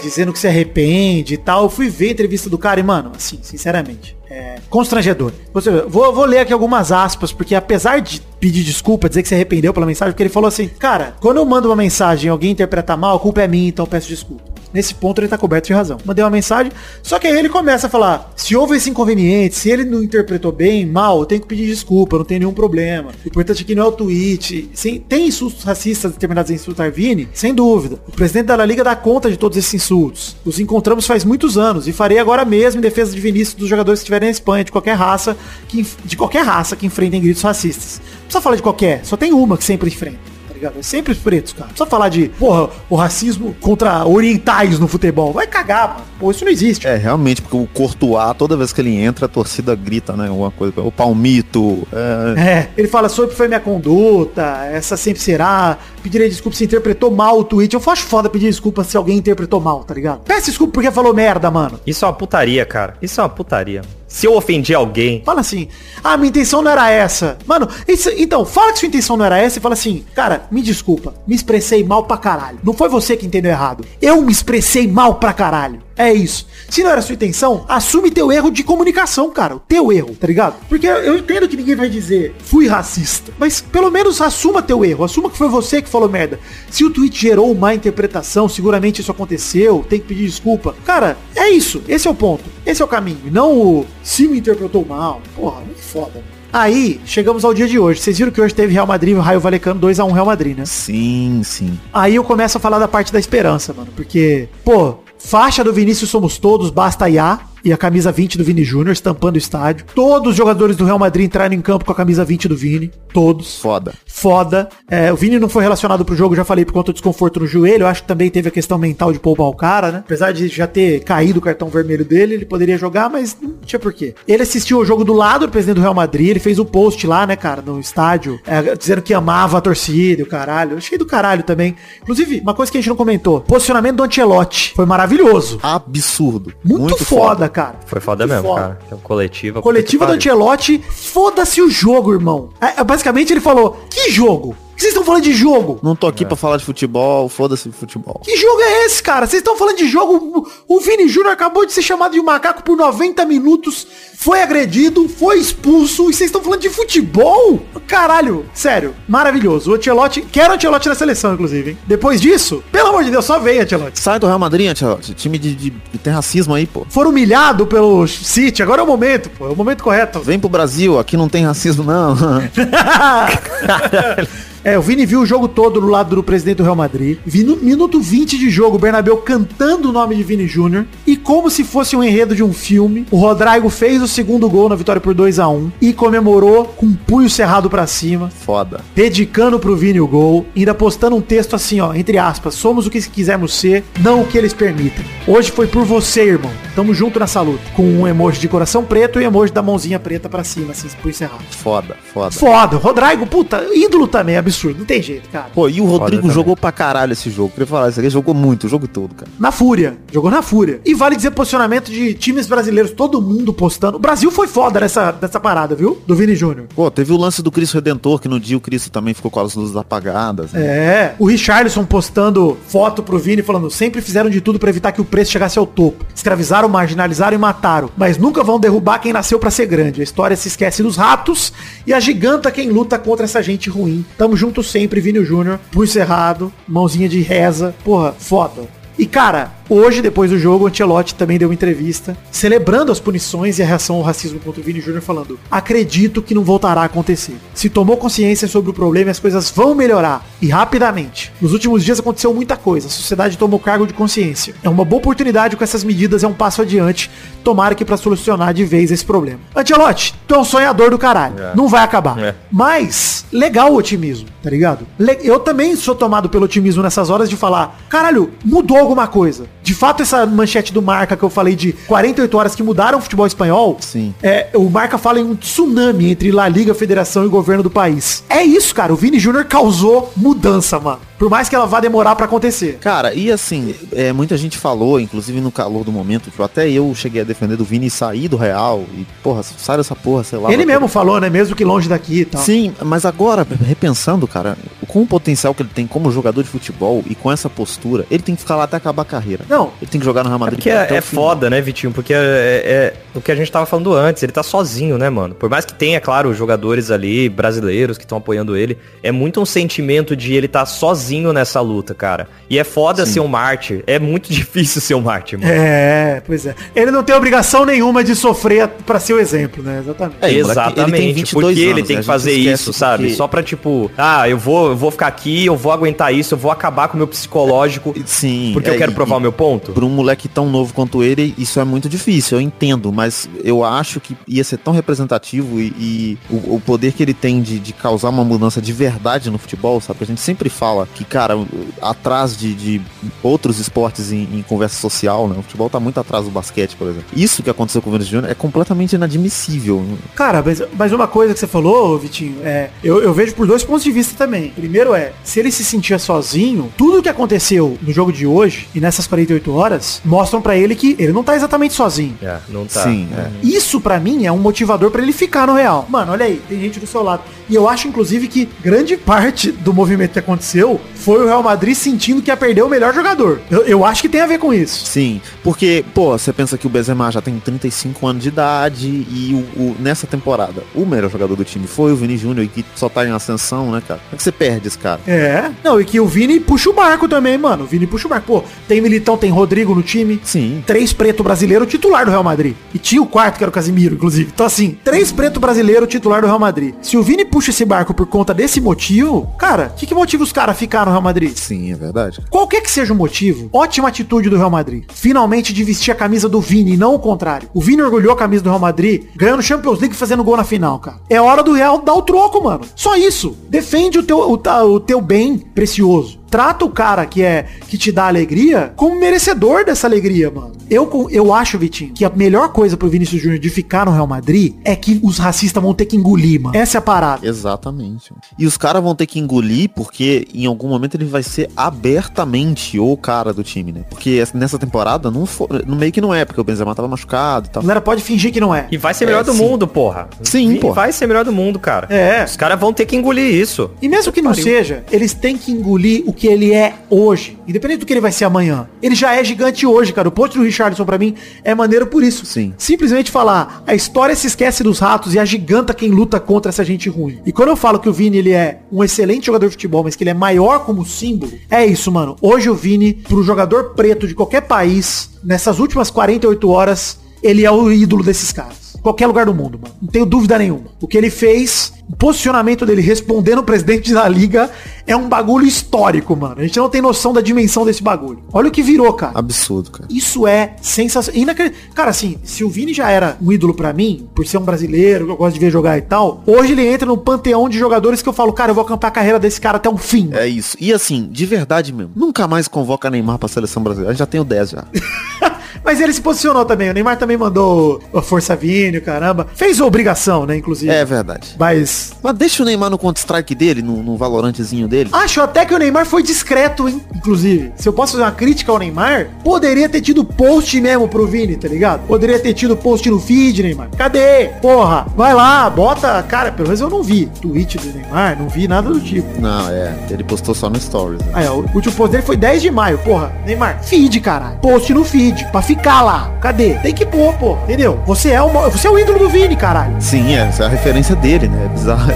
dizendo 0.00 0.32
que 0.32 0.38
se 0.38 0.46
arrepende 0.46 1.34
e 1.34 1.36
tal. 1.36 1.64
Eu 1.64 1.68
fui 1.68 1.88
ver 1.88 2.10
a 2.10 2.12
entrevista 2.12 2.48
do 2.48 2.56
cara 2.56 2.78
e, 2.78 2.82
mano, 2.84 3.10
assim, 3.16 3.40
sinceramente, 3.42 4.16
é 4.30 4.60
constrangedor. 4.70 5.32
Você, 5.52 5.68
vou, 5.82 6.14
vou 6.14 6.24
ler 6.24 6.38
aqui 6.38 6.52
algumas 6.52 6.92
aspas, 6.92 7.32
porque 7.32 7.56
apesar 7.56 8.00
de 8.00 8.22
pedir 8.38 8.62
desculpa, 8.62 9.08
dizer 9.08 9.22
que 9.22 9.28
se 9.28 9.34
arrependeu 9.34 9.74
pela 9.74 9.84
mensagem, 9.84 10.12
porque 10.12 10.22
ele 10.22 10.30
falou 10.30 10.46
assim, 10.46 10.68
cara, 10.68 11.16
quando 11.20 11.38
eu 11.38 11.44
mando 11.44 11.68
uma 11.68 11.76
mensagem 11.76 12.28
e 12.28 12.30
alguém 12.30 12.52
interpreta 12.52 12.96
mal, 12.96 13.16
a 13.16 13.20
culpa 13.20 13.42
é 13.42 13.48
minha, 13.48 13.68
então 13.68 13.84
peço 13.84 14.06
desculpa. 14.06 14.55
Nesse 14.76 14.94
ponto 14.94 15.22
ele 15.22 15.26
tá 15.26 15.38
coberto 15.38 15.68
de 15.68 15.72
razão. 15.72 15.96
Mandei 16.04 16.22
uma 16.22 16.30
mensagem, 16.30 16.70
só 17.02 17.18
que 17.18 17.26
aí 17.26 17.38
ele 17.38 17.48
começa 17.48 17.86
a 17.86 17.90
falar, 17.90 18.30
se 18.36 18.54
houve 18.54 18.76
esse 18.76 18.90
inconveniente, 18.90 19.54
se 19.54 19.70
ele 19.70 19.86
não 19.86 20.02
interpretou 20.02 20.52
bem, 20.52 20.84
mal, 20.84 21.20
eu 21.20 21.24
tenho 21.24 21.40
que 21.40 21.46
pedir 21.46 21.66
desculpa, 21.66 22.18
não 22.18 22.26
tem 22.26 22.40
nenhum 22.40 22.52
problema. 22.52 23.10
O 23.24 23.28
importante 23.28 23.62
aqui 23.62 23.74
não 23.74 23.84
é 23.84 23.86
o 23.86 23.92
tweet. 23.92 24.68
Sim, 24.74 25.02
tem 25.08 25.28
insultos 25.28 25.64
racistas 25.64 26.12
determinados 26.12 26.50
em 26.50 26.56
insultar 26.56 26.92
Vini? 26.92 27.26
Sem 27.32 27.54
dúvida. 27.54 27.98
O 28.06 28.12
presidente 28.12 28.48
da 28.48 28.56
La 28.56 28.66
Liga 28.66 28.84
dá 28.84 28.94
conta 28.94 29.30
de 29.30 29.38
todos 29.38 29.56
esses 29.56 29.72
insultos. 29.72 30.36
Os 30.44 30.60
encontramos 30.60 31.06
faz 31.06 31.24
muitos 31.24 31.56
anos 31.56 31.88
e 31.88 31.92
farei 31.94 32.18
agora 32.18 32.44
mesmo 32.44 32.78
em 32.78 32.82
defesa 32.82 33.14
de 33.14 33.20
Vinícius 33.20 33.54
dos 33.54 33.70
jogadores 33.70 34.00
que 34.00 34.02
estiverem 34.02 34.26
na 34.26 34.32
Espanha, 34.32 34.62
de 34.62 34.72
qualquer 34.72 34.92
raça, 34.94 35.34
que, 35.68 35.86
de 36.04 36.18
qualquer 36.18 36.44
raça 36.44 36.76
que 36.76 36.84
enfrentem 36.84 37.18
gritos 37.18 37.42
racistas. 37.42 37.98
Não 37.98 38.22
precisa 38.24 38.42
falar 38.42 38.56
de 38.56 38.62
qualquer, 38.62 39.06
só 39.06 39.16
tem 39.16 39.32
uma 39.32 39.56
que 39.56 39.64
sempre 39.64 39.88
enfrenta 39.88 40.35
ligado? 40.56 40.78
É 40.78 40.82
sempre 40.82 41.12
os 41.12 41.18
pretos, 41.18 41.52
cara. 41.52 41.66
Não 41.66 41.74
precisa 41.74 41.88
falar 41.88 42.08
de, 42.08 42.28
porra, 42.30 42.68
o 42.90 42.96
racismo 42.96 43.54
contra 43.60 44.06
orientais 44.06 44.78
no 44.78 44.88
futebol. 44.88 45.32
Vai 45.32 45.46
cagar, 45.46 45.88
mano. 45.94 46.06
Pô, 46.18 46.30
isso 46.30 46.44
não 46.44 46.52
existe. 46.52 46.86
É, 46.86 46.96
realmente, 46.96 47.42
porque 47.42 47.56
o 47.56 47.66
Courtois, 47.66 48.36
toda 48.36 48.56
vez 48.56 48.72
que 48.72 48.80
ele 48.80 48.96
entra, 48.96 49.26
a 49.26 49.28
torcida 49.28 49.74
grita, 49.74 50.14
né? 50.14 50.28
Alguma 50.28 50.50
coisa. 50.50 50.80
O 50.80 50.90
Palmito. 50.90 51.86
É, 51.92 52.56
É, 52.56 52.68
ele 52.76 52.88
fala 52.88 53.08
sobre 53.08 53.34
foi 53.34 53.48
minha 53.48 53.60
conduta, 53.60 54.66
essa 54.72 54.96
sempre 54.96 55.20
será, 55.22 55.78
pedirei 56.02 56.28
desculpa 56.28 56.56
se 56.56 56.64
interpretou 56.64 57.10
mal 57.10 57.38
o 57.38 57.44
tweet. 57.44 57.74
Eu 57.74 57.82
acho 57.86 58.04
foda 58.04 58.28
pedir 58.28 58.46
desculpa 58.46 58.82
se 58.82 58.96
alguém 58.96 59.18
interpretou 59.18 59.60
mal, 59.60 59.84
tá 59.84 59.94
ligado? 59.94 60.20
Peça 60.20 60.46
desculpa 60.46 60.72
porque 60.72 60.90
falou 60.90 61.14
merda, 61.14 61.50
mano. 61.50 61.78
Isso 61.86 62.04
é 62.04 62.08
uma 62.08 62.14
putaria, 62.14 62.64
cara. 62.64 62.94
Isso 63.02 63.20
é 63.20 63.24
uma 63.24 63.28
putaria. 63.28 63.82
Se 64.16 64.26
eu 64.26 64.34
ofendi 64.34 64.72
alguém, 64.74 65.22
Fala 65.26 65.42
assim, 65.42 65.68
ah, 66.02 66.16
minha 66.16 66.30
intenção 66.30 66.62
não 66.62 66.70
era 66.70 66.90
essa. 66.90 67.36
Mano, 67.46 67.68
isso- 67.86 68.08
então, 68.16 68.46
fala 68.46 68.72
que 68.72 68.78
sua 68.78 68.88
intenção 68.88 69.14
não 69.14 69.26
era 69.26 69.36
essa 69.36 69.58
e 69.58 69.60
fala 69.60 69.74
assim, 69.74 70.06
cara, 70.14 70.46
me 70.50 70.62
desculpa, 70.62 71.12
me 71.26 71.34
expressei 71.34 71.84
mal 71.84 72.04
pra 72.04 72.16
caralho. 72.16 72.58
Não 72.64 72.72
foi 72.72 72.88
você 72.88 73.14
que 73.14 73.26
entendeu 73.26 73.50
errado. 73.52 73.84
Eu 74.00 74.22
me 74.22 74.32
expressei 74.32 74.88
mal 74.88 75.16
pra 75.16 75.34
caralho. 75.34 75.82
É 75.96 76.12
isso. 76.12 76.46
Se 76.68 76.82
não 76.82 76.90
era 76.90 77.00
sua 77.00 77.14
intenção, 77.14 77.64
assume 77.68 78.10
teu 78.10 78.30
erro 78.30 78.50
de 78.50 78.62
comunicação, 78.62 79.30
cara. 79.30 79.56
O 79.56 79.60
teu 79.60 79.90
erro, 79.90 80.14
tá 80.14 80.26
ligado? 80.26 80.56
Porque 80.68 80.86
eu 80.86 81.16
entendo 81.16 81.48
que 81.48 81.56
ninguém 81.56 81.74
vai 81.74 81.88
dizer 81.88 82.34
fui 82.40 82.68
racista. 82.68 83.32
Mas 83.38 83.60
pelo 83.60 83.90
menos 83.90 84.20
assuma 84.20 84.62
teu 84.62 84.84
erro. 84.84 85.04
Assuma 85.04 85.30
que 85.30 85.38
foi 85.38 85.48
você 85.48 85.80
que 85.80 85.88
falou 85.88 86.08
merda. 86.08 86.38
Se 86.70 86.84
o 86.84 86.90
tweet 86.90 87.18
gerou 87.18 87.54
má 87.54 87.74
interpretação, 87.74 88.48
seguramente 88.48 89.00
isso 89.00 89.10
aconteceu, 89.10 89.84
tem 89.88 89.98
que 89.98 90.06
pedir 90.06 90.26
desculpa. 90.26 90.74
Cara, 90.84 91.16
é 91.34 91.48
isso. 91.48 91.82
Esse 91.88 92.06
é 92.06 92.10
o 92.10 92.14
ponto. 92.14 92.44
Esse 92.64 92.82
é 92.82 92.84
o 92.84 92.88
caminho. 92.88 93.30
Não 93.30 93.58
o 93.58 93.86
se 94.02 94.28
me 94.28 94.38
interpretou 94.38 94.84
mal. 94.84 95.22
Porra, 95.34 95.60
muito 95.60 95.80
foda. 95.80 96.22
Aí, 96.52 97.00
chegamos 97.04 97.44
ao 97.44 97.52
dia 97.52 97.66
de 97.66 97.78
hoje. 97.78 98.00
Vocês 98.00 98.16
viram 98.16 98.30
que 98.30 98.40
hoje 98.40 98.54
teve 98.54 98.72
Real 98.72 98.86
Madrid 98.86 99.14
e 99.14 99.18
o 99.18 99.20
Raio 99.20 99.40
Valecano 99.40 99.80
2x1 99.80 100.12
Real 100.12 100.26
Madrid, 100.26 100.56
né? 100.56 100.64
Sim, 100.64 101.42
sim. 101.44 101.78
Aí 101.92 102.14
eu 102.14 102.24
começo 102.24 102.56
a 102.56 102.60
falar 102.60 102.78
da 102.78 102.88
parte 102.88 103.12
da 103.12 103.18
esperança, 103.18 103.74
mano. 103.74 103.88
Porque, 103.94 104.48
pô, 104.64 104.98
faixa 105.18 105.64
do 105.64 105.72
Vinícius 105.72 106.10
somos 106.10 106.38
todos, 106.38 106.70
basta 106.70 107.08
IA 107.08 107.40
e 107.66 107.72
a 107.72 107.76
camisa 107.76 108.12
20 108.12 108.38
do 108.38 108.44
Vini 108.44 108.62
Júnior 108.62 108.92
estampando 108.92 109.34
o 109.34 109.38
estádio. 109.38 109.86
Todos 109.92 110.30
os 110.30 110.36
jogadores 110.36 110.76
do 110.76 110.84
Real 110.84 111.00
Madrid 111.00 111.26
entraram 111.26 111.52
em 111.52 111.60
campo 111.60 111.84
com 111.84 111.90
a 111.90 111.94
camisa 111.96 112.24
20 112.24 112.46
do 112.46 112.56
Vini. 112.56 112.92
Todos. 113.12 113.58
Foda. 113.58 113.92
Foda. 114.06 114.68
É, 114.88 115.12
o 115.12 115.16
Vini 115.16 115.36
não 115.40 115.48
foi 115.48 115.64
relacionado 115.64 116.04
pro 116.04 116.14
jogo, 116.14 116.36
já 116.36 116.44
falei, 116.44 116.64
por 116.64 116.72
conta 116.72 116.92
do 116.92 116.94
desconforto 116.94 117.40
no 117.40 117.46
joelho. 117.46 117.82
Eu 117.82 117.88
acho 117.88 118.02
que 118.02 118.08
também 118.08 118.30
teve 118.30 118.48
a 118.48 118.52
questão 118.52 118.78
mental 118.78 119.12
de 119.12 119.18
poupar 119.18 119.48
o 119.48 119.54
cara, 119.54 119.90
né? 119.90 119.98
Apesar 119.98 120.30
de 120.30 120.46
já 120.46 120.68
ter 120.68 121.02
caído 121.02 121.40
o 121.40 121.42
cartão 121.42 121.68
vermelho 121.68 122.04
dele, 122.04 122.34
ele 122.34 122.44
poderia 122.44 122.78
jogar, 122.78 123.10
mas 123.10 123.36
não 123.42 123.56
tinha 123.64 123.80
porquê. 123.80 124.14
Ele 124.28 124.44
assistiu 124.44 124.78
o 124.78 124.84
jogo 124.84 125.02
do 125.02 125.12
lado 125.12 125.46
do 125.46 125.50
presidente 125.50 125.76
do 125.76 125.82
Real 125.82 125.94
Madrid, 125.94 126.28
ele 126.28 126.38
fez 126.38 126.60
o 126.60 126.62
um 126.62 126.66
post 126.66 127.04
lá, 127.04 127.26
né, 127.26 127.34
cara, 127.34 127.60
no 127.62 127.80
estádio, 127.80 128.38
é, 128.46 128.76
dizendo 128.76 129.02
que 129.02 129.12
amava 129.12 129.58
a 129.58 129.60
torcida 129.60 130.20
e 130.20 130.24
o 130.24 130.28
caralho. 130.28 130.72
Eu 130.72 130.78
achei 130.78 130.96
do 130.96 131.06
caralho 131.06 131.42
também. 131.42 131.74
Inclusive, 132.00 132.38
uma 132.40 132.54
coisa 132.54 132.70
que 132.70 132.78
a 132.78 132.80
gente 132.80 132.90
não 132.90 132.96
comentou, 132.96 133.40
posicionamento 133.40 133.96
do 133.96 134.04
Ancelotti. 134.04 134.72
Foi 134.76 134.86
maravilhoso. 134.86 135.58
Absurdo. 135.62 136.52
Muito, 136.62 136.80
Muito 136.82 137.04
foda, 137.04 137.26
foda, 137.26 137.48
cara. 137.56 137.76
Foi 137.86 138.00
foda 138.00 138.26
mesmo, 138.26 138.42
foda. 138.42 138.60
cara. 138.60 138.78
É 138.92 138.94
coletivo. 139.02 139.62
Coletiva 139.62 140.06
do 140.06 140.12
Ancelotti, 140.12 140.78
foda-se 140.78 141.62
o 141.62 141.70
jogo, 141.70 142.12
irmão. 142.12 142.50
É, 142.60 142.84
basicamente 142.84 143.32
ele 143.32 143.40
falou, 143.40 143.80
que 143.90 144.10
jogo? 144.10 144.54
Que 144.76 144.82
vocês 144.82 144.92
estão 144.92 145.04
falando 145.04 145.22
de 145.22 145.32
jogo? 145.32 145.80
Não 145.82 145.96
tô 145.96 146.06
aqui 146.06 146.22
é. 146.22 146.26
pra 146.26 146.36
falar 146.36 146.58
de 146.58 146.64
futebol, 146.64 147.28
foda-se 147.28 147.72
futebol. 147.72 148.20
Que 148.22 148.36
jogo 148.36 148.60
é 148.60 148.84
esse, 148.84 149.02
cara? 149.02 149.26
Vocês 149.26 149.40
estão 149.40 149.56
falando 149.56 149.78
de 149.78 149.88
jogo. 149.88 150.48
O 150.68 150.80
Vini 150.80 151.08
Júnior 151.08 151.32
acabou 151.32 151.64
de 151.64 151.72
ser 151.72 151.82
chamado 151.82 152.12
de 152.12 152.20
macaco 152.20 152.62
por 152.62 152.76
90 152.76 153.24
minutos, 153.24 153.86
foi 154.16 154.42
agredido, 154.42 155.08
foi 155.08 155.38
expulso, 155.38 156.10
e 156.10 156.14
vocês 156.14 156.28
estão 156.28 156.42
falando 156.42 156.60
de 156.60 156.68
futebol? 156.68 157.62
Caralho, 157.86 158.44
sério, 158.52 158.94
maravilhoso. 159.08 159.72
O 159.72 159.74
Ancelotti, 159.74 160.20
quero 160.20 160.52
o 160.52 160.56
Ancelotti 160.56 160.88
na 160.88 160.94
seleção, 160.94 161.34
inclusive, 161.34 161.70
hein? 161.70 161.78
Depois 161.86 162.20
disso, 162.20 162.62
pelo 162.70 162.88
amor 162.88 163.04
de 163.04 163.10
Deus, 163.10 163.24
só 163.24 163.38
vem, 163.38 163.60
Ancelotti. 163.60 163.98
Sai 163.98 164.18
do 164.18 164.26
Real 164.26 164.38
Madrid, 164.38 164.68
Ancelotti. 164.68 165.14
Time 165.14 165.38
de, 165.38 165.54
de, 165.54 165.70
de 165.70 165.98
tem 165.98 166.12
racismo 166.12 166.54
aí, 166.54 166.66
pô. 166.66 166.86
Foram 166.90 167.10
humilhados 167.10 167.66
pelo 167.66 168.06
City, 168.06 168.62
agora 168.62 168.82
é 168.82 168.84
o 168.84 168.86
momento, 168.86 169.30
pô. 169.30 169.46
É 169.46 169.50
o 169.50 169.56
momento 169.56 169.82
correto. 169.82 170.20
Vem 170.20 170.38
pro 170.38 170.50
Brasil, 170.50 170.98
aqui 170.98 171.16
não 171.16 171.28
tem 171.28 171.44
racismo, 171.44 171.82
não. 171.82 172.14
É, 174.66 174.76
o 174.76 174.82
Vini 174.82 175.06
viu 175.06 175.20
o 175.20 175.26
jogo 175.26 175.46
todo 175.46 175.80
do 175.80 175.86
lado 175.86 176.16
do 176.16 176.24
presidente 176.24 176.56
do 176.56 176.64
Real 176.64 176.74
Madrid. 176.74 177.18
Vi 177.24 177.44
no 177.44 177.54
minuto 177.54 178.00
20 178.00 178.36
de 178.36 178.50
jogo, 178.50 178.74
o 178.74 178.80
Bernabéu 178.80 179.16
cantando 179.18 179.90
o 179.90 179.92
nome 179.92 180.16
de 180.16 180.24
Vini 180.24 180.48
Júnior. 180.48 180.86
E 181.06 181.16
como 181.16 181.48
se 181.48 181.62
fosse 181.62 181.94
um 181.94 182.02
enredo 182.02 182.34
de 182.34 182.42
um 182.42 182.52
filme, 182.52 183.06
o 183.12 183.16
Rodrigo 183.16 183.70
fez 183.70 184.02
o 184.02 184.08
segundo 184.08 184.50
gol 184.50 184.68
na 184.68 184.74
vitória 184.74 185.00
por 185.00 185.14
2 185.14 185.38
a 185.38 185.48
1 185.48 185.70
e 185.80 185.92
comemorou 185.92 186.64
com 186.64 186.86
um 186.86 186.96
punho 186.96 187.30
cerrado 187.30 187.70
para 187.70 187.86
cima. 187.86 188.28
Foda. 188.28 188.80
Dedicando 188.92 189.60
pro 189.60 189.76
Vini 189.76 190.00
o 190.00 190.08
gol, 190.08 190.44
ainda 190.56 190.74
postando 190.74 191.14
um 191.14 191.20
texto 191.20 191.54
assim, 191.54 191.78
ó, 191.78 191.94
entre 191.94 192.18
aspas, 192.18 192.54
somos 192.54 192.88
o 192.88 192.90
que 192.90 193.00
quisermos 193.08 193.54
ser, 193.54 193.84
não 194.00 194.22
o 194.22 194.26
que 194.26 194.36
eles 194.36 194.52
permitem. 194.52 195.04
Hoje 195.28 195.52
foi 195.52 195.68
por 195.68 195.84
você, 195.84 196.22
irmão. 196.22 196.50
Tamo 196.74 196.92
junto 196.92 197.20
nessa 197.20 197.40
luta. 197.40 197.62
Com 197.72 197.84
um 197.84 198.08
emoji 198.08 198.40
de 198.40 198.48
coração 198.48 198.82
preto 198.84 199.20
e 199.20 199.22
um 199.22 199.28
emoji 199.28 199.52
da 199.52 199.62
mãozinha 199.62 200.00
preta 200.00 200.28
para 200.28 200.42
cima, 200.42 200.72
assim, 200.72 200.88
punho 201.00 201.14
cerrado. 201.14 201.44
Foda, 201.50 201.96
foda. 202.12 202.32
Foda. 202.32 202.76
Rodrigo, 202.78 203.26
puta, 203.28 203.64
ídolo 203.72 204.08
também, 204.08 204.36
absurdo 204.36 204.55
absurdo, 204.56 204.78
não 204.78 204.86
tem 204.86 205.02
jeito, 205.02 205.28
cara. 205.28 205.46
Pô, 205.54 205.68
e 205.68 205.80
o 205.80 205.84
Rodrigo 205.84 206.30
jogou 206.30 206.56
pra 206.56 206.72
caralho 206.72 207.12
esse 207.12 207.30
jogo. 207.30 207.50
Queria 207.50 207.66
falar 207.66 207.90
isso 207.90 208.00
aqui, 208.00 208.10
jogou 208.10 208.34
muito, 208.34 208.64
o 208.64 208.68
jogo 208.68 208.88
todo, 208.88 209.14
cara. 209.14 209.30
Na 209.38 209.52
fúria, 209.52 209.96
jogou 210.10 210.30
na 210.30 210.42
fúria. 210.42 210.80
E 210.84 210.94
vale 210.94 211.16
dizer 211.16 211.30
posicionamento 211.30 211.90
de 211.90 212.14
times 212.14 212.46
brasileiros, 212.46 212.90
todo 212.90 213.20
mundo 213.20 213.52
postando. 213.52 213.96
O 213.96 214.00
Brasil 214.00 214.30
foi 214.30 214.48
foda 214.48 214.80
nessa, 214.80 215.14
nessa 215.20 215.38
parada, 215.38 215.74
viu? 215.74 216.00
Do 216.06 216.16
Vini 216.16 216.34
Júnior. 216.34 216.66
Pô, 216.74 216.90
teve 216.90 217.12
o 217.12 217.16
lance 217.16 217.42
do 217.42 217.50
Cristo 217.50 217.74
Redentor, 217.74 218.20
que 218.20 218.28
no 218.28 218.40
dia 218.40 218.56
o 218.56 218.60
Cristo 218.60 218.90
também 218.90 219.14
ficou 219.14 219.30
com 219.30 219.40
as 219.40 219.54
luzes 219.54 219.76
apagadas. 219.76 220.52
Né? 220.52 220.64
É. 220.66 221.14
O 221.18 221.26
Richarlison 221.26 221.84
postando 221.84 222.56
foto 222.66 223.02
pro 223.02 223.18
Vini 223.18 223.42
falando, 223.42 223.70
sempre 223.70 224.00
fizeram 224.00 224.30
de 224.30 224.40
tudo 224.40 224.58
para 224.58 224.70
evitar 224.70 224.92
que 224.92 225.00
o 225.00 225.04
preço 225.04 225.32
chegasse 225.32 225.58
ao 225.58 225.66
topo. 225.66 226.04
Escravizaram, 226.14 226.68
marginalizaram 226.68 227.36
e 227.36 227.38
mataram. 227.38 227.90
Mas 227.96 228.16
nunca 228.16 228.42
vão 228.42 228.58
derrubar 228.58 228.98
quem 228.98 229.12
nasceu 229.12 229.38
para 229.38 229.50
ser 229.50 229.66
grande. 229.66 230.00
A 230.00 230.04
história 230.04 230.36
se 230.36 230.48
esquece 230.48 230.82
dos 230.82 230.96
ratos 230.96 231.52
e 231.86 231.92
a 231.92 232.00
giganta 232.00 232.50
quem 232.50 232.70
luta 232.70 232.98
contra 232.98 233.24
essa 233.24 233.42
gente 233.42 233.68
ruim. 233.68 234.04
Tamo 234.16 234.35
junto 234.36 234.62
sempre, 234.62 235.00
Vini 235.00 235.24
Júnior, 235.24 235.58
punho 235.70 235.86
cerrado, 235.86 236.52
mãozinha 236.68 237.08
de 237.08 237.20
reza. 237.20 237.74
Porra, 237.84 238.12
foda. 238.12 238.68
E 238.98 239.06
cara, 239.06 239.52
Hoje, 239.68 240.00
depois 240.00 240.30
do 240.30 240.38
jogo, 240.38 240.64
o 240.64 240.68
Ancelotti 240.68 241.14
também 241.16 241.38
deu 241.38 241.48
uma 241.48 241.54
entrevista 241.54 242.16
celebrando 242.30 242.92
as 242.92 243.00
punições 243.00 243.58
e 243.58 243.62
a 243.62 243.66
reação 243.66 243.96
ao 243.96 244.02
racismo 244.02 244.38
contra 244.38 244.60
o 244.60 244.64
Vini 244.64 244.80
Júnior, 244.80 245.02
falando: 245.02 245.40
Acredito 245.50 246.22
que 246.22 246.34
não 246.34 246.44
voltará 246.44 246.82
a 246.82 246.84
acontecer. 246.84 247.36
Se 247.52 247.68
tomou 247.68 247.96
consciência 247.96 248.46
sobre 248.46 248.70
o 248.70 248.74
problema, 248.74 249.10
as 249.10 249.18
coisas 249.18 249.50
vão 249.50 249.74
melhorar 249.74 250.24
e 250.40 250.48
rapidamente. 250.48 251.32
Nos 251.40 251.52
últimos 251.52 251.84
dias 251.84 251.98
aconteceu 251.98 252.32
muita 252.32 252.56
coisa, 252.56 252.86
a 252.86 252.90
sociedade 252.90 253.36
tomou 253.36 253.58
cargo 253.58 253.86
de 253.86 253.92
consciência. 253.92 254.54
É 254.62 254.68
uma 254.68 254.84
boa 254.84 255.00
oportunidade 255.00 255.56
com 255.56 255.64
essas 255.64 255.82
medidas, 255.82 256.22
é 256.22 256.28
um 256.28 256.32
passo 256.32 256.62
adiante. 256.62 257.10
Tomara 257.42 257.74
que 257.74 257.84
para 257.84 257.96
solucionar 257.96 258.54
de 258.54 258.64
vez 258.64 258.92
esse 258.92 259.04
problema. 259.04 259.40
Ancelotti, 259.54 260.14
tu 260.28 260.34
é 260.34 260.38
um 260.38 260.44
sonhador 260.44 260.90
do 260.90 260.98
caralho. 260.98 261.40
É. 261.40 261.56
Não 261.56 261.66
vai 261.66 261.82
acabar. 261.82 262.18
É. 262.18 262.34
Mas, 262.52 263.24
legal 263.32 263.72
o 263.72 263.76
otimismo, 263.76 264.28
tá 264.42 264.50
ligado? 264.50 264.86
Eu 265.24 265.40
também 265.40 265.74
sou 265.74 265.94
tomado 265.94 266.28
pelo 266.28 266.44
otimismo 266.44 266.84
nessas 266.84 267.10
horas 267.10 267.28
de 267.28 267.36
falar: 267.36 267.80
caralho, 267.88 268.30
mudou 268.44 268.78
alguma 268.78 269.08
coisa 269.08 269.55
de 269.66 269.74
fato, 269.74 270.00
essa 270.00 270.24
manchete 270.24 270.72
do 270.72 270.80
Marca 270.80 271.16
que 271.16 271.24
eu 271.24 271.28
falei 271.28 271.56
de 271.56 271.72
48 271.72 272.38
horas 272.38 272.54
que 272.54 272.62
mudaram 272.62 272.98
o 272.98 273.02
futebol 273.02 273.26
espanhol, 273.26 273.76
Sim. 273.80 274.14
É, 274.22 274.48
o 274.54 274.70
Marca 274.70 274.96
fala 274.96 275.18
em 275.18 275.24
um 275.24 275.34
tsunami 275.34 276.12
entre 276.12 276.30
La 276.30 276.48
Liga, 276.48 276.72
Federação 276.72 277.24
e 277.24 277.28
governo 277.28 277.64
do 277.64 277.70
país. 277.70 278.22
É 278.28 278.44
isso, 278.44 278.72
cara. 278.72 278.92
O 278.92 278.96
Vini 278.96 279.18
Júnior 279.18 279.44
causou 279.46 280.12
mudança, 280.16 280.78
mano. 280.78 281.00
Por 281.18 281.30
mais 281.30 281.48
que 281.48 281.54
ela 281.54 281.66
vá 281.66 281.80
demorar 281.80 282.14
para 282.14 282.26
acontecer. 282.26 282.78
Cara, 282.80 283.14
e 283.14 283.32
assim, 283.32 283.74
é, 283.92 284.12
muita 284.12 284.36
gente 284.36 284.58
falou, 284.58 285.00
inclusive 285.00 285.40
no 285.40 285.50
calor 285.50 285.82
do 285.84 285.90
momento, 285.90 286.30
que 286.30 286.42
até 286.42 286.68
eu 286.68 286.94
cheguei 286.94 287.22
a 287.22 287.24
defender 287.24 287.56
do 287.56 287.64
Vini 287.64 287.88
sair 287.88 288.28
do 288.28 288.36
Real 288.36 288.84
e, 288.94 289.06
porra, 289.22 289.42
sai 289.42 289.78
dessa 289.78 289.96
porra, 289.96 290.24
sei 290.24 290.38
lá. 290.38 290.52
Ele 290.52 290.66
mesmo 290.66 290.88
falou, 290.88 291.20
né? 291.20 291.30
Mesmo 291.30 291.56
que 291.56 291.64
longe 291.64 291.88
daqui 291.88 292.20
e 292.20 292.24
tal. 292.24 292.42
Sim, 292.42 292.74
mas 292.82 293.06
agora, 293.06 293.46
repensando, 293.66 294.26
cara, 294.28 294.58
com 294.86 295.02
o 295.02 295.06
potencial 295.06 295.54
que 295.54 295.62
ele 295.62 295.70
tem 295.74 295.86
como 295.86 296.10
jogador 296.10 296.42
de 296.42 296.48
futebol 296.48 297.02
e 297.08 297.14
com 297.14 297.32
essa 297.32 297.48
postura, 297.48 298.04
ele 298.10 298.22
tem 298.22 298.34
que 298.34 298.42
ficar 298.42 298.56
lá 298.56 298.64
até 298.64 298.76
acabar 298.76 299.02
a 299.02 299.06
carreira. 299.06 299.44
Não. 299.48 299.72
Ele 299.80 299.90
tem 299.90 299.98
que 299.98 300.04
jogar 300.04 300.22
no 300.22 300.28
Real 300.28 300.38
Madrid. 300.38 300.66
É, 300.66 300.94
é, 300.94 300.96
é 300.96 301.00
foda, 301.00 301.48
né, 301.48 301.60
Vitinho? 301.60 301.92
Porque 301.92 302.12
é, 302.12 302.16
é, 302.16 302.22
é, 302.70 302.94
o 303.14 303.20
que 303.22 303.32
a 303.32 303.36
gente 303.36 303.50
tava 303.50 303.64
falando 303.64 303.94
antes, 303.94 304.22
ele 304.22 304.32
tá 304.32 304.42
sozinho, 304.42 304.98
né, 304.98 305.08
mano? 305.08 305.34
Por 305.34 305.48
mais 305.48 305.64
que 305.64 305.72
tenha, 305.72 306.00
claro, 306.00 306.34
jogadores 306.34 306.90
ali, 306.90 307.28
brasileiros 307.28 307.96
que 307.96 308.04
estão 308.04 308.18
apoiando 308.18 308.54
ele, 308.56 308.76
é 309.02 309.10
muito 309.10 309.40
um 309.40 309.46
sentimento 309.46 310.14
de 310.14 310.34
ele 310.34 310.48
tá 310.48 310.66
sozinho 310.66 311.05
nessa 311.32 311.60
luta 311.60 311.94
cara. 311.94 312.28
E 312.48 312.58
é 312.58 312.64
foda 312.64 313.04
Sim. 313.06 313.12
ser 313.12 313.20
um 313.20 313.28
mártir. 313.28 313.82
É 313.86 313.98
muito 313.98 314.30
difícil 314.32 314.80
ser 314.80 314.94
um 314.94 315.00
mártir, 315.00 315.38
mano. 315.38 315.50
É, 315.50 316.22
pois 316.26 316.46
é. 316.46 316.54
Ele 316.74 316.90
não 316.90 317.02
tem 317.02 317.14
obrigação 317.14 317.64
nenhuma 317.64 318.02
de 318.02 318.14
sofrer 318.14 318.68
para 318.86 319.00
ser 319.00 319.14
o 319.14 319.18
exemplo, 319.18 319.62
né? 319.62 319.80
Exatamente. 319.80 320.18
É, 320.20 320.32
exatamente. 320.32 321.20
Ele 321.20 321.24
porque 321.32 321.60
ele 321.60 321.82
tem 321.82 321.96
né? 321.96 322.02
que 322.02 322.06
fazer 322.06 322.32
isso, 322.32 322.72
sabe? 322.72 323.04
Porque... 323.04 323.16
Só 323.16 323.26
pra, 323.26 323.42
tipo, 323.42 323.90
ah, 323.96 324.28
eu 324.28 324.38
vou, 324.38 324.68
eu 324.68 324.76
vou 324.76 324.90
ficar 324.90 325.06
aqui, 325.06 325.46
eu 325.46 325.56
vou 325.56 325.72
aguentar 325.72 326.14
isso, 326.14 326.34
eu 326.34 326.38
vou 326.38 326.50
acabar 326.50 326.88
com 326.88 326.94
o 326.94 326.98
meu 326.98 327.06
psicológico. 327.06 327.94
Sim. 328.04 328.50
Porque 328.52 328.70
é, 328.70 328.74
eu 328.74 328.78
quero 328.78 328.92
provar 328.92 329.16
o 329.16 329.20
meu 329.20 329.32
ponto. 329.32 329.72
Pra 329.72 329.84
um 329.84 329.88
moleque 329.88 330.28
tão 330.28 330.48
novo 330.48 330.72
quanto 330.72 331.02
ele, 331.02 331.34
isso 331.38 331.60
é 331.60 331.64
muito 331.64 331.88
difícil, 331.88 332.38
eu 332.38 332.42
entendo, 332.42 332.92
mas 332.92 333.28
eu 333.42 333.64
acho 333.64 334.00
que 334.00 334.16
ia 334.26 334.44
ser 334.44 334.58
tão 334.58 334.72
representativo 334.72 335.60
e, 335.60 335.66
e 335.78 336.18
o, 336.30 336.56
o, 336.56 336.60
poder 336.60 336.92
que 336.92 337.02
ele 337.02 337.14
tem 337.14 337.40
de, 337.40 337.58
de 337.58 337.72
causar 337.72 338.08
uma 338.10 338.24
mudança 338.24 338.60
de 338.60 338.72
verdade 338.72 339.30
no 339.30 339.38
futebol, 339.38 339.80
sabe? 339.80 340.00
A 340.02 340.06
gente 340.06 340.20
sempre 340.20 340.48
fala 340.48 340.86
que, 340.96 341.04
cara, 341.04 341.34
atrás 341.82 342.34
de, 342.36 342.54
de 342.54 342.80
outros 343.22 343.58
esportes 343.58 344.10
em, 344.10 344.22
em, 344.32 344.42
conversa 344.42 344.80
social, 344.80 345.28
né? 345.28 345.36
O 345.38 345.42
futebol 345.42 345.68
tá 345.68 345.78
muito 345.78 346.00
atrás 346.00 346.24
do 346.24 346.30
basquete, 346.30 346.74
por 346.74 346.88
exemplo. 346.88 347.06
Isso 347.14 347.42
que 347.42 347.50
aconteceu 347.50 347.82
com 347.82 347.90
o 347.90 347.92
Vinícius 347.92 348.12
Júnior 348.12 348.30
é 348.30 348.34
completamente 348.34 348.94
inadmissível. 348.94 349.84
Cara, 350.14 350.42
mas, 350.44 350.62
mas 350.72 350.92
uma 350.92 351.06
coisa 351.06 351.34
que 351.34 351.40
você 351.40 351.46
falou, 351.46 351.98
Vitinho, 351.98 352.38
é, 352.42 352.70
eu, 352.82 353.02
eu 353.02 353.12
vejo 353.12 353.34
por 353.34 353.46
dois 353.46 353.62
pontos 353.62 353.84
de 353.84 353.92
vista 353.92 354.16
também. 354.16 354.50
Primeiro 354.50 354.94
é, 354.94 355.12
se 355.22 355.38
ele 355.38 355.52
se 355.52 355.64
sentia 355.64 355.98
sozinho, 355.98 356.72
tudo 356.76 357.02
que 357.02 357.08
aconteceu 357.08 357.76
no 357.82 357.92
jogo 357.92 358.10
de 358.10 358.26
hoje 358.26 358.68
e 358.74 358.80
nessas 358.80 359.06
48 359.06 359.52
horas 359.52 360.00
mostram 360.04 360.40
para 360.40 360.56
ele 360.56 360.74
que 360.74 360.96
ele 360.98 361.12
não 361.12 361.22
tá 361.22 361.36
exatamente 361.36 361.74
sozinho. 361.74 362.16
É, 362.22 362.38
não 362.48 362.64
tá. 362.64 362.84
Sim. 362.84 363.08
É. 363.12 363.30
Isso 363.46 363.80
para 363.80 364.00
mim 364.00 364.24
é 364.24 364.32
um 364.32 364.38
motivador 364.38 364.90
para 364.90 365.02
ele 365.02 365.12
ficar 365.12 365.46
no 365.46 365.54
Real. 365.54 365.86
Mano, 365.90 366.12
olha 366.12 366.24
aí, 366.24 366.40
tem 366.48 366.58
gente 366.58 366.80
do 366.80 366.86
seu 366.86 367.02
lado. 367.02 367.22
E 367.48 367.54
eu 367.54 367.68
acho, 367.68 367.86
inclusive, 367.86 368.28
que 368.28 368.48
grande 368.62 368.96
parte 368.98 369.52
do 369.52 369.72
movimento 369.72 370.12
que 370.12 370.18
aconteceu 370.18 370.80
foi 370.94 371.22
o 371.22 371.26
Real 371.26 371.42
Madrid 371.42 371.74
sentindo 371.74 372.22
que 372.22 372.30
ia 372.30 372.36
perder 372.36 372.62
o 372.62 372.68
melhor 372.68 372.94
jogador. 372.94 373.40
Eu, 373.50 373.62
eu 373.62 373.84
acho 373.84 374.02
que 374.02 374.08
tem 374.08 374.20
a 374.20 374.26
ver 374.26 374.38
com 374.38 374.52
isso. 374.52 374.86
Sim, 374.86 375.20
porque, 375.42 375.84
pô, 375.94 376.16
você 376.16 376.32
pensa 376.32 376.56
que 376.58 376.66
o 376.66 376.70
Benzema 376.70 377.10
já 377.10 377.20
tem 377.20 377.38
35 377.38 378.06
anos 378.06 378.22
de 378.22 378.28
idade 378.28 378.86
e 378.86 379.32
o, 379.56 379.62
o, 379.62 379.76
nessa 379.78 380.06
temporada 380.06 380.62
o 380.74 380.84
melhor 380.84 381.10
jogador 381.10 381.36
do 381.36 381.44
time 381.44 381.66
foi 381.66 381.92
o 381.92 381.96
Vini 381.96 382.16
Júnior 382.16 382.44
e 382.44 382.48
que 382.48 382.64
só 382.74 382.88
tá 382.88 383.06
em 383.06 383.10
ascensão, 383.10 383.70
né, 383.70 383.82
cara? 383.86 384.00
Como 384.00 384.14
é 384.14 384.16
que 384.16 384.22
você 384.22 384.32
perde 384.32 384.68
esse 384.68 384.78
cara? 384.78 385.00
É. 385.06 385.50
Não, 385.62 385.80
e 385.80 385.84
que 385.84 386.00
o 386.00 386.06
Vini 386.06 386.40
puxa 386.40 386.70
o 386.70 386.72
barco 386.72 387.08
também, 387.08 387.38
mano. 387.38 387.64
O 387.64 387.66
Vini 387.66 387.86
puxa 387.86 388.06
o 388.06 388.10
barco. 388.10 388.26
Pô, 388.26 388.44
tem 388.68 388.80
Militão, 388.80 389.16
tem 389.16 389.30
Rodrigo 389.30 389.74
no 389.74 389.82
time. 389.82 390.20
Sim. 390.22 390.62
Três 390.66 390.92
preto 390.92 391.22
brasileiro 391.22 391.66
titular 391.66 392.04
do 392.04 392.10
Real 392.10 392.24
Madrid. 392.24 392.54
E 392.74 392.78
tinha 392.78 393.02
o 393.02 393.06
quarto, 393.06 393.38
que 393.38 393.44
era 393.44 393.50
o 393.50 393.52
Casimiro, 393.52 393.94
inclusive. 393.94 394.30
Então, 394.32 394.46
assim, 394.46 394.76
três 394.84 395.12
preto 395.12 395.40
brasileiro 395.40 395.86
titular 395.86 396.20
do 396.20 396.26
Real 396.26 396.38
Madrid. 396.38 396.74
Se 396.82 396.96
o 396.96 397.02
Vini 397.02 397.24
puxa 397.24 397.50
esse 397.50 397.64
barco 397.64 397.94
por 397.94 398.06
conta 398.06 398.34
desse 398.34 398.60
motivo, 398.60 399.32
cara, 399.38 399.72
que, 399.76 399.86
que 399.86 399.94
motivo 399.94 400.22
os 400.22 400.32
caras 400.32 400.56
no 400.84 400.90
Real 400.90 401.02
Madrid? 401.02 401.36
Sim, 401.36 401.72
é 401.72 401.74
verdade. 401.74 402.22
Qualquer 402.30 402.60
que 402.60 402.70
seja 402.70 402.92
o 402.92 402.96
motivo, 402.96 403.48
ótima 403.52 403.88
atitude 403.88 404.28
do 404.28 404.36
Real 404.36 404.50
Madrid. 404.50 404.84
Finalmente 404.92 405.52
de 405.52 405.64
vestir 405.64 405.90
a 405.90 405.94
camisa 405.94 406.28
do 406.28 406.40
Vini, 406.40 406.76
não 406.76 406.94
o 406.94 406.98
contrário. 406.98 407.48
O 407.54 407.60
Vini 407.60 407.82
orgulhou 407.82 408.12
a 408.12 408.16
camisa 408.16 408.42
do 408.42 408.50
Real 408.50 408.60
Madrid, 408.60 409.04
ganhando 409.16 409.42
Champions 409.42 409.78
League 409.80 409.94
e 409.94 409.98
fazendo 409.98 410.24
gol 410.24 410.36
na 410.36 410.44
final, 410.44 410.78
cara. 410.78 410.98
É 411.08 411.20
hora 411.20 411.42
do 411.42 411.52
Real 411.52 411.80
dar 411.80 411.94
o 411.94 412.02
troco, 412.02 412.42
mano. 412.42 412.62
Só 412.74 412.96
isso. 412.96 413.36
Defende 413.48 413.98
o 413.98 414.02
teu, 414.02 414.18
o, 414.18 414.34
o 414.34 414.80
teu 414.80 415.00
bem 415.00 415.38
precioso 415.38 416.26
trata 416.30 416.64
o 416.64 416.70
cara 416.70 417.06
que 417.06 417.22
é 417.22 417.46
que 417.68 417.78
te 417.78 417.90
dá 417.90 418.08
alegria 418.08 418.72
como 418.76 418.98
merecedor 418.98 419.64
dessa 419.64 419.86
alegria, 419.86 420.30
mano. 420.30 420.55
Eu, 420.68 421.08
eu 421.10 421.32
acho, 421.32 421.58
Vitinho, 421.58 421.92
que 421.92 422.04
a 422.04 422.10
melhor 422.10 422.48
coisa 422.50 422.76
pro 422.76 422.88
Vinícius 422.88 423.22
Júnior 423.22 423.38
de 423.38 423.48
ficar 423.48 423.86
no 423.86 423.92
Real 423.92 424.06
Madrid 424.06 424.54
é 424.64 424.74
que 424.74 425.00
os 425.02 425.18
racistas 425.18 425.62
vão 425.62 425.74
ter 425.74 425.86
que 425.86 425.96
engolir, 425.96 426.40
mano. 426.40 426.56
Essa 426.56 426.78
é 426.78 426.80
a 426.80 426.82
parada. 426.82 427.26
Exatamente. 427.26 428.12
E 428.38 428.46
os 428.46 428.56
caras 428.56 428.82
vão 428.82 428.94
ter 428.94 429.06
que 429.06 429.18
engolir 429.18 429.70
porque 429.70 430.26
em 430.34 430.46
algum 430.46 430.68
momento 430.68 430.96
ele 430.96 431.04
vai 431.04 431.22
ser 431.22 431.48
abertamente 431.56 432.78
o 432.78 432.96
cara 432.96 433.32
do 433.32 433.42
time, 433.42 433.72
né? 433.72 433.84
Porque 433.88 434.22
nessa 434.34 434.58
temporada 434.58 435.10
não 435.10 435.26
foi, 435.26 435.46
no 435.66 435.76
meio 435.76 435.92
que 435.92 436.00
não 436.00 436.14
é, 436.14 436.24
porque 436.24 436.40
o 436.40 436.44
Benzema 436.44 436.74
tava 436.74 436.88
machucado 436.88 437.46
e 437.46 437.50
tal. 437.50 437.62
Galera 437.62 437.80
pode 437.80 438.02
fingir 438.02 438.32
que 438.32 438.40
não 438.40 438.54
é. 438.54 438.66
E 438.70 438.76
vai 438.76 438.94
ser 438.94 439.06
melhor 439.06 439.20
é, 439.20 439.24
do 439.24 439.32
sim. 439.32 439.38
mundo, 439.38 439.66
porra. 439.66 440.08
Sim, 440.22 440.56
pô. 440.56 440.72
Vai 440.72 440.92
ser 440.92 441.06
melhor 441.06 441.24
do 441.24 441.32
mundo, 441.32 441.58
cara. 441.58 441.86
É. 441.94 442.24
Os 442.24 442.36
caras 442.36 442.58
vão 442.58 442.72
ter 442.72 442.86
que 442.86 442.96
engolir 442.96 443.32
isso. 443.32 443.70
E 443.80 443.88
mesmo 443.88 444.12
que 444.12 444.22
não 444.22 444.32
Pariu. 444.32 444.44
seja, 444.44 444.84
eles 444.90 445.14
têm 445.14 445.36
que 445.36 445.52
engolir 445.52 446.02
o 446.06 446.12
que 446.12 446.26
ele 446.26 446.52
é 446.52 446.74
hoje. 446.90 447.38
Independente 447.46 447.80
do 447.80 447.86
que 447.86 447.92
ele 447.92 448.00
vai 448.00 448.12
ser 448.12 448.24
amanhã. 448.24 448.68
Ele 448.82 448.94
já 448.94 449.14
é 449.14 449.22
gigante 449.22 449.66
hoje, 449.66 449.92
cara. 449.92 450.08
O 450.08 450.12
post 450.12 450.36
do 450.36 450.44
Richardson 450.56 450.84
para 450.84 450.98
mim 450.98 451.14
é 451.44 451.54
maneiro 451.54 451.86
por 451.86 452.02
isso. 452.02 452.24
Sim. 452.24 452.54
Simplesmente 452.56 453.10
falar, 453.10 453.62
a 453.66 453.74
história 453.74 454.16
se 454.16 454.26
esquece 454.26 454.62
dos 454.62 454.78
ratos 454.78 455.14
e 455.14 455.18
a 455.18 455.24
giganta 455.24 455.74
quem 455.74 455.90
luta 455.90 456.18
contra 456.18 456.48
essa 456.48 456.64
gente 456.64 456.88
ruim. 456.88 457.18
E 457.26 457.32
quando 457.32 457.50
eu 457.50 457.56
falo 457.56 457.78
que 457.78 457.88
o 457.88 457.92
Vini 457.92 458.18
ele 458.18 458.32
é 458.32 458.60
um 458.72 458.82
excelente 458.82 459.26
jogador 459.26 459.46
de 459.46 459.52
futebol, 459.52 459.84
mas 459.84 459.94
que 459.94 460.02
ele 460.02 460.10
é 460.10 460.14
maior 460.14 460.64
como 460.64 460.84
símbolo, 460.84 461.32
é 461.50 461.64
isso, 461.66 461.92
mano. 461.92 462.16
Hoje 462.20 462.48
o 462.48 462.54
Vini, 462.54 462.94
pro 462.94 463.22
jogador 463.22 463.74
preto 463.74 464.06
de 464.06 464.14
qualquer 464.14 464.42
país, 464.42 465.10
nessas 465.22 465.58
últimas 465.58 465.90
48 465.90 466.48
horas, 466.48 466.98
ele 467.22 467.44
é 467.44 467.50
o 467.50 467.70
ídolo 467.70 468.02
desses 468.02 468.32
caras 468.32 468.65
qualquer 468.86 469.08
lugar 469.08 469.26
do 469.26 469.34
mundo, 469.34 469.58
mano. 469.60 469.74
Não 469.82 469.88
tenho 469.88 470.06
dúvida 470.06 470.38
nenhuma. 470.38 470.66
O 470.80 470.86
que 470.86 470.96
ele 470.96 471.10
fez, 471.10 471.72
o 471.88 471.96
posicionamento 471.96 472.64
dele 472.64 472.80
respondendo 472.80 473.40
o 473.40 473.42
presidente 473.42 473.92
da 473.92 474.08
liga 474.08 474.48
é 474.86 474.96
um 474.96 475.08
bagulho 475.08 475.44
histórico, 475.44 476.14
mano. 476.14 476.36
A 476.38 476.42
gente 476.42 476.56
não 476.58 476.68
tem 476.68 476.80
noção 476.80 477.12
da 477.12 477.20
dimensão 477.20 477.64
desse 477.64 477.82
bagulho. 477.82 478.20
Olha 478.32 478.48
o 478.48 478.50
que 478.52 478.62
virou, 478.62 478.92
cara. 478.92 479.18
Absurdo, 479.18 479.72
cara. 479.72 479.88
Isso 479.90 480.26
é 480.26 480.54
sensacional. 480.62 481.20
Inacreditável. 481.20 481.74
Cara, 481.74 481.90
assim, 481.90 482.16
se 482.22 482.44
o 482.44 482.48
Vini 482.48 482.72
já 482.72 482.88
era 482.88 483.16
um 483.20 483.32
ídolo 483.32 483.54
para 483.54 483.72
mim, 483.72 484.08
por 484.14 484.24
ser 484.24 484.38
um 484.38 484.42
brasileiro, 484.42 485.06
que 485.06 485.10
eu 485.10 485.16
gosto 485.16 485.34
de 485.34 485.40
ver 485.40 485.50
jogar 485.50 485.76
e 485.76 485.82
tal, 485.82 486.22
hoje 486.24 486.52
ele 486.52 486.66
entra 486.66 486.86
no 486.86 486.96
panteão 486.96 487.48
de 487.48 487.58
jogadores 487.58 488.00
que 488.02 488.08
eu 488.08 488.12
falo, 488.12 488.32
cara, 488.32 488.52
eu 488.52 488.54
vou 488.54 488.64
acampar 488.64 488.88
a 488.88 488.94
carreira 488.94 489.18
desse 489.18 489.40
cara 489.40 489.56
até 489.56 489.68
o 489.68 489.76
fim. 489.76 490.10
É 490.12 490.28
isso. 490.28 490.56
E 490.60 490.72
assim, 490.72 491.08
de 491.10 491.26
verdade 491.26 491.72
mesmo, 491.72 491.90
nunca 491.96 492.28
mais 492.28 492.46
convoca 492.46 492.88
Neymar 492.88 493.18
pra 493.18 493.28
seleção 493.28 493.62
brasileira. 493.62 493.94
Eu 493.94 493.98
já 493.98 494.06
tenho 494.06 494.22
10 494.22 494.50
já. 494.50 494.64
Mas 495.66 495.80
ele 495.80 495.92
se 495.92 496.00
posicionou 496.00 496.44
também. 496.44 496.70
O 496.70 496.72
Neymar 496.72 496.96
também 496.96 497.16
mandou 497.16 497.82
a 497.92 498.00
Força 498.00 498.36
Vini, 498.36 498.80
caramba. 498.80 499.26
Fez 499.34 499.60
obrigação, 499.60 500.24
né, 500.24 500.36
inclusive. 500.36 500.72
É 500.72 500.84
verdade. 500.84 501.34
Mas... 501.36 501.92
Mas 502.00 502.14
deixa 502.14 502.44
o 502.44 502.46
Neymar 502.46 502.70
no 502.70 502.78
Counter-Strike 502.78 503.34
dele, 503.34 503.62
no, 503.62 503.82
no 503.82 503.96
Valorantezinho 503.96 504.68
dele. 504.68 504.90
Acho 504.92 505.20
até 505.20 505.44
que 505.44 505.52
o 505.52 505.58
Neymar 505.58 505.84
foi 505.84 506.04
discreto, 506.04 506.68
hein, 506.68 506.80
inclusive. 506.94 507.52
Se 507.56 507.68
eu 507.68 507.72
posso 507.72 507.94
fazer 507.94 508.04
uma 508.04 508.12
crítica 508.12 508.52
ao 508.52 508.60
Neymar, 508.60 509.08
poderia 509.24 509.68
ter 509.68 509.80
tido 509.80 510.04
post 510.04 510.60
mesmo 510.60 510.86
pro 510.86 511.04
Vini, 511.04 511.36
tá 511.36 511.48
ligado? 511.48 511.84
Poderia 511.88 512.20
ter 512.20 512.32
tido 512.32 512.56
post 512.56 512.88
no 512.88 513.00
feed, 513.00 513.42
Neymar. 513.42 513.68
Cadê? 513.76 514.28
Porra, 514.40 514.86
vai 514.96 515.12
lá, 515.14 515.50
bota... 515.50 516.00
Cara, 516.04 516.30
pelo 516.30 516.46
menos 516.46 516.60
eu 516.60 516.70
não 516.70 516.80
vi 516.80 517.06
tweet 517.20 517.58
do 517.58 517.76
Neymar, 517.76 518.16
não 518.16 518.28
vi 518.28 518.46
nada 518.46 518.70
do 518.70 518.80
tipo. 518.80 519.20
Não, 519.20 519.50
é. 519.50 519.76
Ele 519.90 520.04
postou 520.04 520.32
só 520.32 520.48
no 520.48 520.60
Stories. 520.60 521.02
Né? 521.02 521.10
Aí, 521.12 521.26
ó, 521.26 521.34
o 521.34 521.50
último 521.52 521.74
post 521.74 521.90
dele 521.90 522.04
foi 522.04 522.16
10 522.16 522.42
de 522.42 522.52
maio. 522.52 522.78
Porra, 522.78 523.12
Neymar, 523.26 523.64
feed, 523.64 523.98
caralho. 524.00 524.38
Post 524.38 524.72
no 524.72 524.84
feed, 524.84 525.26
pra 525.32 525.42
ficar 525.42 525.55
ficar 525.56 525.82
lá. 525.82 526.10
Cadê? 526.20 526.54
Tem 526.54 526.74
que 526.74 526.86
pôr, 526.86 527.12
pô. 527.14 527.36
Entendeu? 527.44 527.80
Você 527.86 528.10
é, 528.10 528.22
uma, 528.22 528.48
você 528.48 528.68
é 528.68 528.70
o 528.70 528.78
ídolo 528.78 528.98
do 528.98 529.08
Vini, 529.08 529.36
caralho. 529.36 529.76
Sim, 529.80 530.14
é, 530.14 530.26
essa 530.26 530.44
é 530.44 530.46
a 530.46 530.48
referência 530.48 530.94
dele, 530.94 531.28
né? 531.28 531.46
É 531.46 531.48
bizarro. 531.48 531.92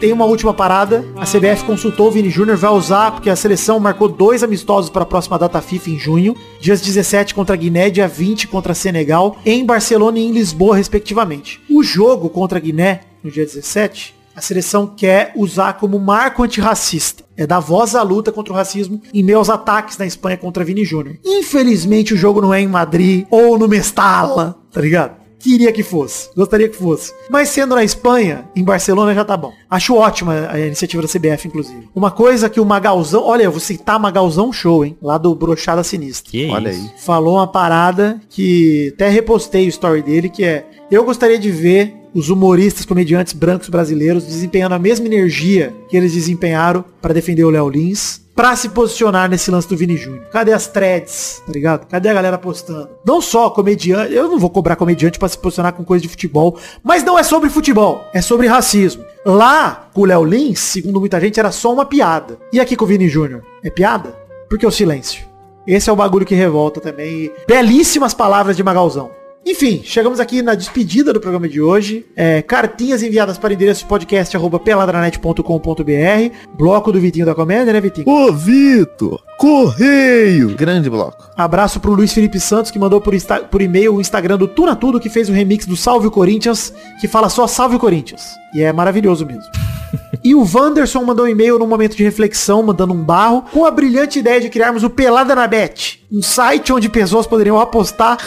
tem 0.00 0.12
uma 0.12 0.24
última 0.24 0.52
parada. 0.52 1.04
A 1.14 1.24
CBF 1.24 1.62
consultou 1.62 2.08
o 2.08 2.10
Vini 2.10 2.28
Júnior, 2.28 2.56
vai 2.56 2.72
usar, 2.72 3.12
porque 3.12 3.30
a 3.30 3.36
seleção 3.36 3.78
marcou 3.78 4.08
dois 4.08 4.42
amistosos 4.42 4.90
para 4.90 5.04
a 5.04 5.06
próxima 5.06 5.38
data 5.38 5.60
FIFA 5.60 5.90
em 5.90 5.98
junho. 5.98 6.36
Dias 6.60 6.80
17 6.80 7.32
contra 7.32 7.54
a 7.54 7.56
Guiné, 7.56 7.88
dia 7.88 8.08
20 8.08 8.48
contra 8.48 8.74
Senegal, 8.74 9.36
em 9.46 9.64
Barcelona 9.64 10.18
e 10.18 10.24
em 10.24 10.32
Lisboa, 10.32 10.74
respectivamente. 10.74 11.60
O 11.70 11.84
jogo 11.84 12.28
contra 12.28 12.58
a 12.58 12.60
Guiné 12.60 13.11
no 13.22 13.30
dia 13.30 13.44
17, 13.44 14.14
a 14.34 14.40
seleção 14.40 14.86
quer 14.86 15.32
usar 15.36 15.74
como 15.74 15.98
marco 15.98 16.42
antirracista. 16.42 17.22
É 17.36 17.46
dar 17.46 17.60
voz 17.60 17.94
à 17.94 18.02
luta 18.02 18.32
contra 18.32 18.52
o 18.52 18.56
racismo 18.56 19.00
em 19.12 19.22
meus 19.22 19.50
ataques 19.50 19.98
na 19.98 20.06
Espanha 20.06 20.36
contra 20.36 20.64
Vini 20.64 20.84
Júnior. 20.84 21.16
Infelizmente 21.24 22.14
o 22.14 22.16
jogo 22.16 22.40
não 22.40 22.52
é 22.52 22.60
em 22.60 22.68
Madrid 22.68 23.26
ou 23.30 23.58
no 23.58 23.68
Mestala, 23.68 24.56
tá 24.70 24.80
ligado? 24.80 25.22
Queria 25.38 25.72
que 25.72 25.82
fosse. 25.82 26.30
Gostaria 26.36 26.68
que 26.68 26.76
fosse. 26.76 27.12
Mas 27.28 27.48
sendo 27.48 27.74
na 27.74 27.82
Espanha, 27.82 28.48
em 28.54 28.62
Barcelona 28.62 29.12
já 29.12 29.24
tá 29.24 29.36
bom. 29.36 29.52
Acho 29.68 29.96
ótima 29.96 30.48
a 30.48 30.58
iniciativa 30.60 31.02
da 31.02 31.08
CBF, 31.08 31.48
inclusive. 31.48 31.88
Uma 31.92 32.12
coisa 32.12 32.48
que 32.48 32.60
o 32.60 32.64
Magalzão... 32.64 33.24
Olha, 33.24 33.42
eu 33.42 33.50
vou 33.50 33.58
citar 33.58 33.98
Magalzão 33.98 34.52
Show, 34.52 34.84
hein? 34.84 34.96
Lá 35.02 35.18
do 35.18 35.34
Brochada 35.34 35.82
Sinistra. 35.82 36.30
Que 36.30 36.48
olha 36.48 36.70
isso? 36.70 36.92
aí. 36.94 37.00
Falou 37.04 37.34
uma 37.34 37.48
parada 37.48 38.20
que 38.30 38.92
até 38.94 39.08
repostei 39.08 39.66
o 39.66 39.68
story 39.68 40.00
dele, 40.00 40.28
que 40.28 40.44
é... 40.44 40.64
Eu 40.88 41.04
gostaria 41.04 41.40
de 41.40 41.50
ver 41.50 42.01
os 42.14 42.30
humoristas, 42.30 42.84
comediantes 42.84 43.32
brancos 43.32 43.68
brasileiros 43.68 44.24
desempenhando 44.24 44.74
a 44.74 44.78
mesma 44.78 45.06
energia 45.06 45.74
que 45.88 45.96
eles 45.96 46.12
desempenharam 46.12 46.84
para 47.00 47.14
defender 47.14 47.44
o 47.44 47.50
Léo 47.50 47.68
Lins, 47.68 48.20
pra 48.34 48.56
se 48.56 48.68
posicionar 48.70 49.28
nesse 49.28 49.50
lance 49.50 49.68
do 49.68 49.76
Vini 49.76 49.96
Júnior. 49.96 50.24
Cadê 50.32 50.52
as 50.52 50.66
threads, 50.66 51.42
tá 51.46 51.52
ligado? 51.52 51.86
Cadê 51.86 52.08
a 52.08 52.14
galera 52.14 52.38
postando? 52.38 52.88
Não 53.06 53.20
só 53.20 53.50
comediante, 53.50 54.12
eu 54.12 54.28
não 54.28 54.38
vou 54.38 54.50
cobrar 54.50 54.76
comediante 54.76 55.18
para 55.18 55.28
se 55.28 55.38
posicionar 55.38 55.72
com 55.74 55.84
coisa 55.84 56.02
de 56.02 56.08
futebol, 56.08 56.58
mas 56.82 57.04
não 57.04 57.18
é 57.18 57.22
sobre 57.22 57.50
futebol, 57.50 58.02
é 58.12 58.22
sobre 58.22 58.46
racismo. 58.46 59.04
Lá, 59.24 59.88
com 59.92 60.02
o 60.02 60.06
Léo 60.06 60.24
Lins, 60.24 60.58
segundo 60.58 60.98
muita 60.98 61.20
gente, 61.20 61.38
era 61.38 61.52
só 61.52 61.72
uma 61.72 61.84
piada. 61.84 62.38
E 62.52 62.58
aqui 62.58 62.74
com 62.74 62.84
o 62.84 62.88
Vini 62.88 63.08
Júnior, 63.08 63.42
é 63.62 63.70
piada? 63.70 64.16
Porque 64.48 64.66
o 64.66 64.70
silêncio. 64.70 65.24
Esse 65.66 65.88
é 65.88 65.92
o 65.92 65.96
bagulho 65.96 66.26
que 66.26 66.34
revolta 66.34 66.80
também. 66.80 67.30
Belíssimas 67.46 68.12
palavras 68.12 68.56
de 68.56 68.64
Magalzão. 68.64 69.21
Enfim, 69.44 69.82
chegamos 69.84 70.20
aqui 70.20 70.40
na 70.40 70.54
despedida 70.54 71.12
do 71.12 71.20
programa 71.20 71.48
de 71.48 71.60
hoje. 71.60 72.06
É, 72.14 72.40
cartinhas 72.42 73.02
enviadas 73.02 73.36
para 73.36 73.50
o 73.50 73.52
endereço 73.52 73.86
podcast 73.86 74.36
arroba 74.36 74.60
peladranet.com.br. 74.60 76.36
Bloco 76.56 76.92
do 76.92 77.00
Vitinho 77.00 77.26
da 77.26 77.34
Comédia, 77.34 77.72
né, 77.72 77.80
Vitinho? 77.80 78.08
Ô, 78.08 78.32
Vitor! 78.32 79.20
Correio! 79.36 80.54
Grande 80.54 80.88
bloco. 80.88 81.28
Abraço 81.36 81.80
pro 81.80 81.92
Luiz 81.92 82.12
Felipe 82.12 82.38
Santos, 82.38 82.70
que 82.70 82.78
mandou 82.78 83.00
por, 83.00 83.12
por 83.50 83.60
e-mail 83.60 83.96
o 83.96 84.00
Instagram 84.00 84.38
do 84.38 84.46
Tuna 84.46 84.76
Tudo, 84.76 85.00
que 85.00 85.10
fez 85.10 85.28
o 85.28 85.32
remix 85.32 85.66
do 85.66 85.76
Salve 85.76 86.06
o 86.06 86.10
Corinthians, 86.10 86.72
que 87.00 87.08
fala 87.08 87.28
só 87.28 87.48
Salve 87.48 87.74
o 87.76 87.80
Corinthians. 87.80 88.22
E 88.54 88.62
é 88.62 88.72
maravilhoso 88.72 89.26
mesmo. 89.26 89.42
E 90.24 90.34
o 90.34 90.46
Wanderson 90.46 91.02
mandou 91.02 91.24
um 91.24 91.28
e-mail 91.28 91.58
num 91.58 91.66
momento 91.66 91.96
de 91.96 92.04
reflexão, 92.04 92.62
mandando 92.62 92.92
um 92.92 93.02
barro, 93.02 93.44
com 93.52 93.66
a 93.66 93.70
brilhante 93.70 94.20
ideia 94.20 94.40
de 94.40 94.48
criarmos 94.48 94.84
o 94.84 94.90
Pelada 94.90 95.34
na 95.34 95.46
Bet, 95.48 96.04
um 96.12 96.22
site 96.22 96.72
onde 96.72 96.88
pessoas 96.88 97.26
poderiam 97.26 97.58
apostar 97.58 98.18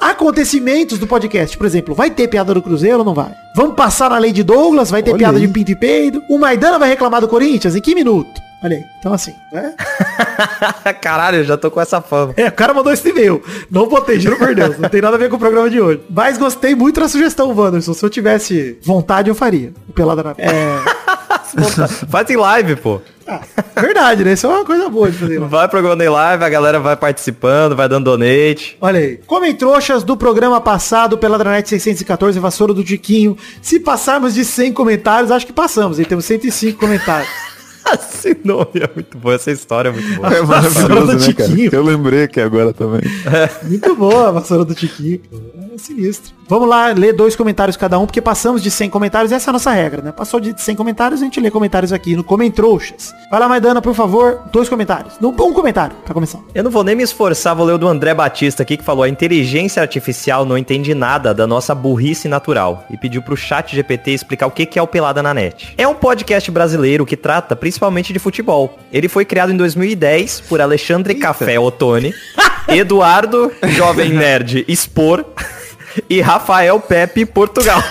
acontecimentos 0.00 0.98
do 0.98 1.06
podcast. 1.06 1.58
Por 1.58 1.66
exemplo, 1.66 1.94
vai 1.94 2.10
ter 2.10 2.28
piada 2.28 2.54
do 2.54 2.62
Cruzeiro 2.62 3.00
ou 3.00 3.04
não 3.04 3.14
vai? 3.14 3.32
Vamos 3.56 3.74
passar 3.74 4.10
na 4.10 4.18
lei 4.18 4.32
de 4.32 4.42
Douglas, 4.44 4.90
vai 4.90 5.02
ter 5.02 5.10
Olha 5.10 5.18
piada 5.18 5.38
aí. 5.38 5.46
de 5.46 5.52
pinto 5.52 5.72
e 5.72 5.76
peido. 5.76 6.22
O 6.30 6.38
Maidana 6.38 6.78
vai 6.78 6.88
reclamar 6.88 7.20
do 7.20 7.28
Corinthians 7.28 7.74
em 7.74 7.80
que 7.80 7.94
minuto? 7.94 8.40
Olha 8.62 8.76
aí. 8.76 8.84
Então 8.98 9.12
assim, 9.12 9.34
né? 9.52 9.74
Caralho, 11.00 11.38
eu 11.38 11.44
já 11.44 11.56
tô 11.56 11.70
com 11.70 11.80
essa 11.80 12.00
fama. 12.00 12.32
É, 12.36 12.48
o 12.48 12.52
cara 12.52 12.72
mandou 12.72 12.92
esse 12.92 13.08
e-mail. 13.08 13.42
Não 13.70 13.88
botei, 13.88 14.20
juro 14.20 14.36
por 14.36 14.54
Deus. 14.54 14.78
Não 14.78 14.88
tem 14.88 15.00
nada 15.00 15.16
a 15.16 15.18
ver 15.18 15.28
com 15.28 15.36
o 15.36 15.38
programa 15.38 15.68
de 15.68 15.80
hoje. 15.80 16.00
Mas 16.08 16.38
gostei 16.38 16.74
muito 16.74 17.00
da 17.00 17.08
sugestão, 17.08 17.52
Wanderson. 17.54 17.92
Se 17.94 18.04
eu 18.04 18.10
tivesse 18.10 18.78
vontade, 18.82 19.28
eu 19.28 19.34
faria. 19.34 19.72
O 19.88 19.92
Pelada 19.92 20.22
na... 20.22 20.34
É... 20.38 21.10
Faz 22.08 22.30
em 22.30 22.36
live, 22.36 22.76
pô. 22.76 23.00
Ah, 23.26 23.40
verdade, 23.80 24.24
né? 24.24 24.32
Isso 24.32 24.46
é 24.46 24.50
uma 24.50 24.64
coisa 24.64 24.88
boa 24.88 25.10
de 25.10 25.16
fazer. 25.16 25.38
Vai 25.38 25.68
programando 25.68 26.02
em 26.02 26.08
live, 26.08 26.44
a 26.44 26.48
galera 26.48 26.80
vai 26.80 26.96
participando, 26.96 27.76
vai 27.76 27.88
dando 27.88 28.04
donate. 28.04 28.76
Olha 28.80 28.98
aí. 28.98 29.20
Comem 29.26 29.54
trouxas 29.54 30.02
do 30.02 30.16
programa 30.16 30.60
passado 30.60 31.16
pela 31.16 31.38
Dranet 31.38 31.68
614, 31.68 32.38
Vassoura 32.40 32.74
do 32.74 32.82
Tiquinho. 32.82 33.36
Se 33.62 33.78
passarmos 33.78 34.34
de 34.34 34.44
100 34.44 34.72
comentários, 34.72 35.30
acho 35.30 35.46
que 35.46 35.52
passamos. 35.52 36.00
E 36.00 36.04
temos 36.04 36.24
105 36.24 36.78
comentários. 36.78 37.30
Esse 37.94 38.36
nome 38.44 38.70
é 38.74 38.90
muito 38.94 39.18
bom, 39.18 39.32
essa 39.32 39.50
história 39.50 39.88
é 39.88 39.92
muito 39.92 40.14
boa. 40.14 40.34
É 40.34 40.42
maravilhoso, 40.42 41.28
né, 41.28 41.32
cara? 41.32 41.52
Eu 41.72 41.82
lembrei 41.82 42.24
aqui 42.24 42.40
agora 42.40 42.72
também. 42.72 43.00
Muito 43.62 43.96
boa 43.96 44.28
a 44.28 44.30
vassoura 44.32 44.64
do 44.64 44.74
Tiquinho. 44.74 45.20
Sinistro. 45.80 46.34
Vamos 46.48 46.68
lá 46.68 46.88
ler 46.88 47.12
dois 47.12 47.36
comentários 47.36 47.76
cada 47.76 47.96
um, 47.98 48.06
porque 48.06 48.20
passamos 48.20 48.60
de 48.60 48.72
100 48.72 48.90
comentários, 48.90 49.30
essa 49.30 49.48
é 49.48 49.50
a 49.50 49.52
nossa 49.52 49.70
regra, 49.70 50.02
né? 50.02 50.10
Passou 50.10 50.40
de 50.40 50.52
100 50.60 50.74
comentários, 50.74 51.20
a 51.20 51.24
gente 51.24 51.38
lê 51.38 51.48
comentários 51.48 51.92
aqui 51.92 52.16
no 52.16 52.24
Comentrouxas. 52.24 53.14
Vai 53.30 53.38
lá, 53.38 53.48
Maidana, 53.48 53.80
por 53.80 53.94
favor, 53.94 54.40
dois 54.52 54.68
comentários. 54.68 55.14
Um 55.22 55.52
comentário, 55.52 55.94
pra 56.04 56.12
começar. 56.12 56.40
Eu 56.52 56.64
não 56.64 56.70
vou 56.70 56.82
nem 56.82 56.96
me 56.96 57.04
esforçar, 57.04 57.54
vou 57.54 57.64
ler 57.64 57.74
o 57.74 57.78
do 57.78 57.86
André 57.86 58.12
Batista 58.14 58.64
aqui, 58.64 58.76
que 58.76 58.84
falou, 58.84 59.04
a 59.04 59.08
inteligência 59.08 59.80
artificial 59.80 60.44
não 60.44 60.58
entende 60.58 60.92
nada 60.92 61.32
da 61.32 61.46
nossa 61.46 61.72
burrice 61.72 62.26
natural, 62.26 62.84
e 62.90 62.96
pediu 62.96 63.22
pro 63.22 63.36
chat 63.36 63.76
GPT 63.76 64.10
explicar 64.10 64.48
o 64.48 64.50
que 64.50 64.76
é 64.76 64.82
o 64.82 64.88
Pelada 64.88 65.22
na 65.22 65.32
Net. 65.32 65.72
É 65.78 65.86
um 65.86 65.94
podcast 65.94 66.50
brasileiro 66.50 67.06
que 67.06 67.16
trata 67.16 67.54
principalmente 67.54 68.12
de 68.12 68.18
futebol. 68.18 68.76
Ele 68.92 69.08
foi 69.08 69.24
criado 69.24 69.52
em 69.52 69.56
2010 69.56 70.40
por 70.48 70.60
Alexandre 70.60 71.14
Eita. 71.14 71.26
Café 71.26 71.60
Ottoni, 71.60 72.12
Eduardo 72.68 73.52
Jovem 73.76 74.10
Nerd 74.10 74.64
Expor, 74.66 75.24
e 76.08 76.20
Rafael 76.20 76.78
Pepe 76.80 77.24
Portugal. 77.24 77.82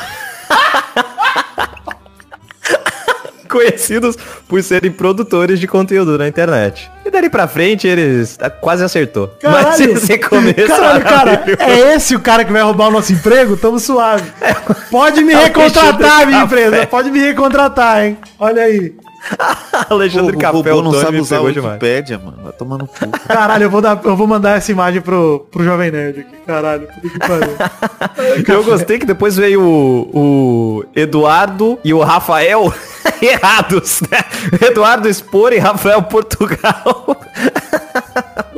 Conhecidos 3.50 4.16
por 4.48 4.62
serem 4.62 4.92
produtores 4.92 5.60
de 5.60 5.68
conteúdo 5.68 6.18
na 6.20 6.28
internet. 6.28 6.90
E 7.04 7.10
dali 7.10 7.32
pra 7.32 7.48
frente 7.48 7.88
eles 7.88 8.38
quase 8.62 8.84
acertou. 8.84 9.28
Caralho, 9.42 9.66
Mas 9.68 9.80
esse 9.80 10.20
começo 10.20 10.68
Caralho, 10.68 11.02
cara, 11.04 11.44
é 11.58 11.96
esse 11.96 12.16
o 12.16 12.20
cara 12.20 12.46
que 12.46 12.52
vai 12.52 12.62
roubar 12.62 12.90
o 12.90 12.92
nosso 12.92 13.12
emprego? 13.12 13.58
Tamo 13.58 13.80
suave. 13.80 14.32
É, 14.40 14.54
Pode 14.92 15.24
me 15.24 15.34
é 15.34 15.46
recontratar, 15.46 16.28
minha 16.28 16.44
empresa. 16.44 16.86
Pode 16.86 17.10
me 17.10 17.20
recontratar, 17.20 18.06
hein? 18.06 18.20
Olha 18.38 18.62
aí. 18.62 18.94
Alexandre 19.90 20.34
Pô, 20.34 20.40
Café, 20.40 20.74
o 20.74 20.82
não 20.82 20.94
sabe 20.94 21.20
usar 21.20 21.40
o 21.42 21.46
Wikipedia, 21.46 22.18
mano. 22.18 22.38
Vai 22.44 22.54
tomar 22.54 22.78
no 22.78 22.88
cu. 22.88 23.10
Caralho, 23.28 23.64
eu 23.64 23.70
vou, 23.70 23.82
dar, 23.82 24.00
eu 24.04 24.16
vou 24.16 24.28
mandar 24.28 24.58
essa 24.58 24.72
imagem 24.72 25.02
pro, 25.02 25.48
pro 25.52 25.64
Jovem 25.64 25.92
Nerd 25.92 26.22
aqui. 26.22 26.36
Caralho, 26.46 26.88
que 26.88 28.52
Eu 28.52 28.64
gostei 28.64 29.00
que 29.00 29.06
depois 29.06 29.36
veio 29.36 29.62
o, 29.62 30.10
o 30.14 30.86
Eduardo 30.96 31.80
e 31.84 31.94
o 31.94 32.02
Rafael 32.02 32.74
errados, 33.22 34.02
né? 34.02 34.20
Eduardo 34.68 35.12
Spor 35.14 35.54
e 35.54 35.58
Rafael 35.58 36.02
Portugal. 36.04 37.18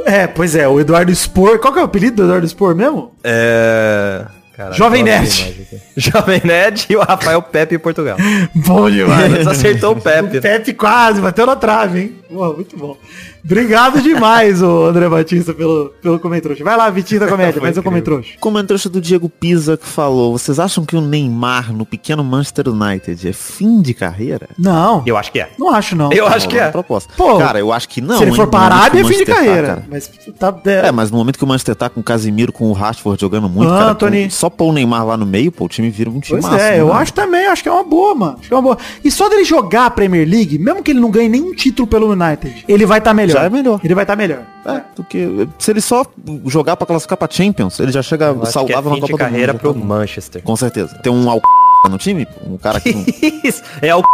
é, 0.05 0.27
pois 0.27 0.55
é, 0.55 0.67
o 0.67 0.79
Eduardo 0.79 1.13
Spor. 1.13 1.59
Qual 1.59 1.73
que 1.73 1.79
é 1.79 1.81
o 1.81 1.85
apelido 1.85 2.17
do 2.17 2.23
Eduardo 2.23 2.47
Spor 2.47 2.75
mesmo? 2.75 3.11
É. 3.23 4.25
Caraca, 4.61 4.77
Jovem 4.77 5.01
Nerd. 5.03 5.67
Jovem 5.97 6.41
Nerd 6.43 6.85
e 6.87 6.95
o 6.95 6.99
Rafael 7.01 7.41
Pepe 7.41 7.75
em 7.75 7.79
Portugal. 7.79 8.17
bom 8.53 8.89
demais. 8.91 9.47
acertou 9.47 9.93
o 9.93 9.95
Pepe. 10.01 10.37
O 10.37 10.41
Pepe 10.41 10.73
quase, 10.73 11.19
bateu 11.19 11.47
na 11.47 11.55
trave, 11.55 11.99
hein? 11.99 12.15
Pô, 12.31 12.53
muito 12.53 12.77
bom. 12.77 12.95
Obrigado 13.43 14.01
demais, 14.01 14.61
o 14.61 14.85
André 14.85 15.09
Batista, 15.09 15.53
pelo, 15.53 15.93
pelo 16.01 16.19
comentrouxa. 16.19 16.63
Vai 16.63 16.77
lá, 16.77 16.89
Vitinho 16.89 17.19
da 17.19 17.27
Comédia, 17.29 17.61
mais 17.61 17.77
um 17.77 17.81
comentrouxa. 17.81 18.31
Comentrouxa 18.39 18.89
do 18.89 19.01
Diego 19.01 19.29
Pisa 19.29 19.77
que 19.77 19.87
falou, 19.87 20.37
vocês 20.37 20.59
acham 20.59 20.85
que 20.85 20.95
o 20.95 21.01
Neymar 21.01 21.73
no 21.73 21.85
pequeno 21.85 22.23
Manchester 22.23 22.69
United 22.69 23.27
é 23.27 23.33
fim 23.33 23.81
de 23.81 23.93
carreira? 23.93 24.49
Não. 24.57 25.03
Eu 25.05 25.17
acho 25.17 25.31
que 25.31 25.39
é. 25.39 25.49
Não 25.57 25.69
acho, 25.69 25.95
não. 25.95 26.11
Eu 26.11 26.27
acho 26.27 26.47
que 26.47 26.57
é. 26.57 26.69
Proposta. 26.69 27.11
Pô, 27.17 27.37
Cara, 27.37 27.59
eu 27.59 27.71
acho 27.71 27.89
que 27.89 28.01
não. 28.01 28.17
Se 28.17 28.23
ele 28.23 28.33
for 28.33 28.47
parar, 28.47 28.95
é 28.95 29.03
fim 29.03 29.17
de 29.17 29.25
tá, 29.25 29.35
carreira. 29.35 29.75
Tá, 29.75 29.83
mas 29.89 30.11
tá, 30.37 30.61
é... 30.65 30.87
é... 30.87 30.91
mas 30.91 31.11
no 31.11 31.17
momento 31.17 31.37
que 31.37 31.43
o 31.43 31.47
Manchester 31.47 31.75
tá 31.75 31.89
com 31.89 31.99
o 31.99 32.03
Casimiro, 32.03 32.51
com 32.51 32.69
o 32.69 32.73
Rashford 32.73 33.19
jogando 33.19 33.49
muito, 33.49 33.71
ah, 33.71 33.95
cara, 33.95 34.11
com, 34.11 34.29
só 34.29 34.49
pôr 34.49 34.69
o 34.69 34.73
Neymar 34.73 35.05
lá 35.05 35.17
no 35.17 35.25
meio, 35.25 35.51
pô, 35.51 35.65
o 35.65 35.69
time 35.69 35.89
vira 35.89 36.09
um 36.09 36.19
time 36.19 36.41
pois 36.41 36.53
é, 36.53 36.79
eu 36.79 36.93
acho 36.93 37.13
também, 37.13 37.45
acho 37.47 37.63
que 37.63 37.69
é 37.69 37.71
uma 37.71 37.83
boa, 37.83 38.13
mano. 38.13 38.37
Acho 38.39 38.47
que 38.47 38.53
é 38.53 38.57
uma 38.57 38.61
boa. 38.61 38.77
E 39.03 39.11
só 39.11 39.27
dele 39.29 39.43
jogar 39.43 39.87
a 39.87 39.89
Premier 39.89 40.27
League, 40.27 40.57
mesmo 40.59 40.83
que 40.83 40.91
ele 40.91 40.99
não 40.99 41.09
ganhe 41.09 41.29
nenhum 41.29 41.53
título 41.53 41.87
pelo 41.87 42.11
United, 42.11 42.65
ele 42.67 42.85
vai 42.85 42.99
estar 42.99 43.11
tá 43.11 43.13
melhor. 43.13 43.30
Já 43.31 43.43
é 43.43 43.49
melhor. 43.49 43.79
Ele 43.83 43.95
vai 43.95 44.03
estar 44.03 44.15
tá 44.15 44.17
melhor. 44.17 44.41
É, 44.65 44.81
do 44.95 45.03
que 45.03 45.47
se 45.57 45.71
ele 45.71 45.81
só 45.81 46.05
jogar 46.45 46.75
para 46.77 46.87
classificar 46.87 47.17
para 47.17 47.31
Champions, 47.31 47.79
ele 47.79 47.91
já 47.91 48.01
chega 48.01 48.35
é 48.41 48.45
saudável 48.45 48.91
é 48.91 48.95
na 48.95 49.01
Copa 49.01 49.17
carreira 49.17 49.53
do 49.53 49.67
Mundo. 49.67 49.79
pro 49.79 49.85
Manchester. 49.85 50.41
Com 50.43 50.55
certeza. 50.55 50.95
Tem 51.01 51.11
um 51.11 51.29
al... 51.29 51.41
no 51.89 51.97
time, 51.97 52.27
um 52.45 52.57
cara 52.57 52.79
que 52.79 52.93
não... 52.93 53.05
é 53.81 53.89
al 53.89 54.03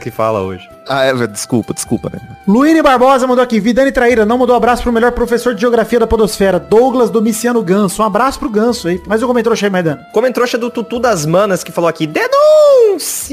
que 0.00 0.10
fala 0.10 0.40
hoje. 0.40 0.68
Ah, 0.86 1.04
é, 1.04 1.26
desculpa, 1.26 1.72
desculpa, 1.72 2.10
né? 2.12 2.20
Luíne 2.46 2.82
Barbosa 2.82 3.26
mandou 3.26 3.42
aqui, 3.42 3.58
Vidani 3.60 3.90
Traíra, 3.90 4.26
não 4.26 4.36
mandou 4.36 4.54
abraço 4.54 4.82
pro 4.82 4.92
melhor 4.92 5.12
professor 5.12 5.54
de 5.54 5.60
geografia 5.60 6.00
da 6.00 6.06
podosfera, 6.06 6.58
Douglas 6.58 7.08
Domiciano 7.08 7.62
Ganso. 7.62 8.02
Um 8.02 8.04
abraço 8.04 8.38
pro 8.38 8.50
Ganso 8.50 8.88
aí. 8.88 9.00
Mas 9.06 9.22
eu 9.22 9.28
comentrouxa 9.28 9.64
aí, 9.64 9.70
Maidana. 9.70 10.06
Comentrouxa 10.12 10.58
do 10.58 10.68
Tutu 10.68 10.98
das 10.98 11.24
Manas, 11.24 11.64
que 11.64 11.72
falou 11.72 11.88
aqui, 11.88 12.06
denúncia! 12.06 12.67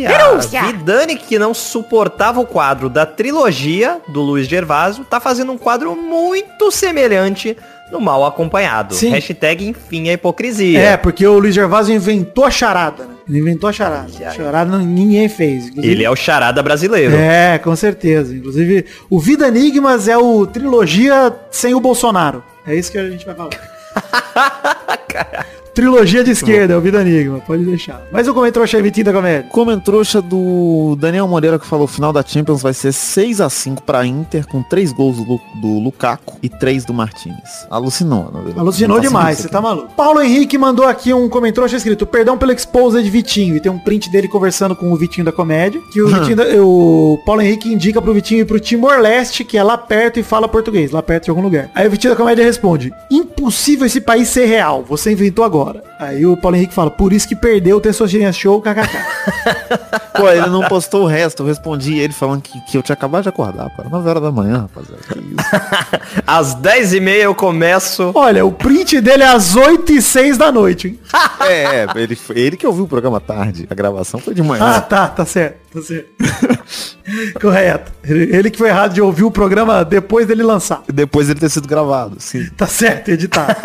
Denúncia! 0.07 0.63
Vidani, 0.63 1.15
que 1.15 1.39
não 1.39 1.53
suportava 1.53 2.39
o 2.39 2.45
quadro 2.45 2.89
da 2.89 3.05
trilogia 3.05 3.99
do 4.07 4.21
Luiz 4.21 4.47
Gervásio, 4.47 5.05
tá 5.05 5.19
fazendo 5.19 5.51
um 5.51 5.57
quadro 5.57 5.95
muito 5.95 6.71
semelhante 6.71 7.57
no 7.91 8.01
mal 8.01 8.25
acompanhado. 8.25 8.95
Sim. 8.95 9.09
Hashtag 9.09 9.67
enfim 9.67 10.09
a 10.09 10.13
hipocrisia. 10.13 10.79
É, 10.79 10.97
porque 10.97 11.25
o 11.25 11.37
Luiz 11.37 11.53
Gervásio 11.53 11.93
inventou 11.93 12.43
a 12.43 12.51
charada, 12.51 13.05
né? 13.05 13.15
Ele 13.27 13.39
inventou 13.39 13.69
a 13.69 13.73
charada. 13.73 14.07
A 14.27 14.31
charada 14.31 14.77
ninguém 14.77 15.27
fez. 15.27 15.67
Inclusive, 15.67 15.93
Ele 15.93 16.03
é 16.03 16.09
o 16.09 16.15
charada 16.15 16.61
brasileiro. 16.61 17.15
É, 17.15 17.57
com 17.57 17.75
certeza. 17.75 18.35
Inclusive, 18.35 18.85
o 19.09 19.19
Vida 19.19 19.47
Enigmas 19.47 20.07
é 20.07 20.17
o 20.17 20.45
trilogia 20.45 21.33
sem 21.49 21.73
o 21.73 21.79
Bolsonaro. 21.79 22.43
É 22.67 22.75
isso 22.75 22.91
que 22.91 22.97
a 22.97 23.09
gente 23.09 23.25
vai 23.25 23.35
falar. 23.35 23.49
Trilogia 25.75 26.23
de 26.23 26.31
esquerda, 26.31 26.73
é 26.73 26.77
o 26.77 26.79
Vida 26.79 27.01
Enigma, 27.01 27.39
pode 27.39 27.65
deixar. 27.65 28.01
Mas 28.09 28.29
o 28.29 28.33
comentrouxa 28.33 28.81
Vitinho 28.81 29.07
da 29.07 29.11
comédia. 29.11 29.49
Comentrouxa 29.49 30.21
do 30.21 30.95
Daniel 30.97 31.27
Moreira 31.27 31.59
que 31.59 31.65
falou 31.65 31.83
o 31.83 31.87
final 31.87 32.13
da 32.13 32.23
Champions 32.23 32.61
vai 32.61 32.73
ser 32.73 32.93
6 32.93 33.41
a 33.41 33.49
5 33.49 33.83
pra 33.83 34.05
Inter, 34.05 34.47
com 34.47 34.63
3 34.63 34.93
gols 34.93 35.17
do, 35.17 35.41
do 35.55 35.79
Lukaku 35.79 36.37
e 36.41 36.47
3 36.47 36.85
do 36.85 36.93
Martinez. 36.93 37.67
Alucinou. 37.69 38.31
Né? 38.33 38.53
Alucinou 38.55 39.01
demais, 39.01 39.39
você 39.39 39.49
tá 39.49 39.59
maluco. 39.59 39.89
Paulo 39.97 40.21
Henrique 40.21 40.57
mandou 40.57 40.87
aqui 40.87 41.13
um 41.13 41.27
comentrouxa 41.27 41.75
escrito, 41.75 42.05
perdão 42.05 42.37
pelo 42.37 42.53
expose 42.53 43.03
de 43.03 43.09
Vitinho, 43.09 43.57
e 43.57 43.59
tem 43.59 43.69
um 43.69 43.77
print 43.77 44.09
dele 44.09 44.29
conversando 44.29 44.77
com 44.77 44.93
o 44.93 44.95
Vitinho 44.95 45.25
da 45.25 45.33
comédia, 45.33 45.81
que 45.91 46.01
o, 46.01 46.07
Vitinho 46.07 46.37
da, 46.37 46.45
o 46.63 47.19
Paulo 47.25 47.41
Henrique 47.41 47.73
indica 47.73 48.01
pro 48.01 48.13
Vitinho 48.13 48.39
ir 48.39 48.45
pro 48.45 48.61
Timor-Leste, 48.61 49.43
que 49.43 49.57
é 49.57 49.63
lá 49.63 49.77
perto 49.77 50.21
e 50.21 50.23
fala 50.23 50.47
português, 50.47 50.91
lá 50.91 51.03
perto 51.03 51.25
de 51.25 51.31
algum 51.31 51.41
lugar. 51.41 51.69
Aí 51.75 51.85
o 51.85 51.91
Vitinho 51.91 52.13
da 52.13 52.17
comédia 52.17 52.45
responde, 52.45 52.93
impossível 53.35 53.85
esse 53.85 53.99
país 53.99 54.29
ser 54.29 54.45
real, 54.45 54.83
você 54.83 55.11
inventou 55.11 55.43
agora. 55.43 55.83
Aí 55.99 56.25
o 56.25 56.37
Paulo 56.37 56.55
Henrique 56.55 56.73
fala, 56.73 56.89
por 56.89 57.11
isso 57.11 57.27
que 57.27 57.35
perdeu 57.35 57.77
o 57.77 57.81
Testosterinha 57.81 58.31
Show, 58.31 58.61
kkk. 58.61 58.97
pô, 60.15 60.29
ele 60.29 60.47
não 60.47 60.63
postou 60.63 61.03
o 61.03 61.05
resto, 61.05 61.43
eu 61.43 61.47
respondi 61.47 61.97
ele 61.97 62.13
falando 62.13 62.41
que, 62.41 62.59
que 62.61 62.77
eu 62.77 62.81
tinha 62.81 62.93
acabado 62.93 63.23
de 63.23 63.29
acordar, 63.29 63.69
pô, 63.75 63.83
9 63.89 64.09
horas 64.09 64.23
da 64.23 64.31
manhã, 64.31 64.61
rapaziada. 64.61 65.03
às 66.25 66.55
10 66.55 66.93
e 66.93 66.99
meia 66.99 67.23
eu 67.23 67.35
começo. 67.35 68.11
Olha, 68.15 68.45
o 68.45 68.51
print 68.51 69.01
dele 69.01 69.23
é 69.23 69.27
às 69.27 69.55
8 69.55 69.91
e 69.91 70.01
6 70.01 70.37
da 70.37 70.51
noite, 70.51 70.87
hein? 70.87 70.99
é, 71.47 71.85
ele, 71.95 72.17
ele 72.33 72.57
que 72.57 72.65
ouviu 72.65 72.85
o 72.85 72.87
programa 72.87 73.19
tarde, 73.19 73.67
a 73.69 73.75
gravação 73.75 74.19
foi 74.19 74.33
de 74.33 74.41
manhã. 74.41 74.63
Ah, 74.77 74.81
tá, 74.81 75.07
tá 75.07 75.25
certo, 75.25 75.57
certo. 75.81 76.09
Correto. 77.39 77.91
Ele 78.03 78.49
que 78.49 78.57
foi 78.57 78.69
errado 78.69 78.93
de 78.93 79.01
ouvir 79.01 79.23
o 79.23 79.31
programa 79.31 79.85
depois 79.85 80.25
dele 80.25 80.43
lançar. 80.43 80.83
Depois 80.91 81.27
dele 81.27 81.39
ter 81.39 81.49
sido 81.49 81.67
gravado, 81.67 82.15
sim. 82.19 82.49
Tá 82.57 82.65
certo, 82.67 83.09
editado. 83.09 83.55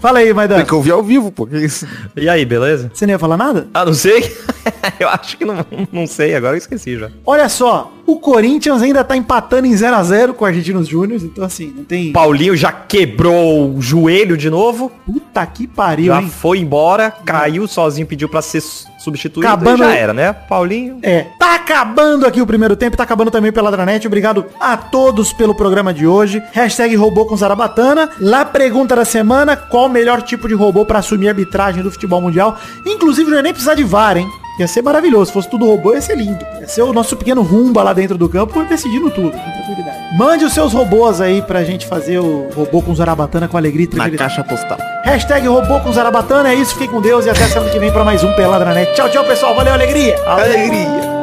Fala 0.00 0.20
aí, 0.20 0.32
Maidan. 0.32 0.56
Tem 0.56 0.66
que 0.66 0.74
ouvir 0.74 0.92
ao 0.92 1.02
vivo, 1.02 1.30
pô. 1.30 1.46
Que 1.46 1.58
isso? 1.58 1.86
E 2.16 2.28
aí, 2.28 2.44
beleza? 2.44 2.90
Você 2.92 3.06
não 3.06 3.12
ia 3.12 3.18
falar 3.18 3.36
nada? 3.36 3.68
Ah, 3.72 3.84
não 3.84 3.94
sei. 3.94 4.34
eu 4.98 5.08
acho 5.08 5.36
que 5.36 5.44
não, 5.44 5.64
não 5.92 6.06
sei, 6.06 6.34
agora 6.34 6.54
eu 6.54 6.58
esqueci 6.58 6.98
já. 6.98 7.10
Olha 7.24 7.48
só, 7.48 7.92
o 8.06 8.18
Corinthians 8.18 8.82
ainda 8.82 9.04
tá 9.04 9.16
empatando 9.16 9.66
em 9.66 9.76
0 9.76 9.96
a 9.96 10.02
0 10.02 10.34
com 10.34 10.44
o 10.44 10.48
Argentinos 10.48 10.88
Júnior, 10.88 11.20
então 11.22 11.44
assim, 11.44 11.72
não 11.76 11.84
tem... 11.84 12.12
Paulinho 12.12 12.56
já 12.56 12.72
quebrou 12.72 13.74
o 13.76 13.80
joelho 13.80 14.36
de 14.36 14.50
novo. 14.50 14.90
Puta 15.06 15.44
que 15.46 15.66
pariu, 15.66 16.12
Já 16.12 16.22
hein? 16.22 16.28
foi 16.28 16.58
embora, 16.58 17.10
caiu 17.24 17.68
sozinho, 17.68 18.06
pediu 18.06 18.28
pra 18.28 18.42
ser 18.42 18.60
substituído 19.00 19.48
acabando... 19.48 19.78
já 19.78 19.94
era, 19.94 20.12
né? 20.12 20.32
Paulinho. 20.32 20.98
É. 21.02 21.26
Tá 21.38 21.54
acabando 21.54 22.26
aqui 22.26 22.40
o 22.40 22.46
primeiro 22.46 22.76
tempo, 22.76 22.96
tá 22.96 23.02
acabando 23.02 23.30
também 23.30 23.50
pela 23.50 23.70
Dranet. 23.70 24.06
Obrigado 24.06 24.44
a 24.60 24.76
todos 24.76 25.32
pelo 25.32 25.54
programa 25.54 25.92
de 25.92 26.06
hoje. 26.06 26.42
Hashtag 26.52 26.94
robô 26.96 27.24
com 27.24 27.36
Zarabatana. 27.36 28.10
Lá 28.20 28.44
pergunta 28.44 28.94
da 28.94 29.04
semana, 29.04 29.56
qual 29.56 29.86
o 29.86 29.88
melhor 29.88 30.20
tipo 30.20 30.46
de 30.46 30.54
robô 30.54 30.84
para 30.84 30.98
assumir 30.98 31.28
a 31.28 31.30
arbitragem 31.30 31.82
do 31.82 31.90
futebol 31.90 32.20
mundial? 32.20 32.58
Inclusive, 32.86 33.30
não 33.30 33.38
ia 33.38 33.42
nem 33.42 33.52
precisar 33.52 33.74
de 33.74 33.82
VAR, 33.82 34.18
hein? 34.18 34.28
Ia 34.58 34.68
ser 34.68 34.82
maravilhoso. 34.82 35.26
Se 35.26 35.32
fosse 35.32 35.48
tudo 35.48 35.66
robô, 35.66 35.94
ia 35.94 36.00
ser 36.00 36.16
lindo. 36.16 36.44
Ia 36.60 36.68
ser 36.68 36.82
o 36.82 36.92
nosso 36.92 37.16
pequeno 37.16 37.42
rumba 37.42 37.82
lá 37.82 37.92
dentro 37.92 38.18
do 38.18 38.28
campo 38.28 38.62
decidindo 38.64 39.10
tudo, 39.10 39.30
com 39.30 39.38
tranquilidade. 39.38 39.98
Mande 40.18 40.44
os 40.44 40.52
seus 40.52 40.72
robôs 40.72 41.20
aí 41.20 41.40
pra 41.40 41.64
gente 41.64 41.86
fazer 41.86 42.18
o 42.18 42.48
robô 42.54 42.82
com 42.82 42.94
Zarabatana 42.94 43.48
com 43.48 43.56
alegria 43.56 43.84
e 43.84 43.86
tranquilidade. 43.86 44.36
Na 44.36 44.44
caixa 44.44 44.44
postal. 44.44 44.78
Hashtag 45.04 45.46
robô 45.46 45.80
com 45.80 45.92
Zarabatana. 45.92 46.50
É 46.50 46.54
isso. 46.54 46.74
Fiquem 46.74 46.88
com 46.88 47.00
Deus 47.00 47.26
e 47.26 47.30
até 47.30 47.46
semana 47.46 47.70
que 47.70 47.78
vem 47.78 47.92
pra 47.92 48.04
mais 48.04 48.22
um 48.22 48.32
Peladranet. 48.34 48.92
Tchau, 48.94 49.08
tchau, 49.08 49.24
pessoal. 49.24 49.54
Valeu, 49.54 49.72
alegria. 49.72 50.16
Alegria. 50.26 51.19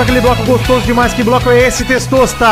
Para 0.00 0.04
aquele 0.04 0.20
bloco 0.22 0.42
gostoso 0.44 0.86
demais. 0.86 1.12
Que 1.12 1.22
bloco 1.22 1.50
é 1.50 1.66
esse, 1.66 1.84
Testosta? 1.84 2.46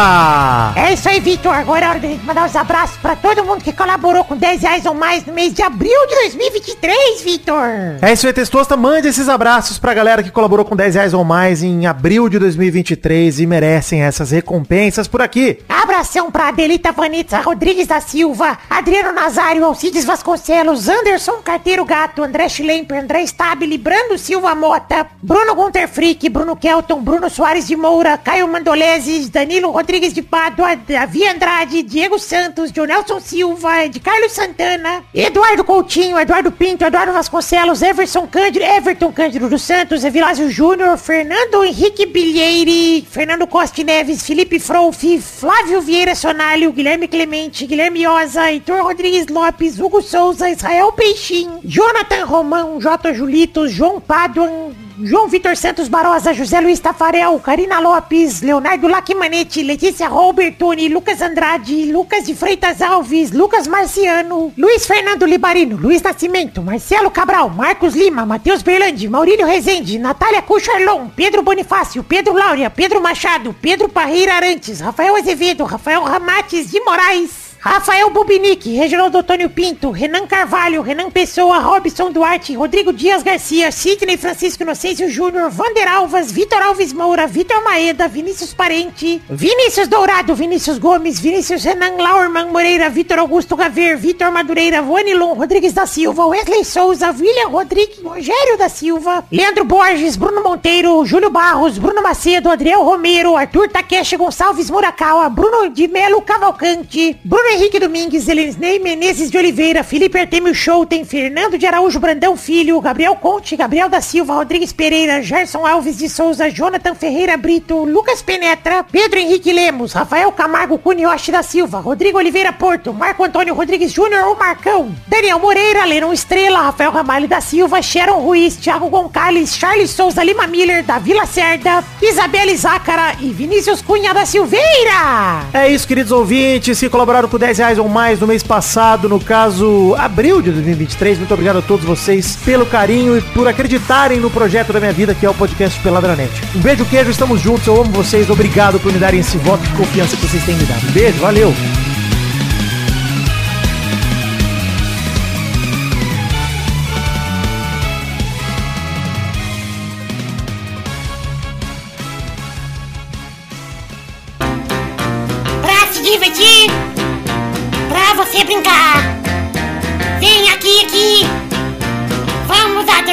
É 0.77 0.93
isso 0.93 1.09
aí, 1.09 1.19
Vitor. 1.19 1.55
Agora 1.55 1.87
é 1.87 1.89
hora 1.89 2.01
de 2.01 2.09
mandar 2.25 2.45
uns 2.45 2.55
abraços 2.55 2.99
pra 2.99 3.17
todo 3.17 3.43
mundo 3.43 3.65
que 3.65 3.73
colaborou 3.73 4.23
com 4.23 4.37
10 4.37 4.63
reais 4.63 4.85
ou 4.85 4.93
mais 4.93 5.25
no 5.25 5.33
mês 5.33 5.55
de 5.55 5.63
abril 5.63 5.99
de 6.09 6.15
2023, 6.15 7.23
Vitor. 7.23 7.65
É 8.03 8.13
isso 8.13 8.27
aí, 8.27 8.35
Testosta. 8.35 8.77
Mande 8.77 9.09
esses 9.09 9.31
abraços 9.31 9.79
pra 9.79 9.95
galera 9.95 10.23
que 10.23 10.31
colaborou 10.31 10.65
com 10.65 10.77
10 10.77 10.95
reais 10.95 11.15
ou 11.15 11.25
mais 11.25 11.63
em 11.63 11.87
abril 11.87 12.29
de 12.29 12.39
2023 12.39 13.41
e 13.41 13.47
merecem 13.47 14.03
essas 14.03 14.31
recompensas 14.31 15.09
por 15.09 15.23
aqui. 15.23 15.59
Abração 15.99 16.31
pra 16.31 16.47
Adelita 16.47 16.93
Vanitza 16.93 17.41
Rodrigues 17.41 17.89
da 17.89 18.01
Silva, 18.01 18.57
Adriano 18.71 19.11
Nazário, 19.11 19.65
Alcides 19.65 20.05
Vasconcelos, 20.05 20.89
Anderson 20.89 21.43
Carteiro 21.43 21.85
Gato, 21.85 22.23
André 22.23 22.49
Schlemper, 22.49 23.03
André 23.03 23.27
Stabile, 23.27 23.77
Brando 23.77 24.17
Silva 24.17 24.55
Mota, 24.55 25.09
Bruno 25.21 25.57
Gunter 25.57 25.89
Frick, 25.89 26.29
Bruno 26.31 26.55
Kelton, 26.55 27.03
Bruno 27.03 27.29
Soares 27.29 27.67
de 27.67 27.75
Moura, 27.75 28.17
Caio 28.17 28.47
Mandoleses, 28.47 29.29
Danilo 29.29 29.73
Rodrigues 29.73 30.13
de 30.13 30.23
Pádua, 30.23 30.77
Davi 30.77 31.27
Andrade, 31.27 31.83
Diego 31.83 32.17
Santos, 32.17 32.71
Jonelson 32.71 33.19
Silva, 33.19 33.89
de 33.89 33.99
Carlos 33.99 34.31
Santana, 34.31 35.03
Eduardo 35.13 35.65
Coutinho, 35.65 36.17
Eduardo 36.17 36.53
Pinto, 36.53 36.85
Eduardo 36.85 37.13
Vasconcelos, 37.13 37.83
Everson 37.83 38.29
Cândido, 38.29 38.65
Everton 38.65 39.11
Cândido 39.11 39.49
dos 39.49 39.63
Santos, 39.63 40.05
Evilásio 40.05 40.49
Júnior, 40.49 40.97
Fernando 40.97 41.65
Henrique 41.65 42.07
Bilheire, 42.07 43.05
Fernando 43.11 43.49
Costa 43.49 43.83
Neves, 43.83 44.23
Felipe 44.25 44.61
Frouf, 44.61 45.03
Flávio 45.21 45.88
Vieira 45.89 46.15
Sonalho, 46.15 46.71
Guilherme 46.71 47.09
Clemente, 47.09 47.67
Guilherme 47.67 48.07
Oza, 48.07 48.51
Heitor 48.51 48.83
Rodrigues 48.83 49.27
Lopes, 49.29 49.81
Hugo 49.81 50.03
Souza, 50.03 50.51
Israel 50.51 50.93
Peixinho, 50.93 51.61
Jonathan 51.65 52.27
Romão, 52.27 52.79
J. 52.79 53.15
Julitos, 53.15 53.73
João 53.73 53.99
Paduan, 53.99 54.75
João 55.01 55.29
Vitor 55.29 55.57
Santos 55.57 55.87
Barosa, 55.87 56.35
José 56.35 56.61
Luiz 56.61 56.81
Tafarel, 56.81 57.39
Karina 57.39 57.79
Lopes, 57.79 58.41
Leonardo 58.41 58.89
Lacimanetti, 58.89 59.63
Letícia 59.63 60.09
Robertoni, 60.09 60.89
Lucas 60.89 61.23
Andrade, 61.23 61.85
Lucas 61.93 62.27
de 62.27 62.35
Freitas 62.35 62.83
Alves, 62.83 63.31
Lucas 63.31 63.69
Marciano, 63.69 64.53
Luiz 64.57 64.87
Fernando 64.87 65.25
Libarino, 65.25 65.77
Luiz 65.77 66.03
Nascimento, 66.03 66.63
Marcelo 66.63 67.13
Cabral, 67.13 67.49
Marcos 67.51 67.95
Lima, 67.95 68.27
Matheus 68.27 68.61
Berlandi, 68.61 69.09
Maurílio 69.09 69.47
Rezende, 69.47 69.99
Natália 69.99 70.43
Cucharlon, 70.43 71.11
Pedro 71.15 71.43
Bonifácio, 71.43 72.03
Pedro 72.03 72.35
Laura, 72.35 72.69
Pedro 72.69 73.01
Machado, 73.01 73.55
Pedro 73.63 73.89
Parreira 73.89 74.35
Arantes, 74.35 74.81
Rafael 74.81 75.15
Azevedo, 75.15 75.65
Rafael 75.65 76.03
Ramates 76.03 76.73
de 76.73 76.81
Moraes, 76.81 77.48
Rafael 77.61 78.09
Bubinic, 78.11 78.65
Reginaldo 78.79 79.19
Antônio 79.19 79.51
Pinto, 79.51 79.91
Renan 79.91 80.29
Carvalho, 80.29 80.81
Renan 80.81 81.11
Pessoa, 81.11 81.59
Robson 81.59 82.13
Duarte, 82.13 82.57
Rodrigo 82.57 82.93
Dias 82.93 83.23
Garcia, 83.25 83.73
Sidney 83.73 84.17
Francisco 84.17 84.63
Inocêncio 84.63 85.11
Júnior, 85.11 85.51
Vander 85.51 85.89
Alves, 85.89 86.31
Vitor 86.31 86.63
Alves 86.63 86.93
Moura, 86.93 87.27
Vitor 87.27 87.61
Maeda, 87.65 88.07
Vinícius 88.07 88.55
Parente, 88.55 89.21
Vinícius 89.29 89.89
Dourado, 89.89 90.37
Vinícius 90.37 90.79
Gomes, 90.79 91.19
Vinícius 91.19 91.65
Renan 91.65 91.97
Laurman 91.99 92.53
Moreira, 92.53 92.89
Vitor 92.89 93.19
Augusto 93.19 93.57
Gaver, 93.57 93.97
Vitor 93.97 94.31
Madureira, 94.31 94.81
Vanilon 94.81 95.35
Rodrigues 95.35 95.73
da 95.73 95.85
Silva, 95.85 96.27
Wesley 96.27 96.65
Souza, 96.65 97.11
William 97.11 97.51
Rodrigues, 97.51 97.99
Rogério 98.01 98.57
da 98.57 98.69
Silva, 98.69 99.25
Leandro 99.33 99.65
Borges, 99.65 100.17
Bruno 100.17 100.45
Monteiro, 100.45 101.05
Júlio 101.05 101.31
Barros, 101.31 101.77
Bruno 101.77 102.03
Macedo, 102.03 102.51
Adriel 102.51 102.85
Romero, 102.85 103.37
Arthur 103.37 103.69
Takeshi 103.69 104.17
Gonçalves 104.17 104.71
Murakawa, 104.71 105.29
Bruno 105.29 105.69
de 105.71 105.89
Melo 105.89 106.23
Cavalcante, 106.23 107.19
Bruno 107.25 107.48
Henrique 107.51 107.81
Domingues, 107.81 108.29
Elisnei 108.29 108.79
Menezes 108.79 109.31
de 109.31 109.39
Oliveira, 109.39 109.83
Felipe 109.83 110.19
Artemio 110.19 110.55
Schouten, 110.55 111.05
Fernando 111.05 111.57
de 111.57 111.65
Araújo 111.65 111.99
Brandão 111.99 112.37
Filho, 112.37 112.81
Gabriel 112.81 113.17
Conte, 113.17 113.57
Gabriel 113.57 113.89
da 113.89 114.01
Silva, 114.01 114.35
Rodrigues 114.35 114.73
Pereira, 114.73 115.23
Gerson 115.23 115.67
Alves 115.67 115.97
de 115.97 116.09
Souza, 116.09 116.51
Jonathan 116.51 116.95
Ferreira 116.95 117.37
Brito, 117.37 117.85
Lucas 117.85 118.21
Penetra, 118.21 118.85
Pedro 118.85 119.19
Henrique 119.19 119.53
Lemos, 119.53 119.93
Rafael 119.93 120.31
Camargo 120.33 120.79
Cunioche 120.79 121.33
da 121.33 121.43
Silva, 121.43 121.79
Rodrigo 121.79 122.19
Oliveira 122.19 122.53
Porto, 122.53 122.93
Marco 122.93 123.25
Antônio 123.25 123.55
Rodrigues 123.55 123.93
Júnior 123.93 124.29
ou 124.29 124.37
Marcão, 124.37 124.95
Daniel 125.07 125.39
Moreira, 125.39 125.87
Lennon 125.87 126.13
Estrela, 126.13 126.61
Rafael 126.61 126.91
Ramalho 126.91 127.27
da 127.27 127.41
Silva, 127.41 127.81
Sharon 127.81 128.21
Ruiz, 128.21 128.57
Thiago 128.57 128.91
Gonçalves, 128.91 129.57
Charles 129.57 129.91
Souza 129.91 130.23
Lima 130.23 130.47
Miller, 130.47 130.85
da 130.85 130.99
Vila 130.99 131.25
Cerda, 131.25 131.83
Isabelle 132.03 132.57
Zácara 132.57 133.17
e 133.21 133.31
Vinícius 133.33 133.81
Cunha 133.81 134.13
da 134.13 134.27
Silveira. 134.27 135.47
É 135.55 135.69
isso, 135.69 135.89
queridos 135.89 136.13
ouvintes. 136.13 136.77
Se 136.77 136.91
colaboraram 136.91 137.29
com 137.29 137.38
10 137.39 137.59
reais 137.59 137.79
ou 137.79 137.89
mais 137.89 138.21
no 138.21 138.27
mês 138.27 138.43
passado, 138.43 139.09
no 139.09 139.21
caso, 139.21 139.95
abril 139.97 140.43
de 140.43 140.51
2023. 140.51 141.19
Muito 141.19 141.33
obrigado 141.33 141.59
a 141.59 141.63
todos 141.63 141.85
vocês 141.85 142.37
pelo 142.45 142.67
carinho 142.67 143.17
e 143.17 143.23
por 143.23 143.47
acreditarem 143.49 144.21
no 144.21 144.31
projeto 144.31 144.73
da 144.73 144.81
minha 144.81 144.93
vida, 144.93 145.15
que 145.15 145.25
é 145.25 145.31
o 145.31 145.35
podcast 145.35 145.79
Peladranet. 145.81 146.31
Um 146.55 146.61
beijo, 146.61 146.85
queijo, 146.85 147.11
estamos 147.11 147.41
juntos. 147.41 147.67
Eu 147.67 147.81
amo 147.81 147.91
vocês. 147.93 148.29
Obrigado 148.29 148.79
por 148.81 148.93
me 148.93 148.99
darem 148.99 149.21
esse 149.21 149.39
voto 149.39 149.63
de 149.63 149.73
confiança 149.73 150.17
que 150.17 150.27
vocês 150.27 150.45
têm 150.45 150.57
me 150.57 150.65
dado. 150.65 150.87
Um 150.89 150.93
beijo, 150.93 151.19
valeu. 151.21 151.55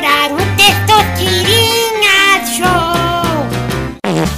Adorar 0.06 0.32
o 0.32 0.38
Testosterinha 0.56 2.46
Show. 2.46 2.66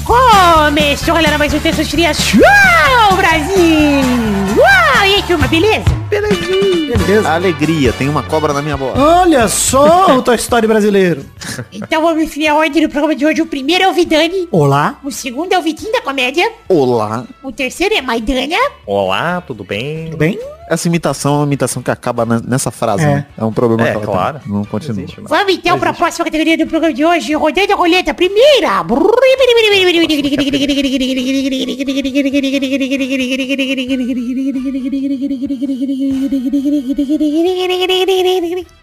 Começou, 0.06 1.14
galera, 1.14 1.38
mais 1.38 1.54
um 1.54 1.60
Testosterinha 1.60 2.14
Show, 2.14 2.40
Brasil. 3.18 4.02
Uau, 4.58 5.06
e 5.06 5.16
aí, 5.16 5.24
turma, 5.24 5.48
beleza? 5.48 5.86
Beleza. 6.10 7.30
Alegria, 7.30 7.92
tem 7.94 8.08
uma 8.08 8.24
cobra 8.24 8.54
na 8.54 8.62
minha 8.62 8.78
bola. 8.78 8.98
Olha 9.22 9.48
só 9.50 10.16
o 10.18 10.22
Toy 10.22 10.36
Story 10.36 10.68
brasileiro. 10.68 11.26
Então 11.72 12.02
vamos 12.02 12.24
definir 12.24 12.48
a 12.48 12.56
ordem 12.56 12.82
do 12.84 12.90
programa 12.90 13.16
de 13.16 13.26
hoje. 13.26 13.42
O 13.42 13.46
primeiro 13.46 13.84
é 13.84 13.90
o 13.90 13.94
Vidani. 13.94 14.48
Olá. 14.52 15.00
O 15.04 15.12
segundo 15.12 15.52
é 15.54 15.60
o 15.60 15.62
Vitinho 15.62 15.92
da 15.92 16.02
Comédia. 16.02 16.50
Olá. 16.70 17.26
O 17.44 17.52
terceiro 17.52 17.94
é 17.94 18.02
Maidana. 18.02 18.58
Olá, 18.86 19.42
tudo 19.42 19.64
bem? 19.64 20.06
Tudo 20.06 20.18
bem? 20.18 20.40
Essa 20.70 20.88
imitação 20.88 21.34
é 21.34 21.38
uma 21.38 21.46
imitação 21.46 21.82
que 21.82 21.90
acaba 21.90 22.26
ne- 22.26 22.42
nessa 22.46 22.70
frase, 22.72 23.04
É. 23.04 23.08
né? 23.08 23.26
É 23.38 23.44
um 23.46 23.54
problema 23.54 23.84
É, 23.84 23.92
que 23.92 23.98
ela 23.98 24.06
tem. 24.06 24.14
claro. 24.14 24.40
Não 24.46 24.66
continua. 24.66 25.02
Existe, 25.02 25.22
mas- 25.22 25.30
Vamos 25.30 25.54
então 25.54 25.80
para 25.80 25.92
a 25.92 25.94
próxima 25.94 26.26
categoria 26.26 26.58
do 26.58 26.68
programa 26.68 26.94
de 26.94 27.06
hoje. 27.06 27.34
Rodando 27.34 27.72
a 27.74 27.76
roleta. 27.76 28.14
Primeira. 28.14 28.84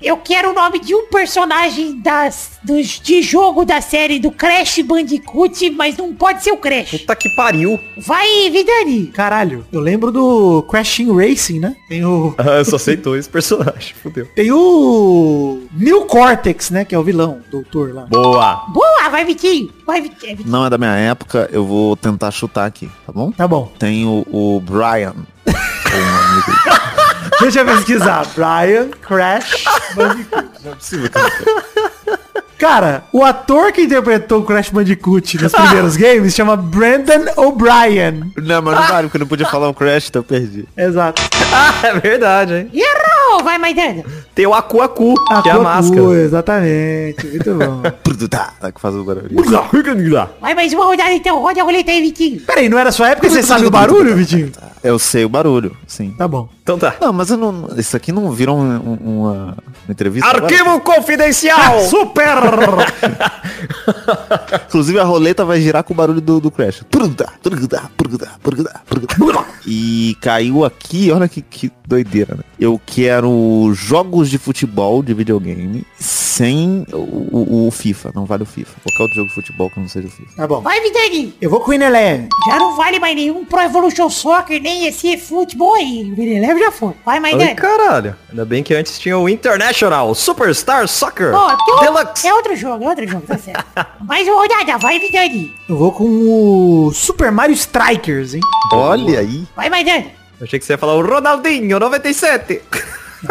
Eu 0.02 0.16
quero 0.18 0.50
o 0.50 0.54
nome 0.54 0.78
de 0.80 0.94
um 0.94 1.06
personagem 1.06 1.98
das, 2.00 2.58
dos, 2.62 3.00
de 3.00 3.22
jogo 3.22 3.64
da 3.64 3.80
série 3.80 4.18
do 4.18 4.30
Crash 4.30 4.80
Bandicoot, 4.80 5.70
mas 5.70 5.96
não 5.96 6.14
pode 6.14 6.42
ser 6.42 6.52
o 6.52 6.56
Crash. 6.58 6.90
Puta 6.90 7.16
que 7.16 7.28
pariu. 7.34 7.78
Vai, 7.96 8.50
Vidani. 8.50 9.06
Caralho. 9.06 9.64
Eu 9.72 9.80
lembro 9.80 10.10
do 10.12 10.62
Crashing 10.68 11.14
Racing, 11.16 11.60
né? 11.60 11.73
Tem 11.88 12.04
o... 12.04 12.34
Ah, 12.38 12.58
eu 12.58 12.64
só 12.64 12.76
aceitou 12.76 13.16
esse 13.16 13.28
personagem, 13.28 13.94
fudeu. 14.02 14.26
Tem 14.34 14.50
o... 14.52 15.62
New 15.72 16.02
Cortex, 16.06 16.70
né? 16.70 16.84
Que 16.84 16.94
é 16.94 16.98
o 16.98 17.02
vilão, 17.02 17.40
doutor 17.50 17.94
lá. 17.94 18.02
Boa. 18.06 18.56
Boa, 18.68 19.08
vai, 19.10 19.24
Vitinho. 19.24 19.70
Vai, 19.86 20.00
Vitinho. 20.00 20.38
Não 20.46 20.64
é 20.66 20.70
da 20.70 20.78
minha 20.78 20.94
época, 20.94 21.48
eu 21.52 21.64
vou 21.64 21.96
tentar 21.96 22.30
chutar 22.30 22.66
aqui, 22.66 22.90
tá 23.06 23.12
bom? 23.12 23.30
Tá 23.32 23.46
bom. 23.48 23.72
Tem 23.78 24.04
o, 24.06 24.24
o 24.30 24.60
Brian. 24.60 25.14
Deixa 27.40 27.60
eu 27.60 27.64
pesquisar. 27.66 28.26
Brian 28.34 28.88
Crash 29.02 29.64
Bandicoot. 29.94 30.48
Não 30.64 30.72
é 30.72 30.74
possível 30.74 31.10
que 31.10 31.18
não- 31.18 32.13
Cara, 32.58 33.04
o 33.12 33.24
ator 33.24 33.72
que 33.72 33.82
interpretou 33.82 34.40
o 34.40 34.44
Crash 34.44 34.70
Bandicoot 34.70 35.42
nos 35.42 35.52
primeiros 35.54 35.96
games 35.96 36.34
chama 36.34 36.56
Brandon 36.56 37.24
O'Brien. 37.36 38.32
Não, 38.36 38.62
mas 38.62 38.74
não 38.76 38.86
vale, 38.88 39.02
porque 39.08 39.16
eu 39.16 39.20
não 39.20 39.26
podia 39.26 39.46
falar 39.46 39.68
o 39.68 39.74
Crash, 39.74 40.08
então 40.08 40.20
eu 40.20 40.24
perdi. 40.24 40.68
Exato. 40.76 41.22
Ah, 41.56 41.86
é 41.86 42.00
verdade, 42.00 42.52
hein? 42.52 42.70
Errou, 42.74 43.44
vai, 43.44 43.58
Maidana. 43.58 44.02
Tem 44.34 44.44
o 44.44 44.52
Aku 44.52 44.80
Aku, 44.80 45.14
que 45.40 45.48
é 45.48 45.52
a 45.52 45.58
máscara. 45.60 46.02
Exatamente. 46.14 47.26
Muito 47.28 47.54
bom. 47.54 47.82
Tá, 48.30 48.72
que 48.72 48.80
faz 48.80 48.94
o 48.94 49.04
barulho. 49.04 49.28
Vai 50.40 50.54
mais 50.54 50.72
uma 50.72 50.84
rodada 50.86 51.12
então. 51.12 51.40
Roda 51.40 51.60
a 51.60 51.64
roleta 51.64 51.90
aí, 51.90 52.00
Vitinho. 52.00 52.40
Peraí, 52.40 52.68
não 52.68 52.78
era 52.78 52.90
sua 52.90 53.10
época? 53.10 53.28
Você 53.28 53.42
sabe 53.42 53.66
o 53.66 53.70
barulho, 53.70 54.16
Vitinho? 54.16 54.50
Eu 54.82 54.98
sei 54.98 55.24
o 55.24 55.28
barulho, 55.28 55.76
sim. 55.86 56.12
Tá 56.16 56.26
bom. 56.26 56.48
Então 56.62 56.78
tá. 56.78 56.94
Não, 57.00 57.12
mas 57.12 57.30
eu 57.30 57.36
não. 57.36 57.68
Isso 57.76 57.96
aqui 57.96 58.10
não 58.12 58.30
virou 58.32 58.58
um- 58.58 58.98
um- 59.02 59.20
uma, 59.22 59.56
uma 59.86 59.92
entrevista. 59.92 60.28
agora? 60.28 60.44
Arquivo 60.44 60.80
confidencial! 60.80 61.80
Super! 61.88 62.34
Inclusive 64.68 64.98
a 64.98 65.04
roleta 65.04 65.44
vai 65.44 65.60
girar 65.60 65.84
com 65.84 65.92
o 65.92 65.96
barulho 65.96 66.20
do, 66.20 66.40
do 66.40 66.50
Crash. 66.50 66.82
E 69.66 70.16
caiu 70.20 70.64
aqui, 70.64 71.10
olha 71.10 71.28
que, 71.28 71.40
que 71.40 71.70
doideira, 71.86 72.34
né? 72.34 72.42
Eu 72.58 72.80
quero 72.84 73.70
jogos 73.74 74.28
de 74.30 74.38
futebol 74.38 75.02
de 75.02 75.14
videogame 75.14 75.84
sem 75.98 76.86
o, 76.92 76.96
o- 76.96 77.66
o 77.68 77.70
FIFA, 77.70 78.12
não 78.14 78.24
vale 78.24 78.42
o 78.42 78.46
FIFA. 78.46 78.72
Qualquer 78.82 79.02
outro 79.02 79.16
jogo 79.16 79.28
de 79.28 79.34
futebol 79.34 79.70
que 79.70 79.80
não 79.80 79.88
seja 79.88 80.08
o 80.08 80.10
FIFA. 80.10 80.36
Tá 80.36 80.46
bom. 80.46 80.60
Vai, 80.60 80.80
Vidani. 80.80 81.34
Eu 81.40 81.50
vou 81.50 81.60
com 81.60 81.70
o 81.70 81.74
Ineleven. 81.74 82.28
Já 82.48 82.56
não 82.58 82.76
vale 82.76 82.98
mais 82.98 83.14
nenhum 83.16 83.44
Pro 83.44 83.60
Evolution 83.60 84.08
Soccer, 84.10 84.60
nem 84.60 84.86
esse 84.86 85.16
futebol 85.18 85.74
aí. 85.74 86.10
O 86.12 86.16
Vineleve 86.16 86.60
já 86.60 86.72
foi. 86.72 86.92
Vai, 87.04 87.16
Ai, 87.16 87.20
Maidana. 87.20 87.54
caralho. 87.54 88.16
Ainda 88.30 88.44
bem 88.44 88.62
que 88.62 88.74
antes 88.74 88.98
tinha 88.98 89.16
o 89.18 89.28
International 89.74 90.14
Superstar 90.14 90.86
Soccer 90.86 91.34
um- 91.34 91.80
Deluxe. 91.80 92.26
É 92.26 92.32
outro 92.32 92.54
jogo, 92.56 92.84
é 92.84 92.88
outro 92.88 93.08
jogo, 93.08 93.24
tá 93.26 93.36
certo. 93.36 93.64
Mas 94.06 94.26
o 94.28 94.34
rodada, 94.36 94.78
vai, 94.78 95.00
Vidani. 95.00 95.52
Eu 95.68 95.76
vou 95.76 95.90
com 95.90 96.04
o 96.04 96.92
Super 96.94 97.32
Mario 97.32 97.54
Strikers, 97.54 98.34
hein? 98.34 98.40
Olha 98.72 99.18
aí. 99.18 99.44
Vai, 99.56 99.68
Maidana. 99.68 100.06
Eu 100.40 100.44
achei 100.44 100.58
que 100.58 100.64
você 100.64 100.74
ia 100.74 100.78
falar 100.78 100.94
o 100.94 101.02
Ronaldinho, 101.04 101.78
97. 101.80 102.62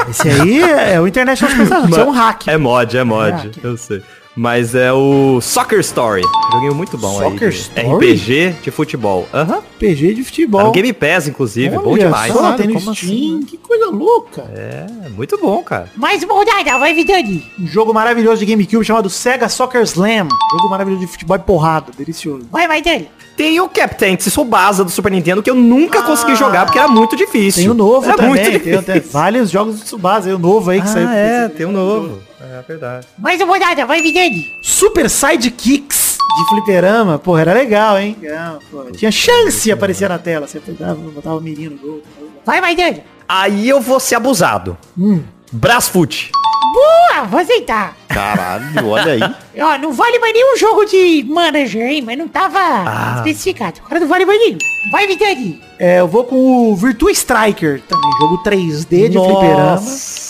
Esse 0.10 0.30
aí 0.30 0.62
é 0.62 1.00
o 1.00 1.08
International 1.08 1.56
Superstar. 1.56 1.88
Isso 1.90 2.00
é 2.00 2.04
um 2.04 2.12
hack. 2.12 2.48
É 2.48 2.58
mod, 2.58 2.98
é 2.98 3.04
mod, 3.04 3.32
hack. 3.32 3.58
eu 3.64 3.78
sei. 3.78 4.04
Mas 4.36 4.74
é 4.74 4.92
o 4.92 5.40
Soccer 5.42 5.80
Story. 5.82 6.24
Joguinho 6.54 6.74
muito 6.74 6.98
bom 6.98 7.20
Soccer 7.20 7.50
aí. 7.50 7.54
Story? 7.56 8.14
RPG 8.14 8.56
de 8.64 8.72
futebol. 8.72 9.28
Aham. 9.32 9.62
PG 9.78 10.14
de 10.16 10.24
futebol. 10.24 10.62
Tá 10.62 10.68
no 10.68 10.72
Game 10.74 10.92
Pass, 10.92 11.28
inclusive. 11.28 11.78
bom 11.78 11.92
Olha 11.92 12.06
demais. 12.06 12.34
Só, 12.34 12.54
tem 12.54 12.68
no 12.68 12.74
como 12.74 12.96
Steam. 12.96 13.12
assim? 13.38 13.42
Que 13.46 13.58
coisa 13.58 13.92
louca. 13.92 14.42
É, 14.56 14.88
muito 15.10 15.38
bom, 15.38 15.62
cara. 15.62 15.88
Mais 15.96 16.24
uma 16.24 16.34
rodada, 16.34 16.80
vai, 16.80 16.94
Vidani. 16.96 17.46
Um 17.60 17.68
jogo 17.68 17.94
maravilhoso 17.94 18.44
de 18.44 18.46
GameCube 18.52 18.84
chamado 18.84 19.08
Sega 19.10 19.48
Soccer 19.48 19.84
Slam. 19.84 20.28
Jogo 20.54 20.70
maravilhoso 20.70 21.06
de 21.06 21.12
futebol 21.12 21.38
e 21.38 21.40
porrada. 21.40 21.92
Delicioso. 21.96 22.48
Vai, 22.52 22.68
Maidana. 22.68 23.06
Tem 23.38 23.60
o 23.60 23.70
Captain 23.70 24.16
Tsubasa 24.16 24.84
do 24.84 24.90
Super 24.90 25.12
Nintendo 25.12 25.44
que 25.44 25.50
eu 25.50 25.56
nunca 25.56 26.00
Ah. 26.00 26.04
consegui 26.04 26.36
jogar 26.36 26.66
porque 26.66 26.80
era 26.80 26.88
muito 26.88 27.16
difícil. 27.16 27.64
Tem 27.64 27.70
o 27.72 27.74
novo 27.76 28.06
era 28.08 28.16
também. 28.16 28.30
muito 28.44 28.64
Tem 28.64 28.76
até 28.76 29.00
vários 29.00 29.50
jogos 29.52 29.78
de 29.78 29.84
Tsubasa. 29.84 30.30
aí 30.30 30.36
o 30.36 30.40
novo 30.40 30.70
aí 30.72 30.82
que 30.82 30.90
saiu. 30.90 31.08
Ah, 31.08 31.16
é, 31.16 31.50
tem 31.50 31.66
um 31.68 31.72
novo. 31.72 32.20
É 32.44 32.62
verdade. 32.68 33.08
Mais 33.18 33.40
uma 33.42 33.54
rodada, 33.54 33.86
vai, 33.86 34.02
Vidani. 34.02 34.46
Super 34.62 35.10
Sidekicks 35.10 36.18
de 36.38 36.50
fliperama. 36.50 37.18
Porra, 37.18 37.42
era 37.42 37.54
legal, 37.54 37.98
hein? 37.98 38.18
Legal, 38.22 38.60
porra. 38.70 38.92
Tinha 38.92 39.12
chance 39.12 39.64
de 39.64 39.72
aparecer 39.72 40.10
na 40.10 40.20
tela. 40.20 40.46
Você 40.48 40.60
pegava, 40.60 40.96
botava 40.96 41.38
o 41.38 41.42
menino 41.42 41.76
no 41.76 41.82
gol. 41.82 42.02
Vai, 42.46 42.60
Maidana. 42.60 43.00
Aí 43.28 43.70
eu 43.70 43.80
vou 43.80 44.00
ser 44.00 44.16
abusado. 44.16 44.78
Hum. 44.98 45.24
Brasfoot. 45.52 46.32
Boa, 46.74 47.26
vou 47.26 47.40
aceitar. 47.40 47.96
Caralho, 48.10 48.88
olha 48.88 49.14
aí. 49.14 49.22
Ó, 49.62 49.78
não 49.78 49.94
vale 49.94 50.18
mais 50.20 50.34
nenhum 50.34 50.58
jogo 50.58 50.86
de 50.86 51.24
manager, 51.30 51.84
hein? 51.88 52.02
Mas 52.02 52.18
não 52.18 52.28
tava 52.28 52.60
Ah. 52.60 53.14
especificado. 53.18 53.80
Agora 53.86 54.00
não 54.02 54.08
vale 54.08 54.26
mais 54.26 54.40
nenhum. 54.40 54.58
Vai, 54.92 55.08
Vidani. 55.08 55.62
É, 55.80 56.00
eu 56.00 56.08
vou 56.08 56.24
com 56.26 56.72
o 56.72 56.76
Virtua 56.76 57.12
Striker 57.12 57.82
também. 57.88 58.12
Jogo 58.20 58.42
3D 58.44 59.08
de 59.10 59.18
fliperama. 59.20 59.82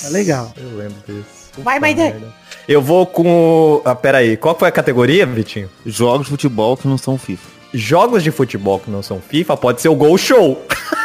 É 0.05 0.09
legal. 0.09 0.53
Eu 0.57 0.77
lembro 0.77 0.95
desse. 1.07 1.42
Vai, 1.57 1.79
Maidana. 1.79 2.33
Eu 2.67 2.81
vou 2.81 3.05
com. 3.05 3.81
Ah, 3.83 3.95
pera 3.95 4.19
aí. 4.19 4.37
Qual 4.37 4.57
foi 4.57 4.67
a 4.67 4.71
categoria, 4.71 5.25
Vitinho? 5.25 5.69
Jogos 5.85 6.25
de 6.25 6.31
futebol 6.31 6.77
que 6.77 6.87
não 6.87 6.97
são 6.97 7.17
FIFA. 7.17 7.49
Jogos 7.73 8.23
de 8.23 8.31
futebol 8.31 8.79
que 8.79 8.89
não 8.89 9.01
são 9.01 9.19
FIFA 9.19 9.57
pode 9.57 9.81
ser 9.81 9.89
o 9.89 9.95
Gol 9.95 10.17
Show. 10.17 10.61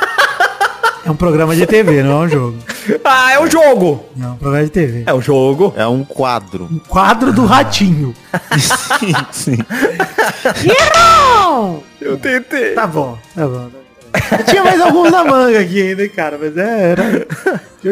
É 1.04 1.10
um 1.10 1.16
programa 1.16 1.56
de 1.56 1.64
TV, 1.64 2.02
não 2.02 2.22
é 2.22 2.26
um 2.26 2.28
jogo. 2.28 2.58
ah, 3.02 3.32
é 3.32 3.40
um 3.40 3.50
jogo. 3.50 4.04
Não, 4.14 4.28
é 4.28 4.32
um 4.32 4.36
programa 4.36 4.64
de 4.64 4.70
TV. 4.70 5.04
É 5.06 5.14
um 5.14 5.22
jogo. 5.22 5.72
É 5.74 5.86
um 5.86 6.04
quadro. 6.04 6.68
Um 6.70 6.78
quadro 6.78 7.32
do 7.32 7.46
ratinho. 7.46 8.14
sim, 9.00 9.14
sim. 9.32 9.58
Eu 11.98 12.18
tentei. 12.18 12.74
Tá 12.74 12.86
bom, 12.86 13.16
tá 13.34 13.46
bom. 13.46 13.54
Tá 13.54 13.68
bom. 13.70 13.88
Eu 14.38 14.44
tinha 14.46 14.64
mais 14.64 14.80
alguns 14.80 15.10
na 15.10 15.24
manga 15.24 15.60
aqui 15.60 15.82
ainda, 15.82 16.08
cara, 16.08 16.38
mas 16.40 16.56
é, 16.56 16.90
era... 16.90 17.26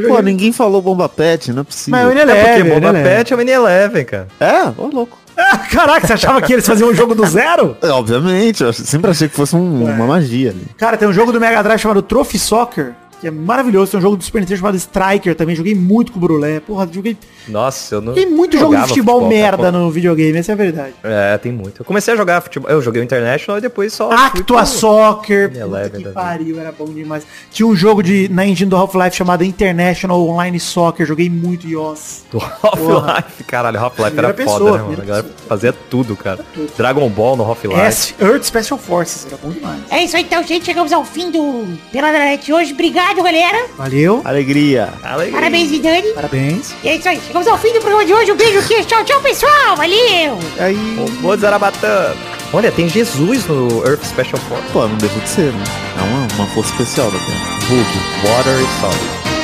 Pô, 0.08 0.20
ninguém 0.20 0.52
falou 0.52 0.82
bomba 0.82 1.08
pet, 1.08 1.52
não 1.52 1.62
é 1.62 1.64
possível. 1.64 1.98
Mas 2.00 2.16
é 2.16 2.20
É 2.20 2.24
leve, 2.24 2.44
porque 2.44 2.60
ele 2.60 2.70
Boba 2.80 2.88
é 2.88 2.92
leve. 2.92 3.08
Pet 3.08 3.32
é 3.32 3.34
o 3.36 3.38
Mini-Eleven, 3.38 4.04
cara. 4.04 4.28
É, 4.40 4.62
ô 4.76 4.86
louco. 4.92 5.18
Ah, 5.38 5.58
caraca, 5.70 6.06
você 6.06 6.12
achava 6.14 6.40
que 6.40 6.52
eles 6.52 6.66
faziam 6.66 6.88
um 6.90 6.94
jogo 6.94 7.14
do 7.14 7.26
zero? 7.26 7.76
É, 7.82 7.88
obviamente, 7.88 8.62
eu 8.64 8.72
sempre 8.72 9.10
achei 9.10 9.28
que 9.28 9.36
fosse 9.36 9.54
um- 9.54 9.84
uma 9.84 10.06
magia 10.06 10.50
ali. 10.50 10.66
Cara, 10.78 10.96
tem 10.96 11.06
um 11.06 11.12
jogo 11.12 11.30
do 11.30 11.38
Mega 11.40 11.62
Drive 11.62 11.78
chamado 11.80 12.00
Trophy 12.02 12.38
Soccer, 12.38 12.92
que 13.26 13.28
é 13.28 13.30
maravilhoso. 13.32 13.90
Tem 13.90 13.98
um 13.98 14.02
jogo 14.02 14.16
do 14.16 14.22
Super 14.24 14.40
Nintendo 14.40 14.58
chamado 14.58 14.76
Striker 14.76 15.34
também. 15.34 15.56
Joguei 15.56 15.74
muito 15.74 16.12
com 16.12 16.18
o 16.18 16.20
Brulé. 16.20 16.60
Porra, 16.60 16.88
joguei, 16.90 17.16
Nossa, 17.48 17.96
eu 17.96 18.00
não. 18.00 18.08
joguei 18.14 18.26
muito 18.26 18.52
jogo 18.56 18.66
de 18.66 18.72
jogava 18.76 18.88
futebol, 18.88 19.28
merda 19.28 19.56
cara. 19.64 19.72
no 19.72 19.90
videogame, 19.90 20.38
essa 20.38 20.52
é 20.52 20.54
a 20.54 20.56
verdade. 20.56 20.94
É, 21.02 21.36
tem 21.38 21.50
muito. 21.52 21.80
Eu 21.80 21.84
comecei 21.84 22.14
a 22.14 22.16
jogar 22.16 22.40
futebol. 22.40 22.70
Eu 22.70 22.80
joguei 22.80 23.02
o 23.02 23.04
International 23.04 23.58
e 23.58 23.60
depois 23.60 23.92
só. 23.92 24.08
fui 24.08 24.16
Actua 24.40 24.58
pro- 24.58 24.66
Soccer, 24.66 25.48
puta 25.48 25.60
Eleven 25.60 26.02
que 26.02 26.08
pariu, 26.10 26.60
era 26.60 26.70
bom 26.72 26.86
demais. 26.86 27.26
Tinha 27.50 27.66
um 27.66 27.74
jogo 27.74 28.02
de, 28.02 28.28
na 28.28 28.46
engine 28.46 28.70
do 28.70 28.76
Half-Life 28.76 29.16
chamado 29.16 29.42
International 29.44 30.20
Online 30.28 30.58
Soccer, 30.60 31.04
joguei 31.06 31.28
muito 31.28 31.66
IOS. 31.66 32.24
Do 32.30 32.38
Half-Life, 32.38 33.44
caralho, 33.44 33.78
Half-Life 33.78 34.18
era 34.18 34.32
pessoa, 34.34 34.58
foda, 34.58 34.78
né, 34.78 34.82
mano? 34.84 35.02
A 35.02 35.04
galera 35.04 35.26
fazia 35.48 35.72
tudo, 35.72 36.14
cara. 36.16 36.44
Dragon 36.76 37.08
Ball 37.08 37.36
no 37.36 37.44
Half-Life. 37.44 37.80
S 37.80 38.14
Earth 38.20 38.44
Special 38.44 38.78
Forces, 38.78 39.26
era 39.26 39.36
bom 39.42 39.50
demais. 39.50 39.80
É 39.90 40.04
isso 40.04 40.16
aí, 40.16 40.22
então, 40.22 40.42
gente. 40.42 40.64
Chegamos 40.66 40.92
ao 40.92 41.04
fim 41.04 41.30
do 41.30 41.64
Peladranet 41.92 42.52
hoje. 42.52 42.72
Obrigado, 42.72 43.15
galera. 43.22 43.66
Valeu, 43.76 44.22
Alegria. 44.24 44.88
Alegria. 45.02 45.32
Parabéns, 45.38 45.70
Vidani. 45.70 46.08
parabéns. 46.14 46.74
E 46.82 46.88
é 46.88 46.96
isso 46.96 47.08
aí. 47.08 47.20
Chegamos 47.26 47.46
ao 47.48 47.58
fim 47.58 47.72
do 47.72 47.80
programa 47.80 48.04
de 48.04 48.12
hoje. 48.14 48.32
Um 48.32 48.36
beijo 48.36 48.58
aqui. 48.58 48.84
Tchau, 48.84 49.04
tchau, 49.04 49.20
pessoal. 49.20 49.76
Valeu. 49.76 50.38
Aí, 50.58 50.76
Ô, 51.22 51.36
Zarabatana. 51.36 52.14
Olha, 52.52 52.70
tem 52.70 52.88
Jesus 52.88 53.44
no 53.46 53.84
Earth 53.86 54.04
Special 54.04 54.38
Force. 54.48 54.64
pô, 54.72 54.86
não 54.86 54.96
deixa 54.96 55.18
de 55.18 55.28
ser, 55.28 55.52
né? 55.52 55.64
É 55.98 56.02
uma, 56.02 56.28
uma 56.36 56.46
força 56.54 56.70
especial 56.72 57.10
da 57.10 57.18
Terra. 57.18 57.58
Bug, 57.68 58.28
Water 58.28 58.54
e 58.54 58.80
Solid. 58.80 59.35